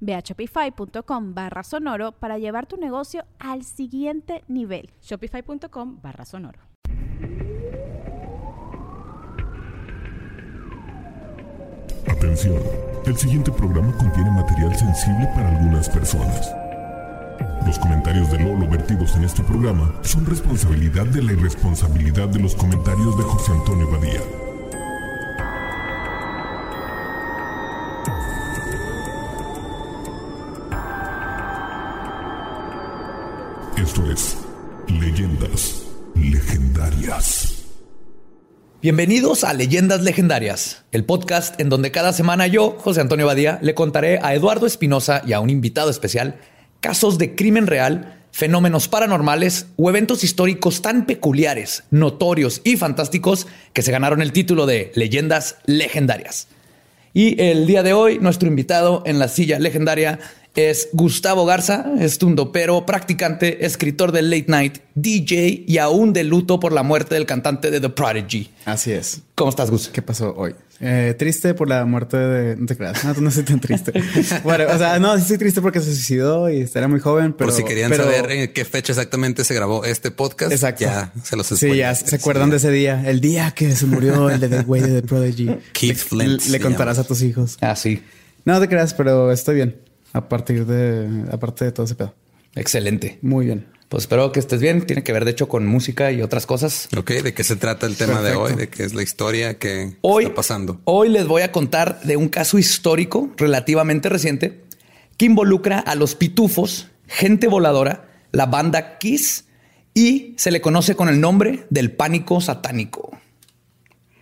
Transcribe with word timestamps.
Ve 0.00 0.14
a 0.14 0.20
shopify.com 0.20 1.34
barra 1.34 1.62
sonoro 1.62 2.12
para 2.12 2.38
llevar 2.38 2.66
tu 2.66 2.76
negocio 2.76 3.24
al 3.38 3.64
siguiente 3.64 4.44
nivel. 4.48 4.90
Shopify.com 5.02 6.00
barra 6.02 6.24
sonoro. 6.24 6.60
Atención, 12.08 12.60
el 13.06 13.16
siguiente 13.16 13.52
programa 13.52 13.96
contiene 13.96 14.30
material 14.30 14.74
sensible 14.76 15.26
para 15.34 15.48
algunas 15.48 15.88
personas. 15.88 16.52
Los 17.66 17.78
comentarios 17.78 18.30
de 18.32 18.38
Lolo 18.38 18.66
vertidos 18.68 19.14
en 19.16 19.24
este 19.24 19.42
programa 19.42 19.92
son 20.02 20.24
responsabilidad 20.24 21.06
de 21.06 21.22
la 21.22 21.32
irresponsabilidad 21.32 22.28
de 22.28 22.40
los 22.40 22.54
comentarios 22.54 23.16
de 23.18 23.24
José 23.24 23.52
Antonio 23.52 23.90
Badía. 23.90 24.47
Esto 33.88 34.10
es 34.10 34.36
Leyendas 35.00 35.82
Legendarias. 36.14 37.64
Bienvenidos 38.82 39.44
a 39.44 39.54
Leyendas 39.54 40.02
Legendarias, 40.02 40.84
el 40.92 41.06
podcast 41.06 41.58
en 41.58 41.70
donde 41.70 41.90
cada 41.90 42.12
semana 42.12 42.46
yo, 42.46 42.76
José 42.78 43.00
Antonio 43.00 43.24
Badía, 43.24 43.58
le 43.62 43.72
contaré 43.72 44.18
a 44.22 44.34
Eduardo 44.34 44.66
Espinosa 44.66 45.22
y 45.26 45.32
a 45.32 45.40
un 45.40 45.48
invitado 45.48 45.88
especial 45.88 46.36
casos 46.80 47.16
de 47.16 47.34
crimen 47.34 47.66
real, 47.66 48.26
fenómenos 48.30 48.88
paranormales 48.88 49.68
o 49.76 49.88
eventos 49.88 50.22
históricos 50.22 50.82
tan 50.82 51.06
peculiares, 51.06 51.84
notorios 51.90 52.60
y 52.64 52.76
fantásticos 52.76 53.46
que 53.72 53.80
se 53.80 53.90
ganaron 53.90 54.20
el 54.20 54.32
título 54.32 54.66
de 54.66 54.92
Leyendas 54.96 55.56
Legendarias. 55.64 56.48
Y 57.14 57.40
el 57.42 57.66
día 57.66 57.82
de 57.82 57.94
hoy, 57.94 58.18
nuestro 58.18 58.48
invitado 58.48 59.02
en 59.06 59.18
la 59.18 59.28
silla 59.28 59.58
legendaria 59.58 60.18
es 60.58 60.88
Gustavo 60.92 61.46
Garza, 61.46 61.86
es 62.00 62.18
tundopero, 62.18 62.84
practicante, 62.84 63.64
escritor 63.64 64.10
de 64.10 64.22
Late 64.22 64.46
Night, 64.48 64.78
DJ 64.96 65.64
y 65.68 65.78
aún 65.78 66.12
de 66.12 66.24
luto 66.24 66.58
por 66.58 66.72
la 66.72 66.82
muerte 66.82 67.14
del 67.14 67.26
cantante 67.26 67.70
de 67.70 67.80
The 67.80 67.90
Prodigy. 67.90 68.50
Así 68.64 68.90
es. 68.90 69.20
¿Cómo 69.36 69.50
estás, 69.50 69.70
Gus? 69.70 69.86
¿Qué 69.86 70.02
pasó 70.02 70.34
hoy? 70.36 70.56
Eh, 70.80 71.14
triste 71.16 71.54
por 71.54 71.68
la 71.68 71.84
muerte 71.84 72.16
de... 72.16 72.56
No 72.56 72.66
te 72.66 72.76
creas, 72.76 73.04
no, 73.04 73.14
no 73.14 73.30
soy 73.30 73.44
tan 73.44 73.60
triste. 73.60 73.92
bueno, 74.42 74.64
o 74.74 74.78
sea, 74.78 74.98
no, 74.98 75.14
sí 75.14 75.22
estoy 75.22 75.38
triste 75.38 75.62
porque 75.62 75.78
se 75.78 75.94
suicidó 75.94 76.50
y 76.50 76.68
era 76.74 76.88
muy 76.88 76.98
joven, 76.98 77.34
pero... 77.34 77.50
Por 77.50 77.56
si 77.56 77.62
querían 77.62 77.94
saber 77.94 78.28
en 78.32 78.52
qué 78.52 78.64
fecha 78.64 78.92
exactamente 78.92 79.44
se 79.44 79.54
grabó 79.54 79.84
este 79.84 80.10
podcast, 80.10 80.50
Exacto. 80.50 80.80
ya 80.86 81.12
se 81.22 81.36
los 81.36 81.46
Sí, 81.46 81.76
ya 81.76 81.94
se 81.94 82.16
acuerdan 82.16 82.50
de 82.50 82.56
ese 82.56 82.72
día, 82.72 83.08
el 83.08 83.20
día 83.20 83.52
que 83.52 83.76
se 83.76 83.86
murió 83.86 84.28
el 84.28 84.40
de 84.40 84.48
The 84.48 84.60
Way 84.62 84.80
de 84.80 85.02
The 85.02 85.06
Prodigy. 85.06 85.56
Keith 85.72 85.98
Flint. 85.98 86.46
Le, 86.46 86.50
le 86.50 86.60
contarás 86.60 86.98
a 86.98 87.04
tus 87.04 87.22
hijos. 87.22 87.58
Ah, 87.60 87.76
sí. 87.76 88.02
No 88.44 88.58
te 88.58 88.68
creas, 88.68 88.92
pero 88.94 89.30
estoy 89.30 89.54
bien. 89.54 89.87
A 90.18 90.28
partir 90.28 90.66
de... 90.66 91.24
Aparte 91.30 91.64
de 91.64 91.72
todo 91.72 91.86
ese 91.86 91.94
pedo. 91.94 92.12
Excelente. 92.56 93.18
Muy 93.22 93.46
bien. 93.46 93.66
Pues 93.88 94.02
espero 94.02 94.32
que 94.32 94.40
estés 94.40 94.60
bien. 94.60 94.84
Tiene 94.84 95.04
que 95.04 95.12
ver, 95.12 95.24
de 95.24 95.30
hecho, 95.30 95.48
con 95.48 95.64
música 95.64 96.10
y 96.10 96.22
otras 96.22 96.44
cosas. 96.44 96.88
Ok, 96.96 97.10
¿de 97.12 97.32
qué 97.32 97.44
se 97.44 97.54
trata 97.54 97.86
el 97.86 97.96
tema 97.96 98.20
de 98.20 98.34
hoy? 98.34 98.54
¿De 98.54 98.68
qué 98.68 98.82
es 98.82 98.94
la 98.94 99.02
historia 99.02 99.58
que 99.58 99.96
Hoy, 100.00 100.24
está 100.24 100.34
pasando? 100.34 100.80
Hoy 100.84 101.08
les 101.08 101.26
voy 101.26 101.42
a 101.42 101.52
contar 101.52 102.00
de 102.02 102.16
un 102.16 102.28
caso 102.28 102.58
histórico 102.58 103.30
relativamente 103.36 104.08
reciente 104.08 104.64
que 105.16 105.26
involucra 105.26 105.78
a 105.78 105.94
los 105.94 106.16
pitufos, 106.16 106.88
gente 107.06 107.46
voladora, 107.46 108.08
la 108.32 108.46
banda 108.46 108.98
Kiss 108.98 109.44
y 109.94 110.34
se 110.36 110.50
le 110.50 110.60
conoce 110.60 110.96
con 110.96 111.08
el 111.08 111.20
nombre 111.20 111.66
del 111.70 111.92
pánico 111.92 112.40
satánico. 112.40 113.17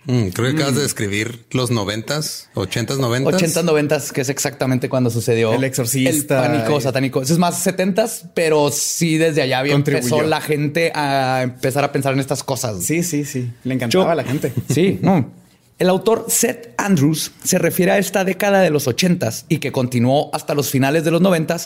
Mm, 0.06 0.28
creo 0.28 0.50
que 0.50 0.56
acabas 0.56 0.77
de 0.77 0.83
describir 0.83 1.44
los 1.50 1.71
noventas, 1.71 2.49
ochentas, 2.55 2.99
noventas. 2.99 3.34
80, 3.34 3.62
90, 3.65 4.00
que 4.15 4.21
es 4.21 4.28
exactamente 4.28 4.89
cuando 4.89 5.11
sucedió 5.11 5.53
El 5.53 5.65
exorcista. 5.65 6.44
El 6.47 6.53
pánico 6.53 6.78
Y- 6.78 6.81
satánico. 6.83 7.22
Eso 7.22 7.33
es 7.33 7.39
más 7.39 7.59
70, 7.62 8.06
pero 8.34 8.71
sí 8.71 9.19
desde 9.19 9.43
allá 9.43 9.59
había 9.59 9.75
empezó 9.75 10.22
la 10.22 10.41
gente 10.41 10.93
a 10.95 11.41
empezar 11.43 11.83
a 11.84 11.93
pensar 11.93 12.12
en 12.12 12.21
estas 12.21 12.43
cosas. 12.45 12.83
Sí, 12.84 13.03
sí, 13.03 13.25
sí. 13.25 13.50
Le 13.65 13.75
encantaba 13.75 14.05
Yo- 14.05 14.11
a 14.11 14.15
la 14.15 14.25
gente. 14.25 14.53
Sí, 14.72 14.99
no. 15.03 15.31
El 15.78 15.91
autor 15.91 16.25
Seth 16.28 16.71
Andrews 16.78 17.33
se 17.45 17.59
refiere 17.59 17.93
a 17.93 17.99
esta 17.99 18.25
década 18.25 18.61
de 18.62 18.71
los 18.71 18.87
80 18.87 19.31
y 19.50 19.59
que 19.59 19.72
continuó 19.72 20.31
hasta 20.33 20.55
los 20.55 20.71
finales 20.71 21.05
de 21.05 21.11
los 21.11 21.21
90 21.21 21.59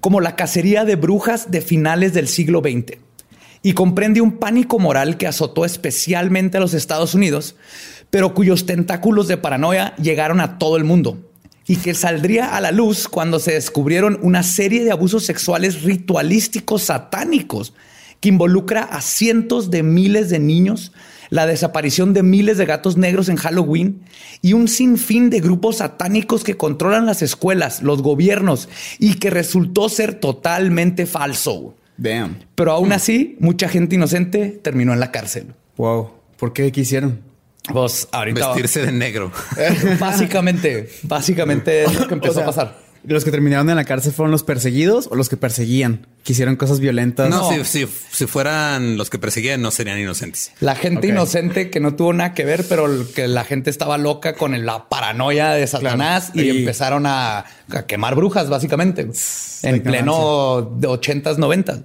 como 0.00 0.20
la 0.22 0.36
cacería 0.36 0.86
de 0.86 0.96
brujas 0.96 1.50
de 1.50 1.60
finales 1.60 2.14
del 2.14 2.28
siglo 2.28 2.60
XX 2.60 2.96
y 3.62 3.72
comprende 3.72 4.20
un 4.20 4.38
pánico 4.38 4.78
moral 4.78 5.16
que 5.16 5.26
azotó 5.26 5.64
especialmente 5.64 6.56
a 6.58 6.60
los 6.60 6.74
Estados 6.74 7.14
Unidos, 7.14 7.56
pero 8.10 8.34
cuyos 8.34 8.66
tentáculos 8.66 9.28
de 9.28 9.36
paranoia 9.36 9.94
llegaron 9.96 10.40
a 10.40 10.58
todo 10.58 10.76
el 10.76 10.84
mundo 10.84 11.18
y 11.66 11.76
que 11.76 11.94
saldría 11.94 12.56
a 12.56 12.60
la 12.60 12.72
luz 12.72 13.08
cuando 13.08 13.38
se 13.38 13.52
descubrieron 13.52 14.18
una 14.22 14.42
serie 14.42 14.84
de 14.84 14.90
abusos 14.90 15.26
sexuales 15.26 15.82
ritualísticos 15.82 16.84
satánicos 16.84 17.74
que 18.20 18.30
involucra 18.30 18.82
a 18.82 19.00
cientos 19.02 19.70
de 19.70 19.82
miles 19.82 20.30
de 20.30 20.38
niños, 20.38 20.92
la 21.30 21.46
desaparición 21.46 22.14
de 22.14 22.22
miles 22.22 22.56
de 22.56 22.64
gatos 22.64 22.96
negros 22.96 23.28
en 23.28 23.36
Halloween 23.36 24.02
y 24.40 24.54
un 24.54 24.66
sinfín 24.66 25.28
de 25.28 25.40
grupos 25.40 25.76
satánicos 25.76 26.42
que 26.42 26.56
controlan 26.56 27.04
las 27.04 27.20
escuelas, 27.20 27.82
los 27.82 28.02
gobiernos 28.02 28.68
y 28.98 29.14
que 29.14 29.28
resultó 29.28 29.90
ser 29.90 30.14
totalmente 30.14 31.04
falso. 31.04 31.74
Damn. 31.98 32.38
Pero 32.54 32.72
aún 32.72 32.92
así, 32.92 33.36
mucha 33.40 33.68
gente 33.68 33.96
inocente 33.96 34.58
terminó 34.62 34.92
en 34.94 35.00
la 35.00 35.10
cárcel. 35.10 35.54
Wow. 35.76 36.12
¿Por 36.38 36.52
qué 36.52 36.72
quisieron? 36.72 37.20
Pues 37.70 38.08
ahorita 38.12 38.48
Vestirse 38.48 38.86
de 38.86 38.92
negro. 38.92 39.30
básicamente, 40.00 40.88
básicamente 41.02 41.84
es 41.84 41.94
lo 41.94 42.08
que 42.08 42.14
empezó 42.14 42.32
O 42.32 42.34
sea, 42.34 42.42
a 42.44 42.46
pasar. 42.46 42.78
¿Los 43.04 43.24
que 43.24 43.30
terminaron 43.30 43.70
en 43.70 43.76
la 43.76 43.84
cárcel 43.84 44.12
fueron 44.12 44.30
los 44.32 44.42
perseguidos 44.42 45.08
o 45.10 45.14
los 45.14 45.28
que 45.28 45.36
perseguían? 45.36 46.06
Que 46.24 46.32
hicieron 46.32 46.56
cosas 46.56 46.80
violentas. 46.80 47.30
No, 47.30 47.48
Si, 47.50 47.64
si, 47.64 47.88
si 48.10 48.26
fueran 48.26 48.96
los 48.96 49.08
que 49.08 49.18
perseguían, 49.18 49.62
no 49.62 49.70
serían 49.70 49.98
inocentes. 49.98 50.52
La 50.60 50.74
gente 50.74 51.06
inocente 51.08 51.70
que 51.70 51.80
no 51.80 51.94
tuvo 51.94 52.12
nada 52.12 52.34
que 52.34 52.44
ver, 52.44 52.64
pero 52.68 52.88
que 53.14 53.28
la 53.28 53.44
gente 53.44 53.70
estaba 53.70 53.96
loca 53.98 54.34
con 54.34 54.64
la 54.66 54.88
paranoia 54.88 55.50
de 55.52 55.66
Satanás 55.66 56.30
Claro. 56.32 56.48
y, 56.48 56.50
Y- 56.52 56.58
empezaron 56.60 57.06
a, 57.06 57.44
a 57.70 57.82
quemar 57.86 58.14
brujas, 58.14 58.48
básicamente, 58.50 59.02
en 59.02 59.08
ignorancia. 59.76 59.82
pleno 59.82 60.72
de 60.76 60.88
80s, 60.88 61.36
90s. 61.38 61.82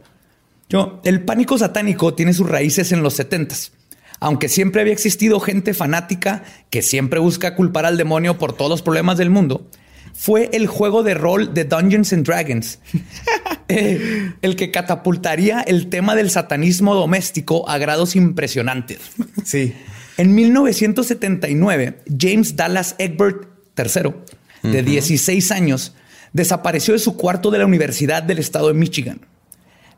Yo, 0.70 1.02
el 1.06 1.22
pánico 1.22 1.58
satánico 1.58 2.14
tiene 2.16 2.34
sus 2.34 2.50
raíces 2.50 2.92
en 2.92 3.04
los 3.04 3.20
70s. 3.20 3.72
Aunque 4.20 4.48
siempre 4.50 4.82
había 4.82 4.94
existido 4.94 5.40
gente 5.40 5.74
fanática 5.74 6.44
que 6.70 6.82
siempre 6.82 7.20
busca 7.20 7.56
culpar 7.56 7.86
al 7.86 7.98
demonio 7.98 8.38
por 8.38 8.54
todos 8.54 8.70
los 8.72 8.82
problemas 8.82 9.18
del 9.18 9.30
mundo, 9.30 9.68
fue 10.14 10.50
el 10.54 10.68
juego 10.68 11.04
de 11.04 11.14
rol 11.14 11.54
de 11.54 11.66
Dungeons 11.66 12.14
and 12.14 12.26
Dragons 12.26 12.80
eh, 13.68 14.32
el 14.42 14.56
que 14.56 14.72
catapultaría 14.72 15.62
el 15.62 15.90
tema 15.90 16.16
del 16.16 16.30
satanismo 16.30 16.96
doméstico 16.96 17.68
a 17.70 17.78
grados 17.78 18.16
impresionantes. 18.16 19.00
Sí. 19.44 19.74
En 20.18 20.36
1979, 20.36 22.04
James 22.20 22.56
Dallas 22.56 22.96
Egbert 23.00 23.48
III, 23.78 24.72
de 24.72 24.84
16 24.84 25.52
años, 25.52 25.94
desapareció 26.34 26.94
de 26.94 27.00
su 27.00 27.18
cuarto 27.18 27.50
de 27.52 27.58
la 27.58 27.66
Universidad 27.66 28.22
del 28.22 28.40
estado 28.40 28.68
de 28.68 28.76
Michigan. 28.76 29.26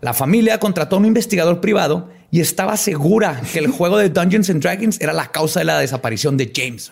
La 0.01 0.13
familia 0.13 0.59
contrató 0.59 0.95
a 0.95 1.00
un 1.00 1.06
investigador 1.06 1.62
privado 1.62 2.09
y 2.31 2.39
estaba 2.39 2.77
segura 2.77 3.41
que 3.51 3.59
el 3.59 3.67
juego 3.67 3.97
de 3.97 4.09
Dungeons 4.09 4.50
and 4.50 4.62
Dragons 4.62 5.01
era 5.01 5.13
la 5.13 5.31
causa 5.31 5.59
de 5.59 5.65
la 5.65 5.79
desaparición 5.79 6.38
de 6.38 6.51
James. 6.53 6.91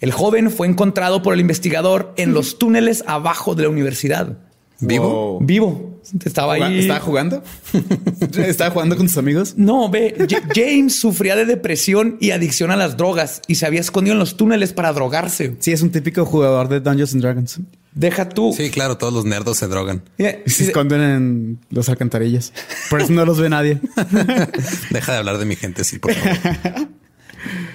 El 0.00 0.12
joven 0.12 0.50
fue 0.50 0.66
encontrado 0.66 1.22
por 1.22 1.34
el 1.34 1.40
investigador 1.40 2.12
en 2.16 2.34
los 2.34 2.58
túneles 2.58 3.02
abajo 3.06 3.54
de 3.54 3.62
la 3.62 3.68
universidad. 3.70 4.38
¿Vivo? 4.80 5.08
Wow. 5.08 5.38
Vivo. 5.40 6.00
Estaba 6.24 6.54
ahí. 6.54 6.80
¿Estaba 6.80 7.00
jugando? 7.00 7.42
¿Estaba 8.36 8.70
jugando 8.70 8.96
con 8.96 9.06
tus 9.06 9.16
amigos? 9.16 9.54
No, 9.56 9.88
ve, 9.88 10.14
James 10.54 10.94
sufría 10.94 11.34
de 11.34 11.46
depresión 11.46 12.18
y 12.20 12.30
adicción 12.30 12.70
a 12.70 12.76
las 12.76 12.96
drogas 12.96 13.40
y 13.48 13.56
se 13.56 13.66
había 13.66 13.80
escondido 13.80 14.12
en 14.12 14.18
los 14.18 14.36
túneles 14.36 14.72
para 14.72 14.92
drogarse. 14.92 15.56
Sí, 15.60 15.72
es 15.72 15.82
un 15.82 15.90
típico 15.90 16.24
jugador 16.26 16.68
de 16.68 16.80
Dungeons 16.80 17.14
and 17.14 17.22
Dragons. 17.22 17.60
Deja 17.94 18.28
tú. 18.28 18.52
Sí, 18.54 18.70
claro, 18.70 18.98
todos 18.98 19.14
los 19.14 19.24
nerdos 19.24 19.56
se 19.56 19.66
drogan. 19.66 20.02
Mira, 20.18 20.36
Se 20.44 20.64
esconden 20.64 21.00
en 21.00 21.58
los 21.70 21.88
alcantarillas. 21.88 22.52
Por 22.90 23.00
eso 23.00 23.12
no 23.12 23.24
los 23.24 23.40
ve 23.40 23.48
nadie. 23.48 23.80
Deja 24.90 25.12
de 25.12 25.18
hablar 25.18 25.38
de 25.38 25.46
mi 25.46 25.56
gente, 25.56 25.82
sí, 25.82 25.98
por 25.98 26.12
favor. 26.12 26.88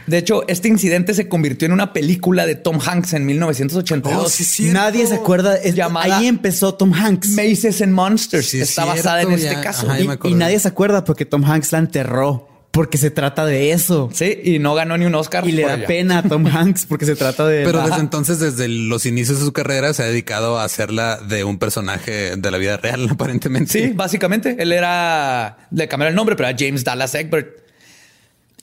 De 0.08 0.18
hecho, 0.18 0.44
este 0.48 0.68
incidente 0.68 1.14
se 1.14 1.28
convirtió 1.30 1.66
en 1.68 1.72
una 1.72 1.94
película 1.94 2.46
de 2.46 2.56
Tom 2.56 2.80
Hanks 2.86 3.14
en 3.14 3.26
1982. 3.26 4.26
Oh, 4.26 4.30
sí, 4.30 4.44
cierto. 4.44 4.80
Nadie 4.80 5.08
se 5.08 5.16
acuerda. 5.16 5.56
Es, 5.56 5.76
Llamada- 5.76 6.18
Ahí 6.18 6.28
empezó 6.28 6.74
Tom 6.74 6.94
Hanks. 6.94 7.30
Maces 7.30 7.82
and 7.82 7.94
Monsters. 7.94 8.48
Sí, 8.48 8.60
es 8.62 8.70
Está 8.70 8.84
cierto, 8.84 8.98
basada 8.98 9.22
en 9.22 9.32
este 9.32 9.62
caso. 9.62 9.90
Ajá, 9.90 10.00
y, 10.24 10.34
nadie 10.34 10.60
se 10.60 10.68
acuerda 10.68 11.04
porque 11.04 11.26
Tom 11.26 11.44
Hanks 11.46 11.72
la 11.72 11.80
enterró. 11.80 12.48
Porque 12.72 12.98
se 12.98 13.12
trata 13.12 13.46
de 13.46 13.74
eso. 13.74 14.10
Sí, 14.14 14.40
y 14.46 14.60
no 14.60 14.74
ganó 14.74 14.98
ni 14.98 15.04
un 15.04 15.14
Oscar. 15.14 15.46
Y 15.46 15.52
le 15.52 15.64
da 15.64 15.76
ella. 15.76 15.88
pena 15.88 16.20
a 16.20 16.24
Tom 16.24 16.48
Hanks 16.48 16.86
porque 16.86 17.06
se 17.06 17.18
trata 17.18 17.46
de. 17.46 17.66
Pero 17.66 17.82
desde 17.86 18.00
entonces, 18.00 18.40
desde 18.40 18.70
los 18.70 19.06
inicios 19.06 19.40
de 19.40 19.46
su 19.46 19.52
carrera, 19.52 19.94
se 19.94 20.04
ha 20.04 20.06
dedicado 20.06 20.58
a 20.58 20.64
hacerla 20.64 21.18
de 21.18 21.44
un 21.44 21.60
personaje 21.60 22.38
de 22.38 22.52
la 22.52 22.58
vida 22.58 22.78
real, 22.78 23.08
aparentemente. 23.12 23.74
Sí, 23.74 23.92
básicamente. 23.94 24.56
Él 24.58 24.72
era, 24.72 25.68
le 25.70 25.90
cambiaron 25.90 26.12
el 26.14 26.16
nombre, 26.16 26.38
pero 26.38 26.48
era 26.48 26.58
James 26.58 26.86
Dallas 26.86 27.14
Egbert. 27.14 27.61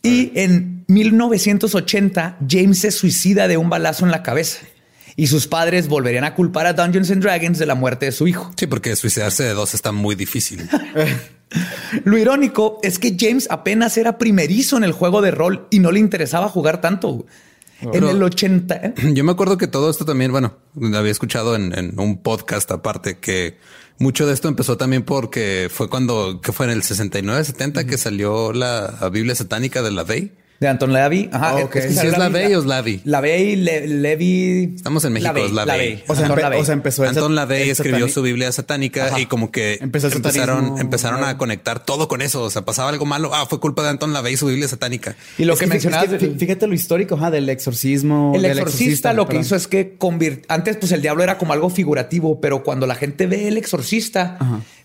Y 0.08 0.32
en 0.34 0.84
1980, 0.88 2.38
James 2.48 2.78
se 2.78 2.90
suicida 2.90 3.46
de 3.48 3.56
un 3.56 3.68
balazo 3.68 4.04
en 4.04 4.10
la 4.10 4.22
cabeza. 4.22 4.60
Y 5.16 5.26
sus 5.26 5.46
padres 5.46 5.88
volverían 5.88 6.24
a 6.24 6.34
culpar 6.34 6.66
a 6.66 6.72
Dungeons 6.72 7.10
and 7.10 7.22
Dragons 7.22 7.58
de 7.58 7.66
la 7.66 7.74
muerte 7.74 8.06
de 8.06 8.12
su 8.12 8.28
hijo. 8.28 8.52
Sí, 8.56 8.66
porque 8.66 8.94
suicidarse 8.96 9.42
de 9.42 9.52
dos 9.52 9.74
está 9.74 9.92
muy 9.92 10.14
difícil. 10.14 10.68
Lo 12.04 12.18
irónico 12.18 12.78
es 12.82 12.98
que 12.98 13.16
James 13.18 13.48
apenas 13.50 13.96
era 13.96 14.18
primerizo 14.18 14.76
en 14.76 14.84
el 14.84 14.92
juego 14.92 15.20
de 15.20 15.30
rol 15.30 15.66
y 15.70 15.80
no 15.80 15.90
le 15.90 16.00
interesaba 16.00 16.48
jugar 16.48 16.80
tanto. 16.80 17.26
En 17.80 17.90
Pero- 17.90 18.10
el 18.10 18.22
80, 18.22 18.74
¿eh? 18.76 18.94
Yo 19.14 19.24
me 19.24 19.32
acuerdo 19.32 19.56
que 19.58 19.66
todo 19.68 19.90
esto 19.90 20.04
también, 20.04 20.32
bueno, 20.32 20.56
había 20.94 21.12
escuchado 21.12 21.54
en, 21.54 21.76
en 21.78 21.98
un 22.00 22.22
podcast 22.22 22.70
aparte 22.70 23.18
que 23.18 23.56
mucho 23.98 24.26
de 24.26 24.34
esto 24.34 24.48
empezó 24.48 24.76
también 24.76 25.02
porque 25.04 25.68
fue 25.72 25.88
cuando, 25.88 26.40
que 26.40 26.52
fue 26.52 26.66
en 26.66 26.72
el 26.72 26.82
69, 26.82 27.44
70 27.44 27.84
que 27.84 27.98
salió 27.98 28.52
la 28.52 29.08
Biblia 29.12 29.34
satánica 29.34 29.82
de 29.82 29.90
la 29.90 30.04
Vey. 30.04 30.32
De 30.60 30.66
Anton 30.66 30.92
Lavey. 30.92 31.30
Ajá. 31.32 31.50
Ah, 31.54 31.58
es- 31.60 31.64
ok. 31.66 31.76
es 31.76 31.82
que 31.84 31.88
¿Sí 31.90 31.94
salió 31.94 32.12
es 32.12 32.18
Lavey 32.18 32.54
o 32.54 32.58
es 32.58 32.64
Lavey? 32.66 33.00
Lavey, 33.04 33.56
Le- 33.56 33.86
Levi. 33.86 34.72
Estamos 34.74 35.04
en 35.04 35.12
México, 35.12 35.36
es 35.36 35.52
Lavey. 35.52 36.02
O 36.08 36.16
sea, 36.16 36.32
o 36.32 36.64
sea, 36.64 36.74
empezó 36.74 37.04
Anton 37.04 37.34
LaVey 37.36 37.70
escribió 37.70 38.08
su 38.08 38.22
Biblia 38.22 38.50
satánica 38.50 39.06
Ajá. 39.06 39.20
y 39.20 39.26
como 39.26 39.52
que 39.52 39.78
Empezó 39.80 40.08
empezaron, 40.08 40.78
empezaron 40.80 41.22
a 41.22 41.38
conectar 41.38 41.84
todo 41.84 42.08
con 42.08 42.22
eso. 42.22 42.42
O 42.42 42.50
sea, 42.50 42.62
pasaba 42.64 42.88
algo 42.88 43.06
malo. 43.06 43.30
Ah, 43.34 43.46
fue 43.48 43.60
culpa 43.60 43.82
de 43.84 43.90
Anton 43.90 44.12
LaVey 44.12 44.34
y 44.34 44.36
su 44.36 44.46
Biblia 44.46 44.66
satánica. 44.66 45.14
Y 45.38 45.44
lo 45.44 45.52
Es 45.54 45.60
que, 45.60 45.66
mencionabas. 45.68 46.12
es 46.12 46.18
que 46.18 46.30
fí- 46.32 46.38
fíjate 46.38 46.66
lo 46.66 46.74
histórico 46.74 47.14
ajá, 47.14 47.30
del 47.30 47.48
exorcismo. 47.48 48.32
El 48.34 48.42
del 48.42 48.52
exorcista, 48.58 49.12
lo 49.12 49.28
que 49.28 49.36
hizo 49.38 49.54
es 49.54 49.68
que 49.68 49.94
convirt... 49.96 50.44
antes 50.48 50.76
pues 50.76 50.90
el 50.92 51.02
diablo 51.02 51.22
era 51.22 51.38
como 51.38 51.52
algo 51.52 51.70
figurativo, 51.70 52.40
pero 52.40 52.64
cuando 52.64 52.86
la 52.88 52.96
gente 52.96 53.26
ve 53.28 53.46
el 53.48 53.56
exorcista, 53.58 54.38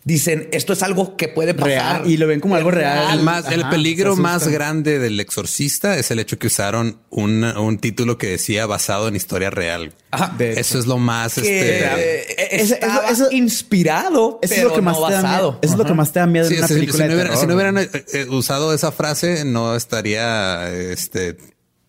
dicen 0.05 0.49
esto 0.51 0.73
es 0.73 0.83
algo 0.83 1.15
que 1.15 1.27
puede 1.29 1.53
pasar. 1.53 2.01
Real, 2.01 2.11
y 2.11 2.17
lo 2.17 2.27
ven 2.27 2.39
como 2.39 2.55
algo 2.55 2.71
real. 2.71 3.17
El, 3.19 3.23
más, 3.23 3.49
el 3.51 3.67
peligro 3.69 4.15
más 4.15 4.47
grande 4.47 4.99
del 4.99 5.19
exorcista 5.19 5.97
es 5.97 6.11
el 6.11 6.19
hecho 6.19 6.37
que 6.37 6.47
usaron 6.47 6.99
un, 7.09 7.43
un 7.43 7.77
título 7.77 8.17
que 8.17 8.27
decía 8.27 8.65
basado 8.65 9.07
en 9.07 9.15
historia 9.15 9.49
real. 9.49 9.93
Ajá. 10.11 10.33
De 10.37 10.59
Eso 10.59 10.77
es 10.77 10.85
lo 10.87 10.97
más 10.97 11.35
que 11.35 11.41
este, 11.41 12.19
eh, 12.31 12.61
Eso- 12.61 12.75
eso- 13.09 13.31
inspirado, 13.31 14.39
Eso 14.41 14.53
es 14.55 14.63
lo 14.63 14.73
que 14.75 14.81
más 14.81 14.99
no 14.99 15.07
te 15.07 15.13
da 15.13 15.21
basado. 15.21 15.51
miedo. 15.51 15.59
Eso 15.63 15.73
es 15.73 15.79
lo 15.79 15.85
que 15.85 15.93
más 15.93 16.11
te 16.11 16.19
da 16.19 16.25
miedo 16.27 16.47
Sí, 16.47 16.53
en 16.55 16.59
una 16.59 16.67
si, 16.67 16.73
película 16.75 16.97
si 16.97 17.01
no 17.03 17.07
de 17.09 17.13
hubiera- 17.15 17.29
terror. 17.29 17.41
si 17.41 17.47
no 17.47 17.53
hubieran 17.55 17.77
eh, 17.77 17.89
eh, 18.13 18.25
usado 18.29 18.73
esa 18.73 18.91
frase, 18.91 19.45
no 19.45 19.75
estaría, 19.75 20.69
este, 20.69 21.37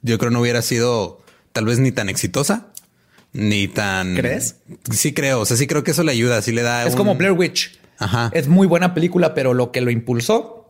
yo 0.02 0.18
creo 0.18 0.30
no 0.30 0.40
hubiera 0.40 0.62
sido 0.62 1.20
tal 1.52 1.64
vez 1.66 1.78
ni 1.80 1.92
tan 1.92 2.08
exitosa, 2.08 2.68
ni 3.32 3.66
tan... 3.68 4.14
¿Crees? 4.14 4.56
Sí 4.92 5.12
creo, 5.12 5.40
o 5.40 5.44
sea, 5.46 5.56
sí 5.56 5.66
creo 5.66 5.82
que 5.82 5.90
eso 5.90 6.02
le 6.04 6.12
ayuda, 6.12 6.40
sí 6.42 6.52
le 6.52 6.62
da... 6.62 6.84
Es 6.86 6.92
un- 6.92 6.96
como 6.98 7.14
Blair 7.16 7.32
Witch. 7.32 7.78
Ajá. 7.98 8.30
Es 8.34 8.48
muy 8.48 8.66
buena 8.66 8.94
película, 8.94 9.34
pero 9.34 9.54
lo 9.54 9.70
que 9.72 9.80
lo 9.80 9.90
impulsó 9.90 10.60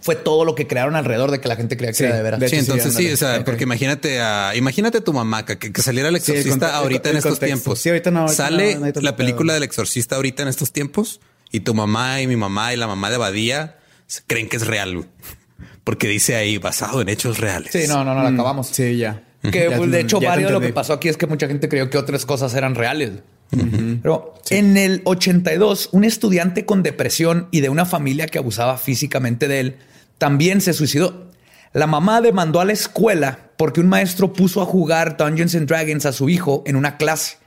fue 0.00 0.14
todo 0.16 0.44
lo 0.44 0.54
que 0.54 0.66
crearon 0.66 0.94
alrededor 0.94 1.30
de 1.30 1.40
que 1.40 1.48
la 1.48 1.56
gente 1.56 1.76
creía 1.76 1.90
que 1.90 1.96
Sí, 1.98 2.04
era 2.04 2.16
de 2.16 2.22
veras. 2.22 2.40
de 2.40 2.48
Sí, 2.48 2.56
hecho, 2.56 2.64
sí, 2.64 2.70
entonces 2.72 2.94
sí, 2.94 3.12
o 3.12 3.16
sea, 3.16 3.44
porque 3.44 3.64
imagínate 3.64 4.20
a, 4.20 4.52
imagínate 4.54 4.98
a 4.98 5.00
tu 5.00 5.12
mamá 5.12 5.44
que, 5.44 5.58
que 5.58 5.82
saliera 5.82 6.08
el 6.08 6.20
Sí, 6.20 6.32
el 6.32 6.38
exorcista 6.38 6.68
el- 6.68 6.74
ahorita 6.76 7.10
en 7.10 7.16
estos 7.16 7.40
tiempos. 7.40 7.78
Sí, 7.80 7.88
ahorita 7.88 8.10
no, 8.10 8.20
ahorita 8.20 8.36
Sale 8.36 8.74
no, 8.76 8.86
no 8.86 8.92
la 9.00 9.16
película 9.16 9.54
del 9.54 9.62
exorcista 9.64 10.16
ahorita 10.16 10.42
en 10.42 10.48
estos 10.48 10.72
tiempos 10.72 11.20
y 11.50 11.60
tu 11.60 11.74
mamá 11.74 12.20
y 12.20 12.26
mi 12.26 12.36
mamá 12.36 12.72
y 12.72 12.76
la 12.76 12.86
mamá 12.86 13.10
de 13.10 13.16
Badía 13.16 13.78
creen 14.26 14.48
que 14.48 14.56
es 14.58 14.66
real, 14.66 15.06
porque 15.84 16.06
dice 16.08 16.36
ahí 16.36 16.58
basado 16.58 17.00
en 17.00 17.08
hechos 17.08 17.38
reales. 17.38 17.70
Sí, 17.72 17.84
no, 17.88 18.04
no, 18.04 18.14
no, 18.14 18.22
la 18.22 18.28
acabamos. 18.30 18.70
Mm, 18.70 18.74
Sí, 18.74 18.96
ya. 18.98 19.22
Que 19.50 19.68
Ya 19.70 19.76
pues, 19.76 19.90
de 19.90 20.00
hecho, 20.00 20.20
varios 20.20 20.48
de 20.48 20.54
lo 20.54 20.60
que 20.60 20.72
pasó 20.72 20.92
aquí 20.92 21.08
es 21.08 21.16
que 21.16 21.26
mucha 21.26 21.46
gente 21.48 21.68
creyó 21.68 21.88
que 21.90 21.98
otras 21.98 22.26
cosas 22.26 22.54
eran 22.54 22.74
reales. 22.74 23.12
Pero 23.50 24.34
en 24.50 24.76
el 24.76 25.02
82, 25.04 25.90
un 25.92 26.04
estudiante 26.04 26.64
con 26.64 26.82
depresión 26.82 27.48
y 27.50 27.60
de 27.60 27.68
una 27.68 27.84
familia 27.84 28.26
que 28.26 28.38
abusaba 28.38 28.76
físicamente 28.78 29.48
de 29.48 29.60
él 29.60 29.76
también 30.18 30.60
se 30.60 30.72
suicidó. 30.72 31.26
La 31.72 31.86
mamá 31.86 32.20
demandó 32.20 32.60
a 32.60 32.64
la 32.64 32.72
escuela 32.72 33.50
porque 33.56 33.80
un 33.80 33.88
maestro 33.88 34.32
puso 34.32 34.62
a 34.62 34.66
jugar 34.66 35.16
Dungeons 35.16 35.54
and 35.54 35.68
Dragons 35.68 36.06
a 36.06 36.12
su 36.12 36.28
hijo 36.28 36.62
en 36.66 36.76
una 36.76 36.96
clase. 36.96 37.38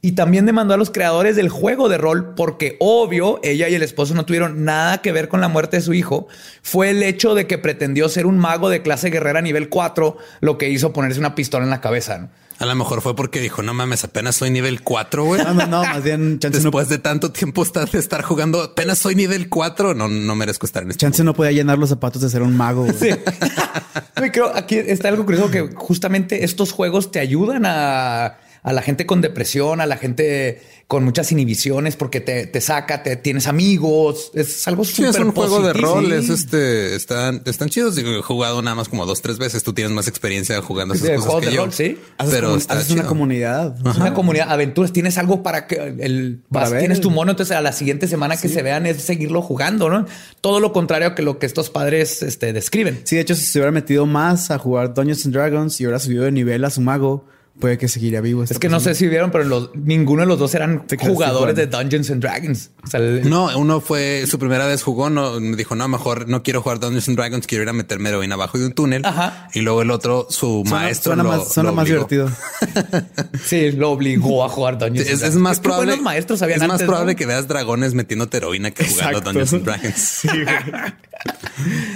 Y 0.00 0.12
también 0.12 0.46
demandó 0.46 0.74
a 0.74 0.76
los 0.76 0.90
creadores 0.90 1.34
del 1.34 1.48
juego 1.48 1.88
de 1.88 1.98
rol 1.98 2.34
porque, 2.36 2.76
obvio, 2.78 3.40
ella 3.42 3.68
y 3.68 3.74
el 3.74 3.82
esposo 3.82 4.14
no 4.14 4.24
tuvieron 4.24 4.64
nada 4.64 4.98
que 4.98 5.10
ver 5.10 5.28
con 5.28 5.40
la 5.40 5.48
muerte 5.48 5.78
de 5.78 5.82
su 5.82 5.92
hijo. 5.92 6.28
Fue 6.62 6.90
el 6.90 7.02
hecho 7.02 7.34
de 7.34 7.48
que 7.48 7.58
pretendió 7.58 8.08
ser 8.08 8.26
un 8.26 8.38
mago 8.38 8.68
de 8.68 8.82
clase 8.82 9.10
guerrera 9.10 9.42
nivel 9.42 9.68
4 9.68 10.16
lo 10.40 10.56
que 10.56 10.70
hizo 10.70 10.92
ponerse 10.92 11.18
una 11.18 11.34
pistola 11.34 11.64
en 11.64 11.70
la 11.70 11.80
cabeza. 11.80 12.18
¿no? 12.18 12.28
A 12.58 12.66
lo 12.66 12.74
mejor 12.74 13.00
fue 13.02 13.14
porque 13.14 13.40
dijo, 13.40 13.62
no 13.62 13.72
mames, 13.72 14.02
apenas 14.02 14.34
soy 14.34 14.50
nivel 14.50 14.82
4, 14.82 15.24
güey. 15.24 15.42
No, 15.42 15.54
no, 15.54 15.66
no, 15.66 15.82
más 15.84 16.02
bien 16.02 16.38
chance 16.40 16.58
no, 16.58 16.64
Después 16.64 16.88
de 16.88 16.98
tanto 16.98 17.30
tiempo 17.30 17.62
estar, 17.62 17.88
de 17.88 17.98
estar 17.98 18.22
jugando, 18.22 18.62
apenas 18.62 18.98
soy 18.98 19.14
nivel 19.14 19.48
4, 19.48 19.94
no, 19.94 20.08
no 20.08 20.34
merezco 20.34 20.66
estar 20.66 20.82
en 20.82 20.90
este 20.90 21.00
chance 21.00 21.22
no 21.22 21.34
podía 21.34 21.52
llenar 21.52 21.78
los 21.78 21.90
zapatos 21.90 22.20
de 22.22 22.28
ser 22.28 22.42
un 22.42 22.56
mago. 22.56 22.84
güey. 22.84 22.96
Sí. 22.98 23.10
Yo 23.10 24.32
creo 24.32 24.56
aquí 24.56 24.76
está 24.76 25.08
algo 25.08 25.24
curioso 25.24 25.50
que 25.50 25.70
justamente 25.74 26.44
estos 26.44 26.72
juegos 26.72 27.12
te 27.12 27.20
ayudan 27.20 27.64
a, 27.64 28.38
a 28.62 28.72
la 28.72 28.82
gente 28.82 29.06
con 29.06 29.20
depresión, 29.20 29.80
a 29.80 29.86
la 29.86 29.96
gente 29.96 30.60
con 30.88 31.04
muchas 31.04 31.30
inhibiciones, 31.32 31.96
porque 31.96 32.20
te, 32.22 32.46
te 32.46 32.62
saca, 32.62 33.02
te 33.02 33.16
tienes 33.16 33.46
amigos. 33.46 34.30
Es 34.32 34.66
algo 34.66 34.84
Sí, 34.86 35.02
es 35.04 35.08
súper 35.08 35.26
un 35.26 35.32
juego 35.32 35.60
de 35.60 35.74
rol, 35.74 36.06
Sí. 36.06 36.12
es 36.14 36.28
este, 36.30 36.96
están, 36.96 37.42
están 37.44 37.68
chidos. 37.68 37.94
Digo, 37.94 38.10
He 38.10 38.22
jugado 38.22 38.62
nada 38.62 38.74
más 38.74 38.88
como 38.88 39.04
dos, 39.04 39.20
tres 39.20 39.36
veces. 39.36 39.62
Tú 39.62 39.74
tienes 39.74 39.92
más 39.92 40.08
experiencia 40.08 40.60
jugando 40.62 40.94
esas 40.94 41.06
De 41.08 41.14
cosas 41.16 41.24
juegos 41.26 41.42
que 41.44 41.50
de 41.50 41.56
yo. 41.56 41.64
rol, 41.66 41.72
sí. 41.74 41.98
Haces, 42.16 42.34
Pero 42.34 42.56
está 42.56 42.72
haces 42.74 42.90
una 42.90 43.02
chido. 43.02 43.08
comunidad. 43.10 43.76
Es 43.86 43.96
una 43.98 44.14
comunidad, 44.14 44.50
aventuras, 44.50 44.90
tienes 44.90 45.18
algo 45.18 45.42
para 45.42 45.66
que 45.66 45.76
el 46.00 46.40
Para 46.50 46.64
vas- 46.64 46.70
ver. 46.72 46.80
tienes 46.80 47.02
tu 47.02 47.10
mono, 47.10 47.32
entonces 47.32 47.54
a 47.54 47.60
la 47.60 47.72
siguiente 47.72 48.08
semana 48.08 48.38
que 48.38 48.48
se 48.48 48.62
vean 48.62 48.86
es 48.86 49.02
seguirlo 49.02 49.42
jugando, 49.42 49.90
¿no? 49.90 50.06
Todo 50.40 50.58
lo 50.58 50.72
contrario 50.72 51.08
a 51.08 51.14
que 51.14 51.20
lo 51.20 51.38
que 51.38 51.44
estos 51.44 51.68
padres 51.68 52.22
este, 52.22 52.54
describen. 52.54 53.02
Sí, 53.04 53.16
de 53.16 53.20
hecho, 53.22 53.34
si 53.34 53.44
se 53.44 53.58
hubiera 53.58 53.72
metido 53.72 54.06
más 54.06 54.50
a 54.50 54.56
jugar 54.56 54.94
Dungeons 54.94 55.26
and 55.26 55.34
Dragons 55.34 55.78
y 55.80 55.84
hubiera 55.84 55.98
subido 55.98 56.24
de 56.24 56.32
nivel 56.32 56.64
a 56.64 56.70
su 56.70 56.80
mago, 56.80 57.26
puede 57.60 57.78
que 57.78 57.88
seguiría 57.88 58.20
vivo. 58.20 58.42
Es 58.44 58.58
que 58.58 58.68
no 58.68 58.80
sé 58.80 58.94
si 58.94 59.06
vieron, 59.08 59.30
pero 59.30 59.44
los- 59.44 59.70
ninguno 59.74 60.22
de 60.22 60.28
los 60.28 60.38
dos 60.38 60.54
eran 60.54 60.84
jugadores 60.98 61.54
de. 61.56 61.66
Dungeons 61.66 62.10
and 62.10 62.22
Dragons. 62.22 62.70
O 62.84 62.86
sea, 62.86 63.00
el- 63.00 63.28
No, 63.28 63.56
uno 63.58 63.80
fue 63.80 64.24
su 64.26 64.38
primera 64.38 64.66
vez 64.66 64.82
jugó, 64.82 65.10
no 65.10 65.38
me 65.40 65.56
dijo, 65.56 65.74
no, 65.74 65.86
mejor 65.88 66.28
no 66.28 66.42
quiero 66.42 66.62
jugar 66.62 66.80
Dungeons 66.80 67.08
and 67.08 67.16
Dragons, 67.18 67.46
quiero 67.46 67.64
ir 67.64 67.68
a 67.70 67.72
meterme 67.72 68.08
heroína 68.10 68.34
abajo 68.36 68.58
de 68.58 68.66
un 68.66 68.72
túnel. 68.72 69.04
Ajá. 69.04 69.48
Y 69.54 69.60
luego 69.60 69.82
el 69.82 69.90
otro, 69.90 70.26
su 70.30 70.62
Suena- 70.64 70.70
maestro 70.70 71.10
suena 71.14 71.22
lo, 71.22 71.28
más, 71.30 71.52
suena 71.52 71.70
lo 71.70 71.76
más 71.76 71.82
obligó. 71.84 72.06
divertido. 72.08 72.30
Sí, 73.44 73.72
lo 73.72 73.90
obligó 73.90 74.44
a 74.44 74.48
jugar 74.48 74.78
Dungeons. 74.78 75.00
Es, 75.00 75.06
and 75.06 75.14
es 75.14 75.20
Dragons. 75.20 75.42
más 75.42 75.60
probable. 75.60 75.96
maestros 75.98 76.42
es 76.42 76.58
más 76.60 76.70
antes, 76.70 76.86
probable 76.86 77.12
¿no? 77.14 77.18
que 77.18 77.26
veas 77.26 77.48
dragones 77.48 77.94
metiéndote 77.94 78.36
heroína 78.38 78.70
que 78.70 78.84
jugando 78.84 79.18
Exacto. 79.18 79.32
Dungeons 79.32 79.52
and 79.54 79.64
Dragons. 79.64 80.22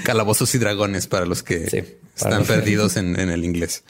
Calabozos 0.04 0.54
y 0.54 0.58
dragones 0.58 1.06
para 1.06 1.26
los 1.26 1.42
que 1.42 1.68
Sí, 1.70 1.80
para 1.82 1.92
están 2.16 2.38
los 2.40 2.48
que- 2.48 2.54
perdidos 2.54 2.96
en, 2.96 3.18
en 3.18 3.30
el 3.30 3.44
inglés. 3.44 3.84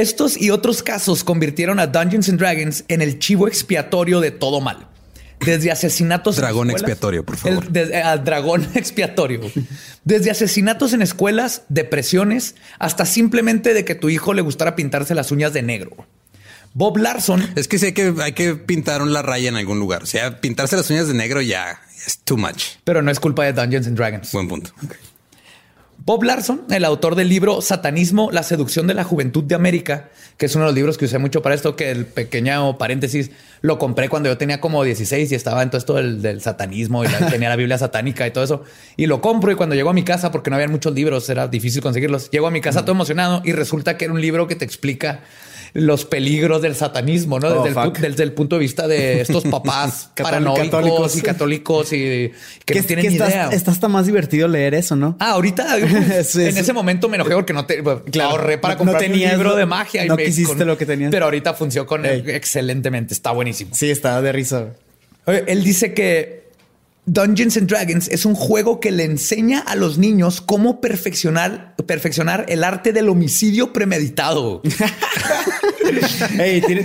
Estos 0.00 0.40
y 0.40 0.50
otros 0.50 0.82
casos 0.82 1.24
convirtieron 1.24 1.80
a 1.80 1.86
Dungeons 1.86 2.28
and 2.28 2.38
Dragons 2.38 2.84
en 2.88 3.02
el 3.02 3.18
chivo 3.18 3.48
expiatorio 3.48 4.20
de 4.20 4.30
todo 4.30 4.60
mal. 4.60 4.86
Desde 5.40 5.70
asesinatos. 5.70 6.36
en 6.36 6.42
Dragón 6.42 6.68
escuelas- 6.70 6.80
expiatorio, 6.82 7.24
por 7.24 7.36
favor. 7.36 7.64
El- 7.66 7.72
desde- 7.72 8.02
al 8.02 8.24
dragón 8.24 8.66
expiatorio. 8.74 9.40
Desde 10.04 10.30
asesinatos 10.30 10.92
en 10.92 11.02
escuelas, 11.02 11.62
depresiones, 11.68 12.54
hasta 12.78 13.06
simplemente 13.06 13.72
de 13.74 13.84
que 13.84 13.94
tu 13.94 14.08
hijo 14.08 14.34
le 14.34 14.42
gustara 14.42 14.74
pintarse 14.76 15.14
las 15.14 15.30
uñas 15.30 15.52
de 15.52 15.62
negro. 15.62 16.06
Bob 16.74 16.98
Larson 16.98 17.48
Es 17.56 17.66
que 17.66 17.78
sí 17.78 17.86
hay 17.86 17.92
que, 17.92 18.14
hay 18.22 18.32
que 18.32 18.54
pintar 18.54 19.00
la 19.02 19.22
raya 19.22 19.48
en 19.48 19.56
algún 19.56 19.78
lugar. 19.80 20.02
O 20.02 20.06
sea, 20.06 20.40
pintarse 20.40 20.76
las 20.76 20.90
uñas 20.90 21.08
de 21.08 21.14
negro 21.14 21.40
ya 21.40 21.80
es 22.06 22.18
too 22.18 22.36
much. 22.36 22.62
pero 22.84 23.00
no 23.02 23.10
es 23.10 23.18
culpa 23.20 23.44
de 23.44 23.52
Dungeons 23.52 23.86
and 23.86 23.96
Dragons. 23.96 24.30
Buen 24.32 24.48
punto. 24.48 24.70
Bob 26.04 26.22
Larson, 26.22 26.62
el 26.70 26.84
autor 26.84 27.16
del 27.16 27.28
libro 27.28 27.60
Satanismo, 27.60 28.30
la 28.30 28.42
seducción 28.42 28.86
de 28.86 28.94
la 28.94 29.04
juventud 29.04 29.42
de 29.42 29.56
América, 29.56 30.08
que 30.36 30.46
es 30.46 30.54
uno 30.54 30.64
de 30.64 30.70
los 30.70 30.74
libros 30.76 30.96
que 30.96 31.06
usé 31.06 31.18
mucho 31.18 31.42
para 31.42 31.54
esto, 31.54 31.74
que 31.74 31.90
el 31.90 32.06
pequeño 32.06 32.78
paréntesis 32.78 33.32
lo 33.62 33.78
compré 33.78 34.08
cuando 34.08 34.28
yo 34.28 34.38
tenía 34.38 34.60
como 34.60 34.84
16 34.84 35.32
y 35.32 35.34
estaba 35.34 35.62
en 35.62 35.70
todo 35.70 35.78
esto 35.78 35.94
del, 35.94 36.40
satanismo 36.40 37.04
y 37.04 37.08
tenía 37.30 37.48
la 37.48 37.56
Biblia 37.56 37.76
satánica 37.78 38.26
y 38.26 38.30
todo 38.30 38.44
eso. 38.44 38.62
Y 38.96 39.06
lo 39.06 39.20
compro 39.20 39.50
y 39.50 39.56
cuando 39.56 39.74
llego 39.74 39.90
a 39.90 39.92
mi 39.92 40.04
casa, 40.04 40.30
porque 40.30 40.50
no 40.50 40.56
había 40.56 40.68
muchos 40.68 40.94
libros, 40.94 41.28
era 41.28 41.48
difícil 41.48 41.82
conseguirlos, 41.82 42.30
llego 42.30 42.46
a 42.46 42.50
mi 42.52 42.60
casa 42.60 42.82
todo 42.82 42.92
emocionado 42.92 43.42
y 43.44 43.52
resulta 43.52 43.96
que 43.96 44.04
era 44.04 44.14
un 44.14 44.20
libro 44.20 44.46
que 44.46 44.54
te 44.54 44.64
explica 44.64 45.20
los 45.72 46.04
peligros 46.04 46.62
del 46.62 46.74
satanismo, 46.74 47.38
¿no? 47.38 47.62
Desde, 47.62 47.78
oh, 47.78 47.84
el, 47.84 47.92
desde 47.92 48.22
el, 48.22 48.32
punto 48.32 48.56
de 48.56 48.60
vista 48.60 48.88
de 48.88 49.20
estos 49.20 49.44
papás 49.50 50.10
paranoicos 50.16 51.16
y 51.16 51.22
católicos 51.22 51.92
y 51.92 52.32
que 52.64 52.74
no 52.74 52.82
tienen 52.84 53.12
idea. 53.12 53.48
Está 53.50 53.70
hasta 53.70 53.88
más 53.88 54.06
divertido 54.06 54.48
leer 54.48 54.74
eso, 54.74 54.96
¿no? 54.96 55.16
Ah, 55.18 55.32
ahorita 55.32 55.78
en 55.78 56.56
ese 56.56 56.72
momento 56.72 57.08
me 57.08 57.16
enojé 57.16 57.34
porque 57.34 57.52
no 57.52 57.66
te 57.66 57.82
ahorré 58.20 58.58
para 58.58 58.76
comprar 58.76 59.02
un 59.02 59.18
libro 59.18 59.56
de 59.56 59.66
magia 59.66 60.04
y 60.04 60.08
no 60.08 60.16
quisiste 60.16 60.64
lo 60.64 60.76
que 60.76 60.86
tenías. 60.86 61.10
Pero 61.10 61.26
ahorita 61.26 61.54
funcionó 61.54 61.86
con 61.86 62.04
excelentemente. 62.04 63.14
Está 63.14 63.32
buenísimo. 63.32 63.74
Sí, 63.74 63.90
está 63.90 64.20
de 64.20 64.32
risa. 64.32 64.68
Él 65.26 65.62
dice 65.62 65.92
que 65.92 66.47
Dungeons 67.08 67.56
and 67.56 67.68
Dragons 67.68 68.08
es 68.08 68.26
un 68.26 68.34
juego 68.34 68.80
que 68.80 68.90
le 68.90 69.04
enseña 69.04 69.60
a 69.60 69.74
los 69.76 69.96
niños 69.96 70.42
cómo 70.42 70.80
perfeccionar, 70.80 71.74
perfeccionar 71.86 72.44
el 72.48 72.62
arte 72.64 72.92
del 72.92 73.08
homicidio 73.08 73.72
premeditado. 73.72 74.60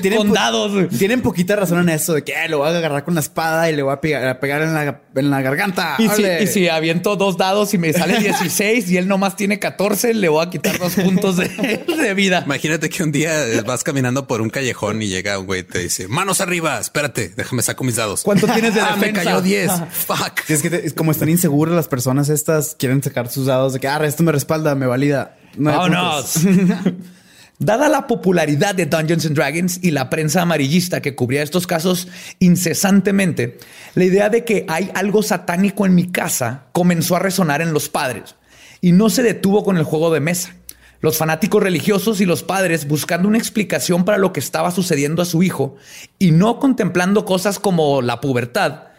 tienen, 0.01 0.89
Tienen 0.97 1.21
poquita 1.21 1.57
razón 1.57 1.79
en 1.79 1.89
eso 1.89 2.13
de 2.13 2.23
que 2.23 2.33
lo 2.47 2.59
voy 2.59 2.69
a 2.69 2.77
agarrar 2.77 3.03
con 3.03 3.15
la 3.15 3.19
espada 3.19 3.69
y 3.69 3.75
le 3.75 3.83
voy 3.83 3.93
a 3.93 3.99
pegar, 3.99 4.61
en, 4.61 5.29
la, 5.29 5.41
garganta. 5.41 5.97
Y 5.99 6.47
si, 6.47 6.69
aviento 6.69 7.17
dos 7.17 7.37
dados 7.37 7.73
y 7.73 7.77
me 7.77 7.91
sale 7.91 8.19
16 8.19 8.89
y 8.91 8.97
él 8.97 9.07
nomás 9.07 9.35
tiene 9.35 9.59
14, 9.59 10.13
le 10.13 10.29
voy 10.29 10.45
a 10.45 10.49
quitar 10.49 10.77
dos 10.79 10.95
puntos 10.95 11.37
de, 11.37 12.13
vida. 12.15 12.43
Imagínate 12.45 12.89
que 12.89 13.03
un 13.03 13.11
día 13.11 13.33
vas 13.65 13.83
caminando 13.83 14.25
por 14.27 14.41
un 14.41 14.49
callejón 14.49 15.01
y 15.01 15.07
llega 15.07 15.37
un 15.37 15.47
güey 15.47 15.61
y 15.61 15.63
te 15.63 15.79
dice 15.79 16.07
manos 16.07 16.39
arriba. 16.39 16.79
Espérate, 16.79 17.33
déjame 17.35 17.61
saco 17.61 17.83
mis 17.83 17.97
dados. 17.97 18.23
¿Cuánto 18.23 18.47
tienes 18.47 18.73
de 18.73 18.81
ah, 18.81 18.95
me 18.97 19.11
cayó 19.11 19.41
10. 19.41 19.71
Fuck. 20.15 20.49
es 20.49 20.61
que 20.61 20.91
como 20.91 21.11
están 21.11 21.29
inseguras 21.29 21.75
las 21.75 21.87
personas 21.87 22.29
estas, 22.29 22.75
quieren 22.75 23.01
sacar 23.01 23.29
sus 23.29 23.45
dados 23.45 23.73
de 23.73 23.79
que 23.79 23.87
ah, 23.87 24.03
esto 24.05 24.23
me 24.23 24.31
respalda, 24.31 24.75
me 24.75 24.85
valida. 24.85 25.37
No, 25.57 25.87
no. 25.87 26.21
Dada 27.59 27.87
la 27.87 28.07
popularidad 28.07 28.75
de 28.75 28.87
Dungeons 28.87 29.25
and 29.25 29.35
Dragons 29.35 29.79
y 29.81 29.91
la 29.91 30.09
prensa 30.09 30.41
amarillista 30.41 31.01
que 31.01 31.15
cubría 31.15 31.43
estos 31.43 31.67
casos 31.67 32.07
incesantemente, 32.39 33.57
la 33.93 34.03
idea 34.03 34.29
de 34.29 34.43
que 34.43 34.65
hay 34.67 34.91
algo 34.95 35.23
satánico 35.23 35.85
en 35.85 35.95
mi 35.95 36.11
casa 36.11 36.65
comenzó 36.73 37.15
a 37.15 37.19
resonar 37.19 37.61
en 37.61 37.71
los 37.71 37.89
padres 37.89 38.35
y 38.81 38.91
no 38.91 39.09
se 39.09 39.23
detuvo 39.23 39.63
con 39.63 39.77
el 39.77 39.83
juego 39.83 40.11
de 40.11 40.19
mesa. 40.19 40.55
Los 40.99 41.17
fanáticos 41.17 41.61
religiosos 41.61 42.21
y 42.21 42.25
los 42.25 42.43
padres 42.43 42.87
buscando 42.87 43.27
una 43.27 43.37
explicación 43.37 44.03
para 44.03 44.17
lo 44.17 44.33
que 44.33 44.39
estaba 44.39 44.71
sucediendo 44.71 45.21
a 45.21 45.25
su 45.25 45.43
hijo 45.43 45.75
y 46.17 46.31
no 46.31 46.59
contemplando 46.59 47.23
cosas 47.23 47.59
como 47.59 48.01
la 48.01 48.19
pubertad. 48.19 48.92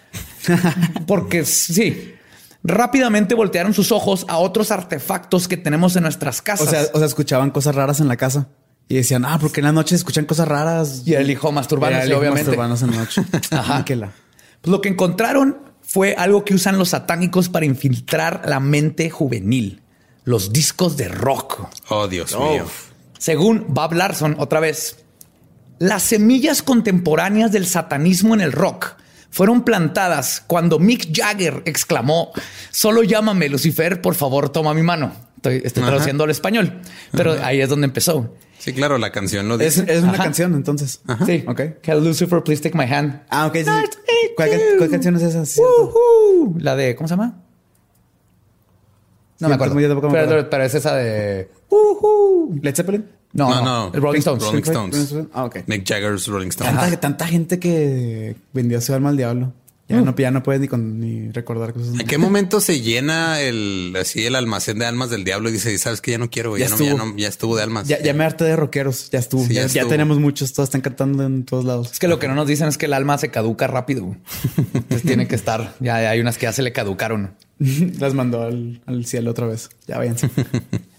Porque 1.06 1.44
sí, 1.44 2.14
rápidamente 2.62 3.34
voltearon 3.34 3.74
sus 3.74 3.92
ojos 3.92 4.26
a 4.28 4.38
otros 4.38 4.70
artefactos 4.70 5.48
que 5.48 5.56
tenemos 5.56 5.96
en 5.96 6.02
nuestras 6.02 6.42
casas. 6.42 6.68
O 6.68 6.70
sea, 6.70 6.82
o 6.92 6.98
sea, 6.98 7.06
escuchaban 7.06 7.50
cosas 7.50 7.74
raras 7.74 8.00
en 8.00 8.08
la 8.08 8.16
casa. 8.16 8.48
Y 8.88 8.96
decían, 8.96 9.24
ah, 9.24 9.38
porque 9.40 9.60
en 9.60 9.66
la 9.66 9.72
noche 9.72 9.94
escuchan 9.94 10.26
cosas 10.26 10.46
raras. 10.46 11.02
Y 11.06 11.14
el 11.14 11.30
hijo 11.30 11.50
masturbándose, 11.52 12.14
obviamente. 12.14 12.50
Masturbándose 12.50 12.84
en 12.84 12.90
la 12.92 12.96
noche. 12.98 13.22
Ajá. 13.50 13.84
Pues 13.86 14.70
lo 14.70 14.80
que 14.80 14.90
encontraron 14.90 15.58
fue 15.80 16.14
algo 16.16 16.44
que 16.44 16.54
usan 16.54 16.78
los 16.78 16.90
satánicos 16.90 17.48
para 17.48 17.66
infiltrar 17.66 18.42
la 18.46 18.60
mente 18.60 19.10
juvenil. 19.10 19.80
Los 20.24 20.52
discos 20.52 20.96
de 20.96 21.08
rock. 21.08 21.68
Oh, 21.88 22.08
Dios 22.08 22.36
mío. 22.38 22.66
Según 23.18 23.66
Bob 23.68 23.92
Larson, 23.92 24.36
otra 24.38 24.60
vez, 24.60 25.04
las 25.78 26.02
semillas 26.02 26.62
contemporáneas 26.62 27.52
del 27.52 27.66
satanismo 27.66 28.34
en 28.34 28.40
el 28.40 28.52
rock 28.52 28.96
fueron 29.34 29.64
plantadas 29.64 30.44
cuando 30.46 30.78
Mick 30.78 31.08
Jagger 31.12 31.62
exclamó, 31.64 32.30
solo 32.70 33.02
llámame 33.02 33.48
Lucifer, 33.48 34.00
por 34.00 34.14
favor, 34.14 34.50
toma 34.50 34.74
mi 34.74 34.82
mano. 34.82 35.12
Estoy, 35.42 35.60
traduciendo 35.60 36.22
al 36.22 36.30
español, 36.30 36.80
pero 37.10 37.32
ahí 37.42 37.60
es 37.60 37.68
donde 37.68 37.86
empezó. 37.86 38.32
Sí, 38.58 38.72
claro, 38.72 38.96
la 38.96 39.10
canción 39.10 39.48
lo 39.48 39.58
dice. 39.58 39.84
Es, 39.88 40.04
una 40.04 40.16
canción, 40.16 40.54
entonces. 40.54 41.00
Sí. 41.26 41.44
Ok. 41.48 41.60
Que 41.82 41.94
Lucifer, 41.96 42.44
please 42.44 42.62
take 42.62 42.78
my 42.78 42.84
hand. 42.84 43.22
Ah, 43.28 43.46
ok. 43.46 43.56
¿Cuál, 44.36 44.88
canción 44.88 45.16
es 45.16 45.22
esa? 45.22 45.62
La 46.58 46.76
de, 46.76 46.94
¿cómo 46.94 47.08
se 47.08 47.12
llama? 47.14 47.42
No 49.40 49.48
me 49.48 49.54
acuerdo. 49.56 49.74
Pero, 50.12 50.48
pero, 50.48 50.62
es 50.62 50.74
esa 50.76 50.94
de... 50.94 51.50
Led 52.62 52.74
Zeppelin. 52.74 53.04
No, 53.34 53.50
no, 53.50 53.62
no. 53.62 53.92
El 53.92 54.00
Rolling 54.00 54.20
Stones. 54.20 54.44
Rolling 54.44 54.62
Stones. 54.62 55.14
Ah, 55.32 55.44
ok. 55.44 55.58
Mick 55.66 55.84
Jagger's 55.84 56.26
Rolling 56.28 56.48
Stones. 56.48 57.00
Tanta, 57.00 57.26
gente 57.26 57.58
que 57.58 58.36
vendió 58.52 58.80
su 58.80 58.94
alma 58.94 59.10
al 59.10 59.16
diablo. 59.16 59.52
Ya, 59.86 60.00
no, 60.00 60.16
ya 60.16 60.30
no 60.30 60.42
puedes 60.42 60.62
ni, 60.62 60.78
ni 60.78 61.30
recordar 61.30 61.74
cosas. 61.74 62.00
¿En 62.00 62.06
qué 62.06 62.16
momento 62.16 62.60
se 62.60 62.80
llena 62.80 63.42
el 63.42 63.94
así 64.00 64.24
el 64.24 64.34
almacén 64.34 64.78
de 64.78 64.86
almas 64.86 65.10
del 65.10 65.24
diablo 65.24 65.50
y 65.50 65.52
dice, 65.52 65.76
sabes 65.76 66.00
que 66.00 66.12
ya 66.12 66.18
no 66.18 66.30
quiero, 66.30 66.56
ya, 66.56 66.68
ya, 66.68 66.74
estuvo. 66.74 66.96
No, 66.96 67.14
ya, 67.18 67.28
estuvo 67.28 67.54
de 67.54 67.64
almas? 67.64 67.86
Ya, 67.86 68.00
ya 68.00 68.14
me 68.14 68.24
harté 68.24 68.44
de 68.44 68.56
rockeros, 68.56 69.10
ya 69.10 69.18
estuvo. 69.18 69.46
ya, 69.46 69.86
tenemos 69.86 70.18
muchos, 70.18 70.54
todos 70.54 70.70
están 70.70 70.80
cantando 70.80 71.22
en 71.24 71.44
todos 71.44 71.66
lados. 71.66 71.92
Es 71.92 71.98
que 71.98 72.08
lo 72.08 72.18
que 72.18 72.28
no 72.28 72.34
nos 72.34 72.46
dicen 72.46 72.66
es 72.68 72.78
que 72.78 72.86
el 72.86 72.94
alma 72.94 73.18
se 73.18 73.30
caduca 73.30 73.66
rápido. 73.66 74.16
Entonces 74.56 75.02
tiene 75.02 75.28
que 75.28 75.34
estar. 75.34 75.74
Ya 75.80 75.96
hay 75.96 76.18
unas 76.18 76.38
que 76.38 76.44
ya 76.44 76.52
se 76.54 76.62
le 76.62 76.72
caducaron. 76.72 77.34
Las 77.98 78.14
mandó 78.14 78.42
al, 78.42 78.80
al 78.86 79.04
cielo 79.04 79.32
otra 79.32 79.46
vez. 79.46 79.68
Ya 79.86 79.98
váyanse. 79.98 80.30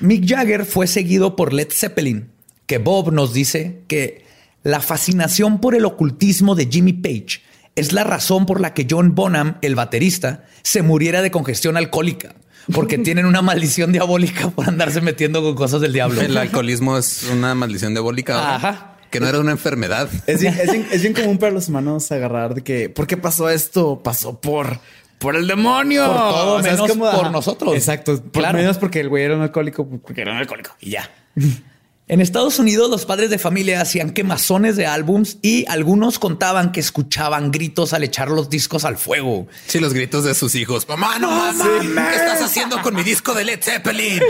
Mick 0.00 0.26
Jagger 0.26 0.64
fue 0.64 0.86
seguido 0.86 1.36
por 1.36 1.52
Led 1.52 1.68
Zeppelin, 1.70 2.30
que 2.66 2.78
Bob 2.78 3.12
nos 3.12 3.32
dice 3.32 3.82
que 3.88 4.24
la 4.62 4.80
fascinación 4.80 5.60
por 5.60 5.74
el 5.74 5.84
ocultismo 5.84 6.54
de 6.54 6.66
Jimmy 6.66 6.92
Page 6.92 7.42
es 7.76 7.92
la 7.92 8.04
razón 8.04 8.46
por 8.46 8.60
la 8.60 8.74
que 8.74 8.86
John 8.88 9.14
Bonham, 9.14 9.56
el 9.62 9.74
baterista, 9.74 10.44
se 10.62 10.82
muriera 10.82 11.22
de 11.22 11.30
congestión 11.30 11.76
alcohólica. 11.76 12.34
Porque 12.72 12.98
tienen 12.98 13.26
una 13.26 13.42
maldición 13.42 13.92
diabólica 13.92 14.50
por 14.50 14.68
andarse 14.68 15.00
metiendo 15.00 15.42
con 15.42 15.54
cosas 15.54 15.80
del 15.80 15.92
diablo. 15.92 16.20
El 16.20 16.36
alcoholismo 16.36 16.98
es 16.98 17.24
una 17.24 17.54
maldición 17.54 17.94
diabólica. 17.94 18.56
Ajá. 18.56 18.86
Que 19.10 19.18
no 19.18 19.26
era 19.26 19.40
una 19.40 19.50
enfermedad. 19.50 20.08
Es 20.26 20.40
bien, 20.40 21.14
común 21.14 21.38
para 21.38 21.50
los 21.50 21.68
humanos 21.68 22.12
agarrar 22.12 22.54
de 22.54 22.62
que, 22.62 22.88
¿por 22.88 23.08
qué 23.08 23.16
pasó 23.16 23.48
esto? 23.48 24.02
Pasó 24.04 24.40
por 24.40 24.78
por 25.20 25.36
el 25.36 25.46
demonio. 25.46 26.06
Por 26.06 26.16
todo, 26.16 26.58
menos 26.60 26.90
por 26.92 27.30
nosotros. 27.30 27.74
Exacto. 27.74 28.20
Por 28.20 28.52
menos 28.54 28.78
porque 28.78 29.00
el 29.00 29.08
güey 29.08 29.24
era 29.24 29.36
un 29.36 29.42
alcohólico, 29.42 29.86
porque 29.86 30.22
era 30.22 30.32
un 30.32 30.38
alcohólico 30.38 30.74
y 30.80 30.90
ya. 30.90 31.08
En 32.10 32.20
Estados 32.20 32.58
Unidos, 32.58 32.90
los 32.90 33.06
padres 33.06 33.30
de 33.30 33.38
familia 33.38 33.80
hacían 33.80 34.10
quemazones 34.10 34.74
de 34.74 34.84
álbums 34.84 35.38
y 35.42 35.64
algunos 35.68 36.18
contaban 36.18 36.72
que 36.72 36.80
escuchaban 36.80 37.52
gritos 37.52 37.92
al 37.92 38.02
echar 38.02 38.30
los 38.30 38.50
discos 38.50 38.84
al 38.84 38.96
fuego. 38.96 39.46
Sí, 39.68 39.78
los 39.78 39.94
gritos 39.94 40.24
de 40.24 40.34
sus 40.34 40.56
hijos. 40.56 40.88
Mamá, 40.88 41.20
no, 41.20 41.30
mamá, 41.30 41.64
¿qué 42.10 42.16
estás 42.16 42.42
haciendo 42.42 42.82
con 42.82 42.96
mi 42.96 43.04
disco 43.04 43.32
de 43.32 43.44
Led 43.44 43.62
Zeppelin? 43.62 44.20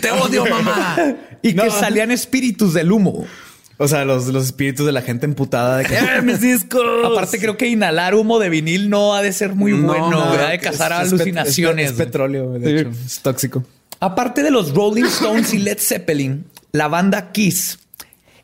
Te 0.00 0.10
odio, 0.12 0.46
mamá. 0.46 0.96
Y 1.42 1.54
que 1.54 1.70
salían 1.70 2.10
espíritus 2.10 2.72
del 2.72 2.90
humo. 2.90 3.26
O 3.82 3.88
sea, 3.88 4.04
los, 4.04 4.26
los 4.26 4.44
espíritus 4.44 4.84
de 4.84 4.92
la 4.92 5.00
gente 5.00 5.24
emputada 5.24 5.78
de 5.78 5.86
que 5.86 5.94
¡Eh, 5.94 6.20
mis 6.22 6.42
discos. 6.42 6.82
Aparte, 7.02 7.38
creo 7.38 7.56
que 7.56 7.66
inhalar 7.66 8.14
humo 8.14 8.38
de 8.38 8.50
vinil 8.50 8.90
no 8.90 9.14
ha 9.14 9.22
de 9.22 9.32
ser 9.32 9.54
muy 9.54 9.72
bueno, 9.72 10.10
no, 10.10 10.36
de 10.36 10.58
cazar 10.58 10.92
alucinaciones. 10.92 11.92
Es, 11.92 11.96
petróleo, 11.96 12.58
de 12.58 12.80
hecho, 12.80 12.90
es 13.06 13.20
tóxico. 13.20 13.64
Aparte 13.98 14.42
de 14.42 14.50
los 14.50 14.74
Rolling 14.74 15.04
Stones 15.04 15.54
y 15.54 15.58
Led 15.58 15.78
Zeppelin, 15.78 16.44
la 16.72 16.88
banda 16.88 17.32
Kiss 17.32 17.78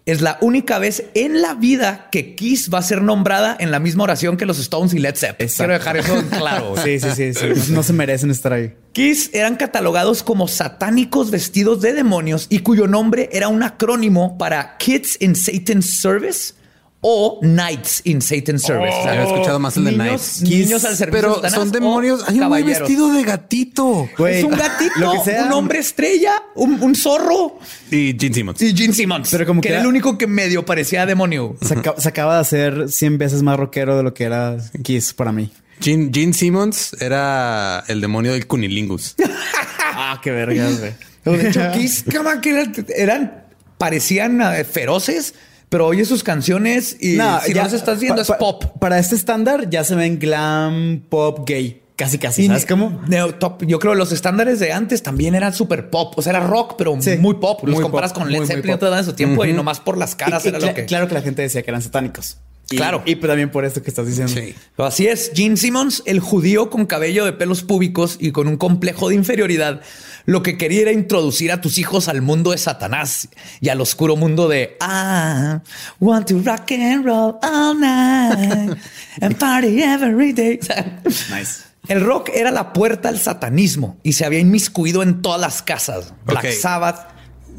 es 0.07 0.21
la 0.21 0.39
única 0.41 0.79
vez 0.79 1.05
en 1.15 1.43
la 1.43 1.55
vida 1.55 2.09
que 2.13 2.37
Kiss 2.37 2.71
va 2.73 2.79
a 2.79 2.83
ser 2.83 3.03
nombrada 3.03 3.57
en 3.59 3.73
la 3.73 3.81
misma 3.81 4.05
oración 4.05 4.37
que 4.37 4.47
los 4.47 4.61
Stones 4.61 4.95
y 4.95 5.01
Led 5.01 5.17
Zeppelin. 5.17 5.53
Quiero 5.53 5.73
dejar 5.73 5.97
eso 5.97 6.23
claro. 6.31 6.75
sí, 6.83 7.01
sí, 7.01 7.35
sí, 7.35 7.73
No, 7.73 7.83
se 7.83 7.93
merecen 7.93 8.31
estar 8.31 8.53
ahí. 8.53 8.73
Kiss 8.93 9.31
eran 9.33 9.57
catalogados 9.57 10.23
como 10.23 10.47
satánicos 10.47 11.33
vestidos 11.33 11.81
de 11.83 11.93
demonios 11.93 12.47
y 12.49 12.61
cuyo 12.61 12.87
nombre 12.87 13.29
era 13.33 13.49
un 13.49 13.65
acrónimo 13.65 14.39
para 14.39 14.77
Kids 14.79 15.21
in 15.21 15.35
Satan's 15.35 16.01
Service 16.01 16.55
o 17.01 17.39
Knights 17.41 18.01
in 18.05 18.21
Satan's 18.21 18.63
Service. 18.63 18.93
Oh, 18.93 19.09
había 19.09 19.25
escuchado 19.25 19.59
más 19.59 19.77
el 19.77 19.85
de 19.85 19.93
Knights. 19.93 20.43
Niños 20.43 20.85
al 20.85 20.97
servicio 20.97 21.41
Pero 21.41 21.51
son 21.51 21.71
demonios. 21.71 22.25
Hay 22.27 22.41
un 22.41 22.67
vestido 22.67 23.13
de 23.13 23.23
gatito. 23.23 24.09
es 24.27 24.45
un 24.45 24.51
gatito, 24.51 25.13
un 25.47 25.53
hombre 25.53 25.79
estrella, 25.79 26.35
un, 26.55 26.95
zorro. 26.95 27.59
Y 27.91 28.17
Gene 28.19 28.35
Simmons. 28.35 28.63
Y 28.63 28.77
Gene 28.77 28.93
Simmons. 28.93 29.29
Pero 29.31 29.47
como 29.47 29.61
que, 29.61 29.69
era 29.69 29.81
el 29.81 29.87
único 29.87 30.19
que 30.19 30.27
medio 30.27 30.65
parecía 30.65 31.07
demonio. 31.07 31.57
Se, 31.61 32.09
acaba 32.09 32.35
de 32.35 32.41
hacer 32.41 32.89
100 32.89 33.19
veces 33.19 33.43
más 33.43 33.59
rockero 33.59 33.97
de 33.97 34.03
lo 34.03 34.15
que 34.15 34.25
era 34.25 34.57
Kiss 34.83 35.13
para 35.13 35.33
mí. 35.33 35.53
Gene, 35.81 36.11
Gene 36.13 36.33
Simmons 36.33 36.97
era 37.01 37.85
el 37.89 38.01
demonio 38.01 38.33
del 38.33 38.47
cunilingus. 38.47 39.15
ah, 39.95 40.21
qué 40.23 40.31
vergas, 40.31 40.81
güey. 40.81 40.95
De 41.27 41.49
hecho, 41.49 41.61
Kiss, 41.75 42.05
que 42.05 42.85
eran, 42.97 43.45
parecían 43.79 44.41
eh, 44.41 44.65
feroces, 44.65 45.35
pero 45.69 45.87
oye 45.87 46.05
sus 46.05 46.23
canciones 46.23 46.97
y 47.01 47.13
si 47.13 47.17
ya, 47.55 47.63
no 47.65 47.69
se 47.71 47.77
estás 47.77 48.01
viendo 48.01 48.23
es 48.23 48.31
pop. 48.39 48.65
Para 48.81 48.99
este 48.99 49.15
estándar 49.15 49.69
ya 49.71 49.85
se 49.85 49.95
ven 49.95 50.19
glam, 50.19 51.03
pop, 51.09 51.41
gay. 51.47 51.83
Casi, 51.97 52.19
casi. 52.19 52.43
Y 52.45 52.47
¿Sabes 52.49 52.67
cómo? 52.67 53.01
neo 53.09 53.35
top- 53.37 53.65
yo 53.65 53.79
creo 53.79 53.95
que 53.95 53.99
los 53.99 54.13
estándares 54.13 54.61
de 54.61 54.71
antes 54.71 55.03
también 55.03 55.35
eran 55.35 55.55
súper 55.55 55.89
pop. 55.89 56.13
O 56.19 56.21
sea, 56.23 56.31
era 56.37 56.47
rock, 56.47 56.75
pero 56.77 56.95
Sí, 57.01 57.17
muy 57.17 57.37
pop. 57.37 57.61
Los 57.65 57.75
muy 57.77 57.83
comparas 57.83 58.13
pop, 58.13 58.25
con 58.25 58.31
Led 58.33 58.45
Zeppelin 58.45 58.79
bandas 58.79 59.07
de 59.07 59.13
su 59.13 59.17
tiempo 59.17 59.47
y 59.47 59.55
nomás 59.55 59.81
por 59.81 59.97
las 59.97 60.15
caras 60.15 60.45
Y- 60.45 60.49
era 60.49 60.59
cla- 60.59 60.67
lo 60.69 60.75
que... 60.75 60.85
Claro 60.85 61.09
que 61.09 61.15
la 61.15 61.23
gente 61.23 61.41
decía 61.41 61.63
que 61.63 61.71
eran 61.71 61.81
satánicos. 61.81 62.37
Y- 62.71 62.77
Claro. 62.77 63.03
Y 63.07 63.15
también 63.17 63.51
por 63.51 63.65
esto 63.65 63.81
que 63.83 63.91
estás 63.91 64.07
diciendo. 64.07 64.33
Sí. 64.35 64.55
Así 64.77 65.07
es, 65.07 65.31
Gene 65.35 65.57
Simmons, 65.57 66.03
el 66.05 66.19
judío 66.21 66.69
con 66.69 66.85
cabello 66.87 67.25
de 67.25 67.33
pelos 67.33 67.63
púbicos 67.63 68.17
y 68.21 68.33
con 68.33 68.49
un 68.49 68.57
complejo 68.57 69.09
de 69.09 69.15
inferioridad, 69.15 69.83
lo 70.25 70.43
que 70.43 70.59
quería 70.59 70.83
era 70.83 70.91
introducir 70.93 71.53
a 71.53 71.61
tus 71.61 71.79
hijos 71.79 72.09
al 72.09 72.23
mundo 72.23 72.51
de 72.51 72.59
Satanás 72.59 73.29
y 73.61 73.69
al 73.69 73.81
oscuro 73.81 74.17
mundo 74.17 74.49
de 74.49 74.77
I 74.81 75.61
want 76.01 76.27
to 76.29 76.41
rock 76.45 76.73
and 76.73 77.05
roll 77.05 77.37
all 77.43 77.79
night 77.79 78.77
and 79.21 79.37
party 79.39 79.81
every 79.83 80.33
day. 80.33 80.59
Nice. 81.31 81.63
El 81.89 82.01
rock 82.01 82.31
era 82.35 82.51
la 82.51 82.73
puerta 82.73 83.09
al 83.09 83.21
satanismo 83.21 83.97
y 84.03 84.15
se 84.15 84.25
había 84.25 84.41
inmiscuido 84.41 85.05
en 85.05 85.23
todas 85.23 85.41
las 85.41 85.63
casas. 85.63 86.15
Black 86.25 86.47
Ok. 86.47 86.51
Sabbath. 86.61 87.09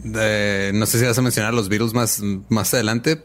Eh, 0.04 0.72
no 0.74 0.86
sé 0.86 1.00
si 1.00 1.06
vas 1.06 1.18
a 1.18 1.22
mencionar 1.22 1.54
los 1.54 1.70
Beatles 1.70 1.94
más, 1.94 2.22
más 2.50 2.74
adelante, 2.74 3.24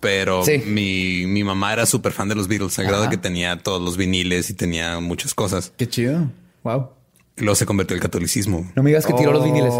pero 0.00 0.44
Sí. 0.44 0.62
mi, 0.66 1.26
mi 1.26 1.44
mamá 1.44 1.72
era 1.72 1.86
súper 1.86 2.12
fan 2.12 2.28
de 2.28 2.34
los 2.34 2.48
Beatles, 2.48 2.78
al 2.78 2.86
grado 2.86 3.08
que 3.10 3.16
tenía 3.16 3.58
todos 3.58 3.80
los 3.82 3.96
viniles 3.96 4.50
y 4.50 4.54
tenía 4.54 5.00
muchas 5.00 5.34
cosas. 5.34 5.72
Qué 5.76 5.88
chido. 5.88 6.30
Wow. 6.62 6.90
Luego 7.38 7.54
se 7.54 7.66
convirtió 7.66 7.94
al 7.94 8.00
catolicismo. 8.00 8.66
No 8.74 8.82
me 8.82 8.88
digas 8.90 9.04
que 9.04 9.12
tiró 9.12 9.30
los 9.30 9.44
viniles. 9.44 9.74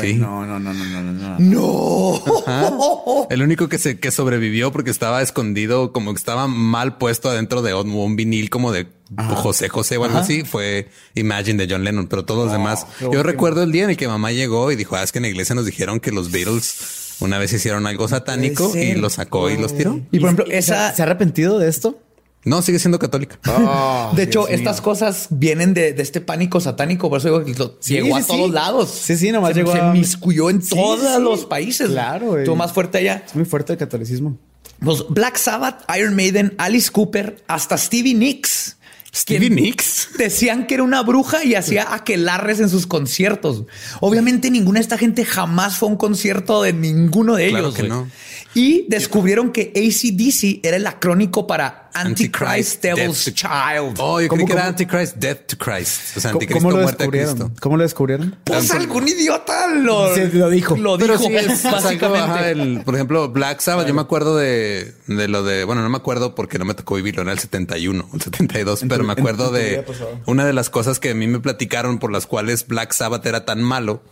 Sí. 0.00 0.14
No, 0.14 0.44
no, 0.44 0.58
no, 0.58 0.74
no, 0.74 0.84
no, 0.84 1.12
no. 1.12 1.38
no. 1.38 3.26
El 3.30 3.42
único 3.42 3.68
que 3.68 3.78
se 3.78 4.00
que 4.00 4.10
sobrevivió 4.10 4.72
porque 4.72 4.90
estaba 4.90 5.22
escondido, 5.22 5.92
como 5.92 6.12
que 6.12 6.18
estaba 6.18 6.48
mal 6.48 6.98
puesto 6.98 7.30
adentro 7.30 7.62
de 7.62 7.74
un, 7.74 7.90
un 7.90 8.16
vinil 8.16 8.50
como 8.50 8.72
de 8.72 8.88
José 9.36 9.68
José 9.68 9.98
o 9.98 10.04
algo 10.04 10.18
así, 10.18 10.42
fue 10.42 10.88
Imagine 11.14 11.64
de 11.64 11.72
John 11.72 11.84
Lennon, 11.84 12.08
pero 12.08 12.24
todos 12.24 12.46
los 12.46 12.52
demás. 12.52 12.86
Yo 13.00 13.22
recuerdo 13.22 13.62
el 13.62 13.70
día 13.70 13.84
en 13.84 13.90
el 13.90 13.96
que 13.96 14.08
mamá 14.08 14.32
llegó 14.32 14.72
y 14.72 14.76
dijo, 14.76 14.96
ah, 14.96 15.04
es 15.04 15.12
que 15.12 15.18
en 15.20 15.22
la 15.22 15.28
iglesia 15.28 15.54
nos 15.54 15.64
dijeron 15.66 16.00
que 16.00 16.10
los 16.10 16.32
Beatles 16.32 17.05
una 17.20 17.38
vez 17.38 17.52
hicieron 17.52 17.86
algo 17.86 18.08
satánico 18.08 18.72
y 18.76 18.94
lo 18.94 19.10
sacó 19.10 19.50
y 19.50 19.56
los 19.56 19.76
tiró. 19.76 20.00
Y 20.12 20.18
por 20.20 20.28
ejemplo, 20.28 20.46
¿Se- 20.46 20.58
esa, 20.58 20.92
¿Se 20.94 21.02
ha 21.02 21.04
arrepentido 21.06 21.58
de 21.58 21.68
esto? 21.68 21.98
No, 22.44 22.62
sigue 22.62 22.78
siendo 22.78 22.98
católica. 23.00 23.40
de 24.14 24.22
hecho, 24.22 24.40
Dios 24.40 24.50
mío. 24.50 24.56
estas 24.58 24.80
cosas 24.80 25.26
vienen 25.30 25.74
de, 25.74 25.92
de 25.94 26.02
este 26.02 26.20
pánico 26.20 26.60
satánico. 26.60 27.08
Por 27.10 27.18
eso 27.18 27.28
digo 27.28 27.44
que 27.44 27.54
lo- 27.58 27.76
Sí, 27.80 27.94
llegó 27.94 28.16
a 28.16 28.22
todos 28.22 28.46
sí. 28.46 28.52
lados. 28.52 28.90
Sí, 28.90 29.16
sí, 29.16 29.32
nomás 29.32 29.50
se, 29.54 29.60
llegó 29.60 29.72
se 29.72 29.80
a- 29.80 29.88
inmiscuyó 29.88 30.48
en 30.50 30.62
Sí, 30.62 30.70
todos 30.76 31.00
sí. 31.16 31.22
los 31.22 31.44
países. 31.46 31.88
Claro, 31.90 32.26
güey. 32.26 32.42
Estuvo 32.42 32.54
más 32.56 32.72
fuerte 32.72 32.98
allá. 32.98 33.24
Es 33.26 33.34
muy 33.34 33.44
fuerte 33.46 33.72
el 33.72 33.78
catolicismo. 33.80 34.38
Pues 34.78 35.04
Black 35.08 35.36
Sabbath, 35.38 35.82
Iron 35.98 36.14
Maiden, 36.14 36.54
Alice 36.58 36.90
Cooper, 36.92 37.42
hasta 37.48 37.76
Stevie 37.78 38.14
Nicks. 38.14 38.76
Stevie 39.16 39.48
Nicks. 39.50 40.10
Decían 40.18 40.66
que 40.66 40.74
era 40.74 40.82
una 40.82 41.02
bruja 41.02 41.42
y 41.42 41.54
hacía 41.54 41.94
aquelarres 41.94 42.60
en 42.60 42.68
sus 42.68 42.86
conciertos. 42.86 43.64
Obviamente 44.00 44.50
ninguna 44.50 44.78
de 44.78 44.82
esta 44.82 44.98
gente 44.98 45.24
jamás 45.24 45.78
fue 45.78 45.88
a 45.88 45.92
un 45.92 45.96
concierto 45.96 46.62
de 46.62 46.74
ninguno 46.74 47.34
de 47.36 47.48
Claro 47.48 47.68
ellos. 47.68 47.74
que 47.74 47.84
no. 47.84 48.08
Y 48.56 48.86
descubrieron 48.88 49.52
que 49.52 49.70
ACDC 49.76 50.64
era 50.66 50.76
el 50.78 50.86
acrónico 50.86 51.46
para 51.46 51.90
Antichrist, 51.92 52.42
Antichrist, 52.42 52.82
Devil's 52.82 53.24
Death 53.26 53.34
Child. 53.34 53.94
Oh, 53.98 54.20
yo 54.20 54.28
¿Cómo, 54.28 54.44
creí 54.44 54.46
que 54.46 54.52
era? 54.54 54.66
Antichrist, 54.66 55.16
Death 55.16 55.46
to 55.46 55.56
Christ. 55.58 56.16
O 56.16 56.20
sea, 56.20 56.30
¿Cómo, 56.32 56.40
Anticristo, 56.42 56.62
cómo 56.62 56.70
lo 56.76 56.82
muerte 56.82 57.04
a? 57.04 57.08
Cristo. 57.08 57.50
¿Cómo 57.60 57.76
lo 57.76 57.82
descubrieron? 57.82 58.36
Pues 58.44 58.70
algún 58.70 59.06
idiota 59.08 59.66
lo, 59.68 60.16
lo 60.32 60.50
dijo. 60.50 60.76
Lo 60.76 60.96
Pero 60.98 61.18
dijo, 61.18 61.28
sí, 61.28 61.36
es, 61.52 61.62
básicamente. 61.64 62.50
el- 62.50 62.82
por 62.84 62.94
ejemplo, 62.94 63.28
Black 63.28 63.60
Sabbath, 63.60 63.86
yo 63.86 63.94
me 63.94 64.00
acuerdo 64.00 64.36
de, 64.36 64.94
de 65.06 65.28
lo 65.28 65.42
de, 65.42 65.64
bueno, 65.64 65.82
no 65.82 65.88
me 65.90 65.96
acuerdo 65.98 66.34
porque 66.34 66.58
no 66.58 66.64
me 66.64 66.74
tocó 66.74 66.94
vivirlo, 66.96 67.22
era 67.22 67.32
el 67.32 67.38
71, 67.38 68.08
el 68.14 68.20
72, 68.22 68.82
En 68.82 68.88
pero 68.88 69.02
tu- 69.02 69.06
me 69.06 69.12
acuerdo 69.12 69.48
tu 69.48 69.54
de 69.54 69.84
una 70.26 70.46
de 70.46 70.52
las 70.54 70.70
cosas 70.70 70.98
que 70.98 71.10
a 71.10 71.14
mí 71.14 71.26
me 71.26 71.40
platicaron 71.40 71.98
por 71.98 72.10
las 72.10 72.26
cuales 72.26 72.66
Black 72.66 72.92
Sabbath 72.92 73.24
era 73.26 73.44
tan 73.44 73.62
malo, 73.62 74.02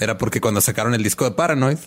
era 0.00 0.18
porque 0.18 0.40
cuando 0.40 0.60
sacaron 0.60 0.92
el 0.94 1.02
disco 1.04 1.24
de 1.24 1.30
Paranoid, 1.32 1.78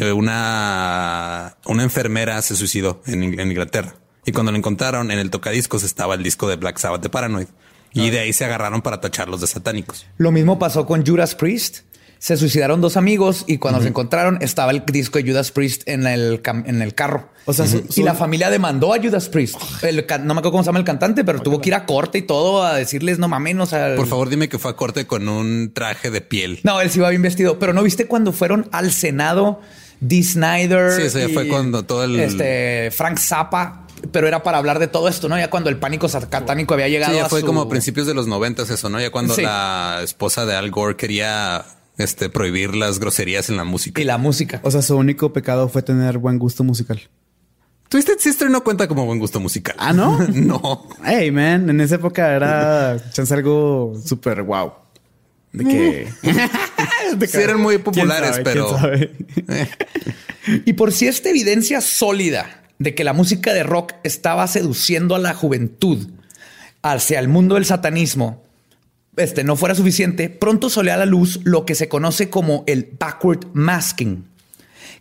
eh, 0.00 0.12
una, 0.12 1.56
una 1.66 1.82
enfermera 1.82 2.42
se 2.42 2.56
suicidó 2.56 3.02
en, 3.06 3.22
en 3.38 3.50
Inglaterra. 3.50 3.94
Y 4.26 4.32
cuando 4.32 4.52
lo 4.52 4.58
encontraron 4.58 5.10
en 5.10 5.18
el 5.18 5.30
tocadiscos 5.30 5.82
estaba 5.82 6.14
el 6.14 6.22
disco 6.22 6.48
de 6.48 6.56
Black 6.56 6.78
Sabbath 6.78 7.02
de 7.02 7.08
Paranoid. 7.08 7.48
Y 7.92 8.10
de 8.10 8.20
ahí 8.20 8.32
se 8.32 8.44
agarraron 8.44 8.82
para 8.82 9.00
tacharlos 9.00 9.40
de 9.40 9.48
satánicos. 9.48 10.06
Lo 10.16 10.30
mismo 10.30 10.58
pasó 10.58 10.86
con 10.86 11.04
Judas 11.04 11.34
Priest. 11.34 11.80
Se 12.22 12.36
suicidaron 12.36 12.82
dos 12.82 12.98
amigos 12.98 13.44
y 13.46 13.56
cuando 13.56 13.80
se 13.80 13.88
encontraron 13.88 14.36
estaba 14.42 14.72
el 14.72 14.84
disco 14.84 15.18
de 15.18 15.24
Judas 15.30 15.50
Priest 15.52 15.88
en 15.88 16.06
el, 16.06 16.42
en 16.66 16.82
el 16.82 16.94
carro. 16.94 17.30
O 17.46 17.54
sea, 17.54 17.66
su- 17.66 17.82
y 17.96 18.02
la 18.02 18.12
familia 18.12 18.50
demandó 18.50 18.92
a 18.92 18.98
Judas 19.02 19.30
Priest. 19.30 19.56
El 19.82 20.04
no 20.22 20.34
me 20.34 20.40
acuerdo 20.40 20.50
cómo 20.52 20.62
se 20.62 20.66
llama 20.68 20.80
el 20.80 20.84
cantante, 20.84 21.24
pero 21.24 21.40
tuvo 21.40 21.62
que 21.62 21.70
ir 21.70 21.74
a 21.74 21.86
corte 21.86 22.18
y 22.18 22.22
todo 22.22 22.62
a 22.62 22.74
decirles 22.74 23.18
no 23.18 23.26
mames, 23.28 23.56
o 23.56 23.64
sea, 23.64 23.96
Por 23.96 24.06
favor, 24.06 24.28
dime 24.28 24.50
que 24.50 24.58
fue 24.58 24.70
a 24.70 24.74
corte 24.76 25.06
con 25.06 25.30
un 25.30 25.72
traje 25.72 26.10
de 26.10 26.20
piel. 26.20 26.60
No, 26.62 26.82
él 26.82 26.90
sí 26.90 26.98
iba 26.98 27.08
bien 27.08 27.22
vestido, 27.22 27.58
pero 27.58 27.72
no 27.72 27.82
viste 27.82 28.04
cuando 28.06 28.32
fueron 28.34 28.68
al 28.70 28.92
Senado 28.92 29.62
Dee 30.00 30.22
Snyder. 30.22 30.92
Sí, 30.92 31.02
eso 31.04 31.20
ya 31.20 31.30
fue 31.30 31.48
cuando 31.48 31.84
todo 31.86 32.04
el- 32.04 32.20
este 32.20 32.90
Frank 32.90 33.16
Zappa, 33.18 33.86
pero 34.12 34.28
era 34.28 34.42
para 34.42 34.58
hablar 34.58 34.78
de 34.78 34.88
todo 34.88 35.08
esto, 35.08 35.26
¿no? 35.30 35.38
Ya 35.38 35.48
cuando 35.48 35.70
el 35.70 35.78
pánico 35.78 36.06
satánico 36.06 36.74
había 36.74 36.88
llegado 36.88 37.12
Sí, 37.14 37.18
ya 37.18 37.24
a 37.24 37.28
fue 37.30 37.40
su- 37.40 37.46
como 37.46 37.62
a 37.62 37.68
principios 37.70 38.06
de 38.06 38.12
los 38.12 38.26
noventas 38.26 38.68
eso, 38.68 38.90
¿no? 38.90 39.00
Ya 39.00 39.08
cuando 39.08 39.34
Sí. 39.34 39.40
la 39.40 40.00
esposa 40.04 40.44
de 40.44 40.54
Al 40.54 40.70
Gore 40.70 40.96
quería 40.96 41.64
este, 42.00 42.28
prohibir 42.28 42.74
las 42.74 42.98
groserías 42.98 43.48
en 43.48 43.56
la 43.56 43.64
música. 43.64 44.00
y 44.00 44.04
la 44.04 44.18
música. 44.18 44.60
O 44.62 44.70
sea, 44.70 44.82
su 44.82 44.96
único 44.96 45.32
pecado 45.32 45.68
fue 45.68 45.82
tener 45.82 46.18
buen 46.18 46.38
gusto 46.38 46.64
musical. 46.64 47.00
Twisted 47.88 48.18
Sister 48.18 48.48
no 48.50 48.62
cuenta 48.62 48.86
como 48.86 49.04
buen 49.04 49.18
gusto 49.18 49.40
musical. 49.40 49.74
Ah, 49.78 49.92
¿no? 49.92 50.18
no. 50.34 50.88
Hey, 51.04 51.30
man, 51.30 51.68
en 51.68 51.80
esa 51.80 51.96
época 51.96 52.34
era 52.34 52.96
chance 53.12 53.34
algo 53.34 54.00
súper 54.04 54.42
wow. 54.42 54.72
De 55.52 55.64
que... 55.64 56.08
de 57.16 57.26
Sí, 57.26 57.38
eran 57.38 57.60
muy 57.60 57.78
populares, 57.78 58.40
pero-. 58.44 58.78
Y 60.64 60.72
por 60.74 60.92
si 60.92 61.08
esta 61.08 61.30
evidencia 61.30 61.80
sólida 61.80 62.62
de 62.78 62.94
que 62.94 63.02
la 63.02 63.12
música 63.12 63.52
de 63.52 63.64
rock 63.64 63.94
estaba 64.04 64.46
seduciendo 64.46 65.16
a 65.16 65.18
la 65.18 65.34
juventud 65.34 66.08
hacia 66.82 67.18
el 67.18 67.28
mundo 67.28 67.56
del 67.56 67.64
satanismo, 67.64 68.44
este 69.20 69.44
no 69.44 69.56
fuera 69.56 69.74
suficiente, 69.74 70.28
pronto 70.30 70.68
salió 70.70 70.92
a 70.94 70.96
la 70.96 71.06
luz 71.06 71.40
lo 71.44 71.64
que 71.64 71.74
se 71.74 71.88
conoce 71.88 72.28
como 72.30 72.64
el 72.66 72.88
backward 72.98 73.46
masking, 73.52 74.26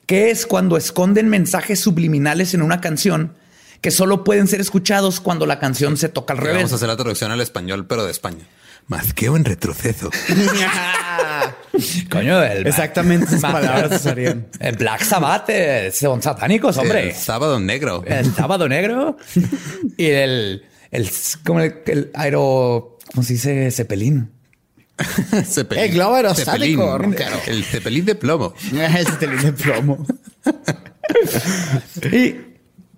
que 0.06 0.30
es 0.32 0.46
cuando 0.46 0.78
esconden 0.78 1.30
mensajes 1.30 1.80
subliminales 1.80 2.54
en 2.54 2.62
una 2.62 2.82
canción 2.82 3.34
que 3.82 3.92
solo 3.92 4.24
pueden 4.24 4.48
ser 4.48 4.60
escuchados 4.62 5.20
cuando 5.22 5.46
la 5.46 5.58
canción 5.60 5.96
se 5.98 6.10
toca 6.10 6.34
al 6.34 6.40
Vamos 6.40 6.52
a 6.52 6.58
revés. 6.58 6.74
hacer 6.74 6.88
la 6.90 6.98
traducción 6.98 7.32
al 7.32 7.40
español, 7.42 7.86
pero 7.88 8.04
de 8.06 8.12
España. 8.12 8.46
Mazqueo 8.88 9.38
en 9.38 9.46
retroceso. 9.46 10.10
Coño, 12.10 12.44
el 12.44 12.68
Exactamente 12.68 13.36
esas 13.36 13.42
palabras 13.54 14.02
usarían. 14.02 14.48
el 14.60 14.76
Black 14.76 15.04
Sabbath 15.04 15.50
eh, 15.50 15.92
son 15.92 16.22
satánicos, 16.22 16.78
hombre. 16.78 17.10
El 17.10 17.16
sábado 17.16 17.60
negro. 17.60 18.04
el 18.06 18.34
sábado 18.34 18.68
negro 18.68 19.18
y 19.98 20.08
el, 20.08 20.66
el, 20.92 21.10
como 21.46 21.62
el, 21.62 21.76
el 21.86 22.12
aero, 22.16 22.98
¿cómo 23.14 23.24
se 23.24 23.34
dice? 23.34 23.72
Cepelín. 23.72 24.32
Cepelín. 25.46 25.84
El 25.86 25.92
globo 25.92 26.16
aerostático, 26.16 26.98
Cepelín. 26.98 27.16
El 27.48 27.64
cepelín 27.64 28.06
de 28.06 28.16
plomo. 28.16 28.54
Ese 28.74 29.12
telín 29.14 29.42
de 29.42 29.54
plomo. 29.54 30.06
Y 32.12 32.36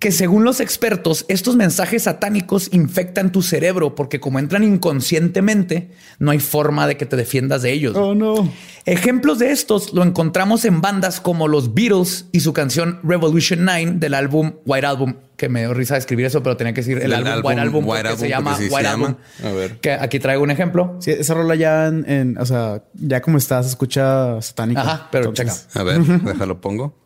que 0.02 0.10
según 0.10 0.42
los 0.42 0.58
expertos, 0.58 1.24
estos 1.28 1.54
mensajes 1.54 2.02
satánicos 2.02 2.68
infectan 2.72 3.30
tu 3.30 3.40
cerebro 3.40 3.94
porque 3.94 4.18
como 4.18 4.40
entran 4.40 4.64
inconscientemente, 4.64 5.92
no 6.18 6.32
hay 6.32 6.40
forma 6.40 6.88
de 6.88 6.96
que 6.96 7.06
te 7.06 7.14
defiendas 7.14 7.62
de 7.62 7.70
ellos. 7.70 7.94
Oh, 7.96 8.12
no. 8.12 8.50
Ejemplos 8.84 9.38
de 9.38 9.52
estos 9.52 9.92
lo 9.94 10.02
encontramos 10.02 10.64
en 10.64 10.80
bandas 10.80 11.20
como 11.20 11.46
los 11.46 11.72
Beatles 11.72 12.26
y 12.32 12.40
su 12.40 12.52
canción 12.52 12.98
Revolution 13.04 13.64
9 13.64 13.92
del 13.98 14.14
álbum 14.14 14.54
White 14.66 14.86
Album, 14.86 15.14
que 15.36 15.48
me 15.48 15.60
dio 15.60 15.72
risa 15.72 15.96
escribir 15.96 16.26
eso, 16.26 16.42
pero 16.42 16.56
tenía 16.56 16.72
que 16.74 16.80
decir 16.80 16.98
el 16.98 17.12
álbum, 17.12 17.28
álbum 17.30 17.46
White 17.50 17.60
Album, 17.60 17.88
White 17.88 18.08
Album, 18.08 18.20
se 18.20 18.28
llama 18.28 18.56
se 18.56 18.64
White 18.64 18.82
llama. 18.82 19.06
Album. 19.06 19.20
A 19.44 19.52
ver. 19.52 19.78
Que 19.78 19.92
aquí 19.92 20.18
traigo 20.18 20.42
un 20.42 20.50
ejemplo. 20.50 20.96
Sí, 20.98 21.12
esa 21.12 21.34
rola 21.34 21.54
ya 21.54 21.86
en, 21.86 22.10
en- 22.10 22.38
o 22.38 22.44
sea, 22.44 22.82
ya 22.94 23.22
como 23.22 23.38
está, 23.38 23.62
se 23.62 23.68
escucha 23.68 24.42
satánico. 24.42 24.80
Ajá, 24.80 25.08
pero 25.12 25.28
Entonces, 25.28 25.68
A 25.74 25.84
ver, 25.84 26.00
déjalo 26.02 26.60
pongo. 26.60 27.00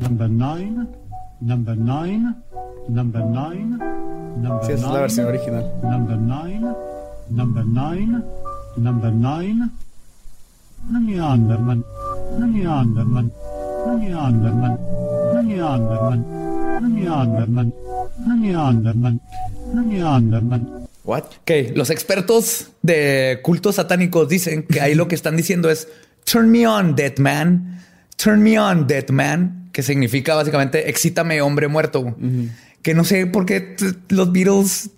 Number 0.00 0.28
nine, 0.28 0.88
number 1.40 1.76
nine, 1.76 2.34
number 2.88 3.24
nine, 3.24 3.78
number 4.42 4.64
Sí, 4.64 4.72
es 4.72 4.82
la 4.82 4.88
nine, 4.88 5.00
versión 5.00 5.26
original. 5.26 5.72
Number 5.82 6.16
nine, 6.16 6.74
number 7.30 7.64
nine, 7.64 8.22
number 8.76 9.10
nine. 9.10 9.70
Nanny 10.90 11.18
Anderman, 11.18 11.84
Nanny 12.38 12.64
Anderman, 12.64 13.32
Nanny 13.86 14.12
Anderman, 14.12 14.78
Nanny 15.34 15.58
Anderman, 15.58 16.24
Nanny 16.80 17.06
Anderman, 17.06 17.72
Nanny 18.26 18.54
Anderman, 18.54 19.20
Nanny 19.74 20.00
Anderman. 20.00 20.88
What? 21.02 21.24
Ok, 21.42 21.74
los 21.74 21.90
expertos 21.90 22.68
de 22.82 23.40
cultos 23.42 23.76
satánicos 23.76 24.28
dicen 24.28 24.64
que 24.64 24.80
ahí 24.80 24.94
lo 24.94 25.08
que 25.08 25.14
están 25.14 25.36
diciendo 25.36 25.70
es 25.70 25.88
turn 26.24 26.50
me 26.50 26.66
on, 26.66 26.94
dead 26.94 27.18
man, 27.18 27.80
turn 28.16 28.42
me 28.42 28.58
on, 28.58 28.86
dead 28.86 29.08
man, 29.10 29.65
que 29.76 29.82
significa 29.82 30.34
básicamente 30.34 30.88
excítame, 30.88 31.42
hombre 31.42 31.68
muerto. 31.68 32.16
Que 32.80 32.94
no 32.94 33.04
sé 33.04 33.26
por 33.26 33.44
qué 33.44 33.76
los 34.08 34.32
Beatles 34.32 34.88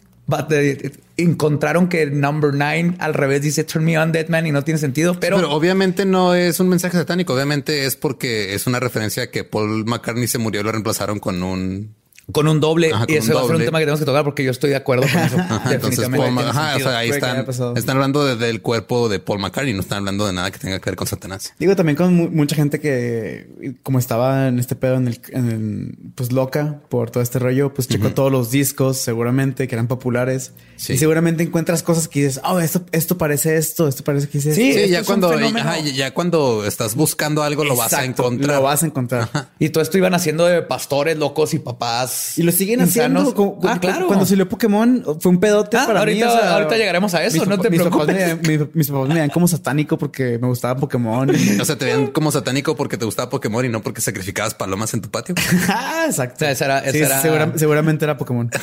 encontraron 1.16 1.88
que 1.88 2.06
number 2.06 2.52
nine 2.52 2.94
al 3.00 3.12
revés 3.12 3.42
dice 3.42 3.64
Turn 3.64 3.84
Me 3.84 3.98
On 3.98 4.12
Dead 4.12 4.28
Man 4.28 4.46
y 4.46 4.52
no 4.52 4.62
tiene 4.62 4.78
sentido, 4.78 5.18
pero, 5.18 5.34
Pero, 5.34 5.50
obviamente 5.50 6.04
no 6.04 6.32
es 6.32 6.60
un 6.60 6.68
mensaje 6.68 6.96
satánico. 6.96 7.34
Obviamente 7.34 7.86
es 7.86 7.96
porque 7.96 8.54
es 8.54 8.68
una 8.68 8.78
referencia 8.78 9.24
a 9.24 9.26
que 9.32 9.42
Paul 9.42 9.84
McCartney 9.84 10.28
se 10.28 10.38
murió 10.38 10.60
y 10.60 10.64
lo 10.64 10.70
reemplazaron 10.70 11.18
con 11.18 11.42
un. 11.42 11.96
Con 12.32 12.46
un 12.46 12.60
doble. 12.60 12.92
Ajá, 12.92 13.06
con 13.06 13.14
y 13.14 13.18
ese 13.18 13.30
un 13.30 13.36
va 13.38 13.42
a 13.42 13.46
ser 13.46 13.56
un 13.56 13.64
tema 13.64 13.78
que 13.78 13.84
tenemos 13.84 14.00
que 14.00 14.06
tocar 14.06 14.24
porque 14.24 14.44
yo 14.44 14.50
estoy 14.50 14.70
de 14.70 14.76
acuerdo 14.76 15.06
con 15.10 15.20
eso. 15.22 15.36
Ajá, 15.38 15.74
entonces. 15.74 16.08
Paul 16.08 16.38
ajá, 16.38 16.50
o 16.50 16.68
sentido. 16.70 16.90
sea, 16.90 16.98
ahí 16.98 17.10
están, 17.10 17.46
están 17.76 17.96
hablando 17.96 18.24
de- 18.24 18.36
del 18.36 18.60
cuerpo 18.62 19.08
de 19.08 19.18
Paul 19.18 19.38
McCartney, 19.40 19.72
no 19.74 19.80
están 19.80 19.98
hablando 19.98 20.26
de 20.26 20.32
nada 20.32 20.50
que 20.50 20.58
tenga 20.58 20.78
que 20.78 20.90
ver 20.90 20.96
con 20.96 21.06
Satanás. 21.06 21.54
Digo 21.58 21.74
también 21.76 21.96
con 21.96 22.14
mu- 22.14 22.28
mucha 22.30 22.54
gente 22.56 22.80
que 22.80 23.76
como 23.82 23.98
estaba 23.98 24.48
en 24.48 24.58
este 24.58 24.76
pedo 24.76 24.96
en 24.96 25.08
el, 25.08 25.20
en 25.30 25.48
el- 25.50 26.12
pues 26.14 26.32
loca 26.32 26.80
por 26.88 27.10
todo 27.10 27.22
este 27.22 27.38
rollo, 27.38 27.72
pues 27.72 27.88
checó 27.88 28.10
todos 28.12 28.30
los 28.30 28.50
discos 28.50 28.98
seguramente 28.98 29.66
que 29.68 29.74
eran 29.74 29.86
populares 29.88 30.52
Sí. 30.76 30.92
y 30.92 30.98
seguramente 30.98 31.42
encuentras 31.42 31.82
cosas 31.82 32.06
que 32.08 32.20
dices, 32.20 32.40
oh, 32.44 32.60
esto, 32.60 32.82
esto 32.92 33.18
parece 33.18 33.56
esto, 33.56 33.88
esto 33.88 34.04
parece 34.04 34.28
que 34.28 34.38
es 34.38 34.46
esto". 34.46 34.60
Sí, 34.60 34.72
Sí, 34.72 34.78
esto 34.78 34.92
ya 34.92 35.02
cuando, 35.04 35.30
ajá, 35.32 35.78
ya 35.80 36.12
cuando 36.14 36.64
estás 36.64 36.94
buscando 36.94 37.42
algo 37.42 37.64
lo 37.64 37.74
vas 37.74 37.92
a 37.94 38.04
encontrar. 38.04 38.56
Lo 38.58 38.62
vas 38.62 38.82
a 38.82 38.86
encontrar. 38.86 39.28
Y 39.58 39.70
todo 39.70 39.82
esto 39.82 39.98
iban 39.98 40.14
haciendo 40.14 40.44
de 40.46 40.62
pastores 40.62 41.16
locos 41.18 41.54
y 41.54 41.58
papás. 41.58 42.17
Y 42.36 42.42
lo 42.42 42.52
siguen 42.52 42.80
insanos. 42.80 43.22
haciendo. 43.22 43.34
Como- 43.34 43.58
ah, 43.68 43.78
claro. 43.80 44.06
Cuando 44.06 44.26
salió 44.26 44.48
Pokémon 44.48 45.04
fue 45.20 45.30
un 45.32 45.40
pedote 45.40 45.76
Ah, 45.76 45.84
para 45.86 46.00
ahorita- 46.00 46.26
mí. 46.26 46.32
o 46.32 46.36
sea, 46.38 46.54
ahorita 46.54 46.76
llegaremos 46.76 47.14
a 47.14 47.24
eso, 47.24 47.38
mis 47.38 47.48
no 47.48 47.58
te 47.58 47.70
mis 47.70 47.82
papás 47.82 48.06
preocupes. 48.06 48.46
me- 48.48 48.58
mis, 48.58 48.74
mis 48.74 48.88
papás 48.90 49.08
me 49.08 49.14
veían 49.14 49.30
como 49.30 49.48
satánico 49.48 49.98
porque 49.98 50.38
me 50.38 50.46
gustaba 50.48 50.76
Pokémon. 50.76 51.30
O 51.60 51.64
sea, 51.64 51.76
te 51.76 51.84
veían 51.86 52.08
como 52.08 52.30
satánico 52.32 52.76
porque 52.76 52.96
te 52.96 53.04
gustaba 53.04 53.28
Pokémon 53.30 53.64
y 53.64 53.68
no 53.68 53.82
porque 53.82 54.00
sacrificabas 54.00 54.54
palomas 54.54 54.94
en 54.94 55.00
tu 55.02 55.10
patio. 55.10 55.34
ah, 55.68 56.02
O 56.06 56.10
exacto. 56.10 56.38
sea, 56.40 56.50
esa 56.50 56.64
era- 56.66 56.78
esa 56.80 56.92
Sí, 56.92 56.98
era- 56.98 57.22
segura- 57.22 57.52
seguramente 57.56 58.04
era 58.04 58.16
Pokémon. 58.16 58.50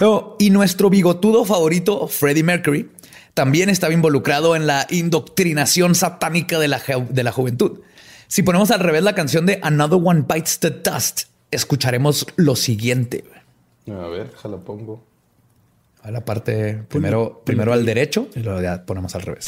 No, 0.00 0.36
y 0.38 0.50
nuestro 0.50 0.90
bigotudo 0.90 1.44
favorito, 1.44 2.06
Freddie 2.08 2.44
Mercury, 2.44 2.90
también 3.34 3.68
estaba 3.68 3.92
involucrado 3.92 4.54
en 4.56 4.66
la 4.66 4.86
indoctrinación 4.90 5.94
satánica 5.94 6.58
de 6.58 6.68
la, 6.68 6.80
de 7.10 7.22
la 7.24 7.32
juventud. 7.32 7.80
Si 8.28 8.42
ponemos 8.42 8.70
al 8.70 8.80
revés 8.80 9.02
la 9.02 9.14
canción 9.14 9.46
de 9.46 9.58
Another 9.62 9.98
One 10.02 10.24
Bites 10.28 10.58
the 10.60 10.70
Dust, 10.70 11.22
escucharemos 11.50 12.26
lo 12.36 12.56
siguiente. 12.56 13.24
A 13.88 14.08
ver, 14.08 14.30
déjalo 14.30 14.64
pongo. 14.64 15.04
A 16.02 16.10
la 16.10 16.24
parte 16.24 16.74
primero, 16.88 17.42
primero 17.44 17.72
al 17.72 17.84
derecho 17.84 18.28
y 18.34 18.40
luego 18.40 18.62
ya 18.62 18.84
ponemos 18.84 19.14
al 19.14 19.22
revés. 19.22 19.46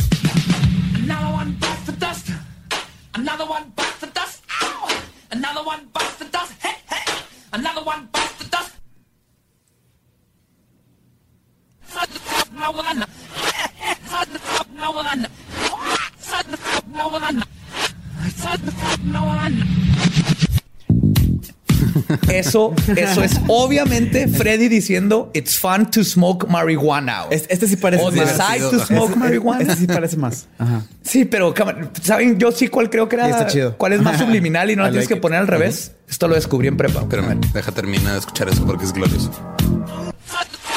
Eso, 22.32 22.74
eso 22.96 23.22
es 23.22 23.40
obviamente 23.48 24.28
Freddy 24.28 24.68
diciendo 24.68 25.30
it's 25.34 25.58
fun 25.58 25.90
to 25.90 26.04
smoke 26.04 26.46
marijuana. 26.48 27.24
Este, 27.30 27.52
este 27.52 27.66
sí 27.68 27.76
parece 27.76 28.02
O 28.04 28.10
más. 28.10 28.14
decide 28.38 28.70
to 28.70 28.76
Este- 28.76 28.94
smoke 28.94 29.16
marijuana. 29.16 29.62
Este 29.62 29.76
sí 29.76 29.86
parece 29.86 30.16
más. 30.16 30.46
Ajá. 30.58 30.82
Sí, 31.02 31.24
pero 31.24 31.54
saben, 32.02 32.38
yo 32.38 32.52
sí 32.52 32.68
cuál 32.68 32.90
creo 32.90 33.08
que 33.08 33.16
era. 33.16 33.28
Está 33.28 33.46
chido. 33.46 33.76
¿Cuál 33.76 33.94
es 33.94 34.02
más 34.02 34.18
subliminal 34.20 34.70
y 34.70 34.76
no 34.76 34.82
la 34.82 34.90
tienes 34.90 35.04
like 35.06 35.14
que 35.14 35.18
it. 35.18 35.22
poner 35.22 35.38
al 35.40 35.46
revés? 35.48 35.92
Esto 36.08 36.28
lo 36.28 36.34
descubrí 36.34 36.68
en 36.68 36.76
prepa. 36.76 37.04
Pero 37.08 37.22
Espérame. 37.22 37.52
deja 37.52 37.72
terminar 37.72 38.12
de 38.12 38.18
escuchar 38.18 38.48
eso 38.48 38.64
porque 38.66 38.84
es 38.84 38.92
glorioso. 38.92 39.30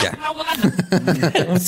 Ya. 0.04 0.17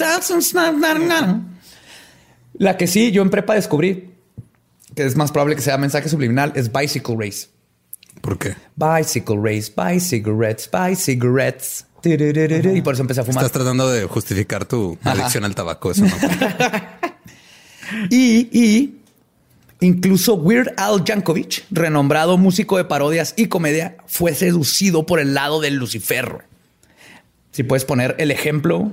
La 2.57 2.77
que 2.77 2.87
sí, 2.87 3.11
yo 3.11 3.21
en 3.21 3.29
prepa 3.29 3.53
descubrí 3.55 4.11
que 4.95 5.05
es 5.05 5.15
más 5.17 5.31
probable 5.31 5.55
que 5.55 5.61
sea 5.61 5.77
mensaje 5.77 6.07
subliminal 6.07 6.53
es 6.55 6.71
Bicycle 6.71 7.15
Race. 7.19 7.47
¿Por 8.21 8.37
qué? 8.37 8.55
Bicycle 8.75 9.37
Race, 9.37 9.71
buy 9.75 9.99
cigarettes, 9.99 10.69
buy 10.71 10.95
cigarettes. 10.95 11.85
Y 12.03 12.81
por 12.81 12.93
eso 12.93 13.01
empecé 13.01 13.21
a 13.21 13.23
fumar. 13.23 13.43
Estás 13.43 13.51
tratando 13.51 13.89
de 13.89 14.05
justificar 14.05 14.65
tu 14.65 14.97
adicción 15.03 15.43
al 15.43 15.55
tabaco. 15.55 15.91
Eso 15.91 16.05
no. 16.05 16.11
Y, 18.09 18.49
y 18.51 18.99
incluso 19.79 20.33
Weird 20.33 20.73
Al 20.77 21.03
Yankovic, 21.03 21.65
renombrado 21.69 22.37
músico 22.37 22.77
de 22.77 22.85
parodias 22.85 23.35
y 23.37 23.47
comedia, 23.47 23.97
fue 24.07 24.33
seducido 24.33 25.05
por 25.05 25.19
el 25.19 25.35
lado 25.35 25.61
del 25.61 25.75
Lucifer. 25.75 26.45
Si 27.51 27.63
puedes 27.63 27.85
poner 27.85 28.15
el 28.17 28.31
ejemplo. 28.31 28.91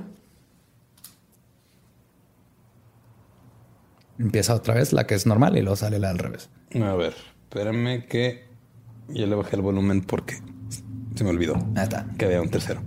Empieza 4.19 4.53
otra 4.53 4.75
vez 4.75 4.93
la 4.93 5.07
que 5.07 5.15
es 5.15 5.25
normal 5.25 5.57
y 5.57 5.61
luego 5.61 5.75
sale 5.75 5.99
la 5.99 6.11
al 6.11 6.19
revés. 6.19 6.49
A 6.75 6.93
ver, 6.93 7.15
espérame 7.49 8.05
que 8.07 8.45
ya 9.09 9.25
le 9.25 9.35
bajé 9.35 9.55
el 9.55 9.61
volumen 9.61 10.01
porque 10.01 10.35
se 11.15 11.23
me 11.23 11.29
olvidó 11.29 11.55
está. 11.75 12.05
que 12.17 12.25
había 12.25 12.41
un 12.41 12.49
tercero. 12.49 12.81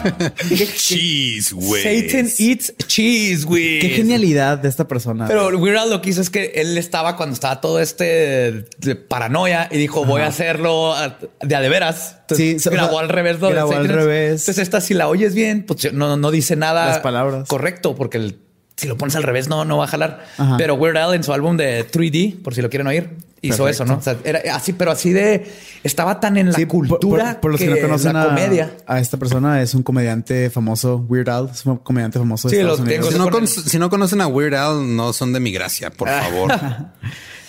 Cheese, 0.74 1.52
güey. 1.54 1.82
Satan 1.82 2.28
eats 2.38 2.72
cheese, 2.86 3.44
güey. 3.44 3.78
Qué 3.80 3.88
genialidad 3.90 4.58
de 4.58 4.68
esta 4.68 4.86
persona. 4.88 5.26
Pero 5.26 5.48
Weird 5.58 5.76
Al 5.78 5.90
lo 5.90 6.00
que 6.00 6.10
hizo 6.10 6.20
es 6.20 6.30
que 6.30 6.52
él 6.56 6.76
estaba 6.78 7.16
cuando 7.16 7.34
estaba 7.34 7.60
todo 7.60 7.80
este 7.80 8.66
de 8.78 8.96
paranoia 8.96 9.68
y 9.70 9.78
dijo 9.78 10.04
voy 10.04 10.22
a 10.22 10.26
hacerlo 10.26 10.94
de 11.42 11.54
a 11.56 11.60
de 11.60 11.68
veras. 11.68 12.16
Entonces, 12.22 12.46
Sí, 12.46 12.56
o 12.56 12.58
sea, 12.60 12.72
grabó 12.72 12.98
al 12.98 13.08
revés. 13.08 13.38
grabó 13.40 13.72
al 13.72 13.88
revés. 13.88 14.40
Entonces 14.42 14.58
esta 14.58 14.80
si 14.80 14.94
la 14.94 15.08
oyes 15.08 15.34
bien, 15.34 15.64
pues 15.66 15.92
no, 15.92 16.16
no 16.16 16.30
dice 16.30 16.56
nada. 16.56 16.86
Las 16.86 16.98
palabras. 17.00 17.48
Correcto, 17.48 17.94
porque 17.94 18.18
el- 18.18 18.38
si 18.76 18.88
lo 18.88 18.96
pones 18.96 19.14
al 19.14 19.24
revés 19.24 19.48
no, 19.48 19.66
no 19.66 19.76
va 19.76 19.84
a 19.84 19.88
jalar. 19.88 20.24
Ajá. 20.38 20.56
Pero 20.56 20.74
Weird 20.74 20.96
Al 20.96 21.14
en 21.14 21.22
su 21.22 21.32
álbum 21.34 21.56
de 21.58 21.84
3D, 21.86 22.42
por 22.42 22.54
si 22.54 22.62
lo 22.62 22.70
quieren 22.70 22.86
oír, 22.86 23.10
hizo 23.42 23.64
Perfecto. 23.64 23.68
eso, 23.70 23.84
¿no? 23.86 23.98
O 23.98 24.02
sea, 24.02 24.16
era 24.24 24.54
así, 24.54 24.72
pero 24.72 24.90
así 24.90 25.12
de... 25.12 25.50
Estaba 25.82 26.20
tan 26.20 26.36
en 26.36 26.48
la 26.52 26.58
Sí, 26.58 26.66
cultura 26.66 27.32
por, 27.32 27.40
por 27.40 27.50
los 27.52 27.60
que, 27.60 27.66
no 27.68 27.76
conocen 27.80 28.12
la 28.12 28.22
a, 28.22 28.26
comedia. 28.26 28.70
a 28.86 29.00
esta 29.00 29.16
persona, 29.16 29.62
es 29.62 29.74
un 29.74 29.82
comediante 29.82 30.50
famoso, 30.50 30.96
Weird 31.08 31.28
Al, 31.30 31.48
es 31.50 31.64
un 31.64 31.78
comediante 31.78 32.18
famoso 32.18 32.48
de 32.48 32.54
Sí, 32.54 32.60
Estados 32.60 32.80
lo 32.80 32.84
Unidos. 32.84 33.08
tengo. 33.08 33.12
Si 33.12 33.18
no, 33.26 33.30
con- 33.30 33.46
si 33.48 33.78
no 33.78 33.88
conocen 33.90 34.20
a 34.20 34.26
Weird 34.26 34.54
Al, 34.54 34.94
no 34.96 35.12
son 35.14 35.32
de 35.32 35.40
mi 35.40 35.52
gracia, 35.52 35.90
por 35.90 36.08
favor. 36.20 36.52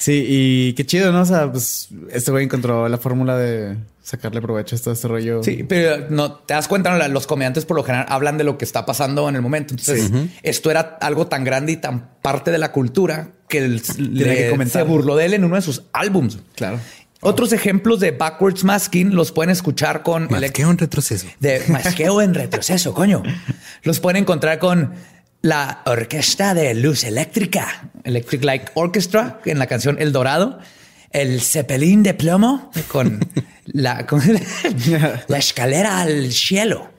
Sí, 0.01 0.25
y 0.27 0.73
qué 0.73 0.83
chido, 0.85 1.11
¿no? 1.11 1.21
O 1.21 1.25
sea, 1.25 1.51
pues 1.51 1.89
este 2.11 2.31
güey 2.31 2.45
encontró 2.45 2.89
la 2.89 2.97
fórmula 2.97 3.37
de 3.37 3.77
sacarle 4.01 4.41
provecho 4.41 4.75
a 4.75 4.79
todo 4.79 4.93
este 4.95 5.07
rollo. 5.07 5.43
Sí, 5.43 5.63
pero 5.63 6.07
no 6.09 6.31
te 6.33 6.55
das 6.55 6.67
cuenta, 6.67 6.97
¿no? 6.97 7.07
Los 7.07 7.27
comediantes 7.27 7.65
por 7.65 7.77
lo 7.77 7.83
general 7.83 8.07
hablan 8.09 8.39
de 8.39 8.43
lo 8.43 8.57
que 8.57 8.65
está 8.65 8.83
pasando 8.85 9.29
en 9.29 9.35
el 9.35 9.43
momento. 9.43 9.75
Entonces, 9.75 10.11
esto 10.41 10.71
era 10.71 10.97
algo 11.01 11.27
tan 11.27 11.43
grande 11.43 11.73
y 11.73 11.77
tan 11.77 12.09
parte 12.23 12.49
de 12.49 12.57
la 12.57 12.71
cultura 12.71 13.29
que, 13.47 13.59
el- 13.59 13.81
le- 13.99 14.57
que 14.57 14.65
se 14.65 14.81
burló 14.81 15.15
de 15.15 15.25
él 15.25 15.33
en 15.35 15.43
uno 15.43 15.55
de 15.55 15.61
sus 15.61 15.83
álbums. 15.93 16.39
Claro. 16.55 16.79
Otros 17.23 17.53
ejemplos 17.53 17.99
de 17.99 18.09
backwards 18.09 18.63
masking 18.63 19.13
los 19.13 19.31
pueden 19.31 19.51
escuchar 19.51 20.01
con 20.01 20.27
que 20.27 20.65
un 20.65 20.79
retroceso. 20.79 21.27
de 21.39 21.61
masqueo 21.67 22.19
en 22.23 22.33
retroceso, 22.33 22.95
coño. 22.95 23.21
Los 23.83 23.99
pueden 23.99 24.23
encontrar 24.23 24.57
con 24.57 24.93
la 25.41 25.82
Orquesta 25.86 26.54
de 26.54 26.73
Luz 26.73 27.04
Eléctrica, 27.04 27.89
Electric 28.04 28.43
Light 28.43 28.63
Orchestra, 28.75 29.39
en 29.45 29.60
la 29.60 29.67
canción 29.67 29.97
El 29.99 30.12
Dorado. 30.12 30.60
El 31.12 31.41
Cepelín 31.41 32.04
de 32.04 32.13
plomo 32.13 32.71
con 32.88 33.19
la, 33.65 34.06
con 34.06 34.21
la 35.27 35.38
escalera 35.38 35.99
al 36.01 36.32
cielo. 36.32 36.90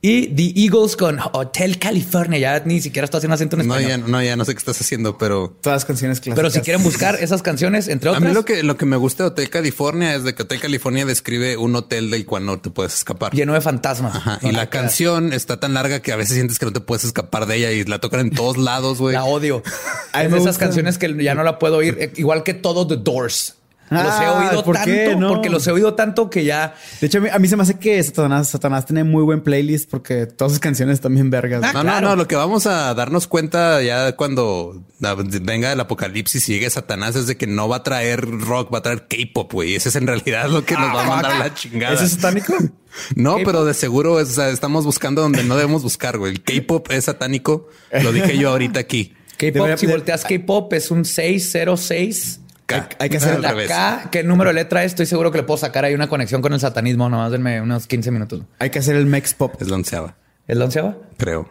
Y 0.00 0.28
The 0.28 0.60
Eagles 0.60 0.94
con 0.96 1.18
Hotel 1.32 1.76
California. 1.80 2.38
Ya 2.38 2.62
ni 2.64 2.80
siquiera 2.80 3.04
estoy 3.04 3.18
haciendo 3.18 3.34
acento 3.34 3.58
en 3.60 3.66
No 3.66 3.74
español. 3.76 4.00
ya, 4.04 4.08
no, 4.08 4.22
ya 4.22 4.36
no 4.36 4.44
sé 4.44 4.54
qué 4.54 4.58
estás 4.58 4.80
haciendo, 4.80 5.18
pero 5.18 5.56
Todas 5.60 5.78
las 5.78 5.84
canciones 5.84 6.20
clásicas. 6.20 6.36
Pero 6.36 6.50
si 6.50 6.60
quieren 6.60 6.84
buscar 6.84 7.16
esas 7.16 7.42
canciones, 7.42 7.88
entre 7.88 8.10
a 8.10 8.12
otras. 8.12 8.28
mí 8.28 8.32
lo 8.32 8.44
que, 8.44 8.62
lo 8.62 8.76
que 8.76 8.86
me 8.86 8.96
gusta 8.96 9.24
de 9.24 9.28
Hotel 9.30 9.50
California 9.50 10.14
es 10.14 10.22
de 10.22 10.36
que 10.36 10.44
Hotel 10.44 10.60
California 10.60 11.04
describe 11.04 11.56
un 11.56 11.74
hotel 11.74 12.10
del 12.10 12.24
cual 12.26 12.46
no 12.46 12.60
te 12.60 12.70
puedes 12.70 12.94
escapar. 12.94 13.32
lleno 13.34 13.54
de 13.54 13.60
fantasmas. 13.60 14.14
Ajá. 14.14 14.38
No, 14.40 14.48
y 14.50 14.52
la 14.52 14.70
canción 14.70 15.32
está 15.32 15.58
tan 15.58 15.74
larga 15.74 16.00
que 16.00 16.12
a 16.12 16.16
veces 16.16 16.34
sientes 16.36 16.60
que 16.60 16.66
no 16.66 16.72
te 16.72 16.80
puedes 16.80 17.02
escapar 17.04 17.46
de 17.46 17.56
ella 17.56 17.72
y 17.72 17.82
la 17.84 17.98
tocan 17.98 18.20
en 18.20 18.30
todos 18.30 18.56
lados, 18.56 18.98
güey. 18.98 19.14
La 19.14 19.24
odio. 19.24 19.64
A 20.12 20.20
de 20.20 20.28
esas 20.28 20.40
gusta. 20.40 20.58
canciones 20.64 20.96
que 20.96 21.12
ya 21.22 21.34
no 21.34 21.42
la 21.42 21.58
puedo 21.58 21.76
oír. 21.78 21.96
Eh, 22.00 22.12
Igual 22.16 22.44
que 22.44 22.54
todo 22.54 22.86
The 22.86 22.96
Doors. 22.98 23.56
Los 23.90 24.20
he 24.20 24.24
Ah, 24.24 24.32
oído 24.50 24.64
¿por 24.64 24.76
tanto? 24.76 25.16
No. 25.18 25.28
porque 25.28 25.48
los 25.50 25.66
he 25.66 25.72
oído 25.72 25.94
tanto 25.94 26.28
que 26.30 26.44
ya. 26.44 26.74
De 27.00 27.06
hecho, 27.06 27.18
a 27.18 27.20
mí, 27.22 27.28
a 27.32 27.38
mí 27.38 27.48
se 27.48 27.56
me 27.56 27.62
hace 27.62 27.78
que 27.78 28.02
Satanás, 28.02 28.48
Satanás 28.48 28.86
tiene 28.86 29.04
muy 29.04 29.22
buen 29.22 29.40
playlist 29.42 29.88
porque 29.90 30.26
todas 30.26 30.52
sus 30.52 30.60
canciones 30.60 31.00
bien 31.08 31.30
vergas. 31.30 31.62
Ah, 31.64 31.72
No, 31.72 31.80
claro. 31.82 32.00
no, 32.00 32.08
no. 32.10 32.16
Lo 32.16 32.28
que 32.28 32.36
vamos 32.36 32.66
a 32.66 32.92
darnos 32.94 33.26
cuenta 33.26 33.80
ya 33.82 34.14
cuando 34.16 34.82
ah, 35.02 35.14
venga 35.42 35.72
el 35.72 35.80
apocalipsis 35.80 36.48
y 36.48 36.52
llegue 36.54 36.68
Satanás 36.70 37.16
es 37.16 37.26
de 37.26 37.36
que 37.36 37.46
no 37.46 37.68
va 37.68 37.76
a 37.76 37.82
traer 37.82 38.28
rock, 38.28 38.72
va 38.72 38.78
a 38.78 38.82
traer 38.82 39.06
K-pop, 39.08 39.52
güey. 39.52 39.74
Ese 39.74 39.88
es 39.88 39.96
en 39.96 40.06
realidad 40.06 40.48
lo 40.48 40.64
que 40.64 40.74
nos 40.74 40.94
va 40.94 41.02
a 41.04 41.08
mandar 41.08 41.32
a 41.32 41.38
la 41.38 41.54
chingada. 41.54 41.94
¿Eso 41.94 42.04
es 42.04 42.12
satánico? 42.12 42.54
No, 43.14 43.36
pero 43.44 43.64
de 43.66 43.74
seguro 43.74 44.18
es- 44.18 44.30
o 44.30 44.32
sea, 44.32 44.48
estamos 44.48 44.84
buscando 44.84 45.20
donde 45.22 45.44
no 45.44 45.54
debemos 45.56 45.82
buscar, 45.82 46.16
güey. 46.18 46.32
El 46.32 46.42
K-pop 46.42 46.90
es 46.90 47.04
satánico. 47.04 47.68
Lo 48.02 48.12
dije 48.12 48.36
yo 48.38 48.48
ahorita 48.50 48.80
aquí. 48.80 49.14
K-pop, 49.36 49.68
si 49.76 49.86
volteas 49.86 50.24
K-pop, 50.24 50.72
es 50.72 50.90
un 50.90 51.04
606. 51.04 52.40
K. 52.68 52.88
hay 52.98 53.08
que 53.08 53.16
hacer 53.16 53.34
Al 53.36 53.42
La 53.42 53.50
revés. 53.50 53.68
K, 53.68 54.08
¿qué 54.12 54.22
número 54.22 54.50
de 54.50 54.54
letra 54.54 54.84
es? 54.84 54.92
Estoy 54.92 55.06
seguro 55.06 55.32
que 55.32 55.38
le 55.38 55.44
puedo 55.44 55.58
sacar 55.58 55.84
ahí 55.84 55.94
una 55.94 56.08
conexión 56.08 56.42
con 56.42 56.52
el 56.52 56.60
satanismo. 56.60 57.08
Nomás 57.08 57.32
denme 57.32 57.60
unos 57.60 57.86
15 57.86 58.10
minutos. 58.10 58.42
Hay 58.58 58.70
que 58.70 58.78
hacer 58.78 58.94
el 58.96 59.06
Mex 59.06 59.34
Pop. 59.34 59.54
Es 59.60 59.68
la 59.68 59.76
onceava, 59.76 60.16
¿Es 60.46 60.56
la 60.56 60.66
onceava? 60.66 60.96
creo. 61.16 61.50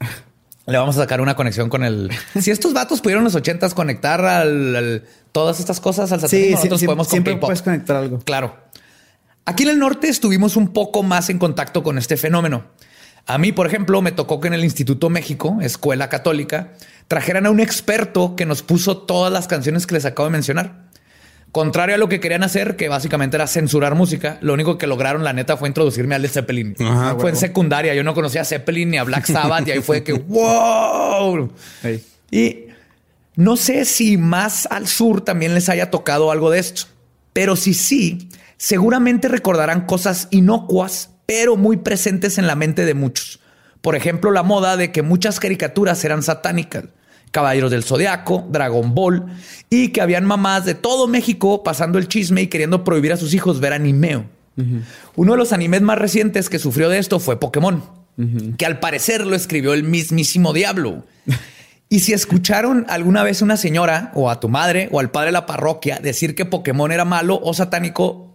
Le 0.66 0.78
vamos 0.78 0.96
a 0.96 1.00
sacar 1.02 1.20
una 1.20 1.34
conexión 1.36 1.68
con 1.68 1.84
el. 1.84 2.10
Si 2.40 2.50
estos 2.50 2.72
vatos 2.72 3.00
pudieron 3.00 3.22
en 3.22 3.24
los 3.24 3.34
ochentas 3.34 3.74
conectar 3.74 4.24
al, 4.24 4.76
al- 4.76 5.04
todas 5.32 5.60
estas 5.60 5.80
cosas 5.80 6.10
al 6.12 6.20
satanismo, 6.20 6.46
Sí, 6.48 6.54
nosotros 6.54 6.80
sí, 6.80 6.86
podemos 6.86 7.06
con 7.08 7.10
siempre 7.12 7.36
puedes 7.36 7.60
conectar 7.62 7.96
algo. 7.96 8.18
Claro. 8.20 8.56
Aquí 9.46 9.64
en 9.64 9.68
el 9.70 9.78
norte 9.78 10.08
estuvimos 10.08 10.56
un 10.56 10.72
poco 10.72 11.02
más 11.02 11.28
en 11.28 11.38
contacto 11.38 11.82
con 11.82 11.98
este 11.98 12.16
fenómeno. 12.16 12.64
A 13.26 13.36
mí, 13.38 13.52
por 13.52 13.66
ejemplo, 13.66 14.00
me 14.02 14.12
tocó 14.12 14.40
que 14.40 14.48
en 14.48 14.54
el 14.54 14.64
Instituto 14.64 15.10
México, 15.10 15.58
escuela 15.60 16.08
católica, 16.08 16.72
trajeran 17.08 17.46
a 17.46 17.50
un 17.50 17.60
experto 17.60 18.36
que 18.36 18.46
nos 18.46 18.62
puso 18.62 18.96
todas 18.96 19.32
las 19.32 19.46
canciones 19.46 19.86
que 19.86 19.94
les 19.94 20.04
acabo 20.04 20.26
de 20.26 20.32
mencionar. 20.32 20.84
Contrario 21.54 21.94
a 21.94 21.98
lo 21.98 22.08
que 22.08 22.18
querían 22.18 22.42
hacer, 22.42 22.74
que 22.74 22.88
básicamente 22.88 23.36
era 23.36 23.46
censurar 23.46 23.94
música, 23.94 24.38
lo 24.40 24.54
único 24.54 24.76
que 24.76 24.88
lograron, 24.88 25.22
la 25.22 25.32
neta, 25.32 25.56
fue 25.56 25.68
introducirme 25.68 26.16
a 26.16 26.18
Led 26.18 26.30
Zeppelin. 26.30 26.74
Ajá, 26.80 27.16
fue 27.16 27.30
en 27.30 27.36
secundaria. 27.36 27.94
Yo 27.94 28.02
no 28.02 28.12
conocía 28.12 28.40
a 28.40 28.44
Zeppelin 28.44 28.90
ni 28.90 28.96
a 28.96 29.04
Black 29.04 29.26
Sabbath 29.26 29.68
y 29.68 29.70
ahí 29.70 29.80
fue 29.80 30.02
que 30.02 30.12
wow. 30.28 31.52
Y 32.32 32.64
no 33.36 33.56
sé 33.56 33.84
si 33.84 34.16
más 34.16 34.66
al 34.66 34.88
sur 34.88 35.20
también 35.20 35.54
les 35.54 35.68
haya 35.68 35.92
tocado 35.92 36.32
algo 36.32 36.50
de 36.50 36.58
esto, 36.58 36.86
pero 37.32 37.54
si 37.54 37.72
sí, 37.72 38.28
seguramente 38.56 39.28
recordarán 39.28 39.82
cosas 39.86 40.26
inocuas, 40.32 41.10
pero 41.24 41.56
muy 41.56 41.76
presentes 41.76 42.36
en 42.38 42.48
la 42.48 42.56
mente 42.56 42.84
de 42.84 42.94
muchos. 42.94 43.38
Por 43.84 43.96
ejemplo, 43.96 44.30
la 44.30 44.42
moda 44.42 44.78
de 44.78 44.90
que 44.92 45.02
muchas 45.02 45.38
caricaturas 45.38 46.02
eran 46.06 46.22
satánicas. 46.22 46.84
Caballeros 47.30 47.70
del 47.70 47.84
Zodiaco, 47.84 48.48
Dragon 48.50 48.94
Ball, 48.94 49.26
y 49.68 49.88
que 49.88 50.00
habían 50.00 50.24
mamás 50.24 50.64
de 50.64 50.74
todo 50.74 51.06
México 51.06 51.62
pasando 51.62 51.98
el 51.98 52.08
chisme 52.08 52.40
y 52.40 52.46
queriendo 52.46 52.82
prohibir 52.82 53.12
a 53.12 53.18
sus 53.18 53.34
hijos 53.34 53.60
ver 53.60 53.74
animeo. 53.74 54.24
Uno 55.16 55.32
de 55.32 55.38
los 55.38 55.52
animes 55.52 55.82
más 55.82 55.98
recientes 55.98 56.48
que 56.48 56.58
sufrió 56.58 56.88
de 56.88 56.96
esto 56.96 57.20
fue 57.20 57.38
Pokémon, 57.38 57.84
que 58.56 58.64
al 58.64 58.80
parecer 58.80 59.26
lo 59.26 59.36
escribió 59.36 59.74
el 59.74 59.84
mismísimo 59.84 60.54
diablo. 60.54 61.04
Y 61.90 62.00
si 62.00 62.14
escucharon 62.14 62.86
alguna 62.88 63.22
vez 63.22 63.42
una 63.42 63.58
señora 63.58 64.12
o 64.14 64.30
a 64.30 64.40
tu 64.40 64.48
madre 64.48 64.88
o 64.92 65.00
al 65.00 65.10
padre 65.10 65.26
de 65.26 65.32
la 65.32 65.44
parroquia 65.44 65.98
decir 66.02 66.34
que 66.34 66.46
Pokémon 66.46 66.90
era 66.90 67.04
malo 67.04 67.38
o 67.42 67.52
satánico, 67.52 68.33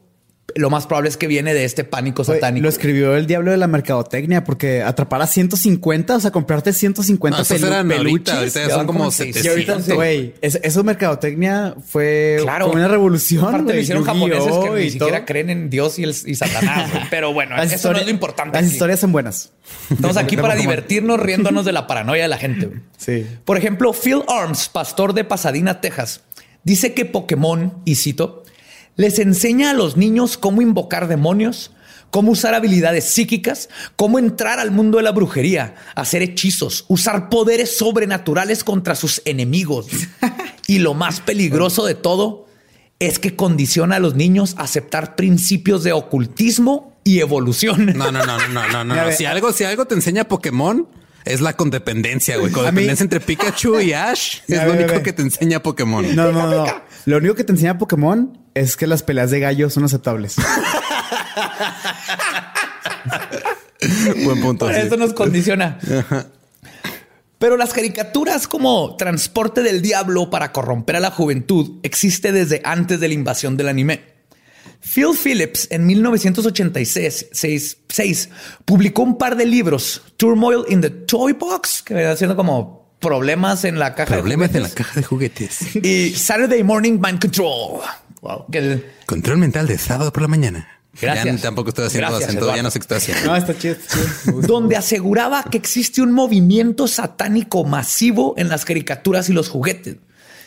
lo 0.56 0.70
más 0.70 0.88
probable 0.88 1.10
es 1.10 1.18
que 1.18 1.28
viene 1.28 1.54
de 1.54 1.66
este 1.66 1.84
pánico 1.84 2.24
satánico. 2.24 2.64
Lo 2.64 2.70
escribió 2.70 3.16
el 3.16 3.28
diablo 3.28 3.52
de 3.52 3.58
la 3.58 3.68
mercadotecnia 3.68 4.44
porque 4.44 4.82
atrapar 4.84 5.22
a 5.22 5.28
150, 5.28 6.16
o 6.16 6.20
sea, 6.20 6.32
comprarte 6.32 6.74
150 6.74 7.38
No, 7.38 7.42
esos 7.44 7.62
pelu- 7.62 7.68
eran 7.68 7.88
peluches. 7.88 8.34
ahorita 8.36 8.70
son 8.70 8.86
como 8.88 9.00
como 9.00 9.12
seis. 9.12 9.36
700. 9.36 9.46
Y 9.46 9.50
ahorita, 9.72 9.86
Sí. 9.86 9.96
güey, 9.96 10.34
es- 10.42 10.60
eso 10.64 10.84
mercadotecnia 10.84 11.76
fue, 11.86 12.38
Claro. 12.42 12.68
fue 12.68 12.76
una 12.76 12.88
revolución. 12.88 13.46
Aparte 13.46 13.74
lo 13.74 13.80
hicieron 13.80 14.04
japoneses 14.04 14.44
que 14.46 14.70
ni 14.72 14.90
siquiera 14.90 15.18
todo. 15.18 15.26
creen 15.26 15.50
en 15.50 15.70
Dios 15.70 16.00
y, 16.00 16.04
el, 16.04 16.10
y 16.26 16.36
Satanás. 16.36 16.92
güey. 16.92 17.04
Pero 17.10 17.34
bueno, 17.34 17.56
Las 17.56 17.72
eso 17.72 17.92
no 17.92 18.00
es 18.00 18.06
lo 18.06 18.12
importante. 18.12 18.56
Las 18.58 18.66
aquí. 18.66 18.74
historias 18.74 19.00
son 19.00 19.12
buenas. 19.12 19.52
Estamos 19.90 20.18
aquí 20.18 20.36
para 20.38 20.56
divertirnos 20.56 21.20
riéndonos 21.20 21.66
de 21.66 21.72
la 21.72 21.88
paranoia 21.88 22.24
de 22.24 22.30
la 22.30 22.38
gente. 22.38 22.70
Sí. 23.00 23.26
Por 23.46 23.58
ejemplo, 23.58 23.94
Phil 23.94 24.24
Arms, 24.28 24.68
pastor 24.68 25.14
de 25.14 25.24
Pasadena, 25.24 25.80
Texas, 25.80 26.22
dice 26.66 26.94
que 26.94 27.06
Pokémon, 27.06 27.74
y 27.86 27.96
cito, 27.96 28.44
les 29.00 29.18
enseña 29.18 29.70
a 29.70 29.74
los 29.74 29.96
niños 29.96 30.38
cómo 30.38 30.62
invocar 30.62 31.08
demonios, 31.08 31.72
cómo 32.10 32.34
usar 32.34 32.54
habilidades 32.54 33.06
psíquicas, 33.06 33.70
cómo 33.96 34.20
entrar 34.20 34.60
al 34.60 34.72
mundo 34.72 34.98
de 34.98 35.06
la 35.06 35.14
brujería, 35.14 35.74
hacer 35.96 36.22
hechizos, 36.22 36.84
usar 36.90 37.30
poderes 37.30 37.78
sobrenaturales 37.78 38.66
contra 38.66 38.96
sus 38.96 39.22
enemigos. 39.24 39.88
y 40.68 40.80
lo 40.80 40.96
más 40.96 41.22
peligroso 41.22 41.86
de 41.86 41.96
todo 41.96 42.48
es 43.00 43.20
que 43.20 43.38
condiciona 43.38 43.96
a 43.96 44.00
los 44.00 44.16
niños 44.16 44.56
a 44.58 44.64
aceptar 44.64 45.16
principios 45.16 45.86
de 45.86 45.94
ocultismo 45.94 47.00
y 47.06 47.20
evolución. 47.20 47.86
No, 47.96 48.12
no, 48.12 48.26
no, 48.26 48.38
no, 48.50 48.68
no, 48.68 48.84
no, 48.84 49.12
Si 49.18 49.24
algo, 49.24 49.54
si 49.54 49.64
algo 49.64 49.86
te 49.86 49.96
enseña 49.96 50.26
Pokémon, 50.26 50.90
es 51.24 51.40
la 51.40 51.54
condependencia, 51.56 52.36
güey. 52.36 52.52
Codependencia 52.52 53.04
entre 53.06 53.22
Pikachu 53.22 53.80
y 53.80 53.94
Ash 53.94 54.40
es 54.50 54.58
Ya, 54.58 54.66
lo 54.66 54.74
ve, 54.74 54.80
único 54.80 54.96
ve. 54.96 55.04
que 55.04 55.14
te 55.14 55.22
enseña 55.22 55.64
Pokémon. 55.64 56.14
No, 56.14 56.34
no, 56.34 56.48
no. 56.50 56.66
Lo 57.06 57.18
único 57.18 57.36
que 57.36 57.46
te 57.46 57.54
enseña 57.54 57.78
Pokémon 57.78 58.38
es 58.60 58.76
que 58.78 58.88
las 58.88 59.04
peleas 59.04 59.32
de 59.32 59.40
gallos 59.40 59.74
son 59.74 59.84
aceptables. 59.86 60.36
Buen 64.24 64.42
punto. 64.42 64.66
Por 64.66 64.76
sí. 64.76 64.82
eso 64.82 64.98
nos 64.98 65.14
condiciona. 65.14 65.80
Pero 67.38 67.56
las 67.56 67.72
caricaturas 67.74 68.48
como 68.48 68.96
transporte 68.98 69.62
del 69.62 69.82
diablo 69.82 70.30
para 70.30 70.52
corromper 70.52 70.98
a 70.98 71.00
la 71.00 71.12
juventud 71.12 71.80
existe 71.84 72.32
desde 72.34 72.62
antes 72.66 73.00
de 73.00 73.08
la 73.08 73.14
invasión 73.14 73.56
del 73.56 73.70
anime. 73.70 74.02
Phil 74.82 75.10
Phillips 75.22 75.68
en 75.72 75.86
1986 75.88 77.28
seis- 77.32 77.78
seis, 77.90 78.30
publicó 78.66 79.02
un 79.04 79.18
par 79.18 79.36
de 79.36 79.46
libros, 79.46 80.02
Turmoil 80.18 80.64
in 80.70 80.80
the 80.82 80.90
Toy 80.90 81.34
Box, 81.34 81.82
que 81.82 81.94
venía 81.94 82.16
siendo 82.16 82.36
como 82.36 82.94
problemas 83.00 83.64
en 83.66 83.78
la 83.80 83.94
caja 83.96 84.16
Problemas 84.16 84.52
de 84.54 84.58
en 84.60 84.64
la 84.64 84.70
juguetes, 84.70 84.86
caja 84.88 85.00
de 85.00 85.06
juguetes. 85.06 85.76
y 85.76 86.10
Saturday 86.16 86.64
Morning 86.64 86.94
Mind 87.02 87.20
Control. 87.22 87.82
Que 88.52 88.58
el- 88.60 88.86
Control 89.06 89.38
mental 89.38 89.68
de 89.68 89.78
sábado 89.78 90.12
por 90.14 90.22
la 90.22 90.28
mañana. 90.28 90.68
Gracias. 91.02 91.36
Ya 91.38 91.42
tampoco 91.44 91.70
estoy 91.70 91.86
haciendo 91.86 92.10
Gracias, 92.10 92.30
acento, 92.30 92.46
ya 92.46 92.46
Eduardo. 92.54 92.64
no 92.64 92.72
sé 92.72 92.80
qué 92.80 92.84
estoy 92.84 92.98
haciendo. 92.98 93.26
No, 93.28 93.36
está 93.38 93.58
chido. 93.58 93.74
está 93.76 93.98
chido. 94.26 94.42
Donde 94.48 94.76
aseguraba 94.76 95.44
que 95.44 95.58
existe 95.58 96.02
un 96.02 96.12
movimiento 96.12 96.88
satánico 96.88 97.64
masivo 97.64 98.34
en 98.38 98.50
las 98.50 98.66
caricaturas 98.66 99.30
y 99.30 99.34
los 99.34 99.50
juguetes. 99.50 99.98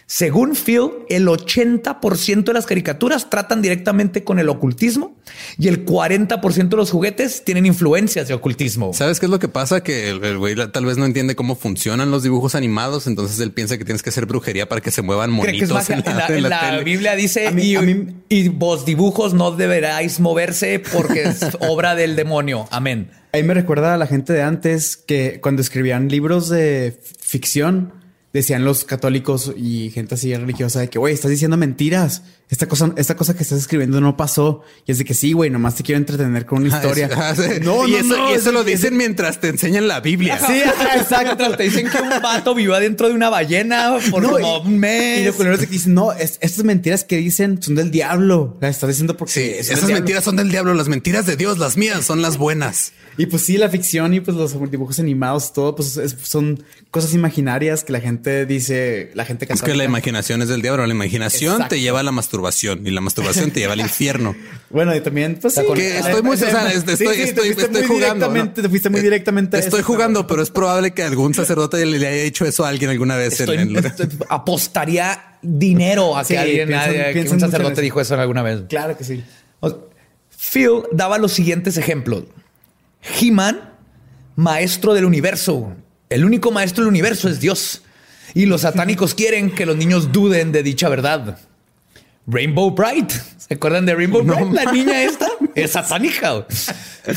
Según 0.06 0.54
Phil, 0.54 0.90
el 1.08 1.26
80% 1.26 2.44
de 2.44 2.52
las 2.52 2.66
caricaturas 2.66 3.30
tratan 3.30 3.62
directamente 3.62 4.24
con 4.24 4.38
el 4.38 4.48
ocultismo 4.48 5.16
y 5.58 5.68
el 5.68 5.86
40% 5.86 6.68
de 6.68 6.76
los 6.76 6.90
juguetes 6.90 7.44
tienen 7.44 7.64
influencias 7.66 8.28
de 8.28 8.34
ocultismo. 8.34 8.92
¿Sabes 8.92 9.20
qué 9.20 9.26
es 9.26 9.30
lo 9.30 9.38
que 9.38 9.48
pasa? 9.48 9.82
Que 9.82 10.10
el 10.10 10.38
güey 10.38 10.54
tal 10.70 10.84
vez 10.84 10.98
no 10.98 11.06
entiende 11.06 11.34
cómo 11.34 11.56
funcionan 11.56 12.10
los 12.10 12.22
dibujos 12.22 12.54
animados, 12.54 13.06
entonces 13.06 13.40
él 13.40 13.52
piensa 13.52 13.78
que 13.78 13.84
tienes 13.84 14.02
que 14.02 14.10
hacer 14.10 14.26
brujería 14.26 14.68
para 14.68 14.80
que 14.80 14.90
se 14.90 15.02
muevan 15.02 15.30
que 15.30 15.36
monitos 15.36 15.88
en 15.90 16.00
la, 16.04 16.10
En 16.10 16.16
la, 16.16 16.26
en 16.26 16.28
la 16.28 16.36
en 16.36 16.50
la 16.50 16.60
tele. 16.70 16.84
Biblia 16.84 17.14
dice, 17.16 17.50
mí- 17.52 17.72
y, 17.72 17.78
mí- 17.78 18.06
y 18.28 18.48
vos 18.48 18.84
dibujos 18.84 19.32
no 19.34 19.52
deberáis 19.52 20.20
moverse 20.20 20.78
porque 20.92 21.22
es 21.22 21.40
obra 21.60 21.94
del 21.94 22.16
demonio. 22.16 22.66
Amén. 22.70 23.10
Ahí 23.32 23.42
me 23.44 23.54
recuerda 23.54 23.94
a 23.94 23.96
la 23.96 24.06
gente 24.06 24.34
de 24.34 24.42
antes 24.42 24.98
que 24.98 25.40
cuando 25.40 25.62
escribían 25.62 26.08
libros 26.08 26.50
de 26.50 26.98
ficción, 27.20 27.94
decían 28.33 28.64
los 28.64 28.85
católicos 28.85 29.53
y 29.57 29.90
gente 29.90 30.14
así 30.14 30.35
religiosa 30.35 30.81
de 30.81 30.88
que, 30.88 30.99
güey, 30.99 31.12
estás 31.14 31.31
diciendo 31.31 31.57
mentiras. 31.57 32.23
Esta 32.49 32.68
cosa, 32.68 32.92
esta 32.97 33.16
cosa 33.16 33.35
que 33.35 33.42
estás 33.42 33.59
escribiendo 33.59 34.01
no 34.03 34.16
pasó. 34.16 34.62
Y 34.87 34.92
es 34.92 34.99
de 34.99 35.05
que 35.07 35.14
sí, 35.14 35.33
güey, 35.33 35.49
nomás 35.49 35.75
te 35.75 35.83
quiero 35.83 35.99
entretener 35.99 36.45
con 36.45 36.62
una 36.62 36.75
Ah, 36.75 36.79
historia. 36.83 37.09
ah, 37.16 37.35
sí. 37.35 37.61
No, 37.62 37.87
y 37.88 37.92
no, 37.92 37.97
eso, 37.99 38.16
no, 38.16 38.31
y 38.31 38.35
eso 38.35 38.49
es- 38.51 38.55
lo 38.55 38.61
es- 38.61 38.66
dicen 38.66 38.97
mientras 38.97 39.40
te 39.40 39.49
enseñan 39.49 39.88
la 39.88 40.01
Biblia. 40.01 40.38
Sí, 40.38 40.61
ajá, 40.62 40.97
exacto. 41.01 41.57
Te 41.57 41.62
dicen 41.62 41.88
que 41.88 41.99
un 41.99 42.11
vato 42.23 42.55
vivió 42.55 42.75
adentro 42.75 43.09
de 43.09 43.14
una 43.14 43.31
ballena 43.31 43.97
por 44.11 44.23
No, 44.23 44.31
como 44.33 44.61
un 44.62 44.79
mes. 44.79 45.35
Y 45.35 45.38
que 45.59 45.66
dicen, 45.66 45.95
no, 45.95 46.12
es- 46.12 46.38
estas 46.42 46.64
mentiras 46.64 47.05
que 47.05 47.16
dicen 47.16 47.62
son 47.62 47.75
del 47.75 47.90
diablo. 47.90 48.59
Las 48.61 48.73
estás 48.77 48.88
diciendo 48.88 49.16
porque 49.16 49.33
Sí, 49.33 49.40
esas 49.73 49.85
mentiras 49.90 50.25
son 50.25 50.37
del 50.37 50.51
diablo, 50.51 50.75
las 50.75 50.88
mentiras 50.88 51.25
de 51.27 51.37
Dios, 51.37 51.59
las 51.59 51.77
mías 51.79 52.05
son 52.05 52.21
las 52.21 52.37
buenas. 52.37 52.92
Y 53.16 53.27
pues 53.27 53.42
sí, 53.42 53.57
la 53.59 53.68
ficción 53.71 54.12
y 54.14 54.21
pues 54.21 54.37
los 54.37 54.53
dibujos 54.71 54.99
animados, 54.99 55.53
todo, 55.55 55.75
pues 55.75 55.97
es- 55.97 56.16
son 56.23 56.62
cosas 56.92 57.14
imaginarias 57.14 57.83
que 57.83 57.92
la 57.92 58.00
gente 58.00 58.46
dice, 58.46 59.11
la 59.14 59.24
gente 59.24 59.48
Es 59.48 59.62
que 59.62 59.74
la 59.74 59.83
imaginación 59.83 60.42
es 60.42 60.48
del 60.48 60.62
diablo. 60.62 60.87
La 60.87 60.92
imaginación 60.94 61.55
Exacto. 61.55 61.74
te 61.74 61.81
lleva 61.81 61.98
a 62.00 62.02
la 62.05 62.12
masturbación 62.12 62.87
y 62.87 62.90
la 62.90 63.00
masturbación 63.00 63.50
te 63.50 63.59
lleva 63.61 63.72
al 63.72 63.81
infierno. 63.81 64.37
Bueno, 64.72 64.94
y 64.96 65.00
también, 65.02 65.38
pues 65.38 65.52
sí. 65.55 65.61
Que 65.74 65.98
estoy 65.98 66.22
muy, 66.22 66.35
o 66.35 66.38
sea, 66.38 66.70
es- 66.72 66.85
Sí, 66.85 66.90
estoy, 66.92 66.96
sí, 67.09 67.14
te 67.14 67.22
estoy, 67.24 67.44
fuiste 67.52 67.62
estoy 67.64 67.87
muy 67.88 67.96
jugando. 67.98 68.33
Te 68.55 68.68
fuiste 68.70 68.88
muy 68.88 69.00
Eh, 69.00 69.02
directamente. 69.02 69.57
a 69.59 69.61
Estoy 69.61 69.81
eso, 69.81 69.87
jugando, 69.87 70.26
pero 70.26 70.42
es 70.42 70.48
probable 70.50 70.92
que 70.92 71.02
algún 71.02 71.35
sacerdote 71.35 71.85
le 71.85 71.96
haya 72.07 72.22
hecho 72.22 72.46
eso 72.46 72.64
a 72.64 72.68
alguien 72.70 72.88
alguna 72.90 73.16
vez. 73.16 73.38
en- 73.40 73.50
Estoy- 73.50 73.59
en- 73.59 73.85
estoy- 73.85 74.09
apostaría 74.31 75.37
dinero 75.42 76.16
a 76.16 76.24
que 76.24 76.38
alguien, 76.38 76.68
piensan- 76.68 77.00
a- 77.00 77.12
que 77.12 77.20
un 77.31 77.40
sacerdote 77.40 77.72
eso. 77.74 77.81
dijo 77.83 78.00
eso 78.00 78.14
alguna 78.14 78.42
vez. 78.42 78.62
Claro 78.68 78.96
que 78.96 79.05
sí. 79.05 79.22
O- 79.61 79.88
Phil 80.38 80.85
daba 80.92 81.18
los 81.18 81.33
siguientes 81.33 81.76
ejemplos. 81.76 82.24
He-Man, 83.20 83.72
maestro 84.37 84.94
del 84.94 85.05
universo. 85.05 85.74
El 86.12 86.25
único 86.25 86.51
maestro 86.51 86.85
del 86.85 86.90
universo 86.90 87.29
es 87.29 87.40
Dios. 87.40 87.83
Y 88.35 88.46
los 88.46 88.62
satánicos 88.62 89.14
quieren 89.14 89.51
que 89.51 89.66
los 89.66 89.77
niños 89.77 90.12
duden 90.12 90.53
de 90.53 90.62
dicha 90.62 90.88
verdad. 90.88 91.38
Rainbow 92.27 92.70
Bright. 92.70 93.11
¿Se 93.38 93.55
acuerdan 93.55 93.85
de 93.85 93.94
Rainbow 93.94 94.22
No 94.22 94.35
Bright? 94.35 94.53
La 94.53 94.72
niña 94.72 95.03
esta 95.03 95.27
es 95.55 95.72
satánica. 95.72 96.46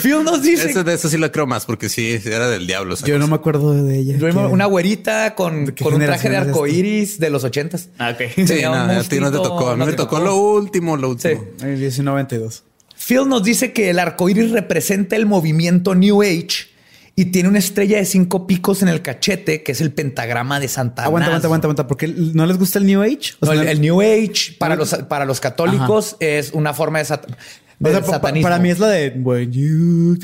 Phil 0.02 0.24
nos 0.24 0.42
dice 0.42 0.70
Eso, 0.72 0.84
de 0.84 0.94
eso 0.94 1.10
sí 1.10 1.18
lo 1.18 1.32
creo 1.32 1.46
más 1.46 1.66
porque 1.66 1.90
sí 1.90 2.20
era 2.26 2.50
del 2.50 2.66
diablo. 2.68 2.96
Yo 3.06 3.20
no 3.20 3.28
me 3.28 3.36
acuerdo 3.36 3.84
de 3.84 4.00
ella. 4.00 4.18
Una 4.50 4.66
güerita 4.66 5.36
con, 5.36 5.66
¿De 5.66 5.74
qué 5.76 5.84
con 5.84 5.94
un 5.94 6.02
traje 6.02 6.30
de 6.30 6.36
es 6.36 6.42
arco 6.42 6.66
esta? 6.66 6.78
iris 6.78 7.20
de 7.20 7.30
los 7.30 7.44
ochentas. 7.44 7.90
Ah, 7.98 8.12
ok. 8.12 8.48
Sí, 8.48 8.62
no, 8.64 8.74
a 8.74 9.04
ti 9.04 9.20
no 9.20 9.32
te 9.32 9.38
tocó. 9.38 9.70
A 9.70 9.74
mí 9.74 9.80
no 9.80 9.86
me 9.86 9.92
te 9.92 9.98
tocó 9.98 10.18
tocó. 10.18 10.26
lo 10.26 10.36
último, 10.36 10.98
lo 10.98 11.10
último. 11.10 11.46
Ay, 11.62 11.72
1992. 11.72 12.64
Phil 12.98 13.28
nos 13.28 13.44
dice 13.44 13.74
que 13.74 13.90
el 13.92 14.00
arco 14.00 14.28
iris 14.30 14.52
representa 14.52 15.16
el 15.16 15.26
movimiento 15.26 15.94
New 15.96 16.24
Age 16.24 16.75
y 17.18 17.26
tiene 17.26 17.48
una 17.48 17.60
estrella 17.60 17.98
de 17.98 18.06
cinco 18.06 18.46
picos 18.46 18.82
en 18.82 18.90
el 18.90 19.02
cachete, 19.02 19.64
que 19.64 19.72
es 19.72 19.80
el 19.80 19.94
pentagrama 19.94 20.60
de 20.60 20.68
Santa 20.68 21.06
Aguanta, 21.06 21.28
aguanta, 21.28 21.48
aguanta, 21.48 21.68
aguanta. 21.68 21.88
¿Por 21.88 21.98
qué 21.98 22.08
no 22.08 22.46
les 22.46 22.58
gusta 22.58 22.80
el 22.80 22.86
New 22.86 23.02
Age? 23.02 23.36
O 23.40 23.46
No, 23.46 23.54
el, 23.54 23.68
el 23.68 23.80
New 23.80 24.02
Age 24.02 24.56
para 24.60 24.76
los, 24.76 24.94
para 25.08 25.24
los 25.24 25.40
católicos 25.40 26.18
es 26.20 26.52
una 26.52 26.74
forma 26.74 27.02
de, 27.02 27.18
o 27.84 27.88
sea, 27.90 28.04
satanismo. 28.04 28.44
para 28.46 28.60
mí 28.60 28.70
es 28.70 28.80
la 28.80 28.88
de 28.88 29.10
When 29.22 29.52
you 29.52 30.18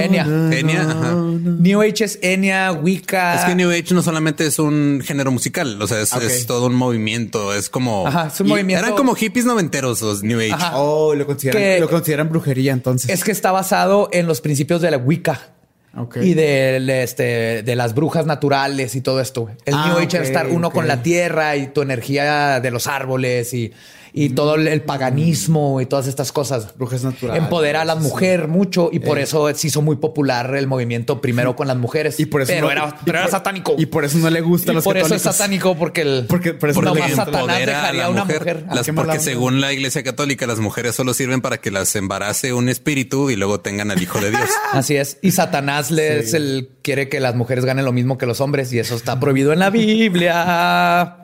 Enya. 0.00 0.24
Enya, 0.52 0.82
ajá. 0.82 1.14
New 1.14 1.80
Age 1.82 2.04
es 2.04 2.18
Enya, 2.22 2.72
Wicca. 2.72 3.34
Es 3.40 3.44
que 3.44 3.54
New 3.54 3.70
Age 3.70 3.92
no 3.94 4.02
solamente 4.02 4.46
es 4.46 4.58
un 4.58 5.02
género 5.04 5.30
musical, 5.30 5.80
o 5.80 5.86
sea, 5.86 6.00
es, 6.00 6.12
es 6.14 6.46
todo 6.46 6.66
un 6.66 6.74
movimiento. 6.74 7.54
Es 7.54 7.68
como. 7.70 8.06
Ajá, 8.06 8.28
es 8.32 8.40
un 8.40 8.48
movimiento- 8.48 8.84
Eran 8.84 8.96
como 8.96 9.14
hippies 9.14 9.44
noventeros 9.46 10.00
los 10.02 10.22
New 10.22 10.38
Age. 10.38 10.52
Ajá. 10.52 10.78
Oh, 10.78 11.14
lo 11.14 11.26
consideran, 11.26 11.62
Que- 11.62 11.80
lo 11.80 11.88
consideran 11.88 12.28
brujería 12.28 12.72
entonces. 12.72 13.10
Es 13.10 13.24
que 13.24 13.32
está 13.32 13.52
basado 13.52 14.08
en 14.12 14.26
los 14.26 14.40
principios 14.40 14.80
de 14.82 14.90
la 14.90 14.98
Wicca. 14.98 15.50
Ok. 15.98 16.18
Y 16.18 16.34
de, 16.34 17.02
este, 17.02 17.62
de 17.62 17.74
las 17.74 17.94
brujas 17.94 18.26
naturales 18.26 18.94
y 18.96 19.00
todo 19.00 19.18
esto. 19.20 19.48
El 19.64 19.72
Ah, 19.74 19.86
New 19.88 19.96
Age 19.96 20.18
ok, 20.18 20.22
es 20.24 20.28
estar 20.28 20.46
uno 20.48 20.70
con 20.70 20.86
la 20.86 21.02
tierra 21.02 21.56
y 21.56 21.68
tu 21.68 21.80
energía 21.80 22.60
de 22.60 22.70
los 22.70 22.86
árboles 22.86 23.54
y, 23.54 23.72
y 24.18 24.30
todo 24.30 24.54
el, 24.54 24.80
paganismo 24.80 25.78
y 25.82 25.84
todas 25.86 26.06
estas 26.06 26.32
cosas. 26.32 26.74
Brujas 26.78 27.04
naturales. 27.04 27.42
Empodera 27.42 27.82
a 27.82 27.84
la 27.84 27.96
mujer 27.96 28.48
mucho 28.48 28.88
y 28.90 28.98
por 28.98 29.18
eso 29.18 29.52
se 29.54 29.66
hizo 29.66 29.82
muy 29.82 29.96
popular 29.96 30.56
el 30.56 30.66
movimiento 30.66 31.20
primero 31.20 31.54
con 31.54 31.66
las 31.68 31.76
mujeres. 31.76 32.18
Y 32.18 32.24
por 32.24 32.40
eso 32.40 32.50
pero 32.54 32.66
no- 32.66 32.72
era, 32.72 32.88
y 32.88 33.04
pero 33.04 33.18
era 33.18 33.26
por- 33.26 33.30
satánico. 33.30 33.74
Y 33.76 33.84
por 33.86 34.06
eso 34.06 34.16
no 34.16 34.30
le 34.30 34.40
gusta 34.40 34.70
a 34.70 34.72
Y 34.72 34.74
los 34.76 34.84
por 34.84 34.96
eso 34.96 35.14
es 35.14 35.20
satánico 35.20 35.76
porque 35.76 36.00
el 36.00 36.24
Porque- 36.26 36.54
por 36.54 36.70
eso 36.70 36.80
no 36.80 36.94
nomás 36.94 37.10
le 37.10 37.14
gusta. 37.14 37.24
Satanás 37.26 37.42
empodera 37.42 37.72
a 37.72 37.80
dejaría 37.82 38.00
la 38.00 38.06
a 38.06 38.10
una 38.10 38.24
mujer. 38.24 38.64
Las- 38.70 38.88
Ah, 38.88 38.92
porque 38.94 39.20
según 39.20 39.60
la 39.60 39.72
iglesia 39.74 40.02
católica, 40.02 40.46
las 40.46 40.60
mujeres 40.60 40.94
solo 40.94 41.12
sirven 41.12 41.42
para 41.42 41.58
que 41.58 41.70
las 41.70 41.94
embarace 41.94 42.54
un 42.54 42.70
espíritu 42.70 43.28
y 43.28 43.36
luego 43.36 43.60
tengan 43.60 43.90
al 43.90 44.00
hijo 44.02 44.18
de 44.18 44.30
Dios. 44.30 44.48
Así 44.72 44.96
es. 44.96 45.18
Y 45.20 45.32
Satanás 45.32 45.90
le 45.90 46.20
es 46.20 46.32
el 46.32 46.70
quiere 46.80 47.10
que 47.10 47.20
las 47.20 47.34
mujeres 47.34 47.66
ganen 47.66 47.84
lo 47.84 47.92
mismo 47.92 48.16
que 48.16 48.24
los 48.24 48.40
hombres 48.40 48.72
y 48.72 48.78
eso 48.78 48.94
está 48.94 49.20
prohibido 49.20 49.52
en 49.52 49.58
la 49.58 49.68
Biblia. 49.68 51.18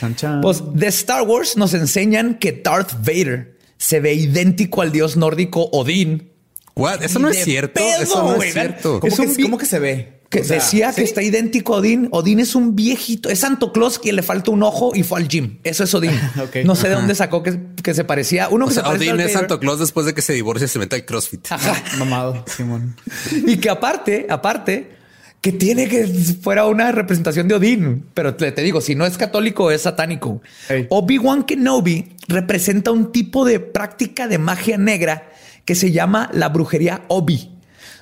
Chan, 0.00 0.16
chan. 0.16 0.40
Pues 0.40 0.62
de 0.72 0.86
Star 0.88 1.22
Wars 1.22 1.56
nos 1.58 1.74
enseñan 1.74 2.38
que 2.38 2.52
Darth 2.52 2.92
Vader 3.04 3.58
se 3.76 4.00
ve 4.00 4.14
idéntico 4.14 4.80
al 4.82 4.92
dios 4.92 5.16
nórdico 5.16 5.68
Odín. 5.72 6.30
What? 6.74 7.02
Eso 7.02 7.18
no 7.18 7.28
es 7.28 7.44
cierto. 7.44 7.74
pedo, 7.74 8.02
Eso 8.02 8.22
no 8.22 8.42
es 8.42 8.52
cierto. 8.52 9.00
¿Cómo, 9.00 9.12
es 9.12 9.20
que, 9.20 9.26
un 9.26 9.36
vi- 9.36 9.42
cómo 9.42 9.58
que 9.58 9.66
se 9.66 9.78
ve? 9.78 10.20
Que 10.30 10.40
O 10.42 10.44
sea, 10.44 10.56
decía 10.58 10.92
que 10.94 11.02
está 11.02 11.22
idéntico 11.22 11.74
a 11.74 11.78
Odín. 11.78 12.08
Odín 12.12 12.38
es 12.40 12.54
un 12.54 12.76
viejito. 12.76 13.28
Es 13.28 13.40
Santo 13.40 13.72
Claus 13.72 13.98
que 13.98 14.12
le 14.12 14.22
falta 14.22 14.52
un 14.52 14.62
ojo 14.62 14.92
y 14.94 15.02
fue 15.02 15.18
al 15.20 15.28
gym. 15.28 15.58
Eso 15.64 15.82
es 15.84 15.92
Odín. 15.92 16.12
No 16.64 16.76
sé 16.76 16.88
de 16.88 16.94
dónde 16.94 17.14
sacó 17.16 17.42
que, 17.42 17.58
que 17.82 17.92
se 17.94 18.04
parecía. 18.04 18.48
Uno 18.48 18.66
O 18.66 18.68
que 18.68 18.74
sea, 18.74 18.84
se 18.84 18.88
parece 18.88 19.10
Odín 19.10 19.20
es 19.20 19.26
Vader. 19.26 19.38
Santo 19.38 19.60
Claus 19.60 19.80
después 19.80 20.06
de 20.06 20.14
que 20.14 20.22
se 20.22 20.32
divorcia 20.32 20.64
y 20.66 20.68
se 20.68 20.78
mete 20.78 20.96
al 20.96 21.04
CrossFit. 21.04 21.48
Mamado, 21.98 22.44
Simón. 22.46 22.96
Y 23.46 23.56
que 23.58 23.68
aparte, 23.70 24.26
aparte, 24.30 24.92
que 25.40 25.52
tiene 25.52 25.88
que 25.88 26.06
fuera 26.42 26.66
una 26.66 26.92
representación 26.92 27.48
de 27.48 27.54
Odín. 27.54 28.04
Pero 28.14 28.34
te, 28.34 28.52
te 28.52 28.62
digo, 28.62 28.80
si 28.80 28.94
no 28.94 29.06
es 29.06 29.16
católico, 29.16 29.70
es 29.70 29.82
satánico. 29.82 30.42
Obi-Wan 30.90 31.44
Kenobi 31.44 32.12
representa 32.28 32.90
un 32.90 33.10
tipo 33.12 33.44
de 33.44 33.58
práctica 33.60 34.28
de 34.28 34.38
magia 34.38 34.76
negra 34.76 35.30
que 35.64 35.74
se 35.74 35.92
llama 35.92 36.30
la 36.34 36.48
brujería 36.50 37.02
Obi, 37.08 37.50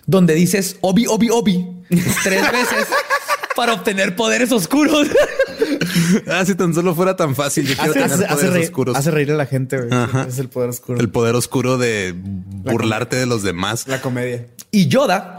donde 0.06 0.34
dices 0.34 0.76
Obi, 0.80 1.06
Obi, 1.06 1.28
Obi 1.30 1.66
tres 2.24 2.42
veces 2.52 2.86
para 3.54 3.74
obtener 3.74 4.16
poderes 4.16 4.50
oscuros. 4.52 5.06
Ah, 6.26 6.44
si 6.46 6.54
tan 6.54 6.72
solo 6.74 6.94
fuera 6.94 7.16
tan 7.16 7.34
fácil. 7.34 7.66
Yo 7.66 7.74
quiero 7.74 7.90
Hace, 7.90 8.00
tener 8.00 8.12
hace- 8.14 8.24
hace 8.24 8.34
poderes 8.34 8.52
reír, 8.54 8.64
oscuros. 8.66 8.96
hace 8.96 9.10
reír 9.10 9.30
a 9.32 9.34
la 9.36 9.46
gente. 9.46 9.78
Es 10.28 10.38
el 10.38 10.48
poder 10.48 10.70
oscuro. 10.70 10.98
El 11.00 11.10
poder 11.10 11.34
oscuro 11.34 11.76
de 11.76 12.14
burlarte 12.16 13.16
de 13.16 13.26
los 13.26 13.42
demás. 13.42 13.86
la 13.88 14.00
comedia. 14.00 14.46
Y 14.70 14.88
Yoda, 14.88 15.37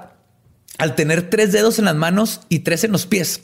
al 0.80 0.96
tener 0.96 1.30
tres 1.30 1.52
dedos 1.52 1.78
en 1.80 1.86
las 1.86 1.96
manos 1.96 2.42
y 2.50 2.60
tres 2.60 2.84
en 2.84 2.92
los 2.92 3.06
pies, 3.06 3.42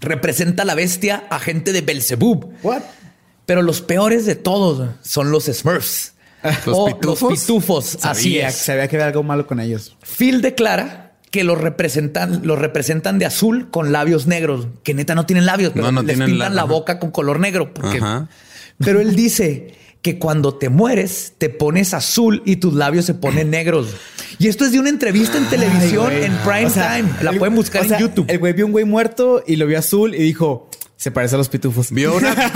representa 0.00 0.62
a 0.62 0.66
la 0.66 0.74
bestia 0.74 1.24
agente 1.30 1.72
de 1.72 1.80
Belzebub. 1.82 2.50
What? 2.62 2.82
Pero 3.46 3.62
los 3.62 3.80
peores 3.82 4.24
de 4.26 4.34
todos 4.36 4.90
son 5.02 5.30
los 5.30 5.44
Smurfs. 5.44 6.14
¿Los 6.66 6.76
o 6.78 6.86
pitufos? 6.86 7.30
Los 7.30 7.40
pitufos. 7.40 7.98
Así 8.02 8.22
Sabía, 8.40 8.48
es. 8.48 8.62
que 8.64 8.96
había 8.96 9.06
algo 9.06 9.22
malo 9.22 9.46
con 9.46 9.60
ellos. 9.60 9.96
Phil 10.02 10.40
declara 10.42 11.12
que 11.30 11.44
los 11.44 11.60
representan, 11.60 12.40
los 12.44 12.58
representan 12.58 13.18
de 13.18 13.26
azul 13.26 13.70
con 13.70 13.92
labios 13.92 14.26
negros, 14.26 14.66
que 14.82 14.92
neta 14.94 15.14
no 15.14 15.24
tienen 15.26 15.46
labios, 15.46 15.72
pero 15.72 15.86
No, 15.86 15.92
no 15.92 16.02
les 16.02 16.16
tienen 16.16 16.34
pintan 16.34 16.54
la- 16.56 16.64
boca 16.64 16.98
con 16.98 17.10
color 17.10 17.38
negro. 17.40 17.72
Porque... 17.72 17.98
Ajá. 17.98 18.28
Pero 18.78 19.00
él 19.00 19.14
dice 19.14 19.74
que 20.02 20.18
cuando 20.18 20.54
te 20.54 20.68
mueres 20.68 21.34
te 21.38 21.48
pones 21.48 21.94
azul 21.94 22.42
y 22.44 22.56
tus 22.56 22.74
labios 22.74 23.04
se 23.04 23.14
ponen 23.14 23.50
negros. 23.50 23.88
Y 24.38 24.48
esto 24.48 24.64
es 24.64 24.72
de 24.72 24.80
una 24.80 24.88
entrevista 24.88 25.38
en 25.38 25.44
televisión 25.46 26.08
Ay, 26.10 26.24
en 26.24 26.32
prime 26.38 26.66
O 26.66 26.70
sea, 26.70 26.96
time. 26.96 27.08
La 27.22 27.30
el- 27.30 27.38
pueden 27.38 27.54
buscar 27.54 27.82
o 27.84 27.88
sea, 27.88 27.96
en 27.98 28.02
YouTube. 28.02 28.26
El 28.28 28.38
güey 28.38 28.52
vio 28.52 28.66
un 28.66 28.72
güey 28.72 28.84
muerto 28.84 29.42
y 29.46 29.56
lo 29.56 29.66
vio 29.66 29.78
azul 29.78 30.14
y 30.14 30.18
dijo, 30.22 30.68
se 30.96 31.10
parece 31.10 31.36
a 31.36 31.38
los 31.38 31.48
pitufos. 31.48 31.90
Vio 31.92 32.16
una, 32.16 32.34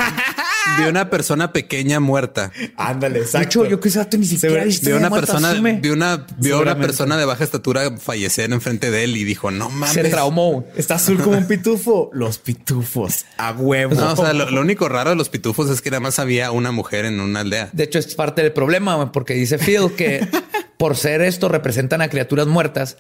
vio 0.79 0.89
una 0.89 1.11
persona 1.11 1.53
pequeña 1.53 2.01
muerta. 2.01 2.53
Ándale, 2.77 3.21
De 3.21 3.25
exacto. 3.25 3.47
hecho, 3.47 3.67
yo 3.67 3.81
que 3.81 3.89
ese 3.89 3.99
vato 3.99 4.17
ni 4.19 4.27
siquiera 4.27 4.65
Vio 4.83 4.97
una 4.97 5.11
persona, 5.11 5.53
una, 5.93 6.27
vio 6.39 6.61
una 6.61 6.77
persona 6.77 7.17
de 7.17 7.25
baja 7.25 7.45
estatura 7.45 7.97
fallecer 7.99 8.53
enfrente 8.53 8.91
de 8.91 9.05
él 9.05 9.17
y 9.17 9.25
dijo, 9.25 9.51
no 9.51 9.71
mames. 9.71 9.95
Se 9.95 10.05
traumó. 10.05 10.65
Está 10.77 10.97
azul 10.97 11.19
como 11.23 11.39
un 11.39 11.47
pitufo. 11.47 12.11
Los 12.13 12.39
pitufos. 12.39 13.25
A 13.39 13.53
huevo. 13.53 13.95
No, 13.95 14.13
o 14.13 14.17
sea, 14.17 14.33
lo, 14.33 14.51
lo 14.51 14.61
único 14.61 14.89
raro 14.89 15.11
de 15.11 15.17
los 15.17 15.29
pitufos 15.29 15.71
es 15.71 15.81
que 15.81 15.91
nada 15.91 16.01
más 16.01 16.19
había 16.19 16.51
una 16.51 16.73
mujer 16.73 17.05
en 17.05 17.21
una 17.21 17.41
aldea. 17.41 17.71
De 17.73 17.85
hecho, 17.85 17.99
es 17.99 18.15
parte 18.15 18.43
del 18.43 18.53
problema, 18.53 19.13
porque 19.13 19.35
dice 19.35 19.59
Phil 19.59 19.93
que 19.97 20.27
por 20.79 20.97
ser 20.97 21.23
esto 21.23 21.49
representan 21.49 22.03
a 22.03 22.09
criaturas 22.09 22.47
muertas 22.47 22.97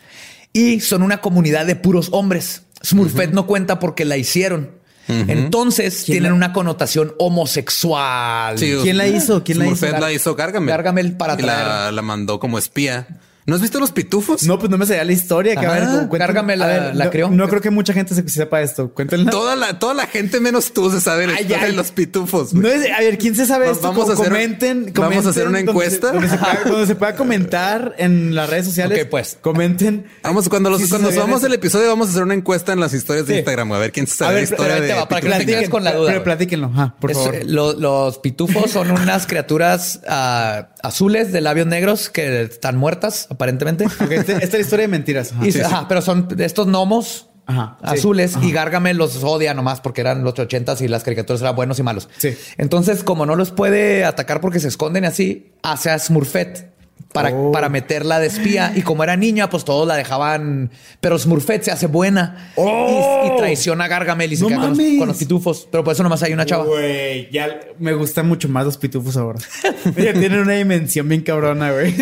y 0.52 0.80
son 0.80 1.02
una 1.02 1.20
comunidad 1.20 1.66
de 1.66 1.76
puros 1.76 2.08
hombres. 2.12 2.62
Smurfette 2.84 3.32
no 3.32 3.46
cuenta 3.46 3.78
porque 3.78 4.04
la 4.04 4.16
hicieron. 4.16 4.70
Entonces 5.08 6.02
¿Quién 6.04 6.16
tienen 6.16 6.32
la- 6.32 6.36
una 6.36 6.52
connotación 6.52 7.14
homosexual. 7.18 8.58
Sí, 8.58 8.74
¿Quién 8.82 8.96
la 8.96 9.06
hizo? 9.06 9.42
¿Quién 9.44 9.58
la 9.58 9.66
hizo? 9.68 9.86
La 9.90 10.12
hizo 10.12 10.34
Gargamel. 10.34 10.68
Gargamel 10.70 11.16
para 11.16 11.34
y 11.34 11.42
la, 11.42 11.64
traer. 11.64 11.92
la 11.94 12.02
mandó 12.02 12.38
como 12.40 12.58
espía. 12.58 13.06
¿No 13.46 13.54
has 13.54 13.62
visto 13.62 13.78
los 13.78 13.92
pitufos? 13.92 14.42
No, 14.42 14.58
pues 14.58 14.68
no 14.70 14.76
me 14.76 14.86
sabía 14.86 15.04
la 15.04 15.12
historia. 15.12 15.54
Que 15.54 15.66
a 15.66 15.72
ver, 15.72 15.82
cu- 15.84 15.90
cuéntame. 16.08 16.18
Gargamel 16.18 16.62
A 16.62 16.66
la- 16.66 16.72
ver, 16.86 16.96
la 16.96 17.04
no, 17.04 17.10
creó. 17.12 17.30
No 17.30 17.48
creo 17.48 17.60
que 17.60 17.70
mucha 17.70 17.92
gente 17.92 18.12
se 18.14 18.28
sepa 18.28 18.60
esto. 18.60 18.92
Cuéntenla. 18.92 19.30
Toda 19.30 19.54
la, 19.54 19.78
toda 19.78 19.94
la 19.94 20.06
gente 20.08 20.40
menos 20.40 20.72
tú 20.72 20.90
se 20.90 21.00
sabe 21.00 21.26
la 21.28 21.34
Ay, 21.34 21.42
historia 21.42 21.64
ay. 21.66 21.70
de 21.70 21.76
los 21.76 21.92
pitufos. 21.92 22.52
No 22.54 22.68
es, 22.68 22.90
a 22.90 22.98
ver, 22.98 23.18
¿quién 23.18 23.36
se 23.36 23.46
sabe 23.46 23.66
Vamos- 23.66 23.76
esto? 23.78 23.88
vamos 23.88 24.10
a 24.10 24.12
hacer- 24.14 24.24
comenten, 24.26 24.92
vamos 24.94 25.26
a 25.26 25.30
hacer 25.30 25.46
una 25.46 25.64
comenten 25.64 25.74
donde 25.74 25.90
se- 25.90 25.96
encuesta. 25.96 26.12
Donde 26.12 26.28
se, 26.28 26.38
pueda, 26.38 26.60
donde 26.70 26.86
se 26.88 26.94
pueda 26.96 27.14
comentar 27.14 27.94
en 27.98 28.34
las 28.34 28.50
redes 28.50 28.64
sociales. 28.66 29.02
Ok, 29.04 29.08
pues. 29.10 29.38
Comenten. 29.40 30.06
Vamos, 30.24 30.48
cuando, 30.48 30.68
los, 30.70 30.84
cuando 30.88 31.12
subamos 31.12 31.44
el 31.44 31.54
episodio, 31.54 31.86
vamos 31.88 32.08
a 32.08 32.10
hacer 32.10 32.22
una 32.24 32.34
encuesta 32.34 32.72
en 32.72 32.80
las 32.80 32.94
historias 32.94 33.26
de 33.26 33.34
Sí. 33.34 33.38
Instagram. 33.38 33.70
A 33.72 33.78
ver 33.78 33.92
quién 33.92 34.08
se 34.08 34.16
sabe 34.16 34.30
A 34.30 34.34
ver, 34.34 34.42
la 34.42 34.54
historia 34.56 34.80
de 34.80 34.92
va, 34.92 35.08
para 35.08 35.20
que 35.20 35.44
pitufos. 35.44 35.68
con 35.68 35.84
la 35.84 35.92
duda, 35.94 36.06
Pero 36.06 36.18
güey. 36.18 36.24
platíquenlo, 36.24 36.72
por 37.00 37.10
Es, 37.12 37.16
favor. 37.16 37.34
eh, 37.36 37.44
lo- 37.44 37.74
los 37.74 38.18
pitufos 38.18 38.72
son 38.72 38.90
unas 38.90 39.26
criaturas 39.28 40.00
ah, 40.08 40.70
azules 40.82 41.30
de 41.32 41.40
labios 41.40 41.68
negros 41.68 42.10
que 42.10 42.42
están 42.42 42.76
muertas, 42.76 43.28
aparentemente. 43.36 43.84
Ok, 44.00 44.10
este- 44.10 44.32
esta 44.32 44.44
es 44.44 44.52
la 44.52 44.58
historia 44.60 44.82
de 44.84 44.88
mentiras. 44.88 45.32
Ajá. 45.32 45.46
Y- 45.46 45.52
Sí, 45.52 45.58
sí. 45.58 45.64
ajá, 45.64 45.86
pero 45.88 46.02
son 46.02 46.26
estos 46.38 46.66
gnomos 46.66 47.28
Ajá, 47.46 47.76
sí. 47.80 47.98
azules 47.98 48.34
Ajá. 48.36 48.44
y 48.44 48.50
Gargamel 48.52 48.96
los 48.96 49.22
odia 49.22 49.54
nomás 49.54 49.80
porque 49.80 50.00
eran 50.00 50.24
los 50.24 50.36
ochentas 50.38 50.80
y 50.80 50.88
las 50.88 51.04
caricaturas 51.04 51.40
eran 51.42 51.54
buenos 51.54 51.78
y 51.78 51.82
malos. 51.84 52.08
Sí. 52.18 52.36
Entonces, 52.58 53.04
como 53.04 53.24
no 53.26 53.36
los 53.36 53.52
puede 53.52 54.04
atacar 54.04 54.40
porque 54.40 54.58
se 54.58 54.68
esconden 54.68 55.04
así, 55.04 55.52
hace 55.62 55.90
a 55.90 55.98
Smurfette 55.98 56.72
para, 57.12 57.30
Oh. 57.30 57.50
para 57.52 57.68
meterla 57.68 58.18
de 58.18 58.26
espía. 58.26 58.72
Y 58.74 58.82
como 58.82 59.02
era 59.04 59.16
niña, 59.16 59.48
pues 59.50 59.64
todos 59.64 59.86
la 59.88 59.96
dejaban. 59.96 60.70
Pero 61.00 61.18
Smurfette 61.18 61.64
se 61.64 61.70
hace 61.70 61.86
buena 61.86 62.52
Oh. 62.56 63.24
y, 63.24 63.34
y 63.34 63.36
traiciona 63.38 63.84
a 63.84 63.88
Gargamel 63.88 64.32
y 64.32 64.36
se 64.36 64.42
No 64.42 64.48
queda 64.48 64.58
con 64.60 64.68
los, 64.70 64.78
mames. 64.78 64.98
con 64.98 65.08
los 65.08 65.16
pitufos. 65.16 65.68
Pero 65.70 65.82
por 65.84 65.92
eso 65.94 66.02
nomás 66.02 66.22
hay 66.22 66.32
una 66.32 66.44
chava. 66.46 66.64
Güey, 66.64 67.30
ya 67.30 67.48
me 67.78 67.92
gustan 67.94 68.28
mucho 68.28 68.48
más 68.48 68.64
los 68.64 68.76
pitufos 68.78 69.16
ahora. 69.16 69.38
ya 69.96 70.12
tienen 70.12 70.40
una 70.40 70.52
dimensión 70.54 71.08
bien 71.08 71.22
cabrona, 71.22 71.72
güey. 71.72 71.94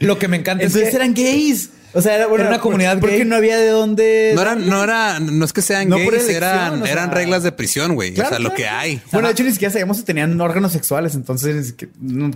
Lo 0.00 0.18
que 0.18 0.28
me 0.28 0.36
encanta 0.36 0.64
es 0.64 0.70
Entonces 0.74 0.90
que 0.90 0.96
eran 0.96 1.14
gays. 1.14 1.70
O 1.94 2.00
sea, 2.02 2.14
era, 2.16 2.26
bueno, 2.26 2.44
Era 2.44 2.54
una 2.54 2.60
comunidad 2.62 2.98
porque 3.00 3.18
gay. 3.18 3.24
no 3.26 3.36
había 3.36 3.58
de 3.58 3.68
dónde. 3.68 4.32
No 4.34 4.42
eran, 4.42 4.66
no 4.68 4.82
era, 4.82 5.20
no 5.20 5.44
es 5.44 5.52
que 5.52 5.62
sean 5.62 5.88
No 5.88 5.96
por 5.96 6.12
gays, 6.14 6.24
elección, 6.24 6.36
eran, 6.42 6.82
o 6.82 6.84
sea- 6.84 6.92
eran 6.92 7.10
reglas 7.10 7.42
de 7.42 7.52
prisión, 7.52 7.94
güey. 7.94 8.14
Claro, 8.14 8.28
o 8.28 8.30
sea, 8.30 8.38
lo 8.38 8.54
que 8.54 8.66
hay. 8.68 9.00
Bueno, 9.12 9.28
de 9.28 9.32
hecho, 9.32 9.42
ni 9.44 9.52
siquiera 9.52 9.70
sabíamos 9.72 9.96
si 9.98 10.02
tenían 10.04 10.40
órganos 10.40 10.72
sexuales, 10.72 11.14
entonces, 11.14 11.74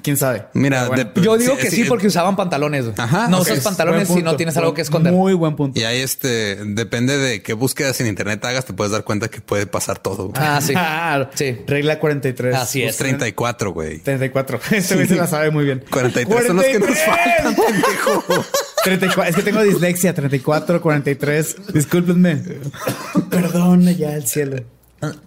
quién 0.03 0.17
sabe. 0.17 0.45
Mira, 0.53 0.81
Pero 0.81 0.89
bueno. 0.89 1.11
de- 1.15 1.23
Yo 1.23 1.39
digo 1.39 1.55
Sí, 1.57 1.63
que 1.63 1.71
sí, 1.71 1.77
sí. 1.83 1.85
porque 1.89 2.07
usaban 2.09 2.37
pantalones. 2.37 2.85
güey. 2.85 2.95
Ajá, 2.99 3.29
no 3.29 3.41
usas 3.41 3.59
Es 3.59 3.65
pantalones 3.65 4.09
si 4.09 4.23
no 4.23 4.37
tienes 4.37 4.57
algo 4.57 4.75
que 4.75 4.83
esconder. 4.83 5.13
Muy 5.13 5.33
buen 5.35 5.57
punto. 5.57 5.79
Y 5.81 5.85
ahí 5.85 6.01
este, 6.01 6.57
depende 6.65 7.17
de 7.19 7.43
qué 7.43 7.53
búsquedas 7.55 8.01
en 8.01 8.07
internet 8.09 8.45
hagas, 8.45 8.65
te 8.67 8.73
puedes 8.73 8.93
dar 8.93 9.05
cuenta 9.05 9.29
que 9.29 9.41
puede 9.41 9.67
pasar 9.67 9.99
todo. 9.99 10.29
güey. 10.29 10.33
Ah, 10.37 10.61
sí. 10.63 10.75
Sí. 11.35 11.59
Regla 11.67 11.99
43. 11.99 12.55
Así 12.55 12.81
Pues 12.83 12.93
es. 12.93 12.99
34, 12.99 13.73
güey. 13.73 13.99
34. 14.01 14.61
Este 14.73 14.95
güey 14.95 15.07
se 15.07 15.15
la 15.17 15.27
sabe 15.27 15.51
muy 15.51 15.65
bien. 15.65 15.83
43 15.91 16.47
son 16.47 16.57
los 16.57 16.65
que 16.67 16.79
nos 16.79 16.89
43. 16.89 17.07
faltan, 17.07 17.55
pendejo. 17.67 18.45
34. 18.87 19.31
Es 19.31 19.37
que 19.37 19.43
tengo 19.43 19.63
dislexia. 19.63 20.15
34, 20.15 20.81
43. 20.81 21.57
Discúlpenme. 21.73 22.43
Perdón, 23.31 23.83
ya 23.97 24.15
el 24.15 24.27
cielo. 24.27 24.65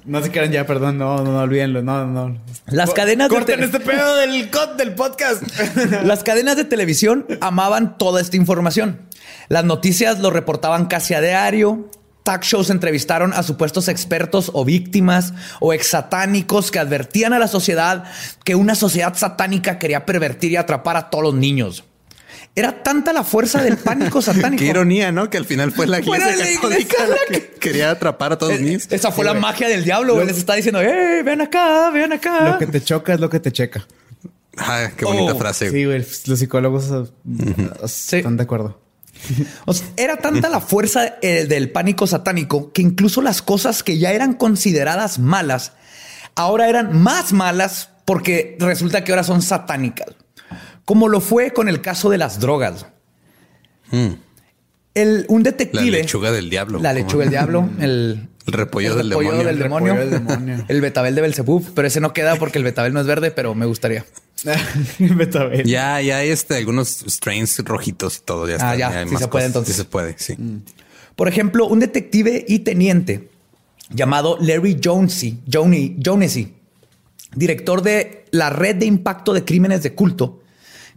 No 0.06 0.24
se 0.24 0.32
quieran 0.32 0.52
ya, 0.52 0.66
perdón. 0.66 0.98
No, 0.98 1.18
no, 1.18 1.32
no, 1.32 1.40
olvídenlo. 1.40 1.84
No, 1.84 2.06
no. 2.06 2.40
Las 2.68 2.94
cadenas 2.94 3.30
de 3.30 3.36
Corten 3.36 3.64
este 3.64 3.80
pedo 3.80 4.16
del, 4.16 4.50
del 4.78 4.96
podcast. 4.96 5.44
Las 6.04 6.24
cadenas 6.24 6.56
de 6.56 6.66
televisión 6.66 7.26
amaban 7.42 7.98
toda 7.98 8.22
esta 8.22 8.38
información. 8.38 9.02
Las 9.48 9.66
noticias 9.66 10.20
lo 10.20 10.32
reportaban 10.32 10.86
casi 10.88 11.14
a 11.14 11.22
diario. 11.22 11.90
Talk 12.24 12.44
shows 12.44 12.70
entrevistaron 12.70 13.34
a 13.34 13.44
supuestos 13.44 13.88
expertos 13.88 14.52
o 14.54 14.66
víctimas 14.66 15.34
o 15.60 15.74
ex 15.74 15.88
satánicos 15.88 16.72
que 16.72 16.80
advertían 16.80 17.34
a 17.34 17.40
la 17.40 17.48
sociedad 17.48 18.04
que 18.44 18.56
una 18.56 18.76
sociedad 18.76 19.16
satánica 19.16 19.80
quería 19.80 20.06
pervertir 20.06 20.52
y 20.52 20.56
atrapar 20.58 20.98
a 20.98 21.10
todos 21.10 21.24
los 21.24 21.34
niños. 21.36 21.86
Era 22.60 22.84
tanta 22.84 23.14
la 23.14 23.24
fuerza 23.24 23.62
del 23.64 23.78
pánico 23.78 24.22
satánico. 24.22 24.60
Qué 24.60 24.66
ironía, 24.68 25.12
¿no? 25.12 25.30
Que 25.30 25.38
al 25.38 25.46
final 25.46 25.72
fue 25.72 25.88
la 25.88 26.00
iglesia 26.00 26.28
la 26.28 26.32
católica 26.36 26.78
iglesia 26.78 27.08
la 27.08 27.16
que 27.40 27.48
quería 27.60 27.92
atrapar 27.92 28.34
a 28.34 28.38
todos 28.38 28.54
Eh, 28.54 28.60
niños. 28.60 28.88
Esa 28.90 29.12
fue 29.12 29.24
Sí, 29.24 29.26
la 29.28 29.32
güey. 29.32 29.42
magia 29.42 29.68
del 29.70 29.84
diablo. 29.84 30.14
güey. 30.14 30.26
Lo- 30.26 30.32
Les 30.32 30.38
está 30.40 30.56
diciendo, 30.56 30.82
¡eh! 30.82 31.24
Ven 31.24 31.42
acá, 31.42 31.90
ven 31.92 32.14
acá. 32.14 32.50
Lo 32.52 32.58
que 32.60 32.68
te 32.68 32.82
choca 32.82 33.14
es 33.14 33.20
lo 33.20 33.30
que 33.30 33.40
te 33.40 33.52
checa. 33.52 33.88
Ah, 34.58 34.90
qué 34.98 35.06
bonita 35.06 35.34
Oh, 35.34 35.38
frase. 35.38 35.70
Sí, 35.72 35.86
güey. 35.86 36.06
Los 36.26 36.40
psicólogos 36.40 36.90
uh, 36.92 37.08
están 37.86 38.38
de 38.38 38.44
acuerdo. 38.44 38.80
O 39.66 39.74
sea, 39.74 39.86
era 39.98 40.18
tanta 40.18 40.48
la 40.50 40.62
fuerza 40.62 41.18
eh, 41.22 41.46
del 41.46 41.72
pánico 41.72 42.08
satánico 42.08 42.72
que 42.72 42.82
incluso 42.82 43.22
las 43.22 43.42
cosas 43.42 43.84
que 43.84 43.98
ya 43.98 44.12
eran 44.14 44.34
consideradas 44.34 45.20
malas, 45.20 45.74
ahora 46.36 46.70
eran 46.70 46.98
más 47.02 47.34
malas 47.34 47.90
porque 48.06 48.56
resulta 48.60 49.04
que 49.04 49.12
ahora 49.12 49.24
son 49.26 49.42
satánicas. 49.42 50.08
Como 50.90 51.08
lo 51.08 51.22
fue 51.22 51.54
con 51.54 51.70
el 51.70 51.82
caso 51.82 52.10
de 52.10 52.18
las 52.18 52.40
drogas. 52.40 52.88
Mm. 53.92 54.08
El, 54.96 55.26
un 55.30 55.44
La 55.44 55.52
detective. 55.52 55.92
lechuga 55.92 56.32
del 56.32 56.50
diablo. 56.50 56.80
La 56.80 56.94
lechuga 56.94 57.26
del 57.26 57.30
diablo. 57.30 57.70
El, 57.80 58.28
El 58.48 58.54
repollo 58.54 58.94
el 58.94 58.98
del 58.98 59.10
repollo 59.12 59.30
demonio. 59.30 59.48
del 59.48 59.60
demonio. 59.60 59.94
repollo 59.94 60.10
del 60.10 60.26
demonio. 60.26 60.66
el 60.68 60.82
betabel 60.82 61.14
de 61.14 61.22
Belzebub. 61.22 61.74
Pero 61.76 61.88
ese 61.88 62.00
no 62.00 62.12
queda 62.12 62.38
porque 62.38 62.58
el 62.58 62.64
betabel 62.64 62.92
no 62.92 63.02
es 63.02 63.06
verde, 63.06 63.30
pero 63.30 63.54
me 63.54 63.68
gustaría. 63.68 64.04
Betabel. 64.98 65.64
Ya, 65.68 66.02
ya 66.02 66.18
hay 66.18 66.30
este, 66.30 66.56
algunos 66.56 67.06
strains 67.08 67.60
rojitos 67.60 68.18
y 68.18 68.22
todo. 68.22 68.48
Ya 68.48 68.56
está. 68.56 68.72
Ah, 68.72 68.76
ya, 68.76 69.04
sí 69.06 69.12
más 69.12 69.22
se 69.22 69.28
puede, 69.28 69.30
cosas. 69.30 69.46
entonces. 69.46 69.76
Sí 69.76 69.82
se 69.84 69.88
puede, 69.88 70.16
sí. 70.18 70.38
Por 71.16 71.28
ejemplo, 71.28 71.68
un 71.68 71.82
detective 71.82 72.46
y 72.48 72.60
teniente 72.60 73.30
llamado 73.92 74.40
Larry 74.42 74.80
Jonesy, 74.84 75.38
Jonesy, 75.48 76.56
director 77.36 77.84
de 77.84 78.26
la 78.32 78.50
red 78.50 78.78
de 78.78 78.88
impacto 78.88 79.34
de 79.34 79.46
crímenes 79.46 79.84
de 79.84 79.94
culto 79.94 80.40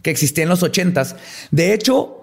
que 0.03 0.11
existía 0.11 0.43
en 0.45 0.51
los 0.51 0.63
ochentas. 0.63 1.17
De 1.51 1.73
hecho, 1.75 2.19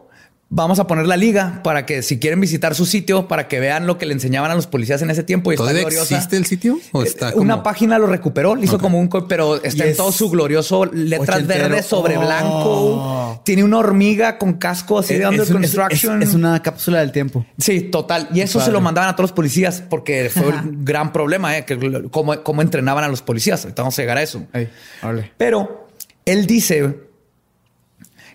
vamos 0.52 0.80
a 0.80 0.88
poner 0.88 1.06
la 1.06 1.16
liga 1.16 1.62
para 1.64 1.86
que 1.86 2.02
si 2.02 2.18
quieren 2.18 2.42
visitar 2.42 2.74
su 2.74 2.88
sitio, 2.88 3.28
para 3.28 3.48
que 3.48 3.60
vean 3.60 3.86
lo 3.86 4.00
que 4.00 4.08
le 4.08 4.14
enseñaban 4.14 4.50
a 4.50 4.56
los 4.56 4.66
policías 4.66 5.00
en 5.04 5.12
ese 5.12 5.22
tiempo. 5.22 5.52
Y 5.52 5.54
está 5.54 5.62
¿Todavía 5.66 5.82
gloriosa. 5.84 6.16
existe 6.16 6.38
el 6.38 6.46
sitio? 6.48 6.80
¿O 6.92 7.04
Eh, 7.04 7.06
está 7.06 7.36
Una 7.36 7.54
como- 7.54 7.64
página 7.64 8.00
lo 8.00 8.08
recuperó, 8.08 8.56
le 8.56 8.66
hizo 8.66 8.80
como 8.80 9.00
un, 9.00 9.08
co- 9.10 9.28
pero 9.28 9.62
está 9.64 9.86
en 9.86 9.96
todo 9.96 10.12
su 10.12 10.28
glorioso 10.32 10.86
letras 10.86 11.38
ochentero. 11.38 11.70
verdes 11.70 11.86
sobre 11.86 12.18
Oh. 12.18 12.22
blanco. 12.22 13.42
Tiene 13.46 13.64
una 13.64 13.78
hormiga 13.78 14.40
con 14.40 14.54
casco 14.54 14.98
así 14.98 15.14
de 15.16 15.28
under 15.28 15.44
Es, 15.44 15.50
un- 15.52 15.64
es- 15.64 15.70
construction. 15.76 16.24
es- 16.24 16.30
es 16.30 16.36
una 16.36 16.62
cápsula 16.64 17.00
del 17.02 17.12
tiempo. 17.12 17.46
Sí, 17.60 17.82
total. 17.82 18.30
Y 18.34 18.42
eso 18.42 18.60
se 18.60 18.72
lo 18.72 18.82
mandaban 18.82 19.12
a 19.12 19.16
todos 19.16 19.30
los 19.30 19.36
policías 19.36 19.84
porque 19.88 20.32
fue 20.34 20.48
un 20.48 20.84
gran 20.84 21.14
problema, 21.14 21.58
¿eh? 21.60 21.64
Que 21.66 22.08
cómo, 22.10 22.42
cómo 22.42 22.64
entrenaban 22.64 23.04
a 23.04 23.08
los 23.08 23.22
policías. 23.22 23.64
Ahorita 23.66 23.84
vamos 23.84 24.00
a 24.00 24.02
llegar 24.02 24.18
a 24.18 24.24
eso. 24.24 24.44
Pero 25.38 25.88
él 26.26 26.48
dice 26.48 27.08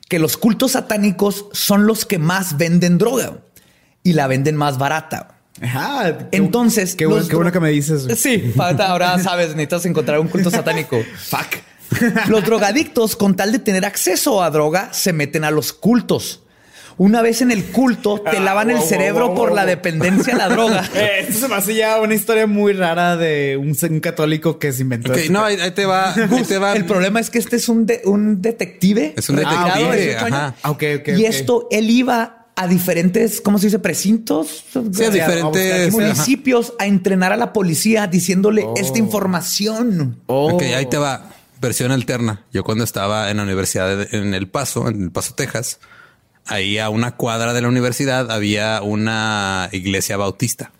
que 0.09 0.19
los 0.19 0.37
cultos 0.37 0.73
satánicos 0.73 1.47
son 1.53 1.87
los 1.87 2.05
que 2.05 2.19
más 2.19 2.57
venden 2.57 2.99
droga 2.99 3.39
y 4.03 4.13
la 4.13 4.27
venden 4.27 4.57
más 4.57 4.79
barata. 4.79 5.39
Ajá. 5.63 6.19
Entonces, 6.33 6.95
qué, 6.95 7.07
bueno, 7.07 7.27
qué 7.29 7.37
bueno 7.37 7.53
que 7.53 7.61
me 7.61 7.71
dices. 7.71 8.07
Sí, 8.21 8.53
falta- 8.57 8.89
ahora 8.89 9.19
sabes, 9.19 9.49
necesitas 9.51 9.87
encontrar 9.87 10.19
un 10.21 10.29
culto 10.29 10.51
satánico. 10.51 10.99
Fuck. 11.29 12.29
Los 12.29 12.45
drogadictos, 12.45 13.15
con 13.17 13.37
tal 13.37 13.53
de 13.53 13.59
tener 13.61 13.85
acceso 13.85 14.43
a 14.43 14.51
droga, 14.51 14.93
se 14.93 15.13
meten 15.13 15.45
a 15.45 15.51
los 15.51 15.73
cultos. 15.73 16.43
Una 16.97 17.23
vez 17.23 17.43
en 17.43 17.51
el 17.51 17.65
culto, 17.65 18.21
te 18.21 18.37
Ah, 18.37 18.41
lavan 18.41 18.71
el 18.71 18.81
cerebro 18.81 19.29
wow, 19.29 19.37
por 19.37 19.49
wow, 19.49 19.57
la 19.57 19.63
wow. 19.63 19.71
dependencia 19.71 20.35
a 20.35 20.39
la 20.39 20.49
droga. 20.49 20.89
Eh, 20.95 21.27
esto 21.29 21.41
se 21.41 21.49
me 21.49 21.57
hace 21.57 21.75
ya 21.75 22.01
una 22.01 22.15
historia 22.15 22.47
muy 22.47 22.73
rara 22.73 23.17
de 23.17 23.57
un, 23.61 23.77
un 23.91 24.01
católico 24.01 24.59
que 24.59 24.73
se 24.73 24.83
inventó. 24.83 25.13
Este 25.13 25.29
no, 25.31 25.45
ahí, 25.45 25.57
ahí 25.61 25.71
te 25.73 25.87
va. 25.87 26.13
Ahí 26.15 26.45
te 26.47 26.59
va. 26.59 26.73
El 26.75 26.85
problema 26.85 27.19
es 27.21 27.31
que 27.31 27.39
este 27.39 27.57
es 27.57 27.69
un, 27.69 27.85
de- 27.87 28.03
un 28.05 28.41
detective. 28.41 29.15
Es 29.17 29.29
un 29.29 29.37
de 29.37 29.43
detective, 29.43 29.97
18 29.97 30.25
años. 30.25 30.33
ajá. 30.39 30.55
Ah, 30.63 30.77
y 31.17 31.25
esto, 31.25 31.69
él 31.71 31.91
iba 31.91 32.47
a 32.57 32.69
diferentes, 32.69 33.41
¿cómo 33.41 33.59
se 33.59 33.67
dice? 33.67 33.81
Precintos. 33.81 34.65
Sí, 34.73 35.05
a 35.05 35.11
diferentes. 35.11 35.93
municipios 35.93 36.75
a 36.79 36.87
entrenar 36.87 37.33
a 37.33 37.37
la 37.37 37.53
policía 37.53 38.07
diciéndole 38.07 38.63
Oh. 38.65 38.75
esta 38.77 38.99
información. 39.01 40.21
Oh. 40.27 40.53
Ok, 40.55 40.63
ahí 40.63 40.87
te 40.87 40.97
va. 40.97 41.31
Versión 41.61 41.91
alterna. 41.93 42.45
Yo 42.53 42.63
cuando 42.63 42.85
estaba 42.85 43.31
en 43.31 43.39
la 43.39 43.43
universidad 43.43 43.97
de- 43.97 44.09
en 44.17 44.35
El 44.35 44.49
Paso, 44.49 44.89
en 44.89 45.03
El 45.03 45.11
Paso, 45.11 45.35
Texas, 45.35 45.81
ahí 46.47 46.79
a 46.79 46.89
una 46.91 47.13
cuadra 47.17 47.53
de 47.53 47.61
la 47.63 47.69
universidad 47.69 48.31
había 48.31 48.83
una 48.83 49.69
iglesia 49.73 50.17
bautista. 50.17 50.73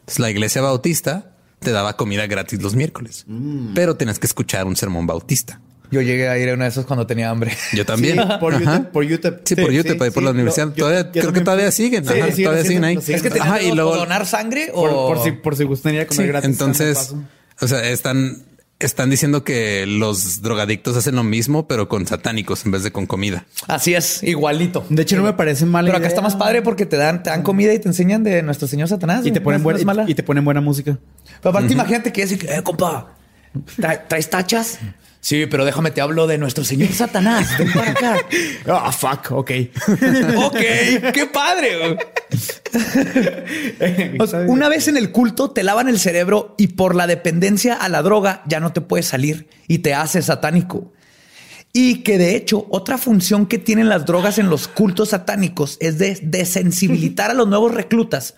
Entonces, 0.00 0.18
la 0.18 0.30
iglesia 0.30 0.60
bautista 0.62 1.30
te 1.60 1.70
daba 1.72 1.96
comida 1.96 2.26
gratis 2.26 2.60
los 2.62 2.74
miércoles, 2.74 3.24
Mm. 3.26 3.74
pero 3.74 3.96
tenías 3.96 4.18
que 4.18 4.26
escuchar 4.26 4.66
un 4.66 4.76
sermón 4.76 5.06
bautista. 5.06 5.60
Yo 5.90 6.00
llegué 6.00 6.28
a 6.28 6.36
ir 6.38 6.48
a 6.50 6.54
uno 6.54 6.64
de 6.64 6.70
esos 6.70 6.86
cuando 6.86 7.06
tenía 7.06 7.30
hambre. 7.30 7.56
Yo 7.72 7.86
también. 7.86 8.16
Sí, 8.18 8.24
por. 8.40 8.58
YouTube, 8.58 8.88
por 8.90 9.04
YouTube. 9.04 9.40
Sí, 9.44 9.54
por 9.54 9.70
YouTube, 9.70 10.02
ahí 10.02 10.10
por 10.10 10.22
la 10.22 10.30
sí. 10.30 10.34
universidad. 10.34 10.66
No, 10.68 10.72
todavía, 10.74 11.02
yo 11.12 11.20
creo 11.20 11.32
que 11.32 11.40
todavía 11.42 11.70
siguen. 11.70 12.04
Sí, 12.04 12.12
Ajá, 12.20 12.30
todavía 12.34 12.64
siguen 12.64 12.84
ahí. 12.84 12.98
Es 13.06 13.22
que 13.22 13.40
Ajá, 13.40 13.62
y 13.62 13.72
luego 13.72 13.94
donar 13.96 14.26
sangre 14.26 14.70
o 14.74 15.08
por 15.08 15.22
si, 15.22 15.30
por 15.32 15.56
si 15.56 15.64
gustaría 15.64 16.06
comer 16.06 16.24
Sí, 16.24 16.28
gratis. 16.28 16.50
entonces, 16.50 17.14
o 17.60 17.68
sea, 17.68 17.86
están, 17.88 18.42
están 18.86 19.10
diciendo 19.10 19.44
que 19.44 19.86
los 19.86 20.42
drogadictos 20.42 20.96
hacen 20.96 21.14
lo 21.16 21.22
mismo, 21.24 21.66
pero 21.66 21.88
con 21.88 22.06
satánicos 22.06 22.64
en 22.64 22.72
vez 22.72 22.82
de 22.82 22.90
con 22.92 23.06
comida. 23.06 23.46
Así 23.66 23.94
es, 23.94 24.22
igualito. 24.22 24.84
De 24.88 25.02
hecho, 25.02 25.16
no 25.16 25.22
me 25.22 25.32
parece 25.32 25.66
mal. 25.66 25.84
Pero 25.86 25.98
acá 25.98 26.06
está 26.08 26.20
más 26.20 26.36
padre 26.36 26.62
porque 26.62 26.86
te 26.86 26.96
dan, 26.96 27.22
te 27.22 27.30
dan 27.30 27.42
comida 27.42 27.72
y 27.74 27.78
te 27.78 27.88
enseñan 27.88 28.22
de 28.24 28.42
nuestro 28.42 28.68
señor 28.68 28.88
Satanás. 28.88 29.24
Y 29.26 29.32
te 29.32 29.40
ponen 29.40 29.62
No 29.62 29.70
es- 29.70 29.84
buena, 29.84 30.02
es 30.04 30.08
y 30.10 30.14
te 30.14 30.22
ponen 30.22 30.44
buena 30.44 30.60
música. 30.60 30.98
Pero 31.40 31.50
aparte, 31.50 31.72
imagínate 31.72 32.12
que 32.12 32.22
decir, 32.22 32.46
eh, 32.48 32.62
compa, 32.62 33.14
¿tra- 33.78 34.02
¿traes 34.08 34.28
tachas? 34.30 34.78
Sí, 35.24 35.46
pero 35.46 35.64
déjame 35.64 35.90
te 35.90 36.02
hablo 36.02 36.26
de 36.26 36.36
nuestro 36.36 36.64
señor 36.64 36.92
Satanás. 36.92 37.56
Ven 37.58 37.72
para 37.72 37.90
acá. 37.92 38.16
Ah, 38.66 38.92
fuck, 38.92 39.30
ok. 39.30 39.50
ok, 40.36 40.60
qué 41.14 41.30
padre. 41.32 41.78
güey. 41.78 41.96
O 44.20 44.26
sea, 44.26 44.40
una 44.40 44.68
vez 44.68 44.86
en 44.88 44.98
el 44.98 45.12
culto 45.12 45.50
te 45.50 45.62
lavan 45.62 45.88
el 45.88 45.98
cerebro 45.98 46.54
y 46.58 46.66
por 46.68 46.94
la 46.94 47.06
dependencia 47.06 47.72
a 47.72 47.88
la 47.88 48.02
droga 48.02 48.42
ya 48.46 48.60
no 48.60 48.74
te 48.74 48.82
puedes 48.82 49.06
salir 49.06 49.48
y 49.66 49.78
te 49.78 49.94
hace 49.94 50.20
satánico. 50.20 50.92
Y 51.72 52.02
que 52.02 52.18
de 52.18 52.36
hecho 52.36 52.66
otra 52.70 52.98
función 52.98 53.46
que 53.46 53.56
tienen 53.56 53.88
las 53.88 54.04
drogas 54.04 54.36
en 54.36 54.50
los 54.50 54.68
cultos 54.68 55.08
satánicos 55.10 55.78
es 55.80 55.96
de 55.96 56.18
desensibilitar 56.22 57.30
a 57.30 57.34
los 57.34 57.48
nuevos 57.48 57.72
reclutas, 57.72 58.34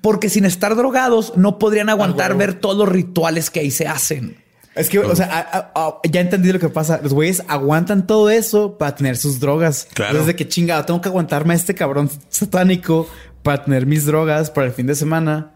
porque 0.00 0.28
sin 0.28 0.44
estar 0.44 0.76
drogados 0.76 1.32
no 1.36 1.58
podrían 1.58 1.88
aguantar 1.88 2.36
ver 2.36 2.54
todos 2.54 2.76
los 2.78 2.88
rituales 2.88 3.50
que 3.50 3.58
ahí 3.58 3.72
se 3.72 3.88
hacen. 3.88 4.47
Es 4.78 4.88
que, 4.88 4.98
o 5.00 5.14
sea, 5.16 5.26
a- 5.26 5.58
a- 5.58 5.86
a- 5.88 6.00
ya 6.10 6.20
entendí 6.20 6.52
lo 6.52 6.58
que 6.58 6.68
pasa. 6.68 7.00
Los 7.02 7.12
güeyes 7.12 7.42
aguantan 7.48 8.06
todo 8.06 8.30
eso 8.30 8.78
para 8.78 8.94
tener 8.94 9.16
sus 9.16 9.40
drogas. 9.40 9.88
Claro. 9.94 10.18
Desde 10.18 10.36
que 10.36 10.46
chingado, 10.48 10.84
tengo 10.84 11.00
que 11.00 11.08
aguantarme 11.08 11.54
a 11.54 11.56
este 11.56 11.74
cabrón 11.74 12.10
satánico 12.28 13.08
para 13.42 13.64
tener 13.64 13.86
mis 13.86 14.06
drogas 14.06 14.50
para 14.50 14.66
el 14.68 14.72
fin 14.72 14.86
de 14.86 14.94
semana. 14.94 15.52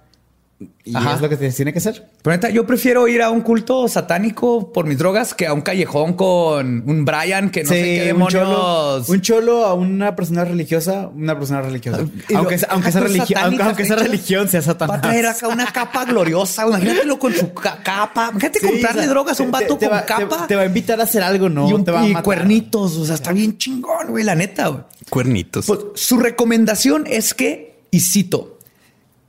Y 0.84 0.96
Ajá. 0.96 1.14
es 1.14 1.20
lo 1.20 1.28
que 1.28 1.36
tiene 1.36 1.72
que 1.72 1.78
hacer. 1.78 2.08
Pero 2.22 2.34
neta, 2.36 2.50
yo 2.50 2.66
prefiero 2.66 3.06
ir 3.06 3.22
a 3.22 3.30
un 3.30 3.40
culto 3.42 3.86
satánico 3.86 4.72
por 4.72 4.84
mis 4.86 4.98
drogas 4.98 5.32
que 5.34 5.46
a 5.46 5.52
un 5.52 5.60
callejón 5.60 6.14
con 6.14 6.82
un 6.88 7.04
Brian 7.04 7.50
que 7.50 7.62
no 7.62 7.68
sé 7.68 7.82
qué 7.82 8.12
un 8.12 8.26
cholo, 8.26 8.48
demonios. 8.48 9.08
un 9.08 9.20
cholo 9.20 9.64
a 9.66 9.74
una 9.74 10.16
persona 10.16 10.44
religiosa, 10.44 11.08
una 11.14 11.38
persona 11.38 11.62
religiosa. 11.62 12.00
Y 12.28 12.32
lo- 12.32 12.38
Aunque, 12.40 12.58
sea- 12.58 12.68
aunque, 12.72 12.90
sea, 12.90 13.00
Ajá, 13.00 13.08
pues, 13.08 13.20
religi- 13.20 13.36
aunque, 13.62 13.84
sea 13.86 13.96
de 13.96 14.02
hecho. 14.02 14.10
religión, 14.12 14.48
sea 14.48 14.60
Va 14.60 14.64
satanás. 14.66 14.98
a 14.98 15.00
traer 15.00 15.26
acá 15.26 15.48
una 15.48 15.66
capa 15.66 16.04
gloriosa. 16.04 16.66
Imagínatelo 16.66 17.18
con 17.18 17.32
su 17.32 17.52
ca- 17.54 17.78
capa. 17.82 18.28
Imagínate 18.32 18.58
Sí, 18.60 18.66
comprarle 18.66 19.00
o 19.00 19.04
sea, 19.04 19.10
drogas 19.12 19.40
a 19.40 19.42
un 19.44 19.50
vato 19.52 19.76
te 19.78 19.86
con 19.88 19.96
va- 19.96 20.04
capa 20.04 20.46
Te, 20.48 20.56
va 20.56 20.62
a 20.62 20.66
invitar 20.66 21.00
a 21.00 21.04
hacer 21.04 21.22
algo, 21.22 21.48
¿no? 21.48 21.68
y, 21.68 21.72
un, 21.72 21.84
te 21.84 21.90
va 21.92 22.00
a 22.00 22.06
y 22.06 22.08
matar. 22.08 22.24
cuernitos. 22.24 22.96
O 22.96 23.04
sea, 23.06 23.14
está 23.14 23.32
bien 23.32 23.56
chingón, 23.56 24.08
güey, 24.08 24.24
la 24.24 24.34
neta. 24.34 24.68
güey. 24.68 24.82
Cuernitos. 25.08 25.66
Pues, 25.66 25.78
su 25.94 26.18
recomendación 26.18 27.04
es 27.06 27.34
que, 27.34 27.82
y 27.90 28.00
cito, 28.00 28.58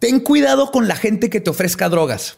ten 0.04 0.20
cuidado 0.20 0.70
con 0.70 0.89
la 0.89 0.97
gente 0.97 1.30
que 1.30 1.39
te 1.39 1.49
ofrezca 1.49 1.88
drogas. 1.88 2.38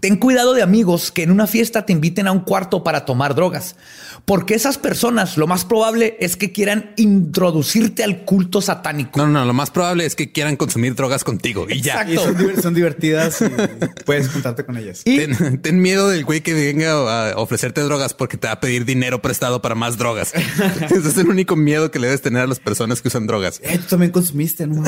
Ten 0.00 0.16
cuidado 0.16 0.52
de 0.52 0.62
amigos 0.62 1.10
que 1.12 1.22
en 1.22 1.30
una 1.30 1.46
fiesta 1.46 1.86
te 1.86 1.92
inviten 1.92 2.26
a 2.26 2.32
un 2.32 2.40
cuarto 2.40 2.82
para 2.82 3.04
tomar 3.04 3.34
drogas, 3.36 3.76
porque 4.24 4.54
esas 4.54 4.78
personas 4.78 5.36
lo 5.38 5.46
más 5.46 5.64
probable 5.64 6.16
es 6.20 6.36
que 6.36 6.50
quieran 6.50 6.90
introducirte 6.96 8.02
al 8.02 8.24
culto 8.24 8.60
satánico. 8.60 9.18
No, 9.18 9.26
no, 9.26 9.32
no, 9.40 9.44
lo 9.44 9.52
más 9.54 9.70
probable 9.70 10.04
es 10.04 10.16
que 10.16 10.32
quieran 10.32 10.56
consumir 10.56 10.96
drogas 10.96 11.22
contigo 11.22 11.66
y 11.70 11.80
ya. 11.82 12.04
Y 12.10 12.16
son, 12.16 12.36
diver- 12.36 12.60
son 12.60 12.74
divertidas 12.74 13.40
y 13.42 13.44
puedes 14.04 14.28
juntarte 14.28 14.64
con 14.64 14.76
ellas. 14.76 15.02
Y 15.04 15.18
Ten, 15.18 15.62
ten 15.62 15.80
miedo 15.80 16.08
del 16.08 16.24
güey 16.24 16.40
que 16.40 16.52
venga 16.52 17.30
a 17.32 17.36
ofrecerte 17.38 17.80
drogas 17.82 18.12
porque 18.12 18.36
te 18.36 18.48
va 18.48 18.54
a 18.54 18.60
pedir 18.60 18.84
dinero 18.84 19.22
prestado 19.22 19.62
para 19.62 19.76
más 19.76 19.98
drogas. 19.98 20.32
Ese 20.80 20.96
es 21.08 21.16
el 21.16 21.28
único 21.28 21.54
miedo 21.54 21.92
que 21.92 22.00
le 22.00 22.08
debes 22.08 22.22
tener 22.22 22.42
a 22.42 22.46
las 22.48 22.58
personas 22.58 23.00
que 23.02 23.08
usan 23.08 23.28
drogas. 23.28 23.60
Eh, 23.62 23.78
tú 23.78 23.84
también 23.90 24.10
consumiste, 24.10 24.66
¿no? 24.66 24.82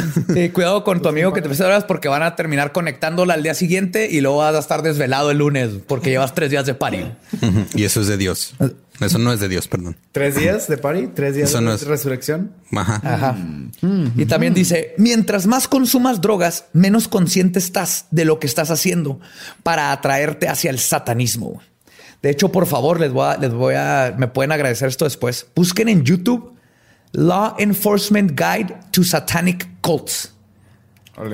cuidado 0.53 0.82
con 0.82 1.01
tu 1.01 1.09
amigo 1.09 1.32
que 1.32 1.40
te 1.40 1.46
ofrece 1.46 1.62
drogas 1.62 1.84
porque 1.84 2.09
van 2.09 2.22
a 2.24 2.34
terminar 2.34 2.72
conectándola 2.72 3.34
al 3.34 3.42
día 3.44 3.55
siguiente 3.55 4.09
y 4.11 4.20
luego 4.20 4.38
vas 4.38 4.55
a 4.57 4.59
estar 4.59 4.82
desvelado 4.89 5.30
el 5.30 5.39
lunes 5.39 5.70
porque 5.86 6.11
llevas 6.11 6.34
tres 6.34 6.51
días 6.51 6.66
de 6.66 6.74
party. 6.74 7.05
Y 7.74 7.84
eso 7.84 8.01
es 8.01 8.07
de 8.09 8.16
Dios. 8.16 8.55
Eso 9.01 9.18
no 9.18 9.32
es 9.32 9.39
de 9.39 9.49
Dios, 9.49 9.68
perdón. 9.68 9.97
Tres 10.11 10.34
días 10.34 10.66
de 10.66 10.76
party, 10.76 11.07
tres 11.14 11.36
días 11.36 11.51
Eso 11.51 11.59
de 11.59 11.64
no 11.64 11.72
es- 11.72 11.86
resurrección. 11.86 12.53
Ajá. 12.74 13.01
Ajá. 13.05 13.36
Y 14.16 14.26
también 14.26 14.55
dice, 14.55 14.95
mientras 14.99 15.47
más 15.47 15.68
consumas 15.68 16.20
drogas, 16.20 16.64
menos 16.72 17.07
consciente 17.07 17.61
estás 17.61 18.07
de 18.11 18.24
lo 18.24 18.41
que 18.41 18.49
estás 18.49 18.70
haciendo 18.72 19.20
para 19.62 19.93
atraerte 19.93 20.49
hacia 20.49 20.70
el 20.70 20.80
satanismo. 20.80 21.61
De 22.22 22.30
hecho, 22.30 22.51
por 22.51 22.66
favor, 22.66 22.99
les 22.99 23.12
voy 23.12 23.26
a, 23.32 23.36
les 23.36 23.53
voy 23.53 23.74
a, 23.76 24.14
me 24.18 24.26
pueden 24.26 24.51
agradecer 24.51 24.89
esto 24.89 25.05
después. 25.05 25.47
Busquen 25.55 25.89
en 25.89 26.03
YouTube 26.05 26.55
Law 27.12 27.55
Enforcement 27.59 28.32
Guide 28.39 28.74
to 28.91 29.05
Satanic 29.05 29.68
Cults. 29.80 30.32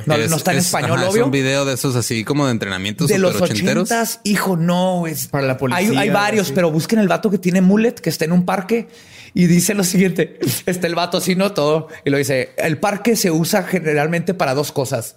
No, 0.07 0.15
Es- 0.15 0.31
no 0.31 0.37
está 0.37 0.53
en 0.53 0.59
es- 0.59 0.67
español, 0.67 0.99
ajá, 0.99 1.11
obvio. 1.11 1.21
Es 1.23 1.27
un 1.27 1.31
video 1.31 1.65
de 1.65 1.75
esos 1.75 1.95
así 1.97 2.25
como 2.25 2.47
de 2.47 2.53
entrenamientos 2.53 3.09
De 3.09 3.19
los 3.19 3.41
ochentas, 3.41 4.21
hijo, 4.25 4.57
no, 4.57 5.07
es 5.07 5.27
Para 5.29 5.47
la 5.47 5.57
policía, 5.59 5.91
Hay, 5.91 5.97
hay 5.97 6.11
varios, 6.11 6.47
así. 6.47 6.53
pero 6.55 6.71
busquen 6.71 6.99
el 6.99 7.09
vato 7.09 7.31
que 7.31 7.39
tiene 7.39 7.61
mullet, 7.61 7.93
que 7.95 8.09
está 8.11 8.25
en 8.25 8.33
un 8.33 8.45
parque 8.47 8.89
y 9.35 9.47
dice 9.47 9.75
lo 9.75 9.85
siguiente: 9.85 10.39
está 10.67 10.87
el 10.87 10.95
vato 10.95 11.19
así, 11.19 11.35
no 11.37 11.53
todo. 11.53 11.89
Y 12.05 12.11
lo 12.11 12.19
dice: 12.19 12.53
el 12.57 12.79
parque 12.79 13.17
se 13.17 13.31
usa 13.31 13.63
generalmente 13.65 14.33
para 14.35 14.55
dos 14.55 14.73
cosas. 14.73 15.17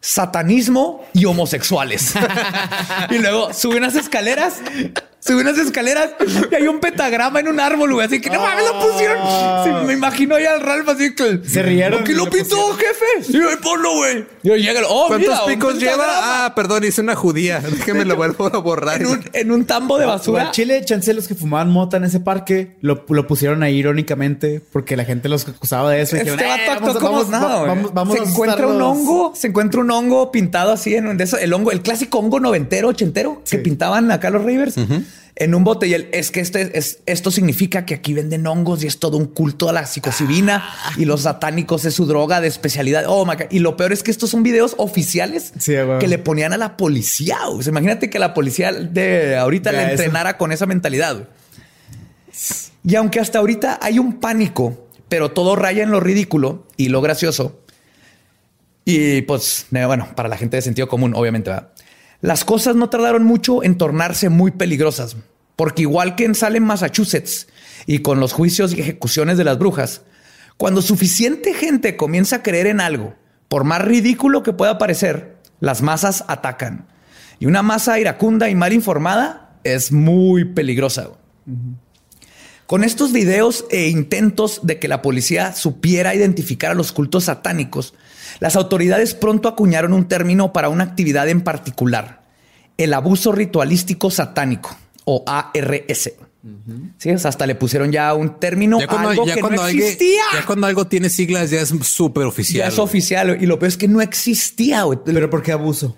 Satanismo 0.00 1.04
y 1.12 1.24
homosexuales. 1.24 2.14
y 3.10 3.18
luego 3.18 3.52
sube 3.52 3.76
unas 3.78 3.94
escaleras, 3.96 4.54
sube 5.20 5.40
unas 5.42 5.58
escaleras 5.58 6.10
y 6.50 6.54
hay 6.54 6.66
un 6.68 6.80
pentagrama 6.80 7.40
en 7.40 7.48
un 7.48 7.60
árbol, 7.60 7.92
güey. 7.94 8.06
Así 8.06 8.20
que 8.20 8.30
no 8.30 8.40
mames, 8.40 8.64
lo 8.66 8.80
pusieron. 8.80 9.18
Sí, 9.64 9.70
me 9.86 9.92
imagino 9.92 10.38
ya 10.38 10.54
al 10.54 10.60
Ralph 10.60 10.88
así 10.88 11.14
que 11.14 11.40
Se 11.46 11.62
rieron 11.62 11.98
¿Por 12.00 12.06
qué 12.06 12.12
y 12.12 12.14
lo 12.16 12.30
pintó, 12.30 12.72
jefe? 12.74 13.24
Sí, 13.24 13.38
ponlo, 13.62 13.94
güey. 13.96 14.26
Y 14.42 14.48
llega, 14.62 14.80
oh, 14.88 15.08
¿Cuántos 15.08 15.28
mira, 15.28 15.46
picos 15.46 15.78
lleva? 15.78 16.04
Ah, 16.46 16.54
perdón, 16.54 16.84
hice 16.84 17.00
una 17.00 17.14
judía. 17.14 17.60
Déjeme 17.60 18.04
lo 18.04 18.16
vuelvo 18.16 18.46
a 18.46 18.58
borrar. 18.58 19.00
en 19.00 19.06
un, 19.08 19.24
en 19.32 19.50
un 19.52 19.64
tambo 19.64 19.98
de 19.98 20.06
basura. 20.06 20.44
al 20.46 20.50
Chile, 20.52 20.82
chance 20.84 21.12
los 21.12 21.28
que 21.28 21.34
fumaban 21.34 21.70
mota 21.70 21.96
en 21.98 22.04
ese 22.04 22.20
parque 22.20 22.76
lo, 22.80 23.04
lo 23.08 23.26
pusieron 23.26 23.62
ahí 23.62 23.76
irónicamente 23.76 24.62
porque 24.72 24.96
la 24.96 25.04
gente 25.04 25.28
los 25.28 25.46
acusaba 25.48 25.90
de 25.90 26.02
eso. 26.02 26.16
y 26.16 26.20
Este 26.20 26.30
dijeron, 26.32 26.48
vato 26.50 26.62
"Eh, 26.62 26.70
actuó 26.70 26.86
vamos, 26.86 27.02
como 27.02 27.12
vamos, 27.12 27.28
nada, 27.30 27.62
vamos, 27.62 27.94
vamos 27.94 28.16
se 28.16 28.22
encuentra 28.24 28.66
un 28.66 28.72
asustarlos". 28.80 28.98
hongo, 28.98 29.32
se 29.34 29.46
encuentra 29.48 29.80
un 29.80 29.90
hongo 29.90 30.30
pintado 30.32 30.72
así 30.72 30.94
en 30.94 31.06
un 31.08 31.16
de 31.16 31.24
esos, 31.24 31.40
el 31.40 31.52
hongo, 31.52 31.72
el 31.72 31.82
clásico 31.82 32.18
hongo 32.18 32.40
noventero, 32.40 32.88
ochentero 32.88 33.42
que 33.48 33.58
pintaban 33.58 34.10
acá 34.10 34.30
los 34.30 34.42
ravers 34.44 34.76
en 35.36 35.54
un 35.54 35.64
bote. 35.64 35.86
Y 35.86 35.94
él, 35.94 36.08
es 36.12 36.30
que 36.30 36.40
este 36.40 36.76
es, 36.76 36.98
esto 37.06 37.30
significa 37.30 37.86
que 37.86 37.94
aquí 37.94 38.12
venden 38.12 38.46
hongos 38.46 38.82
y 38.82 38.86
es 38.86 38.98
todo 38.98 39.16
un 39.16 39.26
culto 39.26 39.68
a 39.68 39.72
la 39.72 39.86
psicocibina 39.86 40.64
y 40.96 41.04
los 41.04 41.22
satánicos 41.22 41.84
es 41.84 41.94
su 41.94 42.06
droga 42.06 42.40
de 42.40 42.48
especialidad. 42.48 43.04
Oh 43.06 43.24
my 43.24 43.34
God. 43.34 43.46
Y 43.50 43.60
lo 43.60 43.76
peor 43.76 43.92
es 43.92 44.02
que 44.02 44.10
estos 44.10 44.30
son 44.30 44.42
videos 44.42 44.74
oficiales 44.78 45.52
Sí, 45.58 45.74
que 46.00 46.08
le 46.08 46.18
ponían 46.18 46.52
a 46.52 46.56
la 46.56 46.76
policía. 46.76 47.38
O 47.48 47.62
sea, 47.62 47.70
imagínate 47.70 48.10
que 48.10 48.18
la 48.18 48.34
policía 48.34 48.72
de 48.72 49.36
ahorita 49.36 49.72
le 49.72 49.82
eso. 49.82 49.90
entrenara 49.90 50.36
con 50.36 50.52
esa 50.52 50.66
mentalidad. 50.66 51.28
Y 52.84 52.94
aunque 52.94 53.20
hasta 53.20 53.38
ahorita 53.38 53.78
hay 53.82 53.98
un 53.98 54.20
pánico, 54.20 54.88
pero 55.08 55.30
todo 55.30 55.56
raya 55.56 55.82
en 55.82 55.90
lo 55.90 56.00
ridículo 56.00 56.66
y 56.76 56.88
lo 56.88 57.00
gracioso. 57.00 57.60
Y 58.84 59.22
pues, 59.22 59.66
bueno, 59.70 60.08
para 60.16 60.28
la 60.30 60.38
gente 60.38 60.56
de 60.56 60.62
sentido 60.62 60.88
común, 60.88 61.12
obviamente, 61.14 61.50
¿verdad? 61.50 61.68
Las 62.20 62.44
cosas 62.44 62.76
no 62.76 62.90
tardaron 62.90 63.24
mucho 63.24 63.62
en 63.62 63.78
tornarse 63.78 64.28
muy 64.28 64.50
peligrosas, 64.50 65.16
porque 65.56 65.82
igual 65.82 66.16
que 66.16 66.24
en 66.24 66.34
Salem, 66.34 66.64
Massachusetts, 66.64 67.48
y 67.86 68.00
con 68.00 68.20
los 68.20 68.32
juicios 68.32 68.74
y 68.74 68.80
ejecuciones 68.80 69.38
de 69.38 69.44
las 69.44 69.58
brujas, 69.58 70.02
cuando 70.56 70.82
suficiente 70.82 71.54
gente 71.54 71.96
comienza 71.96 72.36
a 72.36 72.42
creer 72.42 72.66
en 72.66 72.80
algo, 72.80 73.14
por 73.48 73.64
más 73.64 73.82
ridículo 73.82 74.42
que 74.42 74.52
pueda 74.52 74.78
parecer, 74.78 75.36
las 75.60 75.82
masas 75.82 76.24
atacan. 76.28 76.86
Y 77.38 77.46
una 77.46 77.62
masa 77.62 77.98
iracunda 78.00 78.48
y 78.48 78.54
mal 78.54 78.72
informada 78.72 79.58
es 79.62 79.92
muy 79.92 80.44
peligrosa. 80.44 81.10
Con 82.66 82.84
estos 82.84 83.12
videos 83.12 83.64
e 83.70 83.88
intentos 83.88 84.60
de 84.64 84.78
que 84.78 84.88
la 84.88 85.00
policía 85.00 85.52
supiera 85.54 86.14
identificar 86.14 86.72
a 86.72 86.74
los 86.74 86.92
cultos 86.92 87.24
satánicos, 87.24 87.94
las 88.40 88.56
autoridades 88.56 89.14
pronto 89.14 89.48
acuñaron 89.48 89.92
un 89.92 90.06
término 90.08 90.52
para 90.52 90.68
una 90.68 90.84
actividad 90.84 91.28
en 91.28 91.42
particular, 91.42 92.22
el 92.76 92.94
abuso 92.94 93.32
ritualístico 93.32 94.10
satánico 94.10 94.76
o 95.04 95.24
ARS. 95.26 96.12
Sí, 96.98 97.10
o 97.10 97.18
sea, 97.18 97.28
hasta 97.30 97.46
le 97.46 97.54
pusieron 97.56 97.90
ya 97.92 98.14
un 98.14 98.38
término 98.38 98.78
Ya 98.78 98.84
a 98.84 98.88
cuando, 98.88 99.08
algo 99.10 99.26
ya 99.26 99.34
que 99.34 99.40
cuando 99.40 99.62
no 99.62 99.66
alguien- 99.68 99.84
existía. 99.84 100.22
ya 100.32 100.46
cuando 100.46 100.66
algo 100.66 100.86
tiene 100.86 101.10
siglas, 101.10 101.50
ya 101.50 101.60
es 101.60 101.68
súper 101.82 102.24
oficial. 102.24 102.58
Ya 102.62 102.68
es 102.68 102.76
güey. 102.76 102.84
oficial 102.84 103.38
y 103.40 103.46
lo 103.46 103.58
peor 103.58 103.68
es 103.68 103.76
que 103.76 103.88
no 103.88 104.00
existía. 104.00 104.82
güey. 104.84 104.98
Pero 105.04 105.28
¿por 105.28 105.42
qué 105.42 105.52
abuso? 105.52 105.96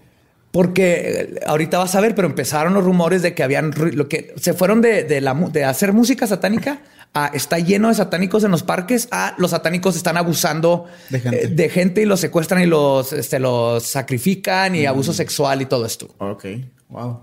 Porque 0.51 1.29
eh, 1.37 1.41
ahorita 1.47 1.79
vas 1.79 1.95
a 1.95 2.01
ver, 2.01 2.15
pero 2.17 2.27
empezaron 2.27 2.75
los 2.75 2.83
rumores 2.83 3.23
de 3.23 3.35
que 3.35 3.45
habían 3.45 3.73
lo 3.95 4.09
que 4.09 4.35
se 4.41 4.53
fueron 4.55 4.81
de, 4.81 5.05
de 5.05 5.21
la, 5.21 5.35
mu- 5.35 5.51
de 5.53 5.65
hacer 5.65 5.93
música 5.93 6.27
satánica 6.27 6.81
a 7.13 7.27
está 7.29 7.59
lleno 7.59 7.89
de 7.89 7.95
satánicos 7.95 8.45
en 8.45 8.51
los 8.51 8.63
parques 8.63 9.09
a 9.11 9.35
los 9.39 9.51
satánicos 9.51 9.97
están 9.97 10.17
abusando 10.17 10.87
De 11.09 11.21
gente. 11.21 11.45
eh, 11.45 11.49
de 11.49 11.69
gente 11.69 12.03
y 12.03 12.05
los 12.05 12.21
secuestran 12.21 12.63
y 12.63 12.67
los, 12.67 13.13
este, 13.13 13.41
los 13.41 13.85
sacrifican 13.85 14.77
y 14.77 14.87
abuso 14.87 15.13
sexual 15.13 15.63
y 15.63 15.67
todo 15.67 15.87
esto. 15.87 16.15
Ok, 16.19 16.45
wow. 16.89 17.21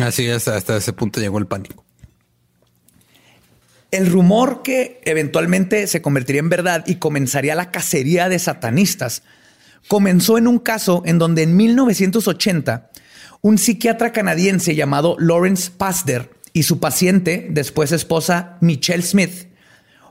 Así 0.00 0.26
es, 0.26 0.48
hasta 0.48 0.76
ese 0.76 0.92
punto 0.92 1.20
llegó 1.20 1.38
el 1.38 1.46
pánico. 1.46 1.84
El 3.90 4.10
rumor 4.10 4.62
que 4.62 5.00
eventualmente 5.04 5.86
se 5.86 6.02
convertiría 6.02 6.40
en 6.40 6.48
verdad 6.48 6.84
y 6.86 6.96
comenzaría 6.96 7.54
la 7.54 7.70
cacería 7.70 8.28
de 8.28 8.38
satanistas 8.38 9.22
comenzó 9.86 10.38
en 10.38 10.46
un 10.46 10.58
caso 10.58 11.02
en 11.06 11.18
donde 11.18 11.42
en 11.42 11.56
1980 11.56 12.90
un 13.40 13.58
psiquiatra 13.58 14.12
canadiense 14.12 14.74
llamado 14.74 15.16
Lawrence 15.18 15.70
Pasder 15.76 16.30
y 16.52 16.64
su 16.64 16.80
paciente, 16.80 17.46
después 17.50 17.92
esposa 17.92 18.56
Michelle 18.60 19.02
Smith, 19.02 19.48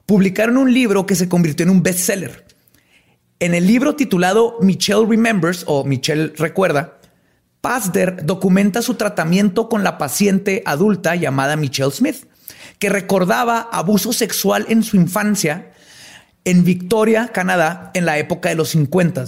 publicaron 0.06 0.58
un 0.58 0.74
libro 0.74 1.06
que 1.06 1.16
se 1.16 1.30
convirtió 1.30 1.64
en 1.64 1.70
un 1.70 1.84
bestseller. 1.84 2.46
En 3.40 3.54
el 3.54 3.68
libro 3.68 3.96
titulado 3.96 4.58
Michelle 4.62 5.06
Remembers 5.08 5.64
o 5.68 5.84
Michelle 5.84 6.34
Recuerda, 6.38 6.98
Pasder 7.62 8.26
documenta 8.26 8.82
su 8.82 8.96
tratamiento 8.96 9.68
con 9.68 9.84
la 9.84 9.98
paciente 9.98 10.64
adulta 10.66 11.16
llamada 11.16 11.56
Michelle 11.56 11.92
Smith, 11.92 12.26
que 12.80 12.90
recordaba 12.90 13.68
abuso 13.72 14.14
sexual 14.14 14.66
en 14.70 14.84
su 14.84 14.96
infancia 14.96 15.74
en 16.46 16.64
Victoria, 16.64 17.28
Canadá, 17.34 17.92
en 17.94 18.06
la 18.06 18.18
época 18.20 18.48
de 18.48 18.56
los 18.56 18.70
50. 18.70 19.26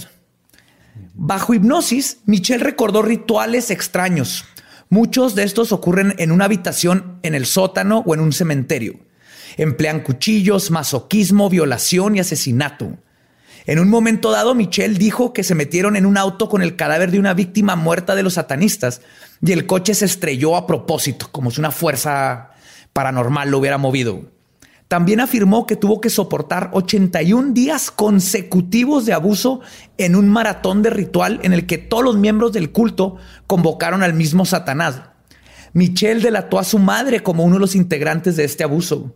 Bajo 1.15 1.53
hipnosis, 1.53 2.19
Michelle 2.25 2.63
recordó 2.63 3.01
rituales 3.01 3.71
extraños. 3.71 4.45
Muchos 4.91 5.35
de 5.35 5.43
estos 5.43 5.71
ocurren 5.71 6.15
en 6.17 6.31
una 6.31 6.45
habitación 6.45 7.19
en 7.21 7.35
el 7.35 7.45
sótano 7.45 8.03
o 8.07 8.15
en 8.15 8.21
un 8.21 8.33
cementerio. 8.33 8.95
Emplean 9.57 9.99
cuchillos, 9.99 10.71
masoquismo, 10.71 11.47
violación 11.47 12.15
y 12.15 12.19
asesinato. 12.21 12.97
En 13.67 13.77
un 13.77 13.87
momento 13.87 14.31
dado, 14.31 14.55
Michelle 14.55 14.97
dijo 14.97 15.31
que 15.31 15.43
se 15.43 15.53
metieron 15.53 15.95
en 15.95 16.07
un 16.07 16.17
auto 16.17 16.49
con 16.49 16.63
el 16.63 16.75
cadáver 16.75 17.11
de 17.11 17.19
una 17.19 17.35
víctima 17.35 17.75
muerta 17.75 18.15
de 18.15 18.23
los 18.23 18.33
satanistas 18.33 19.01
y 19.45 19.51
el 19.51 19.67
coche 19.67 19.93
se 19.93 20.05
estrelló 20.05 20.55
a 20.55 20.65
propósito, 20.65 21.29
como 21.31 21.51
si 21.51 21.59
una 21.59 21.69
fuerza 21.69 22.49
paranormal 22.91 23.51
lo 23.51 23.59
hubiera 23.59 23.77
movido. 23.77 24.38
También 24.89 25.19
afirmó 25.19 25.67
que 25.67 25.75
tuvo 25.75 26.01
que 26.01 26.09
soportar 26.09 26.71
81 26.73 27.53
días 27.53 27.91
consecutivos 27.91 29.05
de 29.05 29.13
abuso 29.13 29.61
en 29.99 30.15
un 30.15 30.27
maratón 30.27 30.81
de 30.81 30.89
ritual 30.89 31.39
en 31.43 31.53
el 31.53 31.67
que 31.67 31.77
todos 31.77 32.03
los 32.03 32.17
miembros 32.17 32.53
del 32.53 32.71
culto 32.71 33.17
convocaron 33.45 34.01
al 34.01 34.15
mismo 34.15 34.45
Satanás. 34.45 35.03
Michelle 35.73 36.21
delató 36.21 36.57
a 36.57 36.63
su 36.63 36.79
madre 36.79 37.21
como 37.21 37.43
uno 37.43 37.57
de 37.57 37.59
los 37.59 37.75
integrantes 37.75 38.35
de 38.35 38.45
este 38.45 38.63
abuso. 38.63 39.13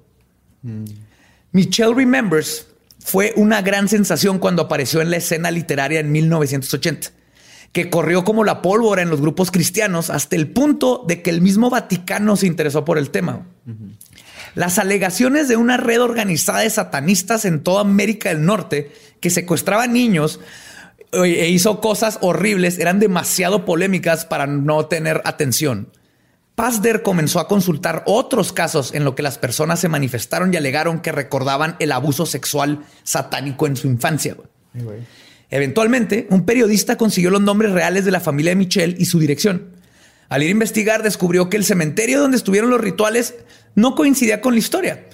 Michelle 1.52 1.96
Remembers 1.96 2.68
fue 3.00 3.34
una 3.36 3.64
gran 3.64 3.88
sensación 3.90 4.38
cuando 4.38 4.62
apareció 4.62 5.02
en 5.02 5.10
la 5.10 5.18
escena 5.18 5.50
literaria 5.50 6.02
en 6.02 6.12
1980, 6.12 7.10
que 7.72 7.90
corrió 7.90 8.24
como 8.24 8.44
la 8.44 8.62
pólvora 8.62 9.02
en 9.02 9.10
los 9.10 9.22
grupos 9.22 9.50
cristianos 9.50 10.12
hasta 10.12 10.36
el 10.36 10.52
punto 10.52 11.04
de 11.08 11.24
que 11.24 11.32
el 11.32 11.42
mismo 11.42 11.72
Vaticano 11.72 12.36
se 12.36 12.46
interesó 12.46 12.86
por 12.86 13.00
el 13.00 13.10
tema. 13.10 13.48
Las 14.56 14.78
alegaciones 14.78 15.48
de 15.48 15.58
una 15.58 15.78
red 15.78 16.02
organizada 16.02 16.60
de 16.60 16.70
satanistas 16.70 17.46
en 17.46 17.62
toda 17.64 17.82
América 17.82 18.30
del 18.30 18.46
Norte 18.46 18.92
que 19.20 19.30
secuestraba 19.30 19.88
niños 19.88 20.40
e 21.12 21.50
hizo 21.50 21.80
cosas 21.82 22.18
horribles 22.22 22.80
eran 22.80 23.00
demasiado 23.00 23.66
polémicas 23.66 24.26
para 24.26 24.48
no 24.48 24.86
tener 24.86 25.22
atención. 25.26 25.90
Pazder 26.56 27.02
comenzó 27.02 27.40
a 27.40 27.48
consultar 27.48 28.04
otros 28.06 28.54
casos 28.54 28.94
en 28.94 29.04
los 29.04 29.16
que 29.16 29.24
las 29.24 29.40
personas 29.40 29.80
se 29.80 29.90
manifestaron 29.90 30.54
y 30.54 30.58
alegaron 30.58 31.00
que 31.02 31.12
recordaban 31.12 31.76
el 31.80 31.92
abuso 31.92 32.28
sexual 32.28 32.86
satánico 33.04 33.66
en 33.66 33.76
su 33.76 33.88
infancia. 33.88 34.36
Eventualmente, 35.50 36.28
un 36.30 36.46
periodista 36.46 36.96
consiguió 36.96 37.32
los 37.32 37.42
nombres 37.42 37.72
reales 37.72 38.06
de 38.06 38.12
la 38.12 38.20
familia 38.20 38.52
de 38.52 38.56
Michelle 38.56 38.96
y 39.00 39.06
su 39.06 39.20
dirección. 39.20 39.83
Al 40.30 40.44
ir 40.44 40.50
a 40.50 40.52
investigar, 40.52 41.04
descubrió 41.04 41.50
que 41.50 41.58
el 41.58 41.66
cementerio 41.66 42.20
donde 42.20 42.38
estuvieron 42.38 42.70
los 42.70 42.82
rituales 42.82 43.36
no 43.76 43.96
coincidía 43.96 44.42
con 44.42 44.54
la 44.54 44.60
historia. 44.60 45.06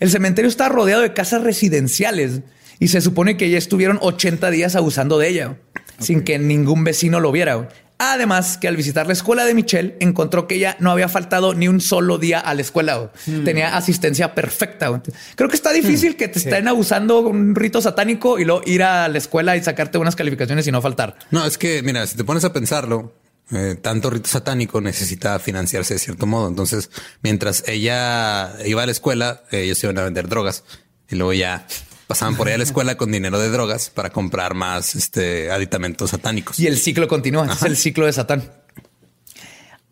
El 0.00 0.10
cementerio 0.10 0.48
está 0.48 0.68
rodeado 0.68 1.02
de 1.02 1.14
casas 1.14 1.42
residenciales 1.42 2.40
y 2.78 2.88
se 2.88 3.00
supone 3.00 3.36
que 3.36 3.48
ya 3.48 3.58
estuvieron 3.58 3.98
80 4.02 4.50
días 4.50 4.76
abusando 4.76 5.18
de 5.18 5.28
ella, 5.28 5.56
sin 5.98 6.22
que 6.22 6.38
ningún 6.38 6.84
vecino 6.84 7.20
lo 7.20 7.32
viera. 7.32 7.68
Además, 7.98 8.58
que 8.58 8.68
al 8.68 8.76
visitar 8.76 9.06
la 9.06 9.14
escuela 9.14 9.46
de 9.46 9.54
Michelle, 9.54 9.96
encontró 10.00 10.46
que 10.46 10.56
ella 10.56 10.76
no 10.80 10.90
había 10.90 11.08
faltado 11.08 11.54
ni 11.54 11.66
un 11.66 11.80
solo 11.80 12.18
día 12.18 12.40
a 12.40 12.52
la 12.52 12.60
escuela. 12.60 13.10
Tenía 13.42 13.74
asistencia 13.74 14.34
perfecta. 14.34 15.02
Creo 15.34 15.48
que 15.48 15.56
está 15.56 15.72
difícil 15.72 16.16
que 16.16 16.28
te 16.28 16.38
estén 16.38 16.68
abusando 16.68 17.20
un 17.20 17.54
rito 17.54 17.80
satánico 17.80 18.38
y 18.38 18.44
luego 18.44 18.60
ir 18.66 18.82
a 18.82 19.08
la 19.08 19.16
escuela 19.16 19.56
y 19.56 19.62
sacarte 19.62 19.96
unas 19.96 20.14
calificaciones 20.14 20.66
y 20.66 20.72
no 20.72 20.82
faltar. 20.82 21.16
No, 21.30 21.46
es 21.46 21.56
que, 21.56 21.82
mira, 21.82 22.06
si 22.06 22.18
te 22.18 22.24
pones 22.24 22.44
a 22.44 22.52
pensarlo, 22.52 23.14
eh, 23.52 23.76
tanto 23.80 24.10
rito 24.10 24.28
satánico 24.28 24.80
necesita 24.80 25.38
financiarse 25.38 25.94
de 25.94 26.00
cierto 26.00 26.26
modo. 26.26 26.48
Entonces, 26.48 26.90
mientras 27.22 27.62
ella 27.66 28.56
iba 28.64 28.82
a 28.82 28.86
la 28.86 28.92
escuela, 28.92 29.44
ellos 29.52 29.82
iban 29.84 29.98
a 29.98 30.04
vender 30.04 30.28
drogas 30.28 30.64
y 31.08 31.16
luego 31.16 31.32
ya 31.32 31.66
pasaban 32.06 32.36
por 32.36 32.48
ahí 32.48 32.54
a 32.54 32.58
la 32.58 32.64
escuela 32.64 32.96
con 32.96 33.12
dinero 33.12 33.38
de 33.38 33.48
drogas 33.50 33.90
para 33.90 34.10
comprar 34.10 34.54
más 34.54 34.94
este, 34.94 35.50
aditamentos 35.50 36.10
satánicos. 36.10 36.58
Y 36.58 36.66
el 36.66 36.78
ciclo 36.78 37.08
continúa. 37.08 37.46
Es 37.52 37.62
el 37.62 37.76
ciclo 37.76 38.06
de 38.06 38.12
Satán. 38.12 38.50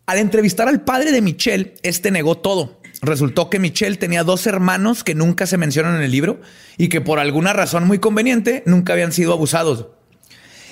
Al 0.05 0.19
entrevistar 0.19 0.67
al 0.67 0.81
padre 0.81 1.11
de 1.11 1.21
Michelle, 1.21 1.75
este 1.81 2.11
negó 2.11 2.37
todo. 2.37 2.79
Resultó 3.01 3.49
que 3.49 3.59
Michelle 3.59 3.97
tenía 3.97 4.23
dos 4.23 4.47
hermanos 4.47 5.03
que 5.03 5.15
nunca 5.15 5.47
se 5.47 5.57
mencionan 5.57 5.95
en 5.95 6.03
el 6.03 6.11
libro 6.11 6.41
y 6.77 6.89
que 6.89 7.01
por 7.01 7.19
alguna 7.19 7.53
razón 7.53 7.85
muy 7.85 7.99
conveniente 7.99 8.63
nunca 8.65 8.93
habían 8.93 9.11
sido 9.11 9.33
abusados. 9.33 9.87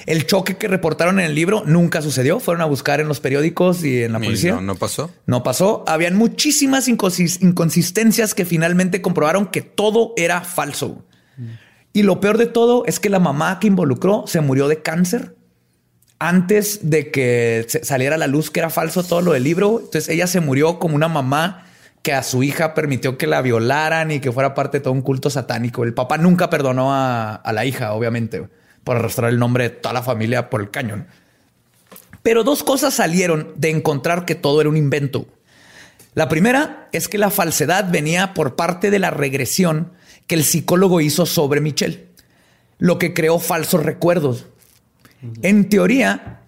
El 0.05 0.25
choque 0.27 0.57
que 0.57 0.67
reportaron 0.67 1.19
en 1.19 1.25
el 1.27 1.35
libro 1.35 1.63
nunca 1.65 2.01
sucedió. 2.01 2.39
Fueron 2.39 2.61
a 2.61 2.65
buscar 2.65 2.99
en 2.99 3.07
los 3.07 3.19
periódicos 3.19 3.83
y 3.83 4.03
en 4.03 4.11
la 4.13 4.19
policía. 4.19 4.53
No, 4.53 4.61
no 4.61 4.75
pasó. 4.75 5.11
No 5.25 5.43
pasó. 5.43 5.83
Habían 5.87 6.15
muchísimas 6.15 6.87
inconsis- 6.89 7.41
inconsistencias 7.41 8.33
que 8.33 8.45
finalmente 8.45 9.01
comprobaron 9.01 9.47
que 9.47 9.61
todo 9.61 10.13
era 10.17 10.41
falso. 10.41 11.05
Y 11.93 12.01
lo 12.03 12.19
peor 12.19 12.37
de 12.37 12.47
todo 12.47 12.85
es 12.85 12.99
que 12.99 13.09
la 13.09 13.19
mamá 13.19 13.59
que 13.59 13.67
involucró 13.67 14.25
se 14.27 14.41
murió 14.41 14.67
de 14.67 14.81
cáncer 14.81 15.35
antes 16.19 16.89
de 16.89 17.11
que 17.11 17.65
saliera 17.83 18.15
a 18.15 18.17
la 18.17 18.27
luz 18.27 18.49
que 18.49 18.59
era 18.61 18.69
falso 18.69 19.03
todo 19.03 19.21
lo 19.21 19.33
del 19.33 19.43
libro. 19.43 19.79
Entonces 19.79 20.09
ella 20.09 20.27
se 20.27 20.39
murió 20.39 20.79
como 20.79 20.95
una 20.95 21.07
mamá 21.07 21.65
que 22.01 22.13
a 22.13 22.23
su 22.23 22.43
hija 22.43 22.73
permitió 22.73 23.17
que 23.17 23.27
la 23.27 23.41
violaran 23.41 24.11
y 24.11 24.19
que 24.19 24.31
fuera 24.31 24.53
parte 24.53 24.77
de 24.79 24.83
todo 24.83 24.93
un 24.93 25.01
culto 25.01 25.29
satánico. 25.29 25.83
El 25.83 25.93
papá 25.93 26.17
nunca 26.17 26.49
perdonó 26.49 26.93
a, 26.93 27.35
a 27.35 27.53
la 27.53 27.65
hija, 27.65 27.93
obviamente, 27.93 28.47
por 28.83 28.97
arrastrar 28.97 29.29
el 29.29 29.39
nombre 29.39 29.65
de 29.65 29.69
toda 29.71 29.93
la 29.93 30.03
familia 30.03 30.49
por 30.49 30.61
el 30.61 30.71
cañón. 30.71 31.07
Pero 32.21 32.43
dos 32.43 32.63
cosas 32.63 32.93
salieron 32.93 33.53
de 33.55 33.69
encontrar 33.69 34.25
que 34.25 34.35
todo 34.35 34.61
era 34.61 34.69
un 34.69 34.77
invento. 34.77 35.27
La 36.13 36.29
primera 36.29 36.87
es 36.91 37.07
que 37.07 37.17
la 37.17 37.31
falsedad 37.31 37.89
venía 37.91 38.33
por 38.33 38.55
parte 38.55 38.91
de 38.91 38.99
la 38.99 39.11
regresión 39.11 39.91
que 40.27 40.35
el 40.35 40.43
psicólogo 40.43 41.01
hizo 41.01 41.25
sobre 41.25 41.59
Michelle, 41.59 42.07
lo 42.77 42.99
que 42.99 43.13
creó 43.13 43.39
falsos 43.39 43.83
recuerdos. 43.83 44.45
En 45.41 45.69
teoría, 45.69 46.42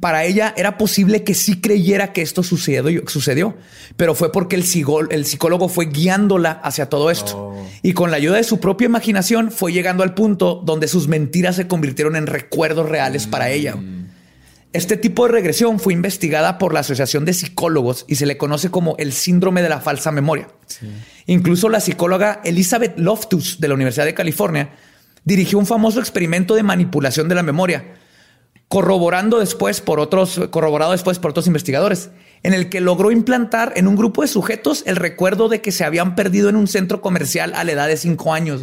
para 0.00 0.24
ella 0.24 0.54
era 0.56 0.78
posible 0.78 1.22
que 1.24 1.34
sí 1.34 1.60
creyera 1.60 2.12
que 2.12 2.22
esto 2.22 2.42
sucedió, 2.42 3.02
sucedió 3.06 3.56
pero 3.96 4.14
fue 4.14 4.32
porque 4.32 4.56
el, 4.56 4.64
el 5.10 5.26
psicólogo 5.26 5.68
fue 5.68 5.86
guiándola 5.86 6.52
hacia 6.52 6.86
todo 6.86 7.10
esto. 7.10 7.54
Y 7.82 7.92
con 7.92 8.10
la 8.10 8.16
ayuda 8.16 8.36
de 8.36 8.44
su 8.44 8.60
propia 8.60 8.86
imaginación 8.86 9.50
fue 9.50 9.72
llegando 9.72 10.02
al 10.02 10.14
punto 10.14 10.62
donde 10.64 10.88
sus 10.88 11.06
mentiras 11.06 11.56
se 11.56 11.68
convirtieron 11.68 12.16
en 12.16 12.26
recuerdos 12.26 12.88
reales 12.88 13.26
para 13.26 13.50
ella. 13.50 13.76
Este 14.72 14.96
tipo 14.96 15.26
de 15.26 15.32
regresión 15.32 15.80
fue 15.80 15.92
investigada 15.92 16.56
por 16.56 16.72
la 16.72 16.80
Asociación 16.80 17.24
de 17.24 17.34
Psicólogos 17.34 18.04
y 18.08 18.14
se 18.14 18.26
le 18.26 18.38
conoce 18.38 18.70
como 18.70 18.94
el 18.98 19.12
síndrome 19.12 19.62
de 19.62 19.68
la 19.68 19.80
falsa 19.80 20.12
memoria. 20.12 20.48
Incluso 21.26 21.68
la 21.68 21.80
psicóloga 21.80 22.40
Elizabeth 22.44 22.96
Loftus 22.96 23.60
de 23.60 23.68
la 23.68 23.74
Universidad 23.74 24.06
de 24.06 24.14
California 24.14 24.70
dirigió 25.24 25.58
un 25.58 25.66
famoso 25.66 26.00
experimento 26.00 26.54
de 26.54 26.62
manipulación 26.62 27.28
de 27.28 27.34
la 27.34 27.42
memoria, 27.42 27.96
corroborando 28.70 29.40
después 29.40 29.80
por 29.80 29.98
otros, 29.98 30.40
corroborado 30.50 30.92
después 30.92 31.18
por 31.18 31.32
otros 31.32 31.48
investigadores, 31.48 32.10
en 32.44 32.54
el 32.54 32.68
que 32.70 32.80
logró 32.80 33.10
implantar 33.10 33.72
en 33.74 33.88
un 33.88 33.96
grupo 33.96 34.22
de 34.22 34.28
sujetos 34.28 34.84
el 34.86 34.94
recuerdo 34.94 35.48
de 35.48 35.60
que 35.60 35.72
se 35.72 35.82
habían 35.82 36.14
perdido 36.14 36.48
en 36.48 36.54
un 36.54 36.68
centro 36.68 37.00
comercial 37.00 37.52
a 37.56 37.64
la 37.64 37.72
edad 37.72 37.88
de 37.88 37.96
cinco 37.96 38.32
años. 38.32 38.62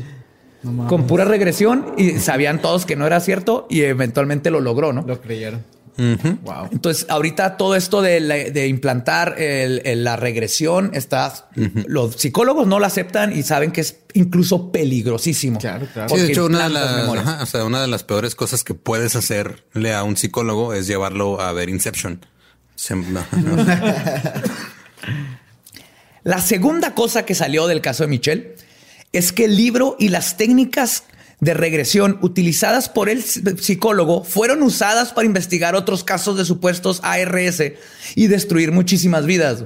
con 0.87 1.07
pura 1.07 1.25
regresión 1.25 1.93
y 1.97 2.19
sabían 2.19 2.61
todos 2.61 2.85
que 2.85 2.95
no 2.95 3.05
era 3.05 3.19
cierto 3.19 3.67
y 3.69 3.81
eventualmente 3.81 4.49
lo 4.49 4.61
logró, 4.61 4.93
¿no? 4.93 5.03
Lo 5.05 5.19
creyeron. 5.19 5.61
Wow. 5.97 6.69
Entonces, 6.71 7.05
ahorita 7.09 7.57
todo 7.57 7.75
esto 7.75 8.01
de, 8.01 8.19
la- 8.19 8.35
de 8.35 8.67
implantar 8.67 9.35
el- 9.41 9.81
el- 9.85 10.03
la 10.03 10.15
regresión 10.15 10.91
está. 10.93 11.49
Los 11.87 12.15
psicólogos 12.15 12.67
no 12.67 12.79
lo 12.79 12.85
aceptan 12.85 13.35
y 13.37 13.43
saben 13.43 13.71
que 13.71 13.81
es 13.81 13.97
incluso 14.13 14.71
peligrosísimo. 14.71 15.59
Claro, 15.59 15.87
claro. 15.91 16.09
Sí, 16.15 16.21
de 16.21 16.31
hecho, 16.31 16.45
una 16.45 16.63
de, 16.67 16.69
las, 16.69 16.95
memorias. 16.97 17.27
ajá, 17.27 17.43
o 17.43 17.45
sea, 17.47 17.63
una 17.65 17.81
de 17.81 17.87
las 17.87 18.03
peores 18.03 18.35
cosas 18.35 18.63
que 18.63 18.73
puedes 18.75 19.15
hacerle 19.15 19.93
a 19.93 20.03
un 20.03 20.17
psicólogo 20.17 20.73
es 20.73 20.85
llevarlo 20.87 21.41
a 21.41 21.51
ver 21.51 21.69
Inception. 21.69 22.23
Se- 22.75 22.95
no, 22.95 23.25
no. 23.31 23.63
La 26.23 26.41
segunda 26.41 26.93
cosa 26.93 27.25
que 27.25 27.35
salió 27.35 27.67
del 27.67 27.81
caso 27.81 28.03
de 28.03 28.09
Michelle 28.09 28.55
es 29.13 29.31
que 29.31 29.45
el 29.45 29.55
libro 29.55 29.95
y 29.97 30.09
las 30.09 30.35
técnicas 30.37 31.03
de 31.39 31.53
regresión 31.53 32.17
utilizadas 32.21 32.89
por 32.89 33.09
el 33.09 33.23
psicólogo 33.23 34.23
fueron 34.23 34.63
usadas 34.63 35.13
para 35.13 35.27
investigar 35.27 35.75
otros 35.75 36.03
casos 36.03 36.37
de 36.37 36.45
supuestos 36.45 36.99
ARS 37.03 37.61
y 38.15 38.27
destruir 38.27 38.71
muchísimas 38.71 39.25
vidas. 39.25 39.65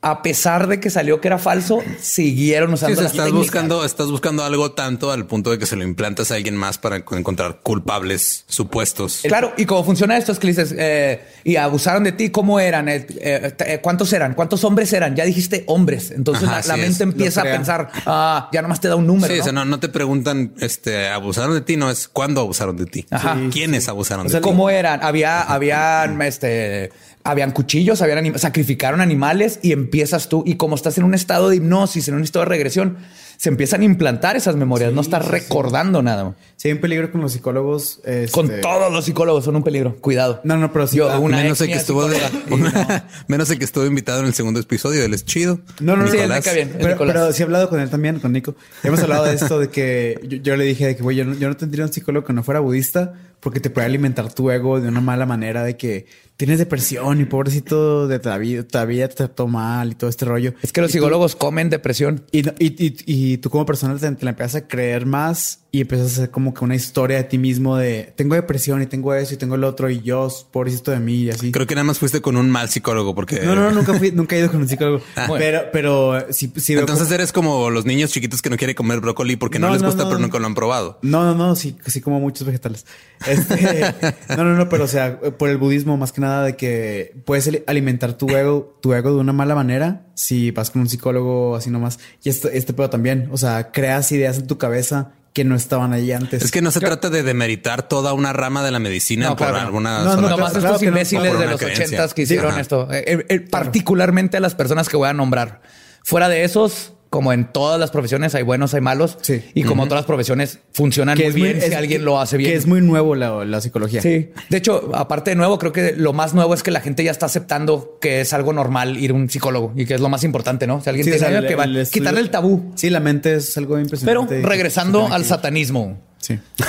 A 0.00 0.22
pesar 0.22 0.68
de 0.68 0.78
que 0.78 0.90
salió 0.90 1.20
que 1.20 1.26
era 1.26 1.38
falso, 1.38 1.82
siguieron 2.00 2.68
Sí, 2.70 2.74
usando 2.74 2.94
sea, 2.94 3.02
las 3.02 3.12
estás 3.12 3.26
técnicas. 3.26 3.46
buscando, 3.46 3.84
estás 3.84 4.10
buscando 4.12 4.44
algo 4.44 4.70
tanto 4.70 5.10
al 5.10 5.26
punto 5.26 5.50
de 5.50 5.58
que 5.58 5.66
se 5.66 5.74
lo 5.74 5.82
implantas 5.82 6.30
a 6.30 6.36
alguien 6.36 6.54
más 6.54 6.78
para 6.78 6.96
encontrar 6.96 7.58
culpables 7.64 8.44
supuestos. 8.46 9.22
Claro, 9.24 9.52
y 9.56 9.64
cómo 9.66 9.82
funciona 9.82 10.16
esto 10.16 10.30
es 10.30 10.38
que 10.38 10.46
le 10.46 10.52
dices, 10.52 10.72
eh, 10.78 11.20
y 11.42 11.56
abusaron 11.56 12.04
de 12.04 12.12
ti, 12.12 12.30
¿cómo 12.30 12.60
eran? 12.60 12.88
Eh, 12.88 13.06
eh, 13.18 13.80
¿Cuántos 13.82 14.12
eran? 14.12 14.34
¿Cuántos 14.34 14.62
hombres 14.62 14.92
eran? 14.92 15.16
Ya 15.16 15.24
dijiste 15.24 15.64
hombres. 15.66 16.12
Entonces 16.12 16.48
Ajá, 16.48 16.60
la, 16.68 16.76
mente 16.76 16.92
es. 16.92 17.00
empieza 17.00 17.40
a 17.40 17.44
pensar, 17.44 17.90
ah, 18.06 18.48
ya 18.52 18.62
nomás 18.62 18.80
te 18.80 18.86
da 18.86 18.94
un 18.94 19.06
número. 19.06 19.26
Sí, 19.34 19.38
¿no? 19.38 19.40
o 19.40 19.44
sea, 19.44 19.52
no, 19.52 19.64
no 19.64 19.80
te 19.80 19.88
preguntan, 19.88 20.52
este, 20.60 21.08
abusaron 21.08 21.54
de 21.54 21.60
ti, 21.62 21.76
no 21.76 21.90
es 21.90 22.06
cuándo 22.06 22.40
abusaron 22.42 22.76
de 22.76 22.86
ti. 22.86 23.04
Ajá. 23.10 23.36
¿Quiénes 23.50 23.88
abusaron 23.88 24.26
O 24.26 24.28
de 24.28 24.30
sea, 24.30 24.40
ti? 24.40 24.44
¿Cómo 24.44 24.70
eran? 24.70 25.02
Había, 25.02 25.42
habían, 25.42 26.22
este, 26.22 26.92
habían 27.30 27.52
cuchillos, 27.52 28.00
habían 28.02 28.18
anim- 28.24 28.38
sacrificaron 28.38 29.00
animales 29.00 29.60
y 29.62 29.72
empiezas 29.72 30.28
tú. 30.28 30.42
Y 30.46 30.56
como 30.56 30.74
estás 30.76 30.98
en 30.98 31.04
un 31.04 31.14
estado 31.14 31.48
de 31.50 31.56
hipnosis, 31.56 32.08
en 32.08 32.14
un 32.14 32.22
estado 32.22 32.44
de 32.44 32.48
regresión, 32.50 32.96
se 33.36 33.50
empiezan 33.50 33.82
a 33.82 33.84
implantar 33.84 34.36
esas 34.36 34.56
memorias. 34.56 34.92
no 34.92 35.00
estás 35.00 35.28
recordando 35.28 36.02
nada. 36.02 36.34
Sí, 36.56 36.68
hay 36.68 36.74
un 36.74 36.80
peligro 36.80 37.12
con 37.12 37.20
los 37.20 37.32
psicólogos. 37.32 38.00
este- 38.04 38.32
Con 38.32 38.50
todos 38.60 38.92
los 38.92 39.04
psicólogos 39.04 39.44
son 39.44 39.54
un 39.56 39.62
peligro. 39.62 39.96
Cuidado. 40.00 40.40
No, 40.42 40.56
no, 40.56 40.72
pero 40.72 40.86
sí. 40.88 40.96
Yo, 40.96 41.08
ah, 41.08 41.18
una 41.20 41.36
menos 41.36 41.60
el 41.60 41.68
que 41.68 41.74
estuvo 41.74 42.08
de, 42.08 42.16
psicóloga. 42.18 43.04
menos 43.28 43.48
el 43.50 43.58
que 43.58 43.64
estuvo 43.64 43.86
invitado 43.86 44.20
en 44.20 44.26
el 44.26 44.34
segundo 44.34 44.58
episodio, 44.58 45.04
él 45.04 45.14
es 45.14 45.24
chido. 45.24 45.60
No, 45.80 45.94
no, 45.96 46.02
no. 46.04 46.08
Sí, 46.10 46.16
él 46.16 46.28
me 46.28 46.34
Nicolás. 46.38 46.44
cae 46.44 46.54
bien. 46.56 46.76
Pero, 46.80 46.96
pero 46.98 47.32
sí 47.32 47.42
he 47.42 47.44
hablado 47.44 47.68
con 47.68 47.78
él 47.78 47.88
también, 47.90 48.18
con 48.18 48.32
Nico. 48.32 48.56
Hemos 48.82 49.00
hablado 49.00 49.24
de 49.26 49.34
esto, 49.34 49.60
de 49.60 49.68
que 49.68 50.18
yo, 50.26 50.38
yo 50.38 50.56
le 50.56 50.64
dije 50.64 50.86
de 50.86 50.96
que, 50.96 51.02
güey, 51.04 51.16
yo, 51.16 51.24
no- 51.24 51.34
yo 51.34 51.48
no 51.48 51.56
tendría 51.56 51.84
un 51.84 51.92
psicólogo 51.92 52.26
que 52.26 52.32
no 52.32 52.42
fuera 52.42 52.58
budista 52.58 53.12
porque 53.40 53.60
te 53.60 53.70
puede 53.70 53.86
alimentar 53.86 54.32
tu 54.32 54.50
ego 54.50 54.80
de 54.80 54.88
una 54.88 55.00
mala 55.00 55.26
manera 55.26 55.62
de 55.62 55.76
que 55.76 56.06
tienes 56.36 56.58
depresión 56.58 57.20
y 57.20 57.24
pobrecito 57.24 58.06
de 58.08 58.18
todavía, 58.18 58.66
todavía 58.66 59.08
te 59.08 59.16
trató 59.16 59.46
mal 59.48 59.92
y 59.92 59.94
todo 59.94 60.08
este 60.10 60.24
rollo. 60.24 60.54
Es 60.62 60.72
que 60.72 60.80
los 60.80 60.90
Y 60.90 60.92
tú- 60.92 60.98
psicólogos 60.98 61.34
comen 61.36 61.70
depresión. 61.70 62.24
Y, 62.32 62.48
y- 62.64 62.96
y 63.06 63.38
tú 63.38 63.50
como 63.50 63.66
persona 63.66 63.96
te, 63.96 64.10
te 64.12 64.24
la 64.24 64.30
empiezas 64.30 64.62
a 64.62 64.68
creer 64.68 65.06
más 65.06 65.60
y 65.70 65.82
empiezas 65.82 66.08
a 66.08 66.10
hacer 66.12 66.30
como 66.30 66.54
que 66.54 66.64
una 66.64 66.74
historia 66.74 67.18
de 67.18 67.24
ti 67.24 67.36
mismo 67.36 67.76
de 67.76 68.12
tengo 68.16 68.34
depresión 68.34 68.80
y 68.80 68.86
tengo 68.86 69.12
eso 69.12 69.34
y 69.34 69.36
tengo 69.36 69.54
el 69.56 69.64
otro 69.64 69.90
y 69.90 70.00
yo, 70.00 70.28
pobrecito 70.50 70.90
de 70.90 70.98
mí 70.98 71.24
y 71.24 71.30
así. 71.30 71.52
Creo 71.52 71.66
que 71.66 71.74
nada 71.74 71.84
más 71.84 71.98
fuiste 71.98 72.22
con 72.22 72.36
un 72.38 72.48
mal 72.50 72.70
psicólogo 72.70 73.14
porque... 73.14 73.40
No, 73.40 73.54
no, 73.54 73.70
nunca 73.70 73.92
fui, 73.94 74.10
nunca 74.10 74.34
he 74.34 74.38
ido 74.38 74.50
con 74.50 74.62
un 74.62 74.68
psicólogo. 74.68 75.02
Ah. 75.16 75.26
Pero, 75.36 75.62
pero 75.72 76.26
sí, 76.30 76.52
sí 76.56 76.74
Entonces 76.74 77.10
eres 77.10 77.32
como 77.32 77.70
los 77.70 77.84
niños 77.84 78.12
chiquitos 78.12 78.40
que 78.40 78.50
no 78.50 78.56
quieren 78.56 78.76
comer 78.76 79.00
brócoli 79.00 79.34
porque 79.36 79.58
no, 79.58 79.66
No, 79.66 79.72
les 79.72 79.82
no, 79.82 79.88
gusta, 79.88 80.06
pero 80.06 80.18
nunca 80.18 80.38
lo 80.38 80.46
han 80.46 80.54
probado. 80.54 80.98
No, 81.02 81.24
no, 81.24 81.34
no, 81.34 81.56
sí, 81.56 81.76
sí 81.86 82.00
como 82.00 82.20
muchos 82.20 82.46
vegetales. 82.46 82.86
Este, 83.26 83.94
no, 84.36 84.44
no, 84.44 84.54
no, 84.54 84.68
pero 84.68 84.84
o 84.84 84.88
sea, 84.88 85.18
por 85.20 85.48
el 85.48 85.58
budismo 85.58 85.96
más 85.96 86.12
que 86.12 86.20
nada 86.20 86.44
de 86.44 86.56
que 86.56 87.14
puedes 87.24 87.48
ali- 87.48 87.64
alimentar 87.66 88.16
tu 88.16 88.28
ego, 88.30 88.78
tu 88.80 88.94
ego 88.94 89.10
de 89.12 89.16
una 89.16 89.32
mala 89.32 89.54
manera 89.54 90.06
si 90.14 90.50
vas 90.50 90.70
con 90.70 90.82
un 90.82 90.88
psicólogo 90.88 91.56
así 91.56 91.70
nomás. 91.70 91.98
Y 92.22 92.28
esto, 92.28 92.48
este 92.48 92.72
pedo 92.72 92.90
también, 92.90 93.28
o 93.32 93.36
sea, 93.36 93.70
creas 93.72 94.10
ideas 94.12 94.38
en 94.38 94.46
tu 94.46 94.56
cabeza 94.58 95.12
que 95.38 95.44
no 95.44 95.54
estaban 95.54 95.92
ahí 95.92 96.10
antes. 96.10 96.42
Es 96.42 96.50
que 96.50 96.60
no 96.62 96.72
se 96.72 96.80
trata 96.80 97.10
de 97.10 97.22
demeritar 97.22 97.86
toda 97.86 98.12
una 98.12 98.32
rama 98.32 98.64
de 98.64 98.72
la 98.72 98.80
medicina 98.80 99.28
No, 99.28 99.36
por 99.36 99.46
claro. 99.46 99.64
alguna 99.64 100.02
No, 100.02 100.14
sola 100.14 100.22
no, 100.22 100.28
Nomás 100.30 100.50
claro 100.50 100.66
estos 100.66 100.80
que 100.80 100.86
no, 100.86 100.90
imbéciles 100.90 101.38
de 101.38 101.46
los 101.46 101.62
ochentas 101.62 102.12
que 102.12 102.22
hicieron 102.22 102.58
esto. 102.58 102.88
Eh, 102.90 103.24
eh, 103.28 103.38
particularmente 103.38 104.36
a 104.36 104.40
las 104.40 104.56
personas 104.56 104.88
que 104.88 104.96
voy 104.96 105.08
a 105.08 105.12
nombrar. 105.12 105.60
Fuera 106.02 106.28
de 106.28 106.42
esos, 106.42 106.94
como 107.10 107.32
en 107.32 107.50
todas 107.52 107.80
las 107.80 107.90
profesiones, 107.90 108.34
hay 108.34 108.42
buenos, 108.42 108.74
hay 108.74 108.80
malos. 108.80 109.18
Sí. 109.22 109.42
Y 109.54 109.62
como 109.64 109.84
todas 109.84 110.00
las 110.02 110.06
profesiones, 110.06 110.58
funcionan 110.72 111.16
que 111.16 111.30
muy 111.30 111.40
bien 111.42 111.60
si 111.60 111.68
es- 111.68 111.74
alguien 111.74 112.04
lo 112.04 112.20
hace 112.20 112.36
bien. 112.36 112.50
Que 112.50 112.56
es 112.56 112.66
muy 112.66 112.80
nuevo 112.80 113.14
la, 113.14 113.44
la 113.44 113.60
psicología. 113.60 114.02
Sí. 114.02 114.30
De 114.50 114.56
hecho, 114.56 114.90
aparte 114.94 115.30
de 115.30 115.36
nuevo, 115.36 115.58
creo 115.58 115.72
que 115.72 115.94
lo 115.96 116.12
más 116.12 116.34
nuevo 116.34 116.54
es 116.54 116.62
que 116.62 116.70
la 116.70 116.80
gente 116.80 117.02
ya 117.04 117.10
está 117.10 117.26
aceptando 117.26 117.98
que 118.00 118.20
es 118.20 118.32
algo 118.32 118.52
normal 118.52 118.96
ir 118.98 119.10
a 119.10 119.14
un 119.14 119.28
psicólogo 119.30 119.72
y 119.76 119.86
que 119.86 119.94
es 119.94 120.00
lo 120.00 120.08
más 120.08 120.24
importante, 120.24 120.66
¿no? 120.66 120.80
Si 120.82 120.88
alguien 120.90 121.04
Sí, 121.04 121.10
o 121.10 121.12
tiene 121.14 121.18
sea, 121.20 121.28
algo 121.28 121.40
el- 121.40 121.48
que 121.48 121.54
va 121.56 121.64
el 121.64 121.76
estudio- 121.76 122.00
quitarle 122.02 122.20
el 122.20 122.30
tabú. 122.30 122.72
Sí, 122.74 122.90
la 122.90 123.00
mente 123.00 123.36
es 123.36 123.56
algo 123.56 123.74
Pero 123.74 123.82
impresionante. 123.84 124.42
regresando 124.42 125.06
Sí, 125.06 125.12
al 125.14 125.24
satanismo. 125.24 126.07
Sí. 126.20 126.38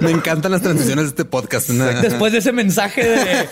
Me 0.00 0.10
encantan 0.10 0.52
las 0.52 0.62
transiciones 0.62 1.04
de 1.04 1.08
este 1.10 1.24
podcast. 1.24 1.68
Después 1.70 2.32
de 2.32 2.38
ese 2.40 2.52
mensaje 2.52 3.02
de 3.08 3.46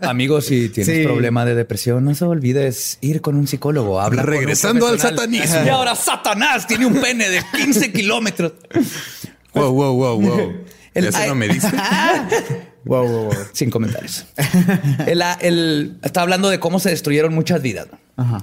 amigos, 0.00 0.46
si 0.46 0.68
tienes 0.68 0.96
Sí. 0.96 1.04
problema 1.04 1.44
de 1.44 1.54
depresión, 1.54 2.04
no 2.04 2.14
se 2.14 2.24
olvides 2.24 2.98
ir 3.00 3.20
con 3.20 3.36
un 3.36 3.46
psicólogo. 3.46 4.00
Habla 4.00 4.22
con 4.22 4.30
un 4.32 4.38
Regresando 4.38 4.86
al 4.86 4.98
satanismo. 4.98 5.60
Y 5.64 5.68
ahora 5.68 5.94
Satanás 5.94 6.66
tiene 6.66 6.86
un 6.86 7.00
pene 7.00 7.28
de 7.28 7.42
15 7.54 7.92
kilómetros. 7.92 8.52
Wow, 9.54 9.72
wow, 9.72 9.94
wow, 9.94 10.20
wow. 10.20 10.52
El- 10.94 11.04
Eso 11.06 11.26
no 11.26 11.34
me 11.34 11.48
dice. 11.48 11.68
Wow, 12.82 13.06
wow, 13.06 13.24
wow. 13.24 13.34
Sin 13.52 13.68
comentarios. 13.70 14.24
El, 15.06 15.22
el- 15.42 15.98
está 16.02 16.22
hablando 16.22 16.48
de 16.48 16.58
cómo 16.58 16.80
se 16.80 16.88
destruyeron 16.88 17.34
muchas 17.34 17.60
vidas. 17.60 17.88
Ajá. 18.16 18.40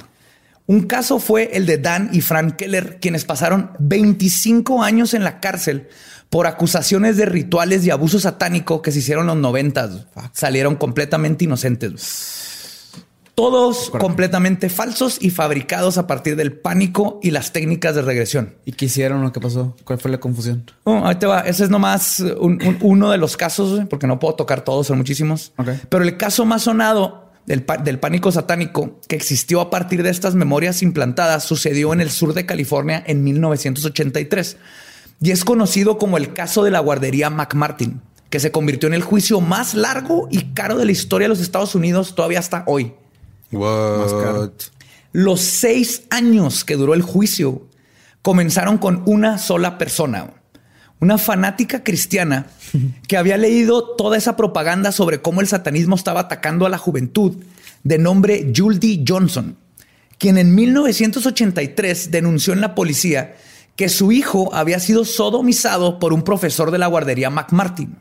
Un 0.67 0.81
caso 0.81 1.19
fue 1.19 1.49
el 1.53 1.65
de 1.65 1.77
Dan 1.77 2.09
y 2.11 2.21
Frank 2.21 2.57
Keller, 2.57 2.99
quienes 2.99 3.23
pasaron 3.25 3.71
25 3.79 4.83
años 4.83 5.13
en 5.13 5.23
la 5.23 5.39
cárcel 5.39 5.87
por 6.29 6.45
acusaciones 6.45 7.15
de 7.15 7.25
rituales 7.25 7.85
y 7.85 7.89
abuso 7.89 8.19
satánico 8.19 8.81
que 8.81 8.91
se 8.91 8.99
hicieron 8.99 9.23
en 9.23 9.27
los 9.27 9.37
90. 9.37 9.89
Salieron 10.33 10.75
completamente 10.75 11.45
inocentes. 11.45 12.83
Todos 13.33 13.91
completamente 13.91 14.67
falsos 14.67 15.19
y 15.21 15.29
fabricados 15.29 15.99
a 15.99 16.07
partir 16.07 16.35
del 16.35 16.53
pánico 16.53 17.19
y 17.21 17.29
las 17.29 17.53
técnicas 17.53 17.93
de 17.93 18.01
regresión. 18.01 18.55
¿Y 18.65 18.71
qué 18.71 18.85
hicieron 18.85 19.23
o 19.23 19.31
qué 19.31 19.39
pasó? 19.39 19.75
¿Cuál 19.83 19.99
fue 19.99 20.09
la 20.09 20.19
confusión? 20.19 20.69
Oh, 20.85 21.01
ahí 21.05 21.15
te 21.15 21.27
va. 21.27 21.41
Ese 21.41 21.63
es 21.65 21.69
nomás 21.69 22.19
un- 22.19 22.59
un- 22.65 22.77
uno 22.81 23.11
de 23.11 23.19
los 23.19 23.37
casos, 23.37 23.81
porque 23.91 24.07
no 24.07 24.17
puedo 24.17 24.33
tocar 24.33 24.61
todos, 24.61 24.87
son 24.87 24.97
muchísimos. 24.97 25.53
Pero 25.87 26.03
el 26.03 26.17
caso 26.17 26.45
más 26.45 26.63
sonado 26.63 27.26
del, 27.47 27.65
del 27.83 27.99
pánico 27.99 28.31
satánico 28.31 28.99
que 29.07 29.15
existió 29.15 29.61
a 29.61 29.71
partir 29.71 30.03
de 30.03 30.11
estas 30.11 30.35
memorias 30.35 30.83
implantadas 30.83 31.45
sucedió 31.45 31.93
en 31.93 32.01
el 32.01 32.11
sur 32.11 32.33
de 32.33 32.45
California 32.45 33.03
en 33.07 33.23
1983 33.23 34.57
y 35.19 35.31
es 35.31 35.43
conocido 35.43 35.97
como 35.97 36.17
el 36.17 36.33
caso 36.33 36.63
de 36.63 36.69
la 36.69 36.79
guardería 36.79 37.31
McMartin, 37.31 38.01
que 38.29 38.39
se 38.39 38.51
convirtió 38.51 38.87
en 38.87 38.93
el 38.93 39.01
juicio 39.01 39.41
más 39.41 39.73
largo 39.73 40.27
y 40.29 40.53
caro 40.53 40.77
de 40.77 40.85
la 40.85 40.91
historia 40.91 41.25
de 41.25 41.29
los 41.29 41.39
Estados 41.39 41.73
Unidos 41.73 42.13
todavía 42.13 42.39
hasta 42.39 42.63
hoy. 42.67 42.93
What? 43.51 44.51
Los 45.13 45.41
seis 45.41 46.03
años 46.09 46.65
que 46.65 46.75
duró 46.75 46.93
el 46.93 47.01
juicio 47.01 47.65
comenzaron 48.21 48.77
con 48.77 49.01
una 49.05 49.37
sola 49.37 49.77
persona, 49.77 50.33
una 50.99 51.17
fanática 51.17 51.83
cristiana 51.83 52.47
que 53.07 53.17
había 53.17 53.37
leído 53.37 53.95
toda 53.95 54.17
esa 54.17 54.35
propaganda 54.35 54.91
sobre 54.91 55.21
cómo 55.21 55.41
el 55.41 55.47
satanismo 55.47 55.95
estaba 55.95 56.21
atacando 56.21 56.65
a 56.65 56.69
la 56.69 56.77
juventud, 56.77 57.35
de 57.83 57.97
nombre 57.97 58.51
Julie 58.55 59.03
Johnson, 59.07 59.57
quien 60.17 60.37
en 60.37 60.55
1983 60.55 62.11
denunció 62.11 62.53
en 62.53 62.61
la 62.61 62.75
policía 62.75 63.35
que 63.75 63.89
su 63.89 64.11
hijo 64.11 64.53
había 64.53 64.79
sido 64.79 65.05
sodomizado 65.05 65.99
por 65.99 66.11
un 66.11 66.23
profesor 66.23 66.71
de 66.71 66.79
la 66.79 66.87
guardería 66.87 67.29
McMartin. 67.29 67.97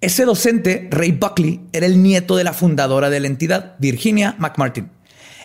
Ese 0.00 0.24
docente, 0.24 0.88
Ray 0.90 1.12
Buckley, 1.12 1.60
era 1.72 1.86
el 1.86 2.02
nieto 2.02 2.36
de 2.36 2.44
la 2.44 2.52
fundadora 2.52 3.10
de 3.10 3.20
la 3.20 3.28
entidad, 3.28 3.76
Virginia 3.78 4.34
McMartin, 4.38 4.90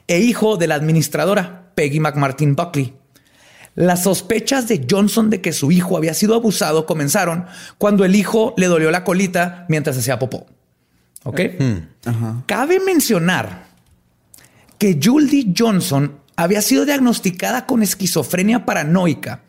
e 0.08 0.20
hijo 0.20 0.58
de 0.58 0.68
la 0.68 0.76
administradora, 0.76 1.72
Peggy 1.76 2.00
McMartin 2.00 2.56
Buckley. 2.56 2.94
Las 3.76 4.04
sospechas 4.04 4.68
de 4.68 4.88
Johnson 4.90 5.30
de 5.30 5.42
que 5.42 5.52
su 5.52 5.72
hijo 5.72 5.98
había 5.98 6.14
sido 6.14 6.34
abusado 6.34 6.86
comenzaron 6.86 7.46
cuando 7.78 8.06
el 8.06 8.16
hijo 8.16 8.54
le 8.58 8.68
dolió 8.68 8.90
la 8.90 9.04
colita 9.04 9.66
mientras 9.68 9.98
hacía 9.98 10.18
popó. 10.18 10.48
¿Ok? 11.24 11.42
Cabe 12.46 12.80
mencionar 12.80 13.66
que 14.78 15.00
Julie 15.02 15.54
Johnson 15.58 16.20
había 16.36 16.62
sido 16.62 16.86
diagnosticada 16.86 17.66
con 17.66 17.84
esquizofrenia 17.84 18.66
paranoica 18.66 19.42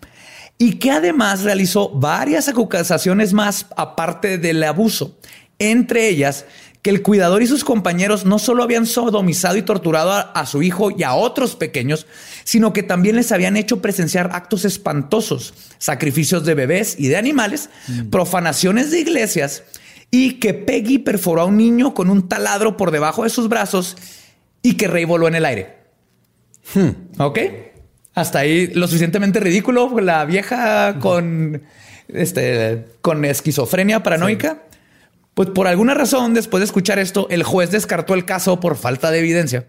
y 0.59 0.75
que 0.75 0.91
además 0.91 1.43
realizó 1.43 1.91
varias 1.91 2.49
acusaciones 2.49 3.33
más 3.33 3.67
aparte 3.77 4.39
del 4.39 4.63
abuso, 4.63 5.19
entre 5.59 6.09
ellas 6.09 6.47
que 6.87 6.91
el 6.91 7.03
cuidador 7.03 7.43
y 7.43 7.49
sus 7.49 7.65
compañeros 7.65 8.27
no 8.27 8.39
solo 8.39 8.63
habían 8.63 8.87
sodomizado 8.87 9.57
y 9.57 9.63
torturado 9.63 10.13
a, 10.13 10.21
a 10.21 10.47
su 10.47 10.63
hijo 10.63 10.93
y 10.97 11.03
a 11.03 11.15
otros 11.15 11.57
pequeños, 11.57 12.07
sino 12.45 12.73
que 12.73 12.85
también 12.85 13.17
les 13.17 13.33
habían 13.33 13.57
hecho 13.57 13.83
presenciar 13.83 14.31
actos 14.33 14.65
espantosos, 14.65 15.53
sacrificios 15.79 16.45
de 16.45 16.55
bebés 16.55 16.95
y 16.97 17.09
de 17.09 17.17
animales, 17.17 17.71
profanaciones 18.13 18.93
de 18.93 19.01
iglesias 19.01 19.65
y 20.13 20.35
que 20.35 20.55
Peggy 20.55 20.99
perforó 20.99 21.41
a 21.41 21.47
un 21.47 21.57
niño 21.57 21.93
con 21.93 22.09
un 22.09 22.29
taladro 22.29 22.77
por 22.77 22.93
debajo 22.93 23.25
de 23.25 23.31
sus 23.31 23.49
brazos 23.49 23.97
y 24.63 24.77
que 24.77 24.87
Rey 24.87 25.05
voló 25.05 25.27
en 25.27 25.35
el 25.35 25.45
aire. 25.45 25.79
Ok. 27.19 27.41
Hasta 28.15 28.39
ahí 28.39 28.69
lo 28.69 28.87
suficientemente 28.87 29.41
ridículo. 29.41 29.99
La 29.99 30.25
vieja 30.25 31.01
con 31.01 31.63
este 32.07 32.85
con 33.01 33.25
esquizofrenia 33.25 34.05
paranoica. 34.05 34.66
Pues 35.37 35.51
por 35.51 35.67
alguna 35.67 35.93
razón, 35.93 36.33
después 36.33 36.63
de 36.63 36.65
escuchar 36.65 36.99
esto, 36.99 37.27
el 37.29 37.43
juez 37.43 37.71
descartó 37.71 38.15
el 38.15 38.25
caso 38.25 38.59
por 38.59 38.75
falta 38.75 39.11
de 39.11 39.19
evidencia. 39.19 39.67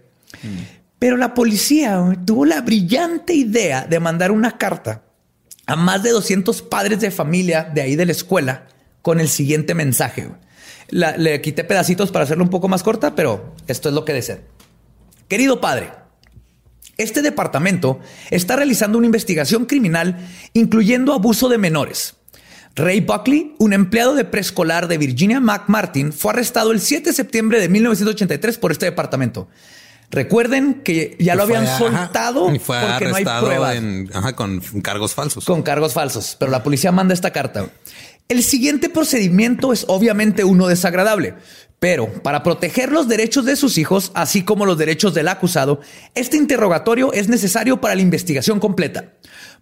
Pero 0.97 1.17
la 1.17 1.33
policía 1.33 2.01
tuvo 2.25 2.45
la 2.45 2.61
brillante 2.61 3.33
idea 3.33 3.85
de 3.85 3.99
mandar 3.99 4.31
una 4.31 4.57
carta 4.57 5.03
a 5.65 5.75
más 5.75 6.03
de 6.03 6.11
200 6.11 6.61
padres 6.61 7.01
de 7.01 7.11
familia 7.11 7.65
de 7.65 7.81
ahí 7.81 7.97
de 7.97 8.05
la 8.05 8.13
escuela 8.13 8.67
con 9.01 9.19
el 9.19 9.27
siguiente 9.27 9.73
mensaje. 9.73 10.29
le 10.89 11.41
quité 11.41 11.65
pedacitos 11.65 12.11
para 12.11 12.23
hacerlo 12.23 12.45
un 12.45 12.49
poco 12.49 12.69
más 12.69 12.81
corta, 12.81 13.13
pero 13.13 13.53
esto 13.67 13.89
es 13.89 13.95
lo 13.95 14.05
que 14.05 14.13
desea. 14.13 14.39
Querido 15.27 15.59
padre, 15.59 15.91
este 16.95 17.21
departamento 17.21 17.99
está 18.31 18.55
realizando 18.55 18.97
una 18.97 19.07
investigación 19.07 19.65
criminal 19.65 20.17
incluyendo 20.53 21.11
abuso 21.11 21.49
de 21.49 21.57
menores. 21.57 22.16
Ray 22.77 23.01
Buckley, 23.01 23.55
un 23.57 23.73
empleado 23.73 24.13
de 24.13 24.23
preescolar 24.23 24.87
de 24.87 24.97
Virginia 24.99 25.39
McMartin, 25.39 26.13
fue 26.13 26.31
arrestado 26.31 26.71
el 26.71 26.79
7 26.79 27.09
de 27.09 27.13
septiembre 27.15 27.59
de 27.59 27.69
1983 27.69 28.57
por 28.59 28.71
este 28.71 28.85
departamento. 28.85 29.49
Recuerden 30.11 30.81
que 30.85 31.17
ya 31.19 31.35
lo 31.35 31.45
fue- 31.47 31.57
habían 31.57 31.67
ajá, 31.69 31.77
soltado 31.79 32.53
y 32.55 32.59
fue 32.59 32.77
porque 32.79 33.05
no 33.09 33.15
hay 33.15 33.25
pruebas 33.25 33.75
en- 33.75 34.09
ajá, 34.13 34.33
con 34.35 34.61
cargos 34.81 35.13
falsos. 35.15 35.43
con 35.43 35.63
cargos 35.63 35.93
falsos, 35.93 36.37
pero 36.39 36.51
la 36.51 36.63
policía 36.63 36.91
manda 36.91 37.13
esta 37.13 37.31
carta. 37.33 37.67
El 38.29 38.43
siguiente 38.43 38.89
procedimiento 38.89 39.73
es 39.73 39.85
obviamente 39.87 40.43
uno 40.43 40.67
desagradable, 40.67 41.33
pero 41.79 42.07
para 42.23 42.43
proteger 42.43 42.91
los 42.91 43.07
derechos 43.07 43.43
de 43.45 43.55
sus 43.55 43.77
hijos, 43.77 44.11
así 44.13 44.43
como 44.43 44.65
los 44.65 44.77
derechos 44.77 45.13
del 45.13 45.27
acusado, 45.29 45.81
este 46.13 46.37
interrogatorio 46.37 47.11
es 47.11 47.27
necesario 47.27 47.81
para 47.81 47.95
la 47.95 48.01
investigación 48.01 48.59
completa. 48.59 49.13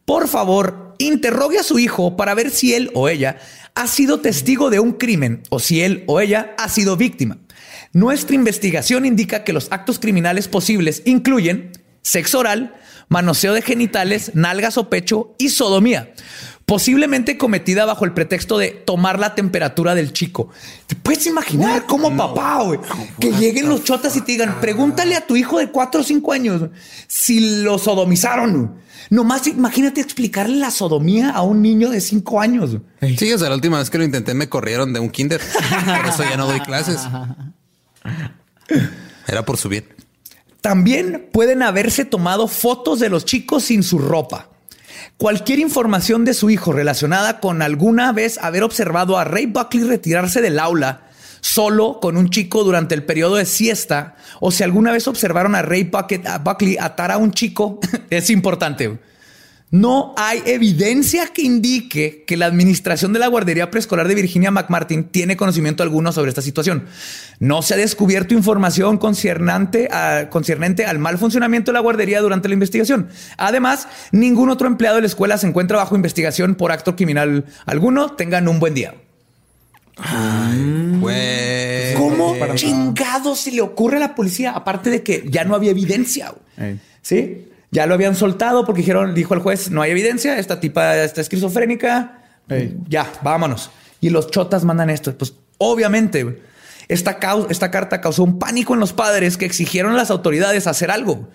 Por 0.06 0.28
favor, 0.28 0.93
interrogue 0.99 1.58
a 1.58 1.64
su 1.64 1.80
hijo 1.80 2.16
para 2.16 2.36
ver 2.36 2.51
si 2.51 2.76
él 2.76 2.91
o 2.93 3.10
ella 3.10 3.39
ha 3.74 3.88
sido 3.88 4.20
testigo 4.20 4.70
de 4.70 4.80
un 4.80 4.93
crimen 4.93 5.41
o 5.49 5.60
si 5.60 5.82
él 5.82 6.03
o 6.06 6.20
ella 6.20 6.53
ha 6.60 6.70
sido 6.70 6.95
víctima. 6.95 7.39
Nuestra 7.91 8.36
investigación 8.36 9.06
indica 9.06 9.43
que 9.43 9.53
los 9.53 9.72
actos 9.72 9.97
criminales 9.97 10.47
posibles 10.47 11.01
incluyen 11.06 11.72
sexo 12.03 12.39
oral, 12.39 12.76
manoseo 13.10 13.53
de 13.53 13.64
genitales, 13.64 14.32
nalgas 14.36 14.78
o 14.78 14.91
pecho 14.91 15.34
y 15.39 15.49
sodomía. 15.49 16.14
Posiblemente 16.66 17.38
cometida 17.38 17.86
bajo 17.86 18.05
el 18.05 18.13
pretexto 18.13 18.57
de 18.57 18.70
tomar 18.70 19.20
la 19.20 19.36
temperatura 19.36 19.93
del 19.95 20.13
chico. 20.13 20.49
¿Te 20.88 20.95
puedes 20.95 21.26
imaginar 21.28 21.86
cómo 21.86 22.16
papá, 22.16 22.63
güey, 22.63 22.80
que 23.20 23.32
lleguen 23.32 23.70
los 23.70 23.84
chotas 23.84 24.16
y 24.16 24.22
te 24.22 24.34
digan, 24.34 24.59
pregúntale 24.59 25.16
a 25.16 25.26
tu 25.26 25.36
hijo 25.36 25.59
de 25.59 25.70
cuatro 25.70 26.01
o 26.01 26.03
cinco 26.03 26.34
años 26.34 26.70
si 27.07 27.61
lo 27.61 27.78
sodomizaron? 27.78 28.84
Nomás 29.11 29.45
imagínate 29.45 30.01
explicarle 30.01 30.57
la 30.57 30.72
sodomía 30.72 31.30
a 31.30 31.43
un 31.43 31.61
niño 31.61 31.91
de 31.91 32.01
cinco 32.01 32.41
años. 32.41 32.78
Sí, 33.18 33.32
o 33.32 33.38
sea, 33.38 33.49
la 33.49 33.55
última 33.55 33.78
vez 33.78 33.91
que 33.91 33.99
lo 33.99 34.03
intenté 34.03 34.34
me 34.34 34.49
corrieron 34.49 34.93
de 34.93 34.99
un 34.99 35.09
kinder. 35.09 35.39
Por 35.97 36.07
eso 36.07 36.24
ya 36.24 36.38
no 36.38 36.47
doy 36.47 36.59
clases. 36.61 37.01
Era 39.28 39.45
por 39.45 39.57
su 39.57 39.70
bien. 39.70 39.86
También 40.61 41.30
pueden 41.32 41.61
haberse 41.61 42.05
tomado 42.05 42.47
fotos 42.47 42.99
de 42.99 43.09
los 43.09 43.26
chicos 43.26 43.66
sin 43.66 43.84
su 43.84 43.99
ropa. 43.99 44.49
Cualquier 45.18 45.60
información 45.60 46.26
de 46.26 46.34
su 46.34 46.50
hijo 46.50 46.74
relacionada 46.74 47.39
con 47.39 47.62
alguna 47.62 48.12
vez 48.12 48.38
haber 48.39 48.64
observado 48.64 49.18
a 49.18 49.24
Ray 49.24 49.46
Buckley 49.46 49.84
retirarse 49.84 50.41
del 50.41 50.60
aula 50.60 51.02
solo 51.46 52.00
con 52.02 52.18
un 52.18 52.32
chico 52.32 52.64
durante 52.64 52.96
el 52.96 53.04
periodo 53.04 53.36
de 53.36 53.46
siesta, 53.46 54.16
o 54.39 54.50
si 54.50 54.64
alguna 54.64 54.91
vez 54.91 55.08
observaron 55.08 55.54
a 55.54 55.62
Ray 55.62 55.84
Buckley 55.84 56.78
atar 56.80 57.12
a 57.12 57.18
un 57.18 57.32
chico, 57.32 57.80
es 58.10 58.32
importante. 58.32 58.98
No 59.72 60.13
hay 60.16 60.41
evidencia 60.45 61.28
que 61.34 61.41
indique 61.41 62.24
que 62.26 62.38
la 62.38 62.45
administración 62.45 63.11
de 63.13 63.20
la 63.20 63.28
guardería 63.28 63.72
preescolar 63.72 64.07
de 64.07 64.16
Virginia 64.16 64.49
McMartin 64.51 65.05
tiene 65.05 65.36
conocimiento 65.36 65.84
alguno 65.84 66.11
sobre 66.13 66.30
esta 66.30 66.41
situación. 66.41 66.86
No 67.39 67.61
se 67.61 67.74
ha 67.74 67.78
descubierto 67.78 68.34
información 68.34 68.97
concernante, 68.97 69.89
a- 69.91 70.30
concernente 70.30 70.86
al 70.86 70.99
mal 70.99 71.18
funcionamiento 71.18 71.72
de 71.72 71.74
la 71.74 71.80
guardería 71.82 72.22
durante 72.22 72.47
la 72.47 72.53
investigación. 72.53 73.09
Además, 73.38 73.88
ningún 74.11 74.49
otro 74.49 74.68
empleado 74.68 74.95
de 74.97 75.01
la 75.01 75.07
escuela 75.07 75.38
se 75.38 75.47
encuentra 75.47 75.78
bajo 75.78 75.95
investigación 75.95 76.55
por 76.55 76.72
acto 76.72 76.95
criminal 76.95 77.45
alguno. 77.66 78.11
Tengan 78.13 78.47
un 78.47 78.59
buen 78.59 78.76
día. 78.76 78.93
Güey. 80.99 81.93
¿Cómo 81.95 82.36
chingado 82.55 83.36
se 83.36 83.51
le 83.51 83.61
ocurre 83.61 83.97
a 83.97 84.01
la 84.01 84.16
policía? 84.16 84.51
Aparte 84.51 84.89
de 84.89 85.03
que 85.03 85.26
ya 85.30 85.43
no 85.43 85.55
había 85.55 85.72
evidencia. 85.72 86.34
Sí, 87.01 87.47
ya 87.72 87.86
lo 87.86 87.93
habían 87.93 88.16
soltado 88.16 88.66
porque 88.66 88.82
dijeron, 88.82 89.13
dijo 89.13 89.34
el 89.34 89.39
juez, 89.41 89.72
no 89.72 89.82
hay 89.82 89.91
evidencia, 89.91 90.38
esta 90.38 90.59
tipa 90.59 90.97
está 90.97 91.22
esquizofrénica, 91.22 92.24
ya, 92.88 93.11
vámonos. 93.22 93.72
Y 94.01 94.09
los 94.09 94.30
chotas 94.30 94.63
mandan 94.63 94.89
esto. 94.89 95.18
Pues 95.18 95.34
obviamente, 95.57 96.41
esta, 96.88 97.18
esta 97.49 97.72
carta 97.72 98.01
causó 98.01 98.24
un 98.24 98.38
pánico 98.39 98.74
en 98.74 98.80
los 98.80 98.93
padres 98.93 99.38
que 99.38 99.45
exigieron 99.45 99.93
a 99.93 99.97
las 99.97 100.11
autoridades 100.11 100.68
hacer 100.68 100.91
algo. 100.91 101.30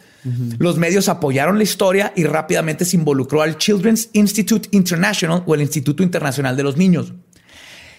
Los 0.59 0.77
medios 0.77 1.09
apoyaron 1.09 1.57
la 1.57 1.65
historia 1.65 2.13
y 2.15 2.25
rápidamente 2.25 2.85
se 2.85 2.97
involucró 2.97 3.41
al 3.43 3.57
Children's 3.57 4.11
Institute 4.13 4.69
International 4.73 5.43
o 5.47 5.55
el 5.55 5.63
Instituto 5.63 6.03
Internacional 6.03 6.57
de 6.57 6.63
los 6.63 6.77
Niños. 6.77 7.15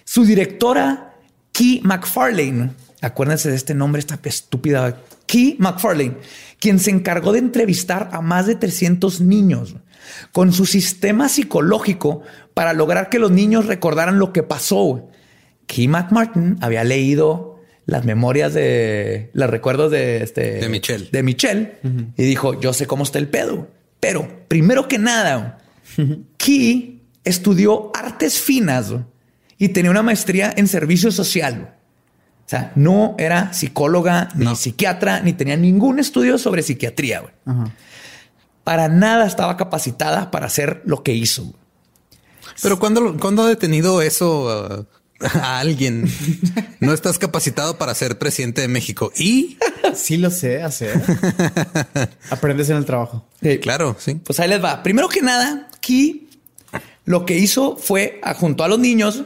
Su 0.05 0.23
directora, 0.23 1.15
Key 1.51 1.81
McFarlane, 1.83 2.71
acuérdense 3.01 3.49
de 3.49 3.55
este 3.55 3.73
nombre, 3.73 3.99
esta 3.99 4.19
estúpida 4.23 5.01
Key 5.25 5.55
McFarlane, 5.59 6.17
quien 6.61 6.79
se 6.79 6.91
encargó 6.91 7.33
de 7.33 7.39
entrevistar 7.39 8.09
a 8.13 8.21
más 8.21 8.45
de 8.45 8.55
300 8.55 9.19
niños 9.19 9.75
con 10.31 10.53
su 10.53 10.65
sistema 10.67 11.27
psicológico 11.27 12.21
para 12.53 12.73
lograr 12.73 13.09
que 13.09 13.17
los 13.19 13.31
niños 13.31 13.65
recordaran 13.65 14.19
lo 14.19 14.31
que 14.31 14.43
pasó. 14.43 15.09
Key 15.65 15.87
McMartin 15.87 16.57
había 16.61 16.83
leído 16.83 17.59
las 17.87 18.05
memorias 18.05 18.53
de 18.53 19.31
los 19.33 19.49
recuerdos 19.49 19.91
de 19.91 20.23
este 20.23 20.53
De 20.59 20.69
Michelle. 20.69 21.09
de 21.11 21.23
Michelle 21.23 21.77
y 22.15 22.23
dijo: 22.23 22.59
Yo 22.61 22.73
sé 22.73 22.85
cómo 22.85 23.03
está 23.03 23.17
el 23.17 23.27
pedo, 23.27 23.67
pero 23.99 24.45
primero 24.47 24.87
que 24.87 24.99
nada, 24.99 25.57
Key 26.37 27.01
estudió 27.23 27.91
artes 27.95 28.39
finas 28.39 28.93
y 29.57 29.69
tenía 29.69 29.89
una 29.89 30.03
maestría 30.03 30.53
en 30.55 30.67
servicio 30.67 31.11
social. 31.11 31.75
O 32.51 32.53
sea, 32.53 32.73
no 32.75 33.15
era 33.17 33.53
psicóloga 33.53 34.27
ni 34.35 34.43
No. 34.43 34.57
psiquiatra, 34.57 35.21
ni 35.21 35.31
tenía 35.31 35.55
ningún 35.55 35.99
estudio 35.99 36.37
sobre 36.37 36.63
psiquiatría. 36.63 37.21
güey. 37.21 37.33
Para 38.65 38.89
nada 38.89 39.25
estaba 39.25 39.55
capacitada 39.55 40.31
para 40.31 40.47
hacer 40.47 40.81
lo 40.83 41.01
que 41.01 41.13
hizo. 41.13 41.43
güey. 41.43 41.55
Pero 42.61 42.77
cuando, 42.77 43.15
cuando 43.17 43.43
ha 43.43 43.47
detenido 43.47 44.01
eso 44.01 44.47
uh, 45.21 45.25
a 45.41 45.59
alguien, 45.59 46.11
no 46.81 46.91
estás 46.91 47.17
capacitado 47.19 47.77
para 47.77 47.95
ser 47.95 48.19
presidente 48.19 48.59
de 48.59 48.67
México. 48.67 49.13
Y 49.17 49.57
Sí 49.95 50.17
lo 50.17 50.29
sé 50.29 50.61
hacer. 50.61 51.01
Aprendes 52.29 52.69
en 52.69 52.75
el 52.75 52.85
trabajo. 52.85 53.25
Claro, 53.61 53.95
sí. 53.97 54.15
Pues 54.15 54.41
ahí 54.41 54.49
les 54.49 54.61
va. 54.61 54.83
Primero 54.83 55.07
que 55.07 55.21
nada, 55.21 55.69
Key 55.79 56.27
lo 57.05 57.25
que 57.25 57.37
hizo 57.37 57.77
fue 57.77 58.19
junto 58.37 58.65
a 58.65 58.67
los 58.67 58.77
niños 58.77 59.23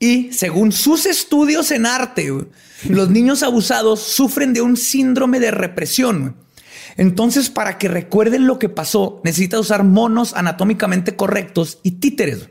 y 0.00 0.32
según 0.32 0.72
sus 0.72 1.06
estudios 1.06 1.70
en 1.70 1.86
arte, 1.86 2.32
los 2.88 3.10
niños 3.10 3.42
abusados 3.42 4.00
sufren 4.00 4.52
de 4.52 4.60
un 4.60 4.76
síndrome 4.76 5.40
de 5.40 5.50
represión. 5.50 6.36
Entonces, 6.96 7.50
para 7.50 7.78
que 7.78 7.88
recuerden 7.88 8.46
lo 8.46 8.58
que 8.58 8.68
pasó, 8.68 9.20
necesita 9.24 9.58
usar 9.58 9.84
monos 9.84 10.34
anatómicamente 10.34 11.16
correctos 11.16 11.78
y 11.82 11.92
títeres. 11.92 12.48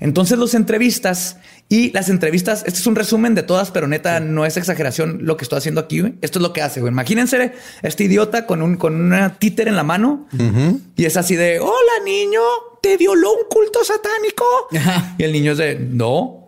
Entonces 0.00 0.36
los 0.38 0.54
entrevistas 0.54 1.36
y 1.68 1.92
las 1.92 2.08
entrevistas, 2.08 2.64
este 2.66 2.80
es 2.80 2.86
un 2.86 2.96
resumen 2.96 3.34
de 3.34 3.44
todas, 3.44 3.70
pero 3.70 3.86
neta 3.86 4.18
no 4.20 4.44
es 4.44 4.56
exageración 4.56 5.20
lo 5.22 5.36
que 5.36 5.44
estoy 5.44 5.58
haciendo 5.58 5.80
aquí. 5.80 6.00
güey. 6.00 6.14
Esto 6.22 6.38
es 6.38 6.42
lo 6.42 6.52
que 6.52 6.60
hace. 6.60 6.80
güey. 6.80 6.92
Imagínense 6.92 7.52
este 7.82 8.04
idiota 8.04 8.46
con 8.46 8.62
un 8.62 8.76
con 8.76 9.00
una 9.00 9.38
títer 9.38 9.68
en 9.68 9.76
la 9.76 9.84
mano 9.84 10.26
y 10.96 11.04
es 11.04 11.16
así 11.16 11.36
de 11.36 11.60
hola 11.60 12.04
niño, 12.04 12.40
te 12.82 12.96
violó 12.96 13.32
un 13.32 13.48
culto 13.48 13.84
satánico. 13.84 14.44
Y 15.18 15.22
el 15.22 15.32
niño 15.32 15.52
es 15.52 15.58
de 15.58 15.78
no. 15.78 16.41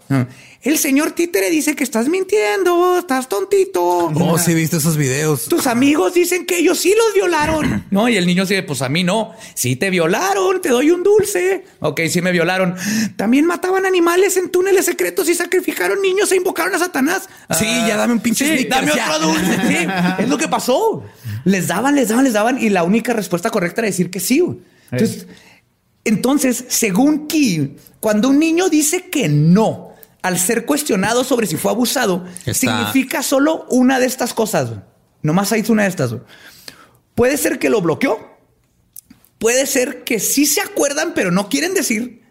El 0.65 0.79
señor 0.79 1.13
títere 1.13 1.51
dice 1.51 1.77
que 1.77 1.85
estás 1.85 2.09
mintiendo, 2.09 2.99
estás 2.99 3.29
tontito. 3.29 3.83
Oh, 4.15 4.39
sí, 4.39 4.53
he 4.53 4.55
visto 4.55 4.79
esos 4.79 4.97
videos. 4.97 5.45
Tus 5.47 5.67
amigos 5.67 6.15
dicen 6.15 6.47
que 6.47 6.57
ellos 6.57 6.79
sí 6.79 6.95
los 6.97 7.15
violaron. 7.15 7.85
No, 7.95 8.09
y 8.09 8.17
el 8.17 8.27
niño 8.27 8.43
dice, 8.45 8.63
pues 8.65 8.83
a 8.83 8.89
mí 8.89 9.05
no. 9.05 9.33
Sí 9.55 9.77
te 9.77 9.89
violaron, 9.89 10.61
te 10.61 10.71
doy 10.71 10.91
un 10.91 11.05
dulce. 11.05 11.65
Ok, 11.81 12.01
sí 12.09 12.23
me 12.23 12.33
violaron. 12.33 12.75
También 13.15 13.45
mataban 13.45 13.87
animales 13.87 14.37
en 14.37 14.51
túneles 14.51 14.87
secretos 14.87 15.29
y 15.29 15.35
sacrificaron 15.35 16.03
niños 16.03 16.33
e 16.33 16.37
invocaron 16.37 16.75
a 16.75 16.79
Satanás. 16.79 17.29
Sí, 17.51 17.67
ya 17.87 17.97
dame 17.97 18.15
un 18.15 18.21
pinche 18.21 18.59
sí, 18.59 18.65
dame 18.65 18.93
ya. 18.97 19.13
otro 19.13 19.29
dulce. 19.29 19.59
Sí, 19.69 19.87
es 20.19 20.29
lo 20.29 20.39
que 20.39 20.49
pasó. 20.49 21.05
Les 21.45 21.69
daban, 21.69 21.95
les 21.95 22.09
daban, 22.09 22.25
les 22.25 22.33
daban 22.33 22.61
y 22.61 22.71
la 22.71 22.83
única 22.83 23.13
respuesta 23.13 23.51
correcta 23.51 23.83
era 23.83 23.87
decir 23.87 24.11
que 24.11 24.19
sí. 24.19 24.43
Entonces, 24.91 25.27
entonces, 26.05 26.65
según 26.69 27.29
Key, 27.29 27.77
cuando 28.01 28.29
un 28.31 28.39
niño 28.39 28.69
dice 28.69 29.09
que 29.09 29.29
no 29.29 29.94
al 30.25 30.39
ser 30.39 30.65
cuestionado 30.65 31.23
sobre 31.23 31.47
si 31.47 31.57
fue 31.59 31.71
abusado, 31.71 32.25
Está- 32.47 32.55
significa 32.55 33.23
solo 33.23 33.67
una 33.69 34.01
de 34.01 34.07
estas 34.07 34.33
cosas. 34.33 34.71
Nomás 35.21 35.53
hizo 35.53 35.73
una 35.73 35.83
de 35.83 35.91
estas. 35.91 36.15
Puede 37.15 37.37
ser 37.37 37.59
que 37.59 37.69
lo 37.69 37.83
bloqueó. 37.83 38.19
Puede 39.39 39.67
ser 39.67 40.03
que 40.05 40.19
sí 40.21 40.47
se 40.47 40.63
acuerdan, 40.63 41.13
pero 41.15 41.31
no 41.31 41.51
quieren 41.51 41.75
decir. 41.75 42.23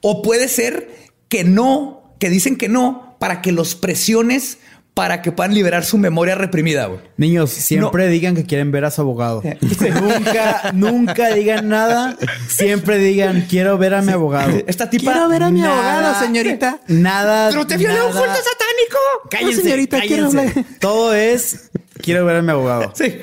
O 0.00 0.22
puede 0.22 0.48
ser 0.48 1.10
que 1.28 1.44
no, 1.44 2.14
que 2.18 2.30
dicen 2.30 2.56
que 2.56 2.70
no 2.70 3.16
para 3.20 3.42
que 3.42 3.52
los 3.52 3.74
presiones 3.74 4.56
para 4.94 5.22
que 5.22 5.32
puedan 5.32 5.52
liberar 5.54 5.84
su 5.84 5.98
memoria 5.98 6.36
reprimida. 6.36 6.86
güey. 6.86 7.00
Niños, 7.16 7.50
siempre 7.50 8.06
digan 8.08 8.36
que 8.36 8.44
quieren 8.44 8.70
ver 8.70 8.84
a 8.84 8.90
su 8.92 9.00
abogado. 9.00 9.42
nunca, 10.02 10.70
nunca 10.72 11.34
digan 11.34 11.68
nada. 11.68 12.16
Siempre 12.48 12.98
digan, 12.98 13.46
quiero 13.48 13.76
ver 13.76 13.94
a 13.94 14.02
mi 14.02 14.12
abogado. 14.12 14.56
Esta 14.68 14.88
tipa. 14.90 15.12
Quiero 15.12 15.28
ver 15.28 15.42
a 15.42 15.50
mi 15.50 15.60
Nada- 15.60 15.96
abogado, 15.98 16.24
señorita. 16.26 16.78
Nada. 16.86 17.50
Pero 17.50 17.66
te 17.66 17.76
violó 17.76 18.06
un 18.06 18.12
culto 18.12 18.26
satánico. 18.26 18.98
Cállense, 19.30 19.62
señorita, 19.62 20.00
quiero 20.00 20.30
cállense. 20.30 20.60
hablar. 20.60 20.64
Todo 20.78 21.12
es, 21.14 21.70
quiero 22.00 22.24
ver 22.24 22.36
a 22.36 22.42
mi 22.42 22.50
abogado. 22.52 22.92
Sí. 22.94 23.16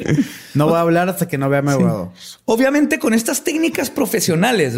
No 0.53 0.65
voy 0.67 0.75
a 0.75 0.81
hablar 0.81 1.07
hasta 1.07 1.29
que 1.29 1.37
no 1.37 1.49
vea 1.49 1.59
a 1.59 1.61
mi 1.63 1.71
abogado. 1.71 2.11
Obviamente, 2.43 2.99
con 2.99 3.13
estas 3.13 3.45
técnicas 3.45 3.89
profesionales, 3.89 4.77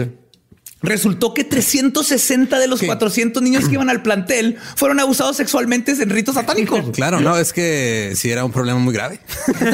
resultó 0.83 1.33
que 1.33 1.43
360 1.43 2.59
de 2.59 2.67
los 2.67 2.81
¿Qué? 2.81 2.85
400 2.85 3.41
niños 3.41 3.67
que 3.67 3.73
iban 3.73 3.89
al 3.89 4.03
plantel 4.03 4.57
fueron 4.75 4.99
abusados 4.99 5.37
sexualmente 5.37 5.93
en 5.93 6.09
ritos 6.09 6.35
satánicos. 6.35 6.83
Claro, 6.93 7.21
no, 7.21 7.37
es 7.37 7.53
que 7.53 8.13
sí 8.15 8.29
era 8.29 8.45
un 8.45 8.51
problema 8.51 8.77
muy 8.77 8.93
grave. 8.93 9.19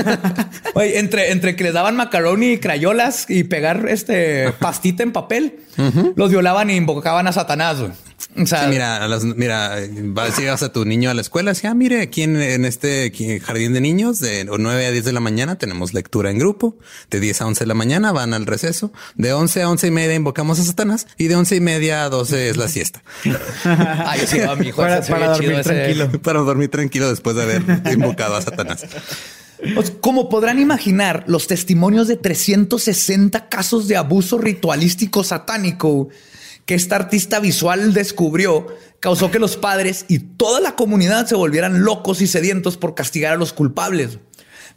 Oye, 0.74 1.00
entre, 1.00 1.32
entre 1.32 1.56
que 1.56 1.64
les 1.64 1.74
daban 1.74 1.96
macaroni 1.96 2.54
y 2.54 2.58
crayolas 2.60 3.26
y 3.28 3.44
pegar 3.44 3.88
este 3.90 4.54
pastita 4.60 5.04
en 5.04 5.12
papel, 5.12 5.60
los 6.16 6.30
violaban 6.30 6.70
e 6.70 6.76
invocaban 6.76 7.28
a 7.28 7.34
Satanás. 7.34 7.78
O 8.38 8.46
sea, 8.46 8.66
Sí, 8.66 8.70
mira, 8.70 9.04
a 9.04 9.08
las- 9.08 9.24
mira, 9.24 9.76
vas, 9.92 10.38
llegas 10.38 10.62
a 10.62 10.72
tu 10.72 10.86
niño 10.86 11.10
a 11.10 11.14
la 11.16 11.22
escuela, 11.22 11.52
así, 11.52 11.66
ah, 11.66 11.74
mire, 11.74 12.02
aquí 12.02 12.22
en, 12.22 12.40
en 12.40 12.64
este 12.64 13.06
aquí, 13.06 13.40
jardín 13.40 13.74
de 13.74 13.82
niños, 13.82 14.20
de 14.20 14.46
9 14.46 14.86
a 14.86 14.92
10 14.92 15.04
de 15.04 15.12
la 15.14 15.20
mañana 15.20 15.58
tenemos 15.58 15.94
lectura 15.96 16.30
en 16.30 16.38
grupo, 16.38 16.78
de 17.10 17.20
10 17.20 17.42
a 17.42 17.48
11 17.48 17.62
de 17.62 17.68
la 17.68 17.74
mañana 17.74 18.12
van 18.12 18.34
al 18.36 18.46
receso, 18.46 18.94
de 19.16 19.34
11 19.34 19.64
a 19.64 19.70
11 19.70 19.88
y 19.88 19.92
media 19.92 20.14
invocamos 20.16 20.60
a 20.60 20.64
Satanás 20.64 21.08
y 21.18 21.28
de 21.28 21.36
11 21.36 21.56
y 21.56 21.60
media 21.60 22.04
a 22.06 22.10
12 22.10 22.50
es 22.50 22.58
la 22.58 22.68
siesta. 22.68 23.02
Ay, 24.06 24.22
sí, 24.28 24.40
a 24.42 24.56
mi 24.56 24.68
hijo, 24.68 24.78
Para- 24.84 25.02
dormir 25.02 25.52
ese- 25.54 25.64
tranquilo. 25.64 26.12
Para 26.22 26.40
dormir 26.42 26.70
tranquilo 26.70 27.10
después 27.10 27.36
de 27.36 27.42
haber 27.42 27.64
invocado 27.92 28.36
a 28.36 28.42
Satanás. 28.44 28.86
Pues, 29.76 29.92
como 30.00 30.30
podrán 30.30 30.60
imaginar, 30.60 31.24
los 31.28 31.48
testimonios 31.48 32.08
de 32.08 32.16
360 32.16 33.50
casos 33.50 33.88
de 33.88 33.98
abuso 33.98 34.38
ritualístico 34.38 35.24
satánico 35.24 36.10
que 36.70 36.76
esta 36.76 36.98
artista 36.98 37.40
visual 37.40 37.96
descubrió 37.96 38.68
causó 39.00 39.32
que 39.32 39.40
los 39.40 39.58
padres 39.58 40.06
y 40.08 40.20
toda 40.20 40.60
la 40.60 40.76
comunidad 40.76 41.26
se 41.26 41.34
volvieran 41.34 41.84
locos 41.84 42.22
y 42.22 42.28
sedientos 42.28 42.78
por 42.78 42.94
castigar 42.94 43.34
a 43.34 43.38
los 43.38 43.54
culpables. 43.54 44.20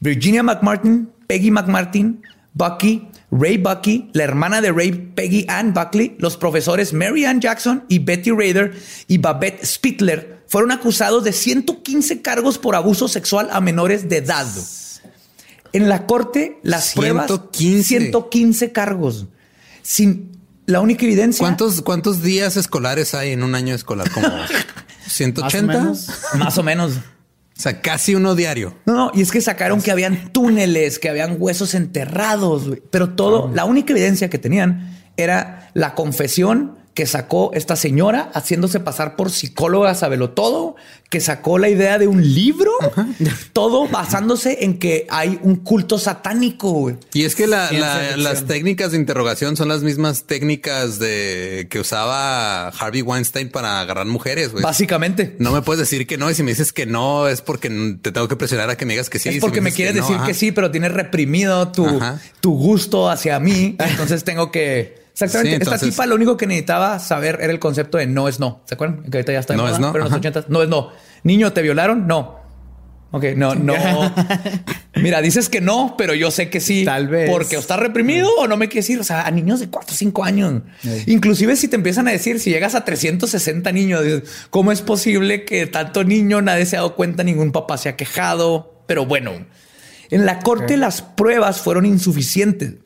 Virginia 0.00 0.42
McMartin, 0.42 1.10
Peggy 1.26 1.50
McMartin, 1.50 2.22
Bucky, 2.54 3.08
Ray 3.30 3.58
Bucky, 3.58 4.08
la 4.14 4.24
hermana 4.24 4.62
de 4.62 4.72
Ray, 4.72 5.12
Peggy 5.14 5.44
Ann 5.50 5.74
Buckley, 5.74 6.16
los 6.18 6.38
profesores 6.38 6.94
Mary 6.94 7.26
Ann 7.26 7.42
Jackson 7.42 7.84
y 7.90 7.98
Betty 7.98 8.30
Rader 8.30 8.72
y 9.06 9.18
Babette 9.18 9.62
Spittler 9.62 10.44
fueron 10.46 10.70
acusados 10.70 11.24
de 11.24 11.34
115 11.34 12.22
cargos 12.22 12.56
por 12.56 12.74
abuso 12.74 13.06
sexual 13.06 13.50
a 13.52 13.60
menores 13.60 14.08
de 14.08 14.16
edad. 14.16 14.46
En 15.74 15.90
la 15.90 16.06
corte, 16.06 16.58
las 16.62 16.94
pruebas 16.94 17.26
115. 17.26 17.84
115 17.84 18.72
cargos. 18.72 19.26
Sin 19.82 20.41
la 20.72 20.80
única 20.80 21.04
evidencia. 21.04 21.42
¿Cuántos, 21.42 21.82
¿Cuántos 21.82 22.22
días 22.22 22.56
escolares 22.56 23.14
hay 23.14 23.32
en 23.32 23.42
un 23.42 23.54
año 23.54 23.74
escolar? 23.74 24.10
Como 24.10 24.28
180. 25.06 25.72
menos. 25.72 26.08
Más 26.34 26.58
o 26.58 26.62
menos. 26.62 26.92
O 26.94 27.60
sea, 27.62 27.80
casi 27.80 28.14
uno 28.14 28.34
diario. 28.34 28.74
No, 28.86 28.94
no, 28.94 29.10
y 29.14 29.20
es 29.22 29.30
que 29.30 29.40
sacaron 29.40 29.82
que 29.82 29.90
habían 29.92 30.32
túneles, 30.32 30.98
que 30.98 31.08
habían 31.08 31.36
huesos 31.38 31.74
enterrados, 31.74 32.64
pero 32.90 33.10
todo, 33.10 33.50
la 33.54 33.64
única 33.66 33.92
evidencia 33.92 34.28
que 34.30 34.38
tenían 34.38 34.98
era 35.16 35.70
la 35.74 35.94
confesión 35.94 36.78
que 36.94 37.06
sacó 37.06 37.50
esta 37.54 37.74
señora 37.76 38.30
haciéndose 38.34 38.78
pasar 38.78 39.16
por 39.16 39.30
psicóloga, 39.30 39.94
sabelo 39.94 40.30
todo, 40.30 40.76
que 41.08 41.20
sacó 41.20 41.58
la 41.58 41.68
idea 41.70 41.98
de 41.98 42.06
un 42.06 42.34
libro, 42.34 42.70
todo 43.52 43.88
basándose 43.88 44.64
en 44.64 44.78
que 44.78 45.06
hay 45.10 45.38
un 45.42 45.56
culto 45.56 45.98
satánico. 45.98 46.70
güey. 46.72 46.96
Y 47.14 47.24
es 47.24 47.34
que 47.34 47.46
la- 47.46 47.70
la- 47.72 48.16
las 48.16 48.44
técnicas 48.44 48.92
de 48.92 48.98
interrogación 48.98 49.56
son 49.56 49.68
las 49.68 49.82
mismas 49.82 50.24
técnicas 50.24 50.98
de 50.98 51.66
que 51.70 51.80
usaba 51.80 52.68
Harvey 52.68 53.02
Weinstein 53.02 53.48
para 53.50 53.80
agarrar 53.80 54.06
mujeres. 54.06 54.52
güey. 54.52 54.62
Básicamente. 54.62 55.34
No 55.38 55.52
me 55.52 55.62
puedes 55.62 55.80
decir 55.80 56.06
que 56.06 56.18
no. 56.18 56.30
Y 56.30 56.34
si 56.34 56.42
me 56.42 56.50
dices 56.50 56.72
que 56.72 56.86
no, 56.86 57.26
es 57.28 57.40
porque 57.42 57.70
te 58.02 58.12
tengo 58.12 58.28
que 58.28 58.36
presionar 58.36 58.68
a 58.70 58.76
que 58.76 58.84
me 58.86 58.92
digas 58.94 59.08
que 59.10 59.18
sí. 59.18 59.28
es 59.30 59.34
Si 59.36 59.40
porque 59.40 59.60
me 59.60 59.72
quieres 59.72 59.94
decir 59.94 60.16
que 60.26 60.34
sí, 60.34 60.52
pero 60.52 60.70
tienes 60.70 60.92
reprimido 60.92 61.68
tu, 61.72 61.86
Ajá. 61.86 62.20
tu 62.40 62.52
gusto 62.54 63.08
hacia 63.10 63.38
mí. 63.40 63.76
Entonces 63.80 64.24
tengo 64.24 64.50
que. 64.50 65.01
Exactamente. 65.12 65.50
Sí, 65.50 65.54
entonces- 65.56 65.82
Esta 65.82 65.90
tipa 65.90 66.06
lo 66.06 66.14
único 66.14 66.36
que 66.36 66.46
necesitaba 66.46 66.98
saber 66.98 67.38
era 67.40 67.52
el 67.52 67.58
concepto 67.58 67.98
de 67.98 68.06
no 68.06 68.28
es 68.28 68.40
no. 68.40 68.62
¿Se 68.66 68.74
acuerdan? 68.74 69.02
Que 69.10 69.18
ahorita 69.18 69.32
ya 69.32 69.40
está 69.40 69.52
de 69.52 69.58
No 69.58 69.62
moda, 69.64 69.74
es 69.74 69.80
no, 69.80 69.92
Pero 69.92 70.04
en 70.04 70.04
los 70.06 70.12
ajá. 70.12 70.18
ochentas, 70.18 70.48
no 70.48 70.62
es 70.62 70.68
no. 70.68 70.90
Niño, 71.22 71.52
¿te 71.52 71.62
violaron? 71.62 72.06
No. 72.06 72.40
Ok, 73.14 73.24
no, 73.36 73.54
no. 73.54 73.74
Mira, 74.96 75.20
dices 75.20 75.48
que 75.50 75.60
no, 75.60 75.96
pero 75.98 76.14
yo 76.14 76.30
sé 76.30 76.48
que 76.48 76.60
sí. 76.60 76.84
Tal 76.86 77.08
vez. 77.08 77.28
Porque 77.30 77.56
o 77.56 77.60
está 77.60 77.76
reprimido 77.76 78.28
o 78.38 78.46
no 78.48 78.56
me 78.56 78.68
quieres 78.68 78.86
decir. 78.86 79.00
O 79.00 79.04
sea, 79.04 79.26
a 79.26 79.30
niños 79.30 79.60
de 79.60 79.68
4 79.68 79.92
o 79.92 79.96
5 79.96 80.24
años. 80.24 80.62
Inclusive 81.06 81.56
si 81.56 81.68
te 81.68 81.76
empiezan 81.76 82.08
a 82.08 82.10
decir, 82.10 82.40
si 82.40 82.50
llegas 82.50 82.74
a 82.74 82.84
360 82.86 83.70
niños, 83.72 84.02
¿cómo 84.50 84.72
es 84.72 84.80
posible 84.80 85.44
que 85.44 85.66
tanto 85.66 86.04
niño 86.04 86.40
nadie 86.40 86.64
se 86.66 86.76
ha 86.76 86.80
dado 86.80 86.94
cuenta, 86.94 87.22
ningún 87.22 87.52
papá 87.52 87.76
se 87.76 87.90
ha 87.90 87.96
quejado? 87.96 88.82
Pero 88.86 89.04
bueno, 89.06 89.32
en 90.10 90.24
la 90.26 90.40
corte 90.40 90.76
las 90.78 91.02
pruebas 91.02 91.60
fueron 91.60 91.84
insuficientes. 91.86 92.76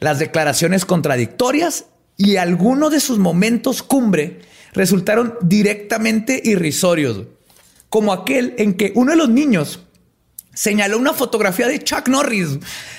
Las 0.00 0.18
declaraciones 0.18 0.84
contradictorias 0.84 1.86
y 2.16 2.36
algunos 2.36 2.90
de 2.90 3.00
sus 3.00 3.18
momentos 3.18 3.82
cumbre 3.82 4.40
resultaron 4.72 5.34
directamente 5.42 6.40
irrisorios, 6.44 7.24
como 7.88 8.12
aquel 8.12 8.54
en 8.58 8.74
que 8.74 8.92
uno 8.94 9.12
de 9.12 9.18
los 9.18 9.28
niños 9.28 9.80
señaló 10.54 10.98
una 10.98 11.12
fotografía 11.12 11.68
de 11.68 11.82
Chuck 11.82 12.08
Norris, 12.08 12.58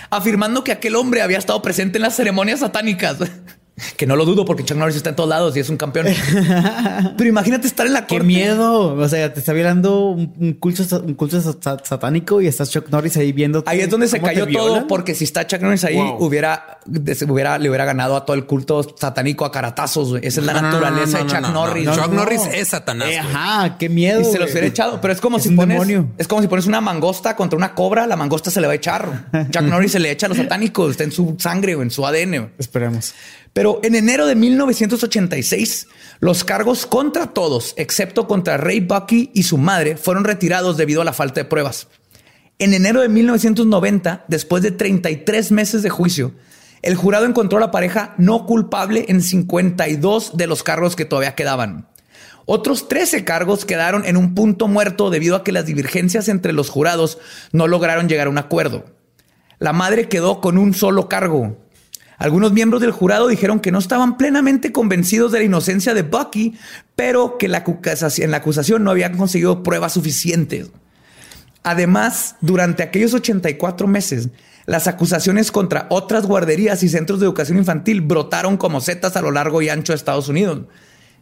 afirmando 0.10 0.64
que 0.64 0.72
aquel 0.72 0.95
hombre 0.95 1.22
había 1.22 1.38
estado 1.38 1.62
presente 1.62 1.97
en 1.97 2.04
las 2.04 2.16
ceremonias 2.16 2.62
satánicas. 2.62 3.18
Que 3.97 4.05
no 4.05 4.15
lo 4.15 4.25
dudo 4.25 4.45
porque 4.45 4.63
Chuck 4.63 4.77
Norris 4.77 4.95
está 4.95 5.09
en 5.11 5.15
todos 5.15 5.29
lados 5.29 5.55
y 5.57 5.59
es 5.59 5.69
un 5.69 5.77
campeón. 5.77 6.07
Pero 7.17 7.29
imagínate 7.29 7.67
estar 7.67 7.86
en 7.88 7.93
la 7.93 8.05
Qué 8.07 8.15
corte. 8.15 8.27
miedo. 8.27 8.95
O 8.95 9.07
sea, 9.07 9.34
te 9.34 9.39
está 9.39 9.53
violando 9.53 10.09
un, 10.09 10.34
un 10.39 10.53
culto, 10.53 10.84
un 11.05 11.13
culto 11.15 11.41
sa- 11.41 11.55
sa- 11.59 11.84
satánico 11.84 12.41
y 12.41 12.47
estás 12.47 12.69
Chuck 12.71 12.89
Norris 12.89 13.17
ahí 13.17 13.32
viendo. 13.32 13.63
Ahí 13.65 13.79
es 13.82 13.89
donde 13.89 14.07
se 14.07 14.19
cayó 14.19 14.47
todo, 14.47 14.88
porque 14.88 15.15
si 15.15 15.23
está 15.23 15.45
Chuck 15.47 15.61
Norris 15.61 15.84
ahí, 15.84 15.95
Wow. 15.95 16.17
hubiera, 16.23 16.79
hubiera, 17.27 17.57
le 17.59 17.69
hubiera 17.69 17.86
ganado 17.86 18.15
a 18.15 18.25
todo 18.25 18.36
el 18.36 18.45
culto 18.45 18.84
satánico 18.97 19.45
a 19.45 19.51
caratazos. 19.51 20.19
Esa 20.21 20.39
es 20.41 20.45
la 20.45 20.53
No, 20.53 20.61
no, 20.61 20.67
no, 20.67 20.73
naturaleza 20.73 21.17
no, 21.19 21.23
de 21.23 21.29
Chuck 21.29 21.41
no, 21.41 21.47
no. 21.49 21.53
Norris. 21.65 21.86
Chuck 21.89 22.07
No, 22.07 22.13
Norris 22.13 22.45
no. 22.45 22.51
es 22.51 22.67
Satanás. 22.67 23.09
Eh, 23.09 23.19
ajá, 23.19 23.77
qué 23.77 23.89
miedo. 23.89 24.21
Y 24.21 24.25
se 24.25 24.39
los 24.39 24.51
hubiera 24.51 24.67
echado, 24.67 24.99
pero 25.01 25.13
es 25.13 25.21
como 25.21 25.38
Es 25.38 25.43
si 25.43 25.49
un 25.49 25.55
pones, 25.57 25.75
demonio. 25.75 26.09
es 26.17 26.27
como 26.27 26.41
si 26.41 26.47
pones 26.47 26.65
una 26.67 26.82
mangosta 26.82 27.36
contra 27.36 27.57
una 27.57 27.73
cobra, 27.73 28.07
la 28.07 28.15
mangosta 28.15 28.49
se 28.51 28.61
le 28.61 28.67
va 28.67 28.73
a 28.73 28.75
echar. 28.75 29.29
Chuck 29.51 29.61
Norris 29.63 29.91
se 29.91 29.99
le 29.99 30.11
echa 30.11 30.25
a 30.27 30.29
los 30.29 30.38
satánicos, 30.38 30.91
está 30.91 31.03
en 31.03 31.11
su 31.11 31.36
sangre 31.39 31.75
o 31.75 31.82
en 31.82 31.91
su 31.91 32.05
ADN. 32.05 32.51
Esperemos. 32.57 33.13
Pero 33.54 33.80
en 33.84 33.95
enero 33.95 34.28
de 34.28 34.36
1986, 34.36 35.88
los 36.20 36.43
cargos 36.43 36.86
contra 36.86 37.28
todos, 37.28 37.74
excepto 37.76 38.28
contra 38.28 38.58
Ray 38.58 38.80
Bucky 38.80 39.32
y 39.34 39.43
su 39.43 39.58
madre, 39.58 39.97
fueron 39.97 40.24
retirados 40.24 40.78
debido 40.78 41.02
a 41.02 41.06
la 41.06 41.14
falta 41.14 41.41
de 41.41 41.45
pruebas. 41.45 41.88
En 42.60 42.74
enero 42.74 43.02
de 43.02 43.10
1990, 43.10 44.26
después 44.28 44.64
de 44.64 44.72
33 44.72 45.52
meses 45.52 45.84
de 45.84 45.89
juicio, 45.89 46.34
el 46.82 46.95
jurado 46.95 47.26
encontró 47.26 47.58
a 47.58 47.62
la 47.62 47.72
pareja 47.72 48.16
no 48.18 48.45
culpable 48.45 49.06
en 49.10 49.22
52 49.22 50.38
de 50.38 50.47
los 50.47 50.64
cargos 50.64 50.95
que 50.95 51.06
todavía 51.06 51.36
quedaban. 51.36 51.88
Otros 52.45 52.88
13 52.88 53.24
cargos 53.24 53.66
quedaron 53.66 54.06
en 54.06 54.18
un 54.18 54.34
punto 54.34 54.68
muerto 54.68 55.10
debido 55.10 55.36
a 55.36 55.43
que 55.43 55.52
las 55.52 55.66
divergencias 55.66 56.28
entre 56.28 56.54
los 56.54 56.70
jurados 56.70 57.20
no 57.52 57.68
lograron 57.68 58.10
llegar 58.10 58.28
a 58.28 58.32
un 58.32 58.38
acuerdo. 58.38 58.86
La 59.60 59.74
madre 59.74 60.10
quedó 60.10 60.41
con 60.41 60.58
un 60.58 60.74
solo 60.74 61.08
cargo. 61.08 61.58
Algunos 62.22 62.53
miembros 62.53 62.82
del 62.82 62.91
jurado 62.91 63.30
dijeron 63.30 63.59
que 63.59 63.72
no 63.72 63.80
estaban 63.80 64.15
plenamente 64.15 64.72
convencidos 64.72 65.32
de 65.32 65.39
la 65.39 65.45
inocencia 65.45 65.95
de 65.95 66.03
Bucky, 66.03 66.53
pero 66.95 67.39
que 67.39 67.47
la 67.47 67.63
en 67.65 68.30
la 68.30 68.38
acusación 68.38 68.84
no 68.84 68.91
habían 68.91 69.17
conseguido 69.17 69.63
pruebas 69.63 69.93
suficientes. 69.93 70.69
Además, 71.63 72.36
durante 72.39 72.84
aquellos 72.84 73.15
84 73.15 73.88
meses, 73.88 74.30
las 74.67 74.88
acusaciones 74.88 75.51
contra 75.51 75.88
otras 75.89 76.28
guarderías 76.28 76.84
y 76.84 76.89
centros 76.89 77.19
de 77.19 77.26
educación 77.26 77.57
infantil 77.57 78.01
brotaron 78.01 78.55
como 78.55 78.82
setas 78.82 79.17
a 79.17 79.22
lo 79.24 79.32
largo 79.32 79.63
y 79.63 79.69
ancho 79.69 79.91
de 79.91 79.97
Estados 79.97 80.30
Unidos. 80.30 80.65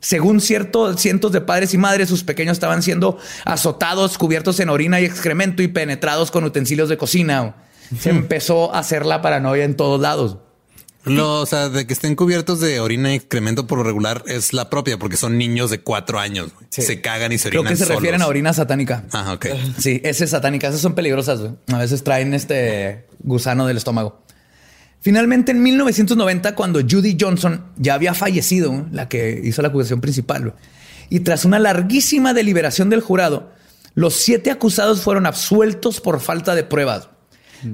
Según 0.01 0.41
cierto, 0.41 0.97
cientos 0.97 1.31
de 1.31 1.39
padres 1.39 1.73
y 1.73 1.77
madres, 1.77 2.09
sus 2.09 2.25
pequeños 2.25 2.57
estaban 2.57 2.83
siendo 2.83 3.17
azotados, 3.45 4.17
cubiertos 4.17 4.59
en 4.59 4.67
orina 4.67 4.99
y 4.99 5.05
excremento 5.05 5.63
y 5.63 5.69
penetrados 5.69 6.29
con 6.29 6.43
utensilios 6.43 6.89
de 6.89 6.97
cocina. 6.97 7.55
Se 7.97 8.09
empezó 8.09 8.75
a 8.75 8.79
hacer 8.79 9.05
la 9.05 9.21
paranoia 9.21 9.63
en 9.63 9.77
todos 9.77 10.01
lados. 10.01 10.39
Lo, 11.05 11.41
o 11.41 11.45
sea, 11.45 11.69
de 11.69 11.87
que 11.87 11.93
estén 11.93 12.15
cubiertos 12.15 12.59
de 12.59 12.79
orina 12.79 13.13
y 13.13 13.15
excremento 13.15 13.65
por 13.67 13.77
lo 13.77 13.83
regular 13.83 14.23
es 14.27 14.53
la 14.53 14.69
propia, 14.69 14.97
porque 14.99 15.15
son 15.17 15.37
niños 15.37 15.69
de 15.71 15.79
cuatro 15.79 16.19
años. 16.19 16.51
Se 16.69 17.01
cagan 17.01 17.31
y 17.31 17.37
se 17.37 17.49
Creo 17.49 17.61
orinan 17.61 17.77
que 17.77 17.85
se 17.85 17.91
refieren 17.93 18.21
a 18.21 18.27
orina 18.27 18.53
satánica. 18.53 19.05
Ah, 19.11 19.33
ok. 19.33 19.47
Sí, 19.79 20.01
ese 20.03 20.25
es 20.25 20.29
satánica. 20.29 20.67
Esas 20.67 20.81
son 20.81 20.95
peligrosas. 20.95 21.39
güey. 21.39 21.53
A 21.73 21.77
veces 21.77 22.03
traen 22.03 22.33
este 22.33 23.07
gusano 23.19 23.65
del 23.65 23.77
estómago. 23.77 24.21
Finalmente, 25.01 25.51
en 25.51 25.63
1990, 25.63 26.55
cuando 26.55 26.81
Judy 26.81 27.17
Johnson 27.19 27.65
ya 27.77 27.93
había 27.93 28.13
fallecido, 28.13 28.85
la 28.91 29.07
que 29.07 29.39
hizo 29.43 29.61
la 29.61 29.69
acusación 29.69 30.01
principal, 30.01 30.53
y 31.09 31.21
tras 31.21 31.45
una 31.45 31.59
larguísima 31.59 32.33
deliberación 32.33 32.89
del 32.89 32.99
jurado, 32.99 33.53
los 33.95 34.15
siete 34.15 34.51
acusados 34.51 35.01
fueron 35.01 35.25
absueltos 35.25 36.01
por 36.01 36.19
falta 36.19 36.53
de 36.53 36.63
pruebas. 36.63 37.09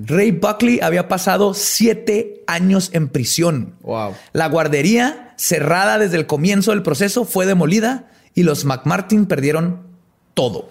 Ray 0.06 0.32
Buckley 0.32 0.80
había 0.82 1.08
pasado 1.08 1.54
siete 1.54 2.44
años 2.48 2.90
en 2.94 3.08
prisión. 3.10 3.76
Wow. 3.82 4.14
La 4.34 4.48
guardería, 4.48 5.34
cerrada 5.38 5.98
desde 6.00 6.18
el 6.18 6.26
comienzo 6.28 6.72
del 6.72 6.82
proceso, 6.84 7.26
fue 7.26 7.46
demolida 7.46 8.10
y 8.34 8.44
los 8.44 8.66
McMartin 8.66 9.26
perdieron 9.26 9.82
todo. 10.34 10.70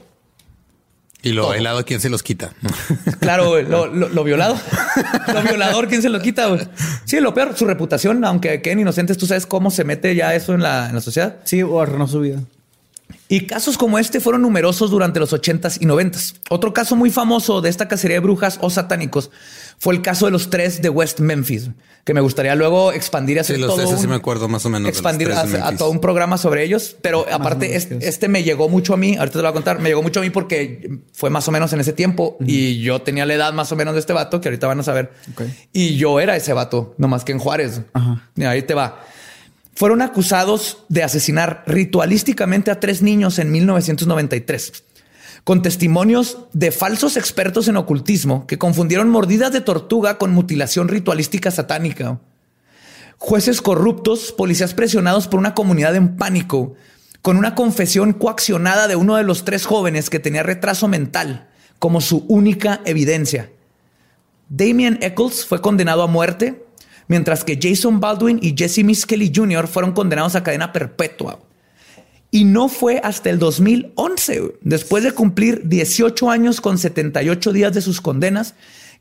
Y 1.23 1.33
lo 1.33 1.43
Todo. 1.43 1.51
bailado, 1.53 1.85
¿quién 1.87 2.01
se 2.01 2.11
los 2.11 2.23
quita? 2.23 2.53
Claro, 3.21 3.49
güey, 3.49 3.65
lo, 3.67 3.87
lo- 3.87 4.11
lo 4.11 4.25
violado. 4.25 4.59
Lo 5.33 5.43
violador, 5.43 5.89
¿quién 5.89 6.03
se 6.03 6.11
lo 6.11 6.21
quita? 6.21 6.47
güey? 6.49 6.61
Sí, 7.07 7.19
lo 7.21 7.33
peor, 7.33 7.57
su 7.57 7.65
reputación, 7.65 8.23
aunque 8.27 8.61
queden 8.61 8.81
inocentes, 8.81 9.17
tú 9.17 9.27
sabes 9.27 9.47
cómo 9.47 9.71
se 9.71 9.85
mete 9.85 10.15
ya 10.15 10.35
eso 10.35 10.53
en 10.53 10.63
la, 10.63 10.89
en 10.91 10.95
la 10.95 11.01
sociedad. 11.01 11.37
Sí, 11.45 11.63
o 11.63 11.81
arruinó 11.81 12.07
su 12.07 12.21
vida. 12.21 12.41
Y 13.35 13.49
casos 13.49 13.77
como 13.77 13.99
este 13.99 14.21
fueron 14.21 14.43
numerosos 14.43 14.93
durante 14.93 15.19
los 15.19 15.33
80s 15.33 15.79
y 15.81 15.87
90s. 15.87 16.37
Otro 16.51 16.73
caso 16.73 16.95
muy 16.95 17.11
famoso 17.11 17.61
de 17.61 17.69
esta 17.69 17.89
cacería 17.89 18.19
de 18.19 18.21
brujas 18.21 18.59
o 18.61 18.71
satánicos 18.71 19.33
fue 19.77 19.93
el 19.93 20.03
caso 20.03 20.27
de 20.27 20.31
los 20.31 20.51
tres 20.51 20.81
de 20.83 20.89
West 20.89 21.19
Memphis, 21.19 21.71
que 22.05 22.15
me 22.15 22.21
gustaría 22.21 22.55
luego 22.55 22.93
expandir 22.93 23.39
y 23.39 23.41
hacer 23.41 23.57
Sí, 23.57 23.63
los 23.63 23.75
todo 23.75 23.83
ese 23.83 23.99
sí 24.01 24.07
me 24.07 24.15
acuerdo 24.15 24.49
más 24.49 24.65
o 24.67 24.69
menos. 24.69 24.85
de 24.85 24.91
los 24.91 24.99
expandir 24.99 25.27
tres 25.31 25.51
de 25.51 25.61
a, 25.61 25.77
todo 25.77 25.91
un 25.91 25.99
programa 25.99 26.39
sobre 26.39 26.63
ellos. 26.63 26.97
Pero 27.03 27.27
aparte, 27.29 27.67
menos, 27.67 27.83
este, 27.83 28.09
este 28.09 28.29
me 28.29 28.45
llegó 28.45 28.69
mucho 28.69 28.95
a 28.95 28.97
mí. 28.97 29.17
Ahorita 29.17 29.33
te 29.33 29.39
lo 29.39 29.43
voy 29.43 29.51
a 29.51 29.53
contar. 29.53 29.81
Me 29.81 29.89
llegó 29.89 30.05
mucho 30.05 30.21
a 30.21 30.23
mí 30.23 30.31
porque 30.31 31.01
fue 31.13 31.29
más 31.29 31.49
o 31.49 31.51
menos 31.51 31.73
en 31.73 31.81
ese 31.81 31.93
tiempo 31.93 32.37
y 32.39 32.83
yo 32.83 33.03
tenía 33.03 33.27
la 33.27 33.35
edad 33.35 33.53
más 33.53 33.73
o 33.73 33.75
menos 33.75 33.95
de 33.95 34.01
este 34.01 34.13
vato 34.13 34.41
que 34.41 34.49
ahorita 34.49 34.69
van 34.69 34.79
a 34.79 34.85
saber. 34.85 35.13
Y 35.73 35.97
yo 35.97 36.21
era 36.21 36.37
ese 36.37 36.53
vato, 36.53 36.95
no 36.99 37.09
más 37.09 37.25
que 37.25 37.33
en 37.33 37.41
Juárez. 37.41 37.81
Ajá. 37.95 38.31
Y 38.37 38.45
ahí 38.45 38.63
te 38.63 38.75
va. 38.75 39.01
Fueron 39.77 40.03
acusados 40.03 40.85
de 40.89 41.03
asesinar 41.03 41.65
ritualísticamente 41.67 42.71
a 42.71 42.79
tres 42.79 43.03
niños 43.03 43.39
en 43.39 43.51
1993, 43.51 44.85
con 45.43 45.63
testimonios 45.63 46.39
de 46.53 46.71
falsos 46.71 47.17
expertos 47.17 47.67
en 47.69 47.77
ocultismo 47.77 48.47
que 48.47 48.59
confundieron 48.59 49.09
mordidas 49.09 49.53
de 49.53 49.61
tortuga 49.61 50.17
con 50.17 50.33
mutilación 50.33 50.89
ritualística 50.89 51.51
satánica. 51.51 52.21
Jueces 53.19 53.61
corruptos, 53.61 54.33
policías 54.33 54.75
presionados 54.75 55.29
por 55.29 55.41
una 55.41 55.55
comunidad 55.55 55.97
en 55.97 56.17
pánico, 56.17 56.75
con 57.21 57.37
una 57.37 57.55
confesión 57.55 58.13
coaccionada 58.13 58.87
de 58.87 58.97
uno 58.97 59.17
de 59.17 59.25
los 59.25 59.45
tres 59.45 59.67
jóvenes 59.67 60.11
que 60.11 60.21
tenía 60.21 60.43
retraso 60.43 60.89
mental 60.89 61.49
como 61.79 62.01
su 62.01 62.25
única 62.29 62.81
evidencia. 62.85 63.51
Damien 64.49 64.99
Eccles 65.03 65.45
fue 65.45 65.61
condenado 65.61 66.03
a 66.03 66.07
muerte, 66.07 66.64
mientras 67.09 67.45
que 67.45 67.59
Jason 67.61 68.01
Baldwin 68.01 68.39
y 68.43 68.55
Jesse 68.57 68.85
Miss 68.85 69.07
Kelly 69.07 69.33
Jr. 69.35 69.67
fueron 69.69 69.93
condenados 69.93 70.35
a 70.35 70.43
cadena 70.43 70.73
perpetua. 70.73 71.41
Y 72.31 72.45
no 72.45 72.69
fue 72.69 73.01
hasta 73.05 73.31
el 73.31 73.39
2011, 73.39 74.59
después 74.63 75.05
de 75.05 75.13
cumplir 75.13 75.69
18 75.69 76.31
años 76.31 76.61
con 76.61 76.79
78 76.79 77.53
días 77.53 77.73
de 77.73 77.81
sus 77.81 78.01
condenas, 78.01 78.55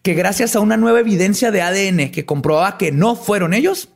que 0.03 0.13
gracias 0.13 0.55
a 0.55 0.59
una 0.59 0.77
nueva 0.77 0.99
evidencia 0.99 1.49
de 1.49 1.61
ADN 1.61 2.11
que 2.11 2.25
comprobaba 2.25 2.77
que 2.77 2.91
no 2.91 3.15
fueron 3.15 3.53
ellos, 3.53 3.89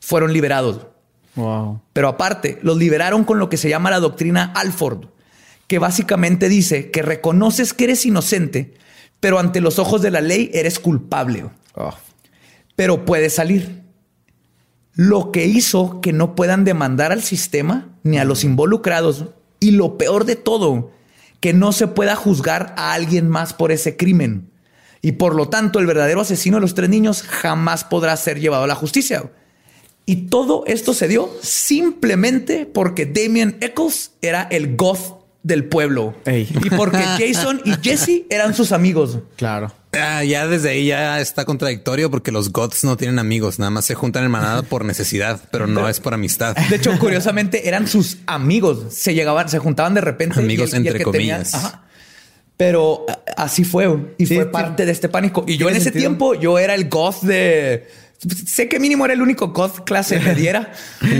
fueron 0.00 0.32
liberados. 0.32 0.86
Wow. 1.34 1.80
Pero 1.92 2.08
aparte, 2.08 2.58
los 2.62 2.76
liberaron 2.76 3.24
con 3.24 3.38
lo 3.38 3.48
que 3.48 3.56
se 3.56 3.68
llama 3.68 3.90
la 3.90 4.00
doctrina 4.00 4.52
Alford, 4.54 5.06
que 5.66 5.78
básicamente 5.78 6.48
dice 6.48 6.90
que 6.90 7.02
reconoces 7.02 7.74
que 7.74 7.84
eres 7.84 8.06
inocente, 8.06 8.74
pero 9.18 9.38
ante 9.38 9.60
los 9.60 9.78
ojos 9.78 10.02
de 10.02 10.10
la 10.10 10.20
ley 10.20 10.50
eres 10.54 10.78
culpable. 10.78 11.46
Pero 12.76 13.04
puedes 13.04 13.34
salir. 13.34 13.82
Lo 14.92 15.32
que 15.32 15.46
hizo 15.46 16.00
que 16.00 16.12
no 16.12 16.34
puedan 16.34 16.64
demandar 16.64 17.12
al 17.12 17.22
sistema 17.22 17.88
ni 18.02 18.18
a 18.18 18.24
los 18.24 18.44
involucrados. 18.44 19.26
Y 19.60 19.72
lo 19.72 19.98
peor 19.98 20.24
de 20.24 20.36
todo, 20.36 20.92
que 21.40 21.52
no 21.52 21.72
se 21.72 21.88
pueda 21.88 22.16
juzgar 22.16 22.74
a 22.78 22.92
alguien 22.92 23.28
más 23.28 23.52
por 23.52 23.72
ese 23.72 23.96
crimen. 23.96 24.50
Y 25.02 25.12
por 25.12 25.34
lo 25.34 25.48
tanto, 25.48 25.78
el 25.78 25.86
verdadero 25.86 26.20
asesino 26.20 26.56
de 26.56 26.62
los 26.62 26.74
tres 26.74 26.88
niños 26.88 27.22
jamás 27.22 27.84
podrá 27.84 28.16
ser 28.16 28.40
llevado 28.40 28.64
a 28.64 28.66
la 28.66 28.74
justicia. 28.74 29.30
Y 30.04 30.28
todo 30.28 30.64
esto 30.66 30.94
se 30.94 31.08
dio 31.08 31.30
simplemente 31.42 32.66
porque 32.66 33.06
Damien 33.06 33.56
Eccles 33.60 34.12
era 34.22 34.42
el 34.44 34.76
goth 34.76 35.16
del 35.42 35.64
pueblo. 35.64 36.14
Ey. 36.24 36.48
Y 36.64 36.70
porque 36.70 36.98
Jason 37.18 37.60
y 37.64 37.72
Jesse 37.82 38.24
eran 38.30 38.54
sus 38.54 38.72
amigos. 38.72 39.18
Claro. 39.36 39.72
Ah, 39.98 40.24
ya 40.24 40.46
desde 40.46 40.70
ahí 40.70 40.86
ya 40.86 41.20
está 41.20 41.44
contradictorio 41.44 42.10
porque 42.10 42.32
los 42.32 42.52
goths 42.52 42.84
no 42.84 42.96
tienen 42.96 43.18
amigos, 43.18 43.58
nada 43.58 43.70
más 43.70 43.84
se 43.84 43.94
juntan 43.94 44.24
en 44.24 44.30
manada 44.30 44.62
por 44.62 44.84
necesidad, 44.84 45.40
pero 45.50 45.66
no 45.66 45.88
es 45.88 46.00
por 46.00 46.14
amistad. 46.14 46.56
De 46.70 46.76
hecho, 46.76 46.98
curiosamente, 46.98 47.68
eran 47.68 47.86
sus 47.88 48.18
amigos. 48.26 48.94
Se 48.94 49.14
llegaban, 49.14 49.48
se 49.48 49.58
juntaban 49.58 49.94
de 49.94 50.00
repente. 50.00 50.40
Amigos 50.40 50.72
y 50.72 50.76
el- 50.76 50.84
y 50.84 50.88
el 50.88 50.94
entre 50.94 51.04
que 51.04 51.10
tenía- 51.10 51.36
comillas. 51.38 51.54
ajá. 51.54 51.82
Pero 52.56 53.04
así 53.36 53.64
fue. 53.64 54.14
Y 54.16 54.24
Sí, 54.26 54.34
fue 54.36 54.44
sí. 54.44 54.50
parte 54.50 54.86
de 54.86 54.92
este 54.92 55.08
pánico. 55.10 55.44
Y 55.46 55.58
yo 55.58 55.68
en 55.68 55.74
ese 55.76 55.84
sentido. 55.84 56.02
tiempo, 56.02 56.34
yo 56.34 56.58
era 56.58 56.74
el 56.74 56.88
goth 56.88 57.20
de. 57.22 57.86
Sé 58.46 58.66
que 58.66 58.80
mínimo 58.80 59.04
era 59.04 59.12
el 59.12 59.20
único 59.20 59.48
goth 59.48 59.80
clase 59.84 60.18
mediera. 60.20 60.72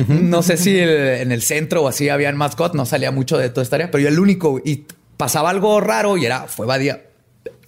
no 0.08 0.42
sé 0.42 0.56
si 0.56 0.78
el- 0.78 0.88
en 1.20 1.32
el 1.32 1.42
centro 1.42 1.82
o 1.82 1.88
así 1.88 2.08
habían 2.08 2.36
más 2.38 2.56
goth. 2.56 2.72
No 2.74 2.86
salía 2.86 3.10
mucho 3.10 3.36
de 3.36 3.50
toda 3.50 3.62
esta 3.64 3.76
área, 3.76 3.90
pero 3.90 4.00
yo 4.02 4.08
el 4.08 4.18
único. 4.18 4.62
Y 4.64 4.86
pasaba 5.18 5.50
algo 5.50 5.78
raro 5.82 6.16
y 6.16 6.24
era, 6.24 6.46
fue 6.46 6.64
Badía. 6.66 7.02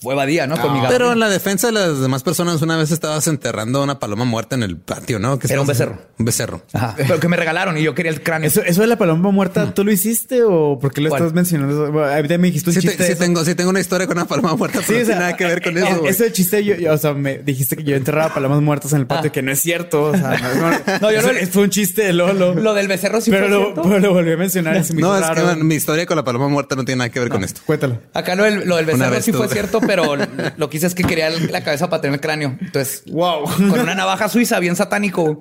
Fue 0.00 0.14
Badía, 0.14 0.46
¿no? 0.46 0.56
Con 0.60 0.72
mi 0.72 0.78
gato. 0.80 0.92
Pero 0.92 1.12
en 1.12 1.18
la 1.20 1.28
defensa 1.28 1.66
de 1.68 1.72
las 1.72 2.00
demás 2.00 2.22
personas, 2.22 2.62
una 2.62 2.76
vez 2.76 2.90
estabas 2.92 3.26
enterrando 3.26 3.82
una 3.82 3.98
paloma 3.98 4.24
muerta 4.24 4.54
en 4.54 4.62
el 4.62 4.76
patio, 4.76 5.18
¿no? 5.18 5.38
¿Qué 5.38 5.48
Era 5.50 5.60
un 5.60 5.66
becerro. 5.66 5.92
haciendo? 5.94 6.12
Un 6.18 6.24
becerro. 6.24 6.62
Ajá. 6.72 6.94
Pero 6.96 7.18
que 7.20 7.28
me 7.28 7.36
regalaron 7.36 7.76
y 7.78 7.82
yo 7.82 7.94
quería 7.94 8.12
el 8.12 8.22
cráneo. 8.22 8.46
Eso, 8.48 8.62
eso 8.62 8.80
de 8.80 8.86
la 8.86 8.96
paloma 8.96 9.30
muerta, 9.30 9.74
¿tú 9.74 9.84
lo 9.84 9.90
hiciste 9.92 10.42
o 10.44 10.78
por 10.80 10.92
qué 10.92 11.00
lo 11.00 11.08
¿Cuál? 11.08 11.22
estás 11.22 11.34
mencionando? 11.34 11.90
Bueno, 11.90 12.12
a 12.12 12.22
mí 12.22 12.28
me 12.38 12.46
dijiste 12.48 12.70
un 12.70 12.74
Sí, 12.74 12.80
te- 12.80 12.88
chiste. 12.88 13.02
de 13.04 13.12
sí 13.14 13.18
tengo, 13.18 13.44
sí 13.44 13.54
tengo 13.54 13.70
una 13.70 13.80
historia 13.80 14.06
con 14.06 14.16
una 14.16 14.26
paloma 14.26 14.54
muerta, 14.54 14.78
Sí, 14.80 14.84
pero 14.88 14.98
o 14.98 15.00
no 15.00 15.06
sea, 15.06 15.14
tiene 15.16 15.20
nada 15.26 15.36
que 15.36 15.44
ver 15.46 15.62
con 15.62 15.78
eh, 15.78 15.80
eso. 15.80 16.06
Eso 16.06 16.24
de 16.24 16.32
chiste, 16.32 16.64
yo, 16.64 16.74
yo, 16.76 16.92
o 16.92 16.98
sea, 16.98 17.14
me 17.14 17.38
dijiste 17.38 17.76
que 17.76 17.82
yo 17.84 17.96
enterraba 17.96 18.32
palomas 18.34 18.60
muertas 18.62 18.92
en 18.92 19.00
el 19.00 19.06
patio, 19.06 19.32
que 19.32 19.42
no 19.42 19.50
es 19.52 19.60
cierto. 19.60 20.04
O 20.04 20.16
sea, 20.16 20.38
no, 20.38 20.70
no, 20.70 20.78
No, 21.00 21.10
yo 21.12 21.22
no- 21.22 21.28
fue 21.50 21.62
un 21.64 21.70
chiste 21.70 22.02
de 22.04 22.12
Lolo. 22.12 22.54
Lo 22.54 22.74
del 22.74 22.86
becerro 22.88 23.20
sí 23.20 23.30
pero, 23.30 23.46
fue 23.48 23.50
lo, 23.56 23.62
cierto. 23.64 23.82
pero 23.82 23.98
lo 23.98 24.12
volví 24.14 24.32
a 24.32 24.36
mencionar 24.36 24.76
y 24.76 24.84
se 24.84 24.94
me 24.94 25.00
No, 25.00 25.16
es 25.18 25.26
que 25.28 25.42
man, 25.42 25.66
mi 25.66 25.74
historia 25.74 26.06
con 26.06 26.16
la 26.16 26.24
paloma 26.24 26.48
muerta 26.48 26.76
no 26.76 26.84
tiene 26.84 26.98
nada 27.00 27.10
que 27.10 27.18
ver 27.20 27.28
con 27.30 27.42
esto. 27.42 27.60
Cuéntalo. 27.66 28.00
Acá 28.14 28.34
lo 28.34 28.44
del, 28.44 28.68
lo 28.68 28.76
del 28.76 28.86
becerro 28.86 29.20
sí 29.22 29.32
fue 29.32 29.48
cierto, 29.48 29.80
pero 29.88 30.16
lo 30.56 30.68
que 30.70 30.76
hice 30.76 30.86
es 30.86 30.94
que 30.94 31.02
quería 31.02 31.30
la 31.30 31.64
cabeza 31.64 31.88
para 31.88 32.02
tener 32.02 32.14
el 32.16 32.20
cráneo. 32.20 32.56
Entonces, 32.60 33.02
Wow. 33.06 33.44
con 33.44 33.80
una 33.80 33.94
navaja 33.94 34.28
suiza 34.28 34.60
bien 34.60 34.76
satánico, 34.76 35.40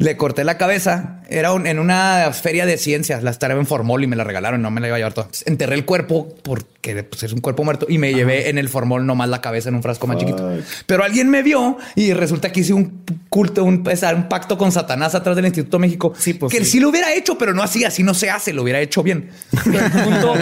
le 0.00 0.16
corté 0.16 0.44
la 0.44 0.56
cabeza. 0.56 1.20
Era 1.28 1.52
un- 1.52 1.66
en 1.66 1.78
una 1.78 2.32
feria 2.32 2.64
de 2.64 2.78
ciencias. 2.78 3.22
La 3.22 3.30
estaba 3.30 3.52
en 3.52 3.66
formol 3.66 4.02
y 4.02 4.06
me 4.06 4.16
la 4.16 4.24
regalaron. 4.24 4.62
No 4.62 4.70
me 4.70 4.80
la 4.80 4.86
iba 4.86 4.96
a 4.96 4.98
llevar 4.98 5.12
toda. 5.12 5.28
Enterré 5.44 5.74
el 5.74 5.84
cuerpo 5.84 6.34
porque 6.42 7.04
pues, 7.04 7.22
es 7.22 7.34
un 7.34 7.40
cuerpo 7.40 7.64
muerto 7.64 7.84
y 7.86 7.98
me 7.98 8.14
llevé 8.14 8.48
en 8.48 8.56
el 8.56 8.70
formol 8.70 9.04
nomás 9.04 9.28
la 9.28 9.42
cabeza 9.42 9.68
en 9.68 9.74
un 9.74 9.82
frasco 9.82 10.06
más 10.06 10.16
chiquito. 10.16 10.58
Pero 10.86 11.04
alguien 11.04 11.28
me 11.28 11.42
vio 11.42 11.76
y 11.96 12.14
resulta 12.14 12.50
que 12.50 12.60
hice 12.60 12.72
un 12.72 13.04
culto, 13.28 13.62
un, 13.62 13.84
pacto 13.84 14.56
con 14.56 14.72
Satanás 14.72 15.14
atrás 15.14 15.36
del 15.36 15.44
Instituto 15.44 15.78
México. 15.78 16.14
Sí, 16.18 16.32
pues, 16.32 16.50
que 16.50 16.64
sí. 16.64 16.72
sí 16.72 16.80
lo 16.80 16.88
hubiera 16.88 17.12
hecho, 17.12 17.36
pero 17.36 17.52
no 17.52 17.62
así, 17.62 17.84
así 17.84 18.02
no 18.02 18.14
se 18.14 18.30
hace, 18.30 18.54
lo 18.54 18.62
hubiera 18.62 18.80
hecho 18.80 19.02
bien. 19.02 19.28
El, 19.66 19.90
punto, 20.02 20.34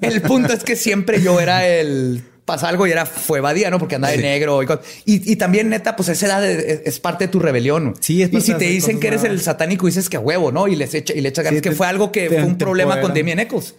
el 0.00 0.22
punto 0.22 0.52
es 0.52 0.64
que 0.64 0.74
siempre 0.74 1.22
yo 1.22 1.38
era 1.40 1.66
el 1.66 2.24
pasa 2.44 2.68
algo 2.68 2.86
y 2.86 2.90
era 2.90 3.06
fue 3.06 3.40
Badía, 3.40 3.70
¿no? 3.70 3.78
Porque 3.78 3.94
andaba 3.94 4.12
de 4.12 4.18
negro 4.18 4.62
y, 4.62 4.66
y 5.06 5.32
y 5.32 5.36
también 5.36 5.68
neta, 5.68 5.96
pues 5.96 6.08
esa 6.08 6.26
edad 6.26 6.44
es, 6.48 6.82
es 6.84 7.00
parte 7.00 7.24
de 7.24 7.28
tu 7.28 7.38
rebelión. 7.38 7.94
Sí, 8.00 8.22
es 8.22 8.28
y 8.28 8.32
parte 8.32 8.46
si 8.46 8.52
de 8.52 8.58
te 8.58 8.64
dicen 8.74 9.00
que 9.00 9.08
eres 9.08 9.24
el 9.24 9.40
satánico, 9.40 9.86
dices 9.86 10.08
que 10.08 10.16
a 10.16 10.20
huevo, 10.20 10.52
¿no? 10.52 10.68
Y 10.68 10.76
les 10.76 10.94
echa 10.94 11.14
y 11.14 11.20
le 11.20 11.28
echas 11.28 11.44
ganas 11.44 11.58
Sí, 11.58 11.62
que 11.62 11.70
te- 11.70 11.76
fue 11.76 11.86
algo 11.86 12.10
que 12.12 12.28
te- 12.28 12.34
fue 12.36 12.44
un 12.44 12.58
problema 12.58 13.00
con. 13.00 13.14
Damien 13.14 13.38
Eccles. 13.40 13.74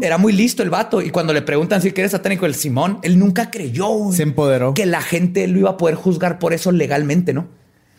Era 0.00 0.16
muy 0.16 0.32
listo 0.32 0.62
el 0.62 0.70
vato. 0.70 1.02
Y 1.02 1.10
cuando 1.10 1.32
le 1.34 1.42
preguntan 1.42 1.82
si 1.82 1.92
que 1.92 2.00
eres 2.00 2.12
satánico, 2.12 2.46
el 2.46 2.54
Simón, 2.54 3.00
él 3.02 3.18
nunca 3.18 3.50
creyó 3.50 3.88
güey, 3.88 4.16
Se 4.16 4.22
empoderó. 4.22 4.72
que 4.74 4.86
la 4.86 5.02
gente 5.02 5.46
lo 5.46 5.58
iba 5.58 5.70
a 5.70 5.76
poder 5.76 5.94
juzgar 5.94 6.38
por 6.38 6.54
eso 6.54 6.72
legalmente, 6.72 7.34
¿no? 7.34 7.48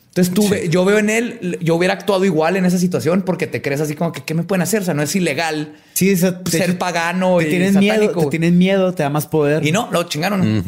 Entonces 0.08 0.34
tú, 0.34 0.44
yo 0.72 0.84
veo 0.86 0.98
en 0.98 1.12
él, 1.12 1.60
yo 1.62 1.76
hubiera 1.76 1.94
actuado 1.94 2.26
igual 2.26 2.58
en 2.58 2.66
esa 2.66 2.80
situación 2.80 3.22
porque 3.22 3.46
te 3.46 3.62
crees 3.62 3.80
así 3.80 3.94
como 3.94 4.12
que, 4.12 4.22
¿qué 4.24 4.34
me 4.34 4.42
pueden 4.42 4.64
hacer? 4.64 4.82
O 4.82 4.86
sea, 4.86 4.96
no 4.96 5.04
es 5.04 5.16
ilegal 5.16 5.74
Sí, 5.94 6.12
o 6.12 6.18
sea, 6.18 6.44
te- 6.44 6.50
ser 6.58 6.80
pagano 6.80 7.38
te 7.38 7.46
y 7.46 7.50
tienen 7.52 7.74
satánico. 7.76 8.00
miedo, 8.16 8.20
te 8.24 8.30
tienen 8.32 8.58
miedo, 8.58 8.94
te 8.96 9.04
da 9.04 9.12
más 9.12 9.28
poder. 9.28 9.64
Y 9.64 9.72
no, 9.72 9.88
lo 9.92 10.02
chingaron. 10.04 10.64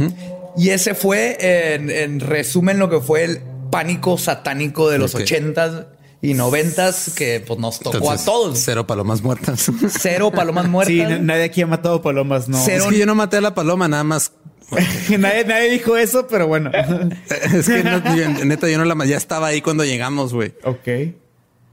Y 0.55 0.69
ese 0.69 0.93
fue, 0.93 1.37
en, 1.41 1.89
en 1.89 2.19
resumen, 2.19 2.77
lo 2.77 2.87
que 2.91 2.99
fue 2.99 3.23
el 3.23 3.39
pánico 3.71 4.17
satánico 4.17 4.89
de 4.89 4.99
los 4.99 5.15
ochentas 5.15 5.85
y 6.21 6.35
noventas 6.35 7.13
que 7.15 7.43
pues 7.45 7.59
nos 7.59 7.79
tocó 7.79 7.97
Entonces, 7.97 8.21
a 8.21 8.25
todos. 8.25 8.59
Cero 8.59 8.85
palomas 8.85 9.23
muertas. 9.23 9.71
Cero 9.99 10.31
palomas 10.31 10.67
muertas. 10.67 10.93
Sí, 10.93 11.01
nadie 11.21 11.45
aquí 11.45 11.61
ha 11.63 11.67
matado 11.67 12.01
palomas, 12.01 12.47
no. 12.47 12.61
Cero. 12.63 12.83
Es 12.83 12.89
que 12.91 12.99
yo 12.99 13.05
no 13.07 13.15
maté 13.15 13.37
a 13.37 13.41
la 13.41 13.55
paloma, 13.55 13.87
nada 13.87 14.03
más. 14.03 14.33
nadie, 15.17 15.43
nadie 15.45 15.71
dijo 15.71 15.97
eso, 15.97 16.27
pero 16.27 16.47
bueno. 16.47 16.71
Es 17.53 17.67
que 17.67 17.83
no, 17.83 18.15
yo- 18.15 18.45
neta, 18.45 18.69
yo 18.69 18.77
no 18.77 18.85
la 18.85 19.05
ya 19.05 19.17
estaba 19.17 19.47
ahí 19.47 19.61
cuando 19.61 19.83
llegamos, 19.83 20.33
güey. 20.33 20.53
ok. 20.63 21.15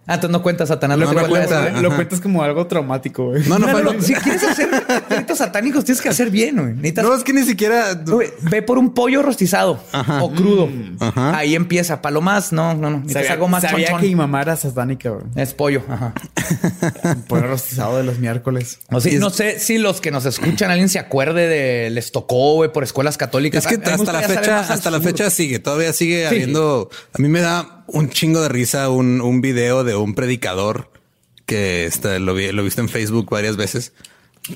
Ah, 0.08 0.14
entonces 0.14 0.30
no 0.30 0.42
cuentas 0.42 0.68
Satanás. 0.68 0.98
No, 0.98 1.04
lo 1.04 1.10
que 1.10 1.16
no 1.22 1.28
cuenta. 1.28 1.70
Lo 1.82 1.94
cuentas 1.94 2.20
como 2.20 2.42
algo 2.42 2.66
traumático, 2.66 3.26
güey. 3.30 3.46
No, 3.46 3.58
no 3.58 3.66
Claro, 3.68 3.92
lo- 3.92 4.02
Si 4.02 4.14
quieres 4.14 4.42
hacer 4.42 4.68
ritos 5.10 5.38
satánicos, 5.38 5.84
tienes 5.84 6.00
que 6.02 6.08
hacer 6.08 6.30
bien, 6.30 6.56
güey. 6.56 6.74
Necesitas 6.74 7.04
No, 7.04 7.14
es 7.14 7.22
que 7.22 7.32
ni 7.32 7.42
siquiera. 7.44 7.92
Güey, 7.94 8.30
ve 8.42 8.62
por 8.62 8.78
un 8.78 8.94
pollo 8.94 9.22
rostizado 9.22 9.80
Ajá. 9.92 10.22
o 10.24 10.32
crudo. 10.32 10.68
Ajá. 10.98 11.36
Ahí 11.36 11.54
empieza. 11.54 12.00
Palomas, 12.02 12.52
no, 12.52 12.74
no, 12.74 12.90
no. 12.90 13.08
Sabía, 13.08 13.32
algo 13.34 13.48
más 13.48 13.62
sabía 13.62 13.86
chonchón. 13.88 14.00
que 14.00 14.06
mi 14.08 14.14
mamá 14.16 14.42
era 14.42 14.56
satánica, 14.56 15.10
güey. 15.10 15.24
Es 15.36 15.52
pollo. 15.54 15.82
Ajá. 15.88 16.14
Por 17.28 17.38
el 17.44 17.48
rostizado 17.50 17.96
de 17.98 18.04
los 18.04 18.18
miércoles. 18.18 18.78
No, 18.90 19.00
sí, 19.00 19.10
Y 19.10 19.14
es- 19.16 19.20
no 19.20 19.30
sé 19.30 19.58
si 19.60 19.78
los 19.78 20.00
que 20.00 20.10
nos 20.10 20.24
escuchan, 20.24 20.70
alguien 20.70 20.88
se 20.88 20.98
acuerde 20.98 21.46
de 21.48 21.90
les 21.90 22.12
tocó, 22.12 22.54
güey, 22.54 22.72
por 22.72 22.82
escuelas 22.84 23.16
católicas. 23.18 23.66
Es 23.66 23.78
que 23.78 23.90
hasta 23.90 24.12
la 24.12 24.22
fecha, 24.22 24.60
hasta 24.60 24.90
la 24.90 25.00
fecha 25.00 25.28
sigue, 25.30 25.58
todavía 25.58 25.92
sigue 25.92 26.20
Sí. 26.28 26.34
habiendo. 26.34 26.88
A 27.12 27.18
mí 27.20 27.28
me 27.28 27.40
da 27.40 27.77
un 27.88 28.08
chingo 28.10 28.40
de 28.40 28.48
risa 28.48 28.88
un, 28.90 29.20
un 29.20 29.40
video 29.40 29.82
de 29.84 29.96
un 29.96 30.14
predicador 30.14 30.90
que 31.46 31.86
este, 31.86 32.18
lo, 32.20 32.34
vi, 32.34 32.52
lo 32.52 32.60
he 32.62 32.64
visto 32.64 32.80
en 32.80 32.88
Facebook 32.88 33.28
varias 33.30 33.56
veces 33.56 33.92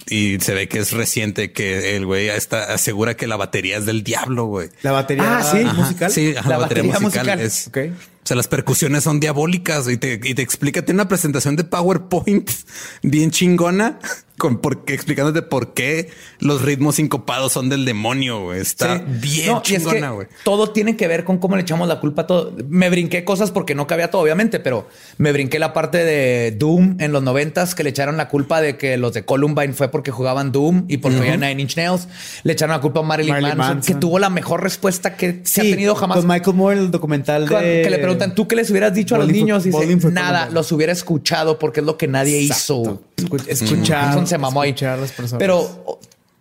y 0.08 0.38
se 0.40 0.54
ve 0.54 0.68
que 0.68 0.78
es 0.78 0.92
reciente 0.92 1.52
que 1.52 1.96
el 1.96 2.06
güey 2.06 2.28
está, 2.28 2.72
asegura 2.72 3.14
que 3.16 3.26
la 3.26 3.36
batería 3.36 3.76
es 3.78 3.84
del 3.86 4.02
diablo, 4.02 4.44
güey. 4.46 4.68
La 4.82 4.92
batería 4.92 5.38
Ah, 5.38 5.42
sí. 5.42 5.58
Musical. 5.64 6.10
Sí, 6.10 6.34
ajá, 6.36 6.48
La 6.48 6.56
la, 6.56 6.62
batería, 6.62 6.84
batería 6.84 7.00
musical, 7.08 7.38
musical. 7.38 7.40
es. 7.40 7.68
Ok. 7.68 8.11
O 8.22 8.26
sea, 8.26 8.36
las 8.36 8.46
percusiones 8.48 9.02
son 9.04 9.18
diabólicas 9.18 9.88
y 9.88 9.96
te, 9.96 10.20
y 10.22 10.34
te 10.34 10.42
explica, 10.42 10.82
tiene 10.84 11.00
una 11.00 11.08
presentación 11.08 11.56
de 11.56 11.64
PowerPoint 11.64 12.48
bien 13.02 13.30
chingona 13.32 13.98
con 14.38 14.58
por 14.58 14.84
qué, 14.84 14.94
explicándote 14.94 15.42
por 15.42 15.72
qué 15.72 16.10
los 16.40 16.62
ritmos 16.62 16.96
sincopados 16.96 17.52
son 17.52 17.68
del 17.68 17.84
demonio. 17.84 18.42
güey. 18.44 18.60
Está 18.60 18.96
Sí. 18.98 19.04
bien 19.06 19.46
No, 19.48 19.62
y 19.64 19.74
es 19.74 19.82
que 19.84 19.88
chingona, 19.90 20.10
güey. 20.10 20.26
todo 20.42 20.70
tiene 20.70 20.96
que 20.96 21.06
ver 21.06 21.22
con 21.22 21.38
cómo 21.38 21.54
le 21.54 21.62
echamos 21.62 21.86
la 21.86 22.00
culpa 22.00 22.22
a 22.22 22.26
todo. 22.26 22.52
Me 22.68 22.90
brinqué 22.90 23.24
cosas 23.24 23.52
porque 23.52 23.76
no 23.76 23.86
cabía 23.86 24.10
todo, 24.10 24.22
obviamente, 24.22 24.58
pero 24.58 24.88
me 25.18 25.30
brinqué 25.32 25.60
la 25.60 25.72
parte 25.72 25.98
de 25.98 26.50
Doom 26.58 26.96
en 26.98 27.12
los 27.12 27.22
noventas 27.22 27.76
que 27.76 27.84
le 27.84 27.90
echaron 27.90 28.16
la 28.16 28.28
culpa 28.28 28.60
de 28.60 28.76
que 28.76 28.96
los 28.96 29.12
de 29.12 29.24
Columbine 29.24 29.74
fue 29.74 29.90
porque 29.92 30.10
jugaban 30.10 30.50
Doom 30.50 30.86
y 30.88 30.96
porque 30.96 31.20
veían 31.20 31.40
Nine 31.40 31.62
Inch 31.62 31.76
Nails. 31.76 32.08
Le 32.42 32.54
echaron 32.54 32.74
la 32.74 32.80
culpa 32.80 32.98
a 33.00 33.02
Marilyn, 33.04 33.34
Marilyn 33.34 33.56
Manson, 33.58 33.76
Manson. 33.76 33.94
que 33.94 34.00
tuvo 34.00 34.18
la 34.18 34.30
mejor 34.30 34.62
respuesta 34.62 35.14
que 35.16 35.42
se 35.44 35.60
ha 35.60 35.64
tenido 35.64 35.94
jamás. 35.94 36.18
Con 36.18 36.26
Michael 36.26 36.56
Moore, 36.56 36.78
el 36.80 36.90
documental 36.90 37.46
de... 37.46 37.82
que 37.84 37.90
le 37.90 37.98
preguntan, 38.16 38.34
¿tú 38.34 38.48
qué 38.48 38.56
les 38.56 38.70
hubieras 38.70 38.94
dicho 38.94 39.14
a 39.14 39.18
los 39.18 39.28
niños? 39.28 39.64
For 40.00 40.12
nada, 40.12 40.48
los 40.50 40.70
hubiera 40.72 40.92
escuchado 40.92 41.58
porque 41.58 41.80
es 41.80 41.86
lo 41.86 41.96
que 41.96 42.08
nadie 42.08 42.40
Exacto. 42.42 43.02
hizo. 43.18 43.26
Escu- 43.28 43.44
escuchar, 43.48 44.26
se 44.26 44.38
mamó 44.38 44.62
ahí. 44.62 44.70
escuchar 44.70 44.98
a 44.98 45.00
las 45.02 45.12
personas. 45.12 45.38
Pero 45.38 45.98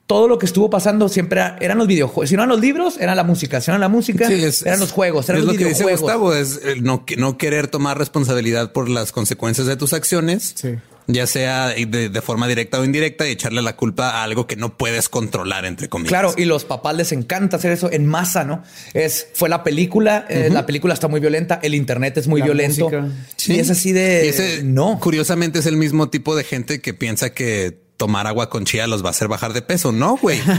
todo 0.07 0.28
lo 0.28 0.38
que 0.38 0.45
estuvo 0.45 0.69
pasando 0.69 1.07
siempre 1.07 1.39
era- 1.39 1.57
eran 1.61 1.78
los 1.78 1.88
videojuegos. 1.88 2.30
Si 2.30 2.36
no 2.36 2.41
eran 2.41 2.49
los 2.49 2.59
libros, 2.59 2.97
eran 2.99 3.15
la 3.15 3.24
música. 3.24 3.61
Si 3.61 3.72
no 3.72 3.76
eran 3.76 3.82
la 3.82 3.88
música, 3.89 4.28
Sí, 4.28 4.34
es- 4.43 4.61
eran 4.65 4.80
los 4.82 4.91
juegos, 4.91 5.30
eran 5.30 5.39
es 5.41 5.45
los 5.45 5.55
lo 5.55 5.59
que 5.59 5.65
dice. 5.69 5.84
Gustavo, 5.86 6.34
es 6.34 6.59
no, 6.82 7.05
no 7.17 7.38
querer 7.38 7.67
tomar 7.69 7.97
responsabilidad 7.97 8.74
por 8.74 8.89
las 8.89 9.11
consecuencias 9.13 9.67
de 9.67 9.78
tus 9.78 9.93
acciones, 9.93 10.53
Sí. 10.55 10.76
Ya 11.14 11.28
sea 11.28 11.70
de, 11.70 12.09
de 12.09 12.22
forma 12.22 12.47
directa 12.47 12.80
o 12.80 12.86
indirecta, 12.86 13.28
y 13.28 13.32
echarle 13.32 13.62
la 13.62 13.76
culpa 13.76 14.12
a 14.12 14.24
algo 14.24 14.47
que 14.47 14.55
no 14.55 14.78
puedes 14.78 15.09
controlar, 15.09 15.66
entre 15.66 15.89
comillas. 15.89 16.09
Claro, 16.09 16.34
y 16.38 16.45
los 16.45 16.66
papás 16.66 16.95
les 16.95 17.12
encanta 17.12 17.57
hacer 17.57 17.72
eso 17.72 17.91
en 17.91 18.05
masa, 18.05 18.43
¿no? 18.43 18.64
Es 18.93 19.28
fue 19.34 19.49
la 19.49 19.64
película, 19.64 20.26
eh, 20.30 20.49
la 20.52 20.65
película 20.65 20.94
está 20.94 21.07
muy 21.07 21.19
violenta, 21.19 21.60
el 21.61 21.76
internet 21.76 22.18
es 22.18 22.27
muy 22.27 22.40
La 22.41 22.45
violento. 22.45 22.90
Sí. 23.36 23.53
y 23.53 23.60
es 23.60 23.69
así 23.69 23.91
de 23.91 24.26
Y 24.26 24.30
ese, 24.30 24.64
no. 24.64 24.99
Curiosamente 24.99 25.60
es 25.60 25.65
el 25.65 25.77
mismo 25.77 26.10
tipo 26.10 26.36
de 26.36 26.44
gente 26.44 26.81
que 26.81 26.94
piensa 26.94 27.31
que 27.31 27.80
tomar 27.98 28.27
agua 28.27 28.49
con 28.49 28.65
chía 28.65 28.88
los 28.88 29.03
va 29.03 29.07
a 29.07 29.11
hacer 29.11 29.27
bajar 29.27 29.53
de 29.53 29.61
peso. 29.61 29.91
No, 29.91 30.18
güey. 30.18 30.40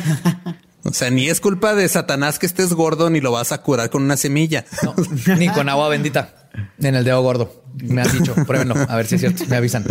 O 0.85 0.93
sea, 0.93 1.10
ni 1.10 1.28
es 1.28 1.40
culpa 1.40 1.77
de 1.77 1.89
Satanás 1.89 2.40
que 2.40 2.47
estés 2.47 2.72
gordo, 2.72 3.09
ni 3.09 3.20
lo 3.20 3.31
vas 3.31 3.52
a 3.52 3.62
curar 3.62 3.89
con 3.89 4.02
una 4.02 4.16
semilla. 4.16 4.64
No, 4.82 4.94
ni 5.39 5.48
con 5.48 5.68
agua 5.68 5.89
bendita 5.89 6.35
en 6.81 6.94
el 6.94 7.05
dedo 7.05 7.22
gordo. 7.22 7.61
Me 7.81 8.03
han 8.03 8.12
dicho, 8.12 8.35
pruébenlo, 8.47 8.74
a 8.89 8.97
ver 8.97 9.07
si 9.07 9.15
es 9.16 9.20
cierto, 9.23 9.44
me 9.49 9.57
avisan. 9.57 9.85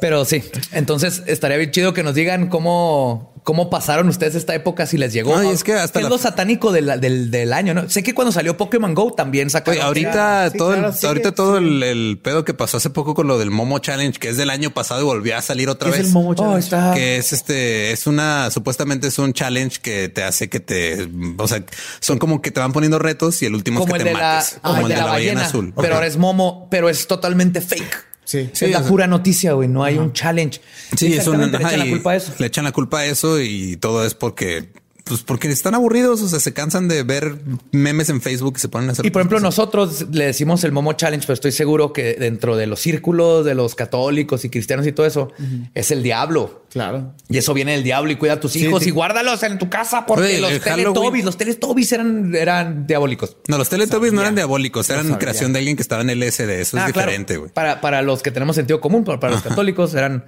Pero 0.00 0.24
sí, 0.24 0.42
entonces 0.72 1.22
estaría 1.26 1.56
bien 1.56 1.70
chido 1.70 1.94
que 1.94 2.02
nos 2.02 2.14
digan 2.14 2.48
cómo, 2.48 3.32
cómo 3.44 3.70
pasaron 3.70 4.08
ustedes 4.10 4.34
esta 4.34 4.54
época, 4.54 4.84
si 4.84 4.98
les 4.98 5.12
llegó. 5.14 5.34
No, 5.36 5.42
y 5.50 5.54
es 5.54 5.64
que 5.64 5.72
hasta 5.72 6.00
¿Qué 6.00 6.02
la- 6.02 6.08
es 6.08 6.10
lo 6.10 6.18
satánico 6.18 6.70
del, 6.70 7.00
del, 7.00 7.30
del 7.30 7.52
año, 7.54 7.72
¿no? 7.72 7.88
Sé 7.88 8.02
que 8.02 8.12
cuando 8.14 8.30
salió 8.30 8.58
Pokémon 8.58 8.94
Go 8.94 9.14
también 9.14 9.48
sacaron. 9.48 9.78
Oye, 9.78 9.86
ahorita 9.86 10.50
Sí, 10.50 10.58
todo, 10.58 10.74
el- 10.74 10.80
claro, 10.80 10.94
sí, 10.94 11.06
ahorita 11.06 11.28
sí. 11.30 11.34
todo 11.34 11.56
el, 11.56 11.82
el 11.82 12.20
pedo 12.22 12.44
que 12.44 12.52
pasó 12.52 12.76
hace 12.76 12.90
poco 12.90 13.14
con 13.14 13.26
lo 13.26 13.38
del 13.38 13.50
Momo 13.50 13.78
Challenge, 13.78 14.18
que 14.18 14.28
es 14.28 14.36
del 14.36 14.50
año 14.50 14.70
pasado 14.74 15.00
y 15.00 15.04
volvió 15.04 15.34
a 15.38 15.40
salir 15.40 15.70
otra 15.70 15.86
¿Qué 15.90 15.92
vez. 15.96 16.00
es 16.02 16.06
el 16.08 16.12
Momo 16.12 16.30
Oh, 16.30 16.34
Challenge? 16.34 16.58
está. 16.58 16.92
que 16.92 17.16
es 17.16 17.32
este, 17.32 17.92
es 17.92 18.06
una, 18.06 18.50
supuestamente 18.50 19.06
es 19.06 19.18
un 19.18 19.32
challenge 19.32 19.80
que 19.80 20.10
te 20.10 20.22
hace 20.24 20.50
que 20.50 20.60
te, 20.60 21.08
o 21.38 21.48
sea, 21.48 21.64
son 22.00 22.18
como 22.18 22.42
que 22.42 22.50
te 22.50 22.60
van 22.60 22.74
poniendo 22.74 22.98
retos 22.98 23.40
y 23.42 23.46
el 23.46 23.54
último 23.54 23.80
como 23.80 23.96
es 23.96 24.02
que 24.02 24.08
de 24.10 24.14
te 24.14 24.20
la, 24.20 24.34
mates. 24.34 24.58
como 24.60 24.82
el 24.82 24.88
de 24.88 24.96
la 24.96 25.04
ballena, 25.06 25.46
azul. 25.46 25.72
pero 25.80 25.94
ahora 25.94 26.06
es 26.06 26.18
Momo, 26.18 26.68
pero 26.70 26.90
es 26.90 27.05
totalmente 27.06 27.60
fake. 27.60 28.04
Sí. 28.24 28.50
Sí, 28.52 28.64
es 28.64 28.70
la 28.72 28.82
pura 28.82 29.06
noticia, 29.06 29.52
güey. 29.52 29.68
No 29.68 29.84
hay 29.84 29.98
un 29.98 30.12
challenge. 30.12 30.60
Sí, 30.96 31.14
es 31.14 31.26
un, 31.28 31.36
Exactamente, 31.40 31.58
le 31.58 31.64
ajá, 31.64 31.74
echan 31.74 31.86
la 31.86 31.92
culpa 31.94 32.10
a 32.10 32.16
eso. 32.16 32.32
Le 32.38 32.46
echan 32.46 32.64
la 32.64 32.72
culpa 32.72 32.98
a 32.98 33.06
eso 33.06 33.40
y 33.40 33.76
todo 33.76 34.04
es 34.04 34.14
porque, 34.14 34.68
pues 35.06 35.22
porque 35.22 35.48
están 35.48 35.74
aburridos, 35.74 36.20
o 36.20 36.28
sea, 36.28 36.40
se 36.40 36.52
cansan 36.52 36.88
de 36.88 37.04
ver 37.04 37.36
memes 37.70 38.08
en 38.08 38.20
Facebook 38.20 38.54
y 38.56 38.60
se 38.60 38.68
ponen 38.68 38.88
a 38.88 38.92
hacer. 38.92 39.06
Y 39.06 39.10
por 39.10 39.20
ejemplo, 39.22 39.36
cosas. 39.38 39.44
nosotros 39.44 40.06
le 40.10 40.26
decimos 40.26 40.64
el 40.64 40.72
Momo 40.72 40.94
Challenge, 40.94 41.24
pero 41.24 41.34
estoy 41.34 41.52
seguro 41.52 41.92
que 41.92 42.14
dentro 42.14 42.56
de 42.56 42.66
los 42.66 42.80
círculos 42.80 43.44
de 43.44 43.54
los 43.54 43.76
católicos 43.76 44.44
y 44.44 44.50
cristianos 44.50 44.84
y 44.86 44.92
todo 44.92 45.06
eso 45.06 45.30
es 45.74 45.90
el 45.92 46.02
diablo. 46.02 46.64
Claro. 46.70 47.14
Y 47.28 47.38
eso 47.38 47.54
viene 47.54 47.72
del 47.72 47.84
diablo 47.84 48.10
y 48.10 48.16
cuida 48.16 48.34
a 48.34 48.40
tus 48.40 48.56
hijos 48.56 48.82
sí. 48.82 48.88
y 48.88 48.92
guárdalos 48.92 49.42
en 49.44 49.58
tu 49.58 49.70
casa 49.70 50.04
porque 50.04 50.24
Oye, 50.24 50.40
los 50.40 50.60
Teletubbies, 50.60 51.24
los 51.24 51.36
Teletubbies 51.36 51.92
eran, 51.92 52.34
eran 52.34 52.86
diabólicos. 52.86 53.36
No, 53.48 53.58
los 53.58 53.68
Teletubbies 53.68 54.12
no 54.12 54.20
eran 54.20 54.34
diabólicos, 54.34 54.90
eran 54.90 55.14
creación 55.14 55.52
de 55.52 55.60
alguien 55.60 55.76
que 55.76 55.82
estaba 55.82 56.02
en 56.02 56.10
el 56.10 56.22
SD. 56.22 56.60
Eso 56.60 56.76
es 56.76 56.82
Ah, 56.82 56.86
diferente, 56.88 57.36
güey. 57.36 57.50
Para, 57.52 57.80
para 57.80 58.02
los 58.02 58.22
que 58.22 58.30
tenemos 58.32 58.56
sentido 58.56 58.80
común, 58.80 59.04
pero 59.04 59.18
para 59.20 59.34
los 59.34 59.42
católicos 59.42 59.94
eran, 59.94 60.24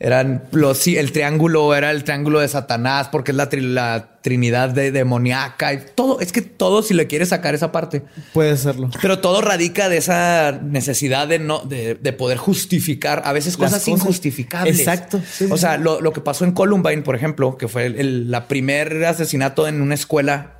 eran 0.00 0.44
los, 0.52 0.78
sí, 0.78 0.96
el 0.96 1.10
triángulo 1.10 1.74
era 1.74 1.90
el 1.90 2.04
triángulo 2.04 2.38
de 2.38 2.46
Satanás 2.48 3.08
porque 3.10 3.32
es 3.32 3.36
la, 3.36 3.50
tri- 3.50 3.62
la 3.62 4.10
trinidad 4.22 4.68
de 4.68 4.92
demoníaca 4.92 5.72
y 5.72 5.80
todo. 5.94 6.20
Es 6.20 6.30
que 6.30 6.40
todo, 6.40 6.82
si 6.82 6.94
le 6.94 7.08
quieres 7.08 7.30
sacar 7.30 7.54
esa 7.56 7.72
parte, 7.72 8.04
Puede 8.32 8.56
serlo. 8.56 8.90
pero 9.02 9.18
todo 9.18 9.40
radica 9.40 9.88
de 9.88 9.96
esa 9.96 10.60
necesidad 10.62 11.26
de 11.26 11.40
no, 11.40 11.60
de, 11.60 11.96
de 11.96 12.12
poder 12.12 12.38
justificar 12.38 13.22
a 13.24 13.32
veces 13.32 13.56
cosas, 13.56 13.72
cosas. 13.84 13.88
injustificables. 13.88 14.78
Exacto. 14.78 15.20
Sí, 15.28 15.46
o 15.50 15.56
sí, 15.56 15.62
sea, 15.62 15.78
lo, 15.78 16.00
lo 16.00 16.12
que 16.12 16.20
pasó 16.20 16.44
en 16.44 16.52
Columbine, 16.52 17.02
por 17.02 17.16
ejemplo, 17.16 17.56
que 17.56 17.66
fue 17.66 17.86
el, 17.86 17.96
el- 17.98 18.30
la 18.30 18.46
primer 18.46 19.04
asesinato 19.04 19.66
en 19.66 19.80
una 19.82 19.94
escuela 19.94 20.57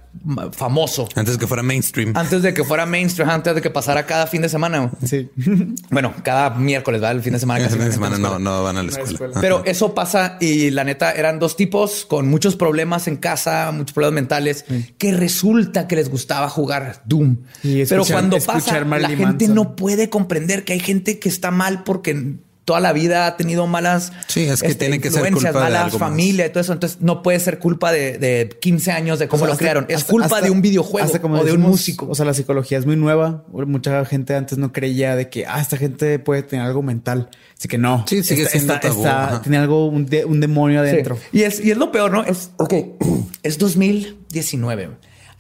famoso. 0.53 1.09
Antes 1.15 1.39
que 1.39 1.47
fuera 1.47 1.63
mainstream. 1.63 2.13
Antes 2.17 2.43
de 2.43 2.53
que 2.55 2.65
fuera 2.65 2.87
mainstream, 2.87 3.31
antes 3.31 3.55
de 3.55 3.61
que 3.61 3.71
pasara 3.71 4.07
cada 4.07 4.27
fin 4.27 4.43
de 4.43 4.49
semana. 4.49 4.91
Sí. 5.05 5.31
Bueno, 5.91 6.13
cada 6.23 6.51
miércoles, 6.51 7.01
¿verdad? 7.01 7.17
El 7.17 7.23
fin 7.23 7.33
de 7.33 7.39
semana. 7.39 7.65
El 7.65 7.71
fin 7.71 7.81
de 7.81 7.93
semana 7.93 8.19
no, 8.19 8.63
van 8.63 8.77
a 8.77 8.83
la 8.83 8.91
escuela. 8.91 9.41
Pero 9.41 9.65
eso 9.65 9.95
pasa 9.95 10.37
y 10.41 10.71
la 10.71 10.85
neta 10.85 11.13
eran 11.13 11.39
dos 11.39 11.57
tipos 11.57 12.05
con 12.05 12.29
muchos 12.29 12.57
problemas 12.57 13.09
en 13.09 13.17
casa, 13.17 13.71
muchos 13.73 13.95
problemas 13.95 14.15
mentales, 14.15 14.65
que 14.99 15.13
resulta 15.13 15.89
que 15.89 15.97
les 15.97 16.09
gustaba 16.11 16.49
jugar 16.49 17.03
Doom. 17.07 17.39
Y 17.63 17.85
Pero 17.87 18.05
cuando 18.05 18.39
pasa, 18.39 18.81
la 18.85 19.09
gente 19.09 19.25
Manson. 19.25 19.55
no 19.55 19.77
puede 19.77 20.09
comprender 20.09 20.65
que 20.65 20.75
hay 20.75 20.81
gente 20.81 21.19
que 21.19 21.29
está 21.29 21.51
mal 21.51 21.85
porque 21.85 22.39
toda 22.69 22.81
la 22.81 22.93
vida 22.93 23.27
ha 23.27 23.36
tenido 23.39 23.66
malas 23.66 24.12
este, 24.28 24.32
Sí, 24.35 24.40
es 24.43 24.62
que 24.62 24.74
tiene 24.74 25.01
que 25.01 25.11
ser 25.11 25.20
influencias, 25.23 25.53
culpa 25.55 25.59
de 25.66 25.73
malas 25.73 25.85
algo 25.86 25.99
más. 25.99 26.09
familia 26.11 26.45
y 26.45 26.51
todo 26.51 26.61
eso. 26.61 26.74
Entonces 26.74 26.99
no 27.01 27.23
puede 27.23 27.40
ser 27.40 27.59
culpa 27.59 27.93
de, 27.93 28.19
de 28.19 28.51
15 28.61 28.93
años 28.93 29.19
de 29.19 29.27
cómo 29.27 29.36
O 29.36 29.39
sea, 29.39 29.47
lo 29.47 29.53
hasta- 29.55 29.62
crearon. 29.62 29.86
Es 29.89 29.97
hasta- 29.97 30.11
culpa 30.11 30.27
hasta- 30.27 30.40
de 30.43 30.51
un 30.51 30.61
videojuego 30.61 31.11
como 31.23 31.36
o 31.40 31.45
de 31.45 31.53
un 31.53 31.62
músico. 31.62 32.07
O 32.11 32.15
sea, 32.15 32.27
la 32.27 32.35
psicología 32.35 32.77
es 32.77 32.85
muy 32.85 32.97
nueva. 32.97 33.45
Mucha 33.51 34.05
gente 34.05 34.35
antes 34.36 34.59
no 34.59 34.70
creía 34.70 35.16
de 35.16 35.31
que 35.31 35.47
ah, 35.47 35.62
esta 35.62 35.78
gente 35.78 36.19
puede 36.19 36.43
tener 36.43 36.66
algo 36.66 36.82
mental. 36.82 37.31
Así 37.59 37.69
que 37.69 37.78
no. 37.78 38.05
Sí, 38.07 38.23
sigue 38.23 38.43
Está- 38.43 38.53
siendo 38.53 38.78
tabú, 38.81 39.07
ajá. 39.07 39.40
tiene 39.40 39.57
algo, 39.57 39.86
un, 39.86 40.05
de- 40.05 40.27
un 40.27 40.39
demonio 40.39 40.82
Sí. 40.85 40.90
adentro. 40.90 41.19
Y 41.32 41.43
es, 41.45 41.65
y 41.65 41.70
es 41.70 41.78
lo 41.78 41.90
peor, 41.90 42.11
¿no? 42.12 42.23
Es, 42.23 42.51
ok, 42.59 42.74
es 43.43 43.57
2019. 43.57 44.90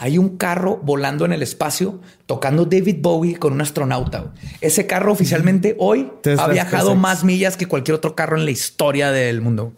Hay 0.00 0.16
un 0.16 0.36
carro 0.36 0.76
volando 0.82 1.24
en 1.24 1.32
el 1.32 1.42
espacio 1.42 2.00
tocando 2.26 2.64
David 2.64 2.98
Bowie 3.00 3.36
con 3.36 3.52
un 3.52 3.60
astronauta. 3.60 4.32
Ese 4.60 4.86
carro 4.86 5.12
oficialmente 5.12 5.74
hoy 5.78 6.10
Tesla 6.22 6.44
ha 6.44 6.48
viajado 6.48 6.82
SpaceX. 6.90 7.00
más 7.02 7.24
millas 7.24 7.56
que 7.56 7.66
cualquier 7.66 7.96
otro 7.96 8.14
carro 8.14 8.36
en 8.36 8.44
la 8.44 8.52
historia 8.52 9.10
del 9.10 9.40
mundo. 9.40 9.72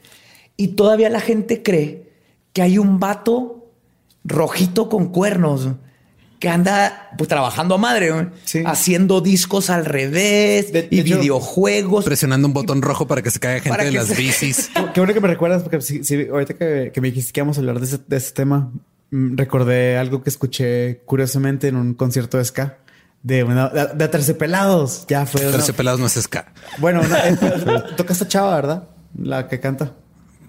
Y 0.59 0.69
todavía 0.69 1.09
la 1.09 1.21
gente 1.21 1.63
cree 1.63 2.11
que 2.53 2.61
hay 2.61 2.77
un 2.77 3.01
vato 3.01 3.71
rojito 4.25 4.89
con 4.91 5.09
cuernos 5.09 5.69
que 6.39 6.49
anda 6.49 7.11
pues, 7.19 7.29
trabajando 7.29 7.75
a 7.75 7.79
madre, 7.79 8.13
Sí. 8.45 8.63
haciendo 8.67 9.21
discos 9.21 9.69
al 9.71 9.85
revés 9.85 10.73
De- 10.73 10.83
de 10.83 10.89
y 10.91 11.01
hecho, 11.01 11.19
videojuegos. 11.19 12.05
Presionando 12.05 12.49
un 12.49 12.55
botón 12.55 12.81
rojo 12.83 13.07
para 13.07 13.23
que 13.23 13.31
se 13.31 13.39
caiga 13.41 13.61
gente 13.63 13.85
de 13.87 13.93
las 13.93 14.07
se- 14.09 14.15
bicis. 14.15 14.71
Qué, 14.95 15.01
bueno 15.01 15.13
que 15.15 15.21
me 15.21 15.29
recuerdas, 15.29 15.63
porque 15.63 15.81
si, 15.83 16.03
si- 16.05 16.29
ahorita 16.29 16.55
que, 16.55 16.91
que 16.95 17.01
me 17.03 17.09
dijiste 17.09 17.33
que 17.33 17.41
íbamos 17.41 17.57
a 17.59 17.61
hablar 17.61 17.79
de 17.79 17.87
ese, 17.87 17.99
de 18.07 18.17
ese 18.17 18.33
tema, 18.33 18.71
recordé 19.11 19.97
algo 19.99 20.23
que 20.23 20.31
escuché 20.31 21.03
curiosamente 21.05 21.69
en 21.69 21.77
un 21.77 21.95
concierto 21.95 22.39
de 22.39 22.45
ska 22.45 22.79
de 23.23 23.45
una 23.45 23.69
de, 23.69 24.09
Terciopelados. 24.09 25.05
Ya 25.09 25.27
fue. 25.27 25.41
Terciopelados 25.43 26.01
no 26.01 26.07
es 26.07 26.15
ska. 26.15 26.53
Bueno, 26.79 27.01
una- 27.03 27.29
eh, 27.29 27.37
toca 27.97 28.13
esta 28.13 28.27
chava, 28.29 28.55
¿verdad? 28.57 28.89
La 29.19 29.47
que 29.49 29.61
canta. 29.61 29.93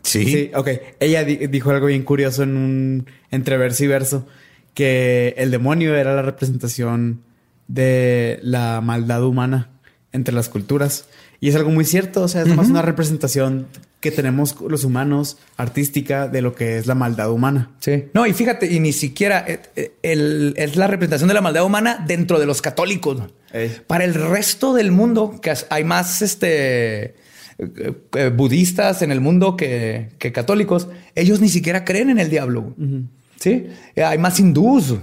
Sí. 0.03 0.25
Sí, 0.25 0.51
ok. 0.55 0.69
Ella 0.99 1.23
di- 1.23 1.47
dijo 1.47 1.71
algo 1.71 1.87
bien 1.87 2.03
curioso 2.03 2.43
en 2.43 2.55
un 2.55 3.05
entre 3.29 3.57
verso 3.57 3.83
y 3.83 3.87
verso, 3.87 4.25
que 4.73 5.33
el 5.37 5.51
demonio 5.51 5.95
era 5.95 6.15
la 6.15 6.21
representación 6.21 7.21
de 7.67 8.39
la 8.41 8.81
maldad 8.81 9.23
humana 9.23 9.69
entre 10.11 10.33
las 10.33 10.49
culturas. 10.49 11.05
Y 11.39 11.49
es 11.49 11.55
algo 11.55 11.71
muy 11.71 11.85
cierto, 11.85 12.21
o 12.23 12.27
sea, 12.27 12.41
es 12.43 12.47
más 12.55 12.69
una 12.69 12.81
representación 12.81 13.67
que 14.01 14.11
tenemos 14.11 14.55
los 14.67 14.83
humanos, 14.83 15.37
artística, 15.57 16.27
de 16.27 16.41
lo 16.41 16.53
que 16.55 16.77
es 16.77 16.87
la 16.87 16.95
maldad 16.95 17.31
humana. 17.31 17.69
Sí. 17.79 18.05
No, 18.13 18.25
y 18.25 18.33
fíjate, 18.33 18.65
y 18.65 18.79
ni 18.79 18.91
siquiera 18.91 19.45
eh, 19.47 19.59
eh, 19.75 19.93
el- 20.01 20.53
es 20.57 20.75
la 20.75 20.87
representación 20.87 21.27
de 21.29 21.35
la 21.35 21.41
maldad 21.41 21.63
humana 21.63 22.03
dentro 22.05 22.39
de 22.39 22.45
los 22.47 22.61
católicos. 22.61 23.21
Ey. 23.53 23.71
Para 23.87 24.03
el 24.03 24.13
resto 24.15 24.73
del 24.73 24.91
mundo, 24.91 25.39
que 25.41 25.53
hay 25.69 25.83
más 25.83 26.21
este 26.21 27.15
eh, 27.59 28.31
budistas 28.35 29.03
en 29.03 29.11
el 29.11 29.21
mundo 29.21 29.55
que, 29.55 30.09
que 30.17 30.31
católicos, 30.31 30.87
ellos 31.15 31.39
ni 31.39 31.49
siquiera 31.49 31.85
creen 31.85 32.09
en 32.09 32.17
el 32.19 32.29
diablo. 32.29 32.75
Sí. 33.39 33.67
Hay 34.03 34.17
más 34.17 34.39
hindús, 34.39 34.95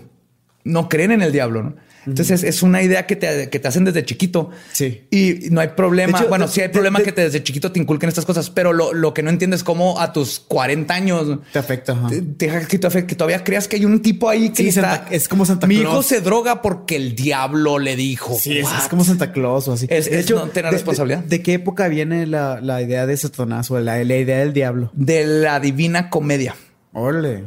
no 0.64 0.88
creen 0.88 1.12
en 1.12 1.22
el 1.22 1.30
diablo, 1.32 1.62
¿no? 1.62 1.76
Entonces 2.10 2.42
es 2.42 2.62
una 2.62 2.82
idea 2.82 3.06
que 3.06 3.16
te, 3.16 3.48
que 3.50 3.58
te 3.58 3.68
hacen 3.68 3.84
desde 3.84 4.04
chiquito. 4.04 4.50
Sí. 4.72 5.02
Y 5.10 5.48
no 5.50 5.60
hay 5.60 5.68
problema. 5.68 6.18
De 6.18 6.24
hecho, 6.24 6.28
bueno, 6.28 6.46
de- 6.46 6.52
sí 6.52 6.60
hay 6.60 6.68
de- 6.68 6.72
problema 6.72 6.98
de- 6.98 7.04
que 7.04 7.12
te 7.12 7.22
desde 7.22 7.42
chiquito 7.42 7.72
te 7.72 7.80
inculquen 7.80 8.08
estas 8.08 8.24
cosas, 8.24 8.50
pero 8.50 8.72
lo, 8.72 8.92
lo 8.92 9.14
que 9.14 9.22
no 9.22 9.30
entiendes 9.30 9.60
es 9.60 9.64
cómo 9.64 10.00
a 10.00 10.12
tus 10.12 10.40
40 10.40 10.94
años 10.94 11.38
Te 11.52 11.58
afecta. 11.58 11.92
ajá. 11.92 12.08
te- 12.08 12.22
te- 12.22 12.66
que, 12.66 12.78
te- 12.78 13.06
que 13.06 13.14
todavía 13.14 13.44
creas 13.44 13.68
que 13.68 13.76
hay 13.76 13.84
un 13.84 14.00
tipo 14.02 14.28
ahí 14.28 14.50
que 14.50 14.62
Sí, 14.64 14.68
está. 14.68 14.96
Santa- 14.96 15.14
es 15.14 15.28
como 15.28 15.44
Santa 15.46 15.66
Mi 15.66 15.76
Claus. 15.78 15.92
hijo 15.92 16.02
se 16.02 16.20
droga 16.20 16.62
porque 16.62 16.96
el 16.96 17.14
diablo 17.14 17.78
le 17.78 17.96
dijo. 17.96 18.36
Sí, 18.38 18.58
es, 18.58 18.66
como 18.90 19.04
Santa 19.04 19.32
Claus 19.32 19.68
o 19.68 19.72
así. 19.74 19.86
Es- 19.90 20.06
es 20.06 20.30
no 20.30 20.48
tener 20.48 20.70
de- 20.70 20.76
responsabilidad. 20.78 21.20
De, 21.20 21.38
de 21.38 21.42
qué 21.42 21.54
época 21.54 21.88
viene 21.88 22.26
la, 22.26 22.60
la 22.60 22.82
idea 22.82 23.06
de 23.06 23.16
Satanás 23.16 23.70
o 23.70 23.78
la, 23.80 24.02
la 24.04 24.16
idea 24.16 24.38
del 24.38 24.52
diablo? 24.52 24.90
de 24.94 25.24
la 25.26 25.60
divina 25.60 26.10
comedia. 26.10 26.54
Órale. 26.92 27.44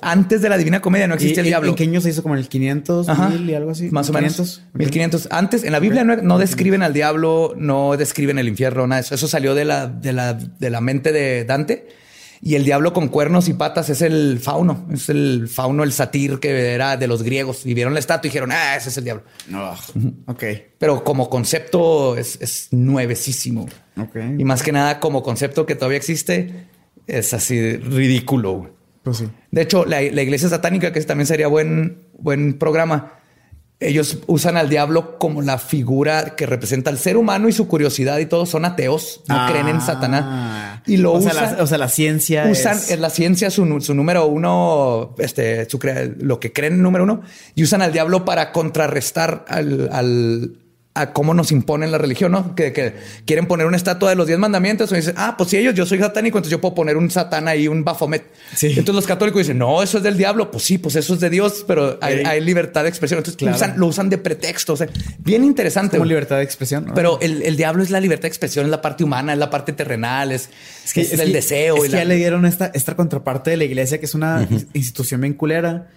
Antes 0.00 0.40
de 0.40 0.48
la 0.48 0.56
divina 0.56 0.80
comedia 0.80 1.06
no 1.06 1.14
existía 1.14 1.42
¿Y- 1.42 1.46
el 1.46 1.46
diablo. 1.48 1.68
¿En 1.70 1.74
qué 1.76 1.84
año 1.84 2.00
se 2.00 2.08
hizo? 2.10 2.22
¿Como 2.22 2.34
en 2.34 2.40
el 2.40 2.48
500, 2.48 3.08
Ajá. 3.08 3.28
1000 3.28 3.50
y 3.50 3.54
algo 3.54 3.70
así? 3.72 3.90
Más 3.90 4.08
o 4.08 4.12
menos. 4.12 4.32
500. 4.32 4.62
1500. 4.74 5.28
Antes, 5.30 5.64
en 5.64 5.72
la 5.72 5.80
Biblia 5.80 6.02
no, 6.04 6.16
no 6.16 6.38
describen 6.38 6.82
al 6.82 6.92
diablo, 6.94 7.52
no 7.56 7.96
describen 7.98 8.38
el 8.38 8.48
infierno, 8.48 8.86
nada 8.86 9.00
de 9.02 9.06
eso. 9.06 9.14
Eso 9.14 9.28
salió 9.28 9.54
de 9.54 9.64
la, 9.66 9.86
de 9.86 10.12
la, 10.14 10.32
de 10.34 10.70
la 10.70 10.80
mente 10.80 11.12
de 11.12 11.44
Dante. 11.44 11.88
Y 12.44 12.56
el 12.56 12.64
diablo 12.64 12.92
con 12.92 13.06
cuernos 13.06 13.48
y 13.48 13.52
patas 13.52 13.88
es 13.90 14.02
el 14.02 14.40
fauno. 14.40 14.88
Es 14.92 15.08
el 15.10 15.46
fauno, 15.46 15.84
el 15.84 15.92
satir 15.92 16.40
que 16.40 16.72
era 16.74 16.96
de 16.96 17.06
los 17.06 17.22
griegos. 17.22 17.64
Y 17.66 17.74
vieron 17.74 17.92
la 17.94 18.00
estatua 18.00 18.26
y 18.26 18.30
dijeron, 18.30 18.50
ah, 18.50 18.74
ese 18.76 18.88
es 18.88 18.96
el 18.96 19.04
diablo. 19.04 19.22
No. 19.48 19.74
Ok. 20.26 20.42
Pero 20.78 21.04
como 21.04 21.30
concepto 21.30 22.16
es, 22.16 22.38
es 22.40 22.68
nuevecísimo. 22.72 23.68
Ok. 23.96 24.16
Y 24.38 24.44
más 24.44 24.62
que 24.64 24.72
nada, 24.72 24.98
como 24.98 25.22
concepto 25.22 25.66
que 25.66 25.76
todavía 25.76 25.98
existe, 25.98 26.66
es 27.06 27.32
así 27.32 27.76
ridículo. 27.76 28.74
Pues 29.02 29.16
sí. 29.18 29.28
De 29.50 29.62
hecho, 29.62 29.84
la, 29.84 30.00
la 30.00 30.22
iglesia 30.22 30.48
satánica, 30.48 30.92
que 30.92 31.00
también 31.02 31.26
sería 31.26 31.48
buen, 31.48 31.98
buen 32.18 32.54
programa, 32.58 33.14
ellos 33.80 34.18
usan 34.28 34.56
al 34.56 34.68
diablo 34.68 35.18
como 35.18 35.42
la 35.42 35.58
figura 35.58 36.36
que 36.36 36.46
representa 36.46 36.88
al 36.90 36.98
ser 36.98 37.16
humano 37.16 37.48
y 37.48 37.52
su 37.52 37.66
curiosidad 37.66 38.18
y 38.18 38.26
todo. 38.26 38.46
Son 38.46 38.64
ateos, 38.64 39.22
no 39.26 39.34
Ah. 39.36 39.48
creen 39.50 39.66
en 39.66 39.80
Satanás. 39.80 40.80
Y 40.86 40.98
lo 40.98 41.14
o 41.14 41.18
usan. 41.18 41.32
Sea, 41.32 41.52
la, 41.56 41.62
o 41.64 41.66
sea, 41.66 41.78
la 41.78 41.88
ciencia 41.88 42.46
usan 42.48 42.76
es- 42.76 42.92
en 42.92 43.00
la 43.00 43.10
ciencia 43.10 43.50
su, 43.50 43.80
su 43.80 43.92
número 43.94 44.26
uno, 44.26 45.16
este, 45.18 45.68
su 45.68 45.80
lo 46.20 46.38
que 46.38 46.52
creen 46.52 46.80
número 46.80 47.02
uno, 47.02 47.22
y 47.56 47.64
usan 47.64 47.82
al 47.82 47.92
diablo 47.92 48.24
para 48.24 48.52
contrarrestar 48.52 49.44
al, 49.48 49.88
al- 49.90 50.52
a 50.94 51.14
cómo 51.14 51.32
nos 51.32 51.52
imponen 51.52 51.90
la 51.90 51.96
religión, 51.96 52.32
¿no? 52.32 52.54
Que, 52.54 52.74
que 52.74 52.92
quieren 53.24 53.46
poner 53.46 53.66
una 53.66 53.78
estatua 53.78 54.10
de 54.10 54.14
los 54.16 54.26
diez 54.26 54.38
mandamientos 54.38 54.92
y 54.92 54.96
dicen, 54.96 55.14
ah, 55.16 55.36
pues 55.38 55.48
si 55.48 55.56
ellos, 55.56 55.74
yo 55.74 55.86
soy 55.86 55.98
satánico, 55.98 56.36
entonces 56.36 56.50
yo 56.50 56.60
puedo 56.60 56.74
poner 56.74 56.98
un 56.98 57.10
satán 57.10 57.48
ahí, 57.48 57.66
un 57.66 57.82
Baphomet. 57.82 58.24
Sí. 58.54 58.66
Entonces 58.68 58.94
los 58.94 59.06
católicos 59.06 59.38
dicen, 59.40 59.56
no, 59.56 59.82
eso 59.82 59.96
es 59.96 60.04
del 60.04 60.18
diablo. 60.18 60.50
Pues 60.50 60.64
sí, 60.64 60.76
pues 60.76 60.94
eso 60.96 61.14
es 61.14 61.20
de 61.20 61.30
Dios, 61.30 61.64
pero 61.66 61.98
hay, 62.02 62.42
libertad 62.42 62.82
de 62.82 62.90
expresión. 62.90 63.18
Entonces 63.18 63.38
Claro. 63.38 63.56
usan- 63.56 63.74
lo 63.78 63.86
usan 63.86 64.10
de 64.10 64.18
pretexto. 64.18 64.74
O 64.74 64.76
sea, 64.76 64.86
bien 65.18 65.44
interesante. 65.44 65.96
como 65.96 66.04
libertad 66.06 66.36
de 66.36 66.42
expresión. 66.42 66.84
¿no? 66.86 66.94
Pero 66.94 67.18
el, 67.22 67.40
el 67.42 67.56
diablo 67.56 67.82
es 67.82 67.88
la 67.88 67.98
libertad 68.00 68.24
de 68.24 68.28
expresión, 68.28 68.66
es 68.66 68.70
la 68.70 68.82
parte 68.82 69.02
humana, 69.02 69.32
es 69.32 69.38
la 69.38 69.48
parte 69.48 69.72
terrenal, 69.72 70.30
es, 70.30 70.50
es 70.84 70.92
que 70.92 71.00
es 71.00 71.14
es 71.14 71.20
el 71.20 71.28
que- 71.28 71.32
deseo. 71.32 71.76
Es 71.76 71.84
y 71.84 71.86
que 71.86 71.92
la- 71.92 71.98
ya 72.02 72.04
le 72.04 72.16
dieron 72.16 72.44
esta, 72.44 72.66
esta 72.74 72.96
contraparte 72.96 73.50
de 73.50 73.56
la 73.56 73.64
iglesia, 73.64 73.98
que 73.98 74.04
es 74.04 74.14
una 74.14 74.46
institución 74.74 75.22
bien 75.22 75.32
culera. 75.32 75.88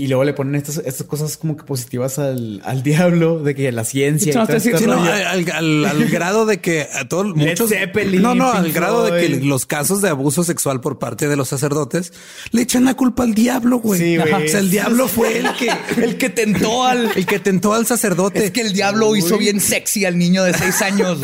Y 0.00 0.06
luego 0.08 0.24
le 0.24 0.32
ponen 0.32 0.54
estas, 0.54 0.78
estas 0.78 1.06
cosas 1.06 1.36
como 1.36 1.56
que 1.56 1.64
positivas 1.64 2.18
al, 2.18 2.62
al 2.64 2.82
diablo, 2.84 3.40
de 3.40 3.54
que 3.54 3.70
la 3.70 3.84
ciencia. 3.84 4.32
No, 4.34 4.46
todo 4.46 4.58
sí, 4.60 4.70
Sí, 4.76 4.86
no, 4.86 4.94
rollo. 4.96 5.12
al, 5.12 5.50
al- 5.50 5.84
al 5.84 6.04
grado 6.10 6.46
de 6.46 6.58
que 6.60 6.88
a 6.94 7.06
todos 7.08 7.34
muchos 7.36 7.68
Zeppelin, 7.70 8.22
no, 8.22 8.34
no, 8.34 8.50
al 8.50 8.64
Pink 8.64 8.74
grado 8.74 9.04
de 9.04 9.20
que 9.20 9.28
los 9.44 9.66
casos 9.66 10.00
de 10.00 10.08
abuso 10.08 10.42
sexual 10.44 10.80
por 10.80 10.98
parte 10.98 11.28
de 11.28 11.36
los 11.36 11.48
sacerdotes 11.48 12.12
le 12.50 12.62
echan 12.62 12.84
la 12.84 12.94
culpa 12.94 13.24
al 13.24 13.34
diablo, 13.34 13.78
güey. 13.78 14.00
Sí, 14.00 14.16
güey. 14.16 14.32
O 14.32 14.48
sea, 14.48 14.60
el 14.60 14.70
diablo 14.70 15.06
fue 15.08 15.38
el 15.38 15.52
que 15.54 15.70
el 16.02 16.16
que 16.16 16.30
tentó 16.30 16.84
al. 16.84 17.10
el 17.14 17.26
que 17.26 17.38
tentó 17.38 17.74
al 17.74 17.84
sacerdote. 17.86 18.44
Es 18.46 18.50
que 18.52 18.62
el 18.62 18.72
diablo 18.72 19.14
hizo 19.16 19.36
bien 19.38 19.60
sexy 19.60 20.04
al 20.06 20.16
niño 20.16 20.44
de 20.44 20.54
seis 20.54 20.80
años. 20.82 21.18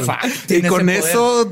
y 0.49 0.63
con 0.63 0.91
eso, 0.91 1.51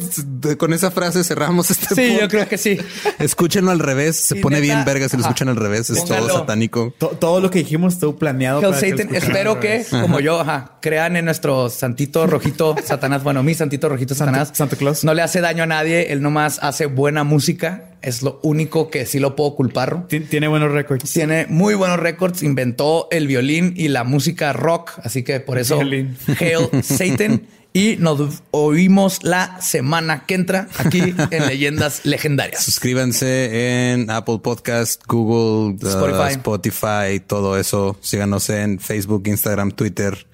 con 0.58 0.72
esa 0.72 0.90
frase 0.90 1.24
cerramos 1.24 1.70
este 1.70 1.94
Sí, 1.94 2.16
yo 2.20 2.28
creo 2.28 2.48
que 2.48 2.58
sí. 2.58 2.76
Escúchenlo 3.18 3.70
al 3.70 3.78
revés, 3.78 4.16
se 4.16 4.36
Y 4.38 4.40
pone 4.40 4.60
neta, 4.60 4.74
bien 4.74 4.84
verga 4.84 5.08
si 5.08 5.16
lo 5.16 5.22
escuchan 5.22 5.48
al 5.48 5.56
revés, 5.56 5.88
es 5.90 6.00
Póngalo. 6.00 6.26
todo 6.26 6.38
satánico. 6.40 6.94
To- 6.98 7.13
todo 7.16 7.40
lo 7.40 7.50
que 7.50 7.60
dijimos 7.60 7.94
estuvo 7.94 8.16
planeado. 8.16 8.60
Hell 8.60 8.70
para 8.70 8.80
Satan, 8.80 9.14
espero 9.14 9.60
que, 9.60 9.84
como 9.90 10.20
yo, 10.20 10.40
ajá, 10.40 10.78
crean 10.80 11.16
en 11.16 11.24
nuestro 11.24 11.70
santito 11.70 12.26
rojito 12.26 12.74
Satanás. 12.84 13.22
Bueno, 13.22 13.42
mi 13.42 13.54
santito 13.54 13.88
rojito 13.88 14.14
Satanás. 14.14 14.50
Santa 14.52 14.76
Claus. 14.76 15.04
No 15.04 15.14
le 15.14 15.22
hace 15.22 15.40
daño 15.40 15.62
a 15.62 15.66
nadie. 15.66 16.12
Él 16.12 16.22
nomás 16.22 16.58
hace 16.62 16.86
buena 16.86 17.24
música. 17.24 17.90
Es 18.02 18.22
lo 18.22 18.38
único 18.42 18.90
que 18.90 19.06
sí 19.06 19.18
lo 19.18 19.34
puedo 19.34 19.54
culpar. 19.54 20.06
Tien- 20.08 20.28
Tiene 20.28 20.46
buenos 20.48 20.70
récords. 20.72 21.10
Tiene 21.12 21.46
muy 21.48 21.74
buenos 21.74 21.98
récords. 21.98 22.42
Inventó 22.42 23.08
el 23.10 23.26
violín 23.26 23.72
y 23.76 23.88
la 23.88 24.04
música 24.04 24.52
rock. 24.52 24.92
Así 25.02 25.22
que 25.22 25.40
por 25.40 25.58
eso, 25.58 25.76
Violín. 25.78 26.16
Hail 26.38 26.68
Satan. 26.82 27.42
Y 27.76 27.96
nos 27.96 28.40
oímos 28.52 29.24
la 29.24 29.60
semana 29.60 30.26
que 30.26 30.36
entra 30.36 30.68
aquí 30.78 31.00
en 31.32 31.46
Leyendas 31.48 32.06
Legendarias. 32.06 32.62
Suscríbanse 32.62 33.90
en 33.90 34.10
Apple 34.10 34.38
Podcast, 34.40 35.02
Google, 35.08 35.76
uh, 35.82 35.88
Spotify. 35.88 36.30
Spotify, 36.34 37.20
todo 37.26 37.58
eso. 37.58 37.98
Síganos 38.00 38.48
en 38.48 38.78
Facebook, 38.78 39.24
Instagram, 39.26 39.72
Twitter. 39.72 40.24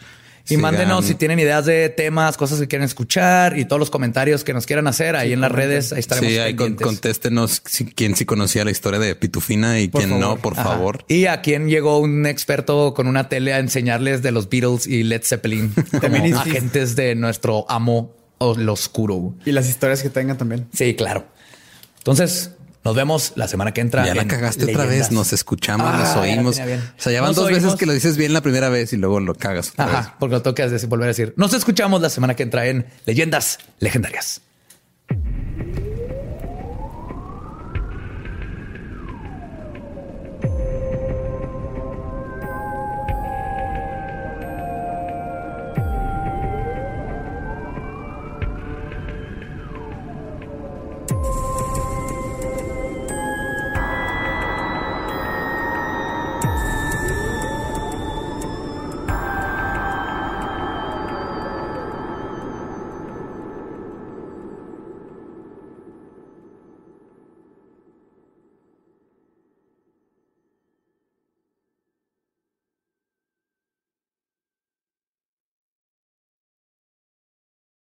Y 0.47 0.55
Sigan- 0.57 0.61
mándenos 0.63 1.05
si 1.05 1.15
tienen 1.15 1.39
ideas 1.39 1.67
de 1.67 1.89
temas, 1.91 2.37
cosas 2.37 2.59
que 2.61 2.67
quieren 2.69 2.85
escuchar 2.85 3.59
y 3.59 3.65
todos 3.67 3.79
los 3.79 3.91
comentarios 3.91 4.43
que 4.43 4.53
nos 4.53 4.67
quieran 4.67 4.87
hacer 4.87 5.15
ahí 5.17 5.33
en 5.33 5.41
las 5.41 5.53
redes. 5.53 5.93
Ahí 5.93 6.01
estaremos 6.01 6.31
Sí, 6.31 6.39
ahí 6.39 6.55
con- 6.57 6.75
contéstenos 6.75 7.63
si, 7.67 7.85
quién 7.87 8.17
sí 8.17 8.25
conocía 8.25 8.65
la 8.65 8.71
historia 8.71 8.99
de 8.99 9.15
Pitufina 9.15 9.79
y 9.81 9.89
quién 9.89 10.19
no, 10.19 10.37
por 10.39 10.55
Ajá. 10.55 10.65
favor. 10.65 11.05
Y 11.09 11.27
a 11.27 11.41
quién 11.43 11.69
llegó 11.69 11.99
un 11.99 12.27
experto 12.27 12.95
con 12.95 13.07
una 13.07 13.29
tele 13.29 13.53
a 13.53 13.59
enseñarles 13.59 14.23
de 14.23 14.33
los 14.33 14.49
Beatles 14.49 14.87
y 14.87 15.03
Led 15.05 15.23
Zeppelin 15.25 15.73
como 16.01 16.17
es- 16.17 16.35
agentes 16.35 16.97
de 16.97 17.15
nuestro 17.15 17.65
amo 17.71 18.15
o 18.39 18.57
lo 18.57 18.73
oscuro. 18.73 19.35
Y 19.45 19.53
las 19.53 19.69
historias 19.69 20.03
que 20.03 20.09
tengan 20.11 20.39
también. 20.39 20.67
Sí, 20.73 20.95
claro. 20.95 21.27
Entonces, 21.99 22.53
nos 22.85 22.97
vemos 22.97 23.33
la 23.37 23.47
semana 23.49 23.73
que 23.73 23.81
entra. 23.81 24.07
Ya 24.07 24.15
la 24.15 24.27
cagaste 24.27 24.65
otra 24.65 24.85
vez, 24.87 25.11
nos 25.13 25.33
escuchamos, 25.33 25.87
Ah, 25.93 25.99
nos 25.99 26.17
oímos. 26.17 26.59
O 26.59 26.63
sea, 26.97 27.13
ya 27.13 27.21
van 27.21 27.31
Nos 27.31 27.37
dos 27.37 27.51
veces 27.51 27.75
que 27.75 27.87
lo 27.87 27.93
dices 27.93 28.17
bien 28.17 28.33
la 28.33 28.41
primera 28.41 28.69
vez 28.69 28.93
y 28.93 28.97
luego 28.97 29.21
lo 29.21 29.35
cagas 29.35 29.71
otra 29.71 29.87
vez. 29.87 29.95
Ajá, 29.97 30.17
porque 30.19 30.35
lo 30.37 30.43
decir- 30.73 30.89
volver 30.89 31.05
a 31.05 31.09
decir. 31.09 31.35
Nos 31.37 31.53
escuchamos 31.55 32.01
la 32.01 32.11
semana 32.11 32.35
que 32.37 32.43
entra 32.43 32.67
en 32.67 32.87
Leyendas 33.07 33.59
Legendarias. 33.79 34.41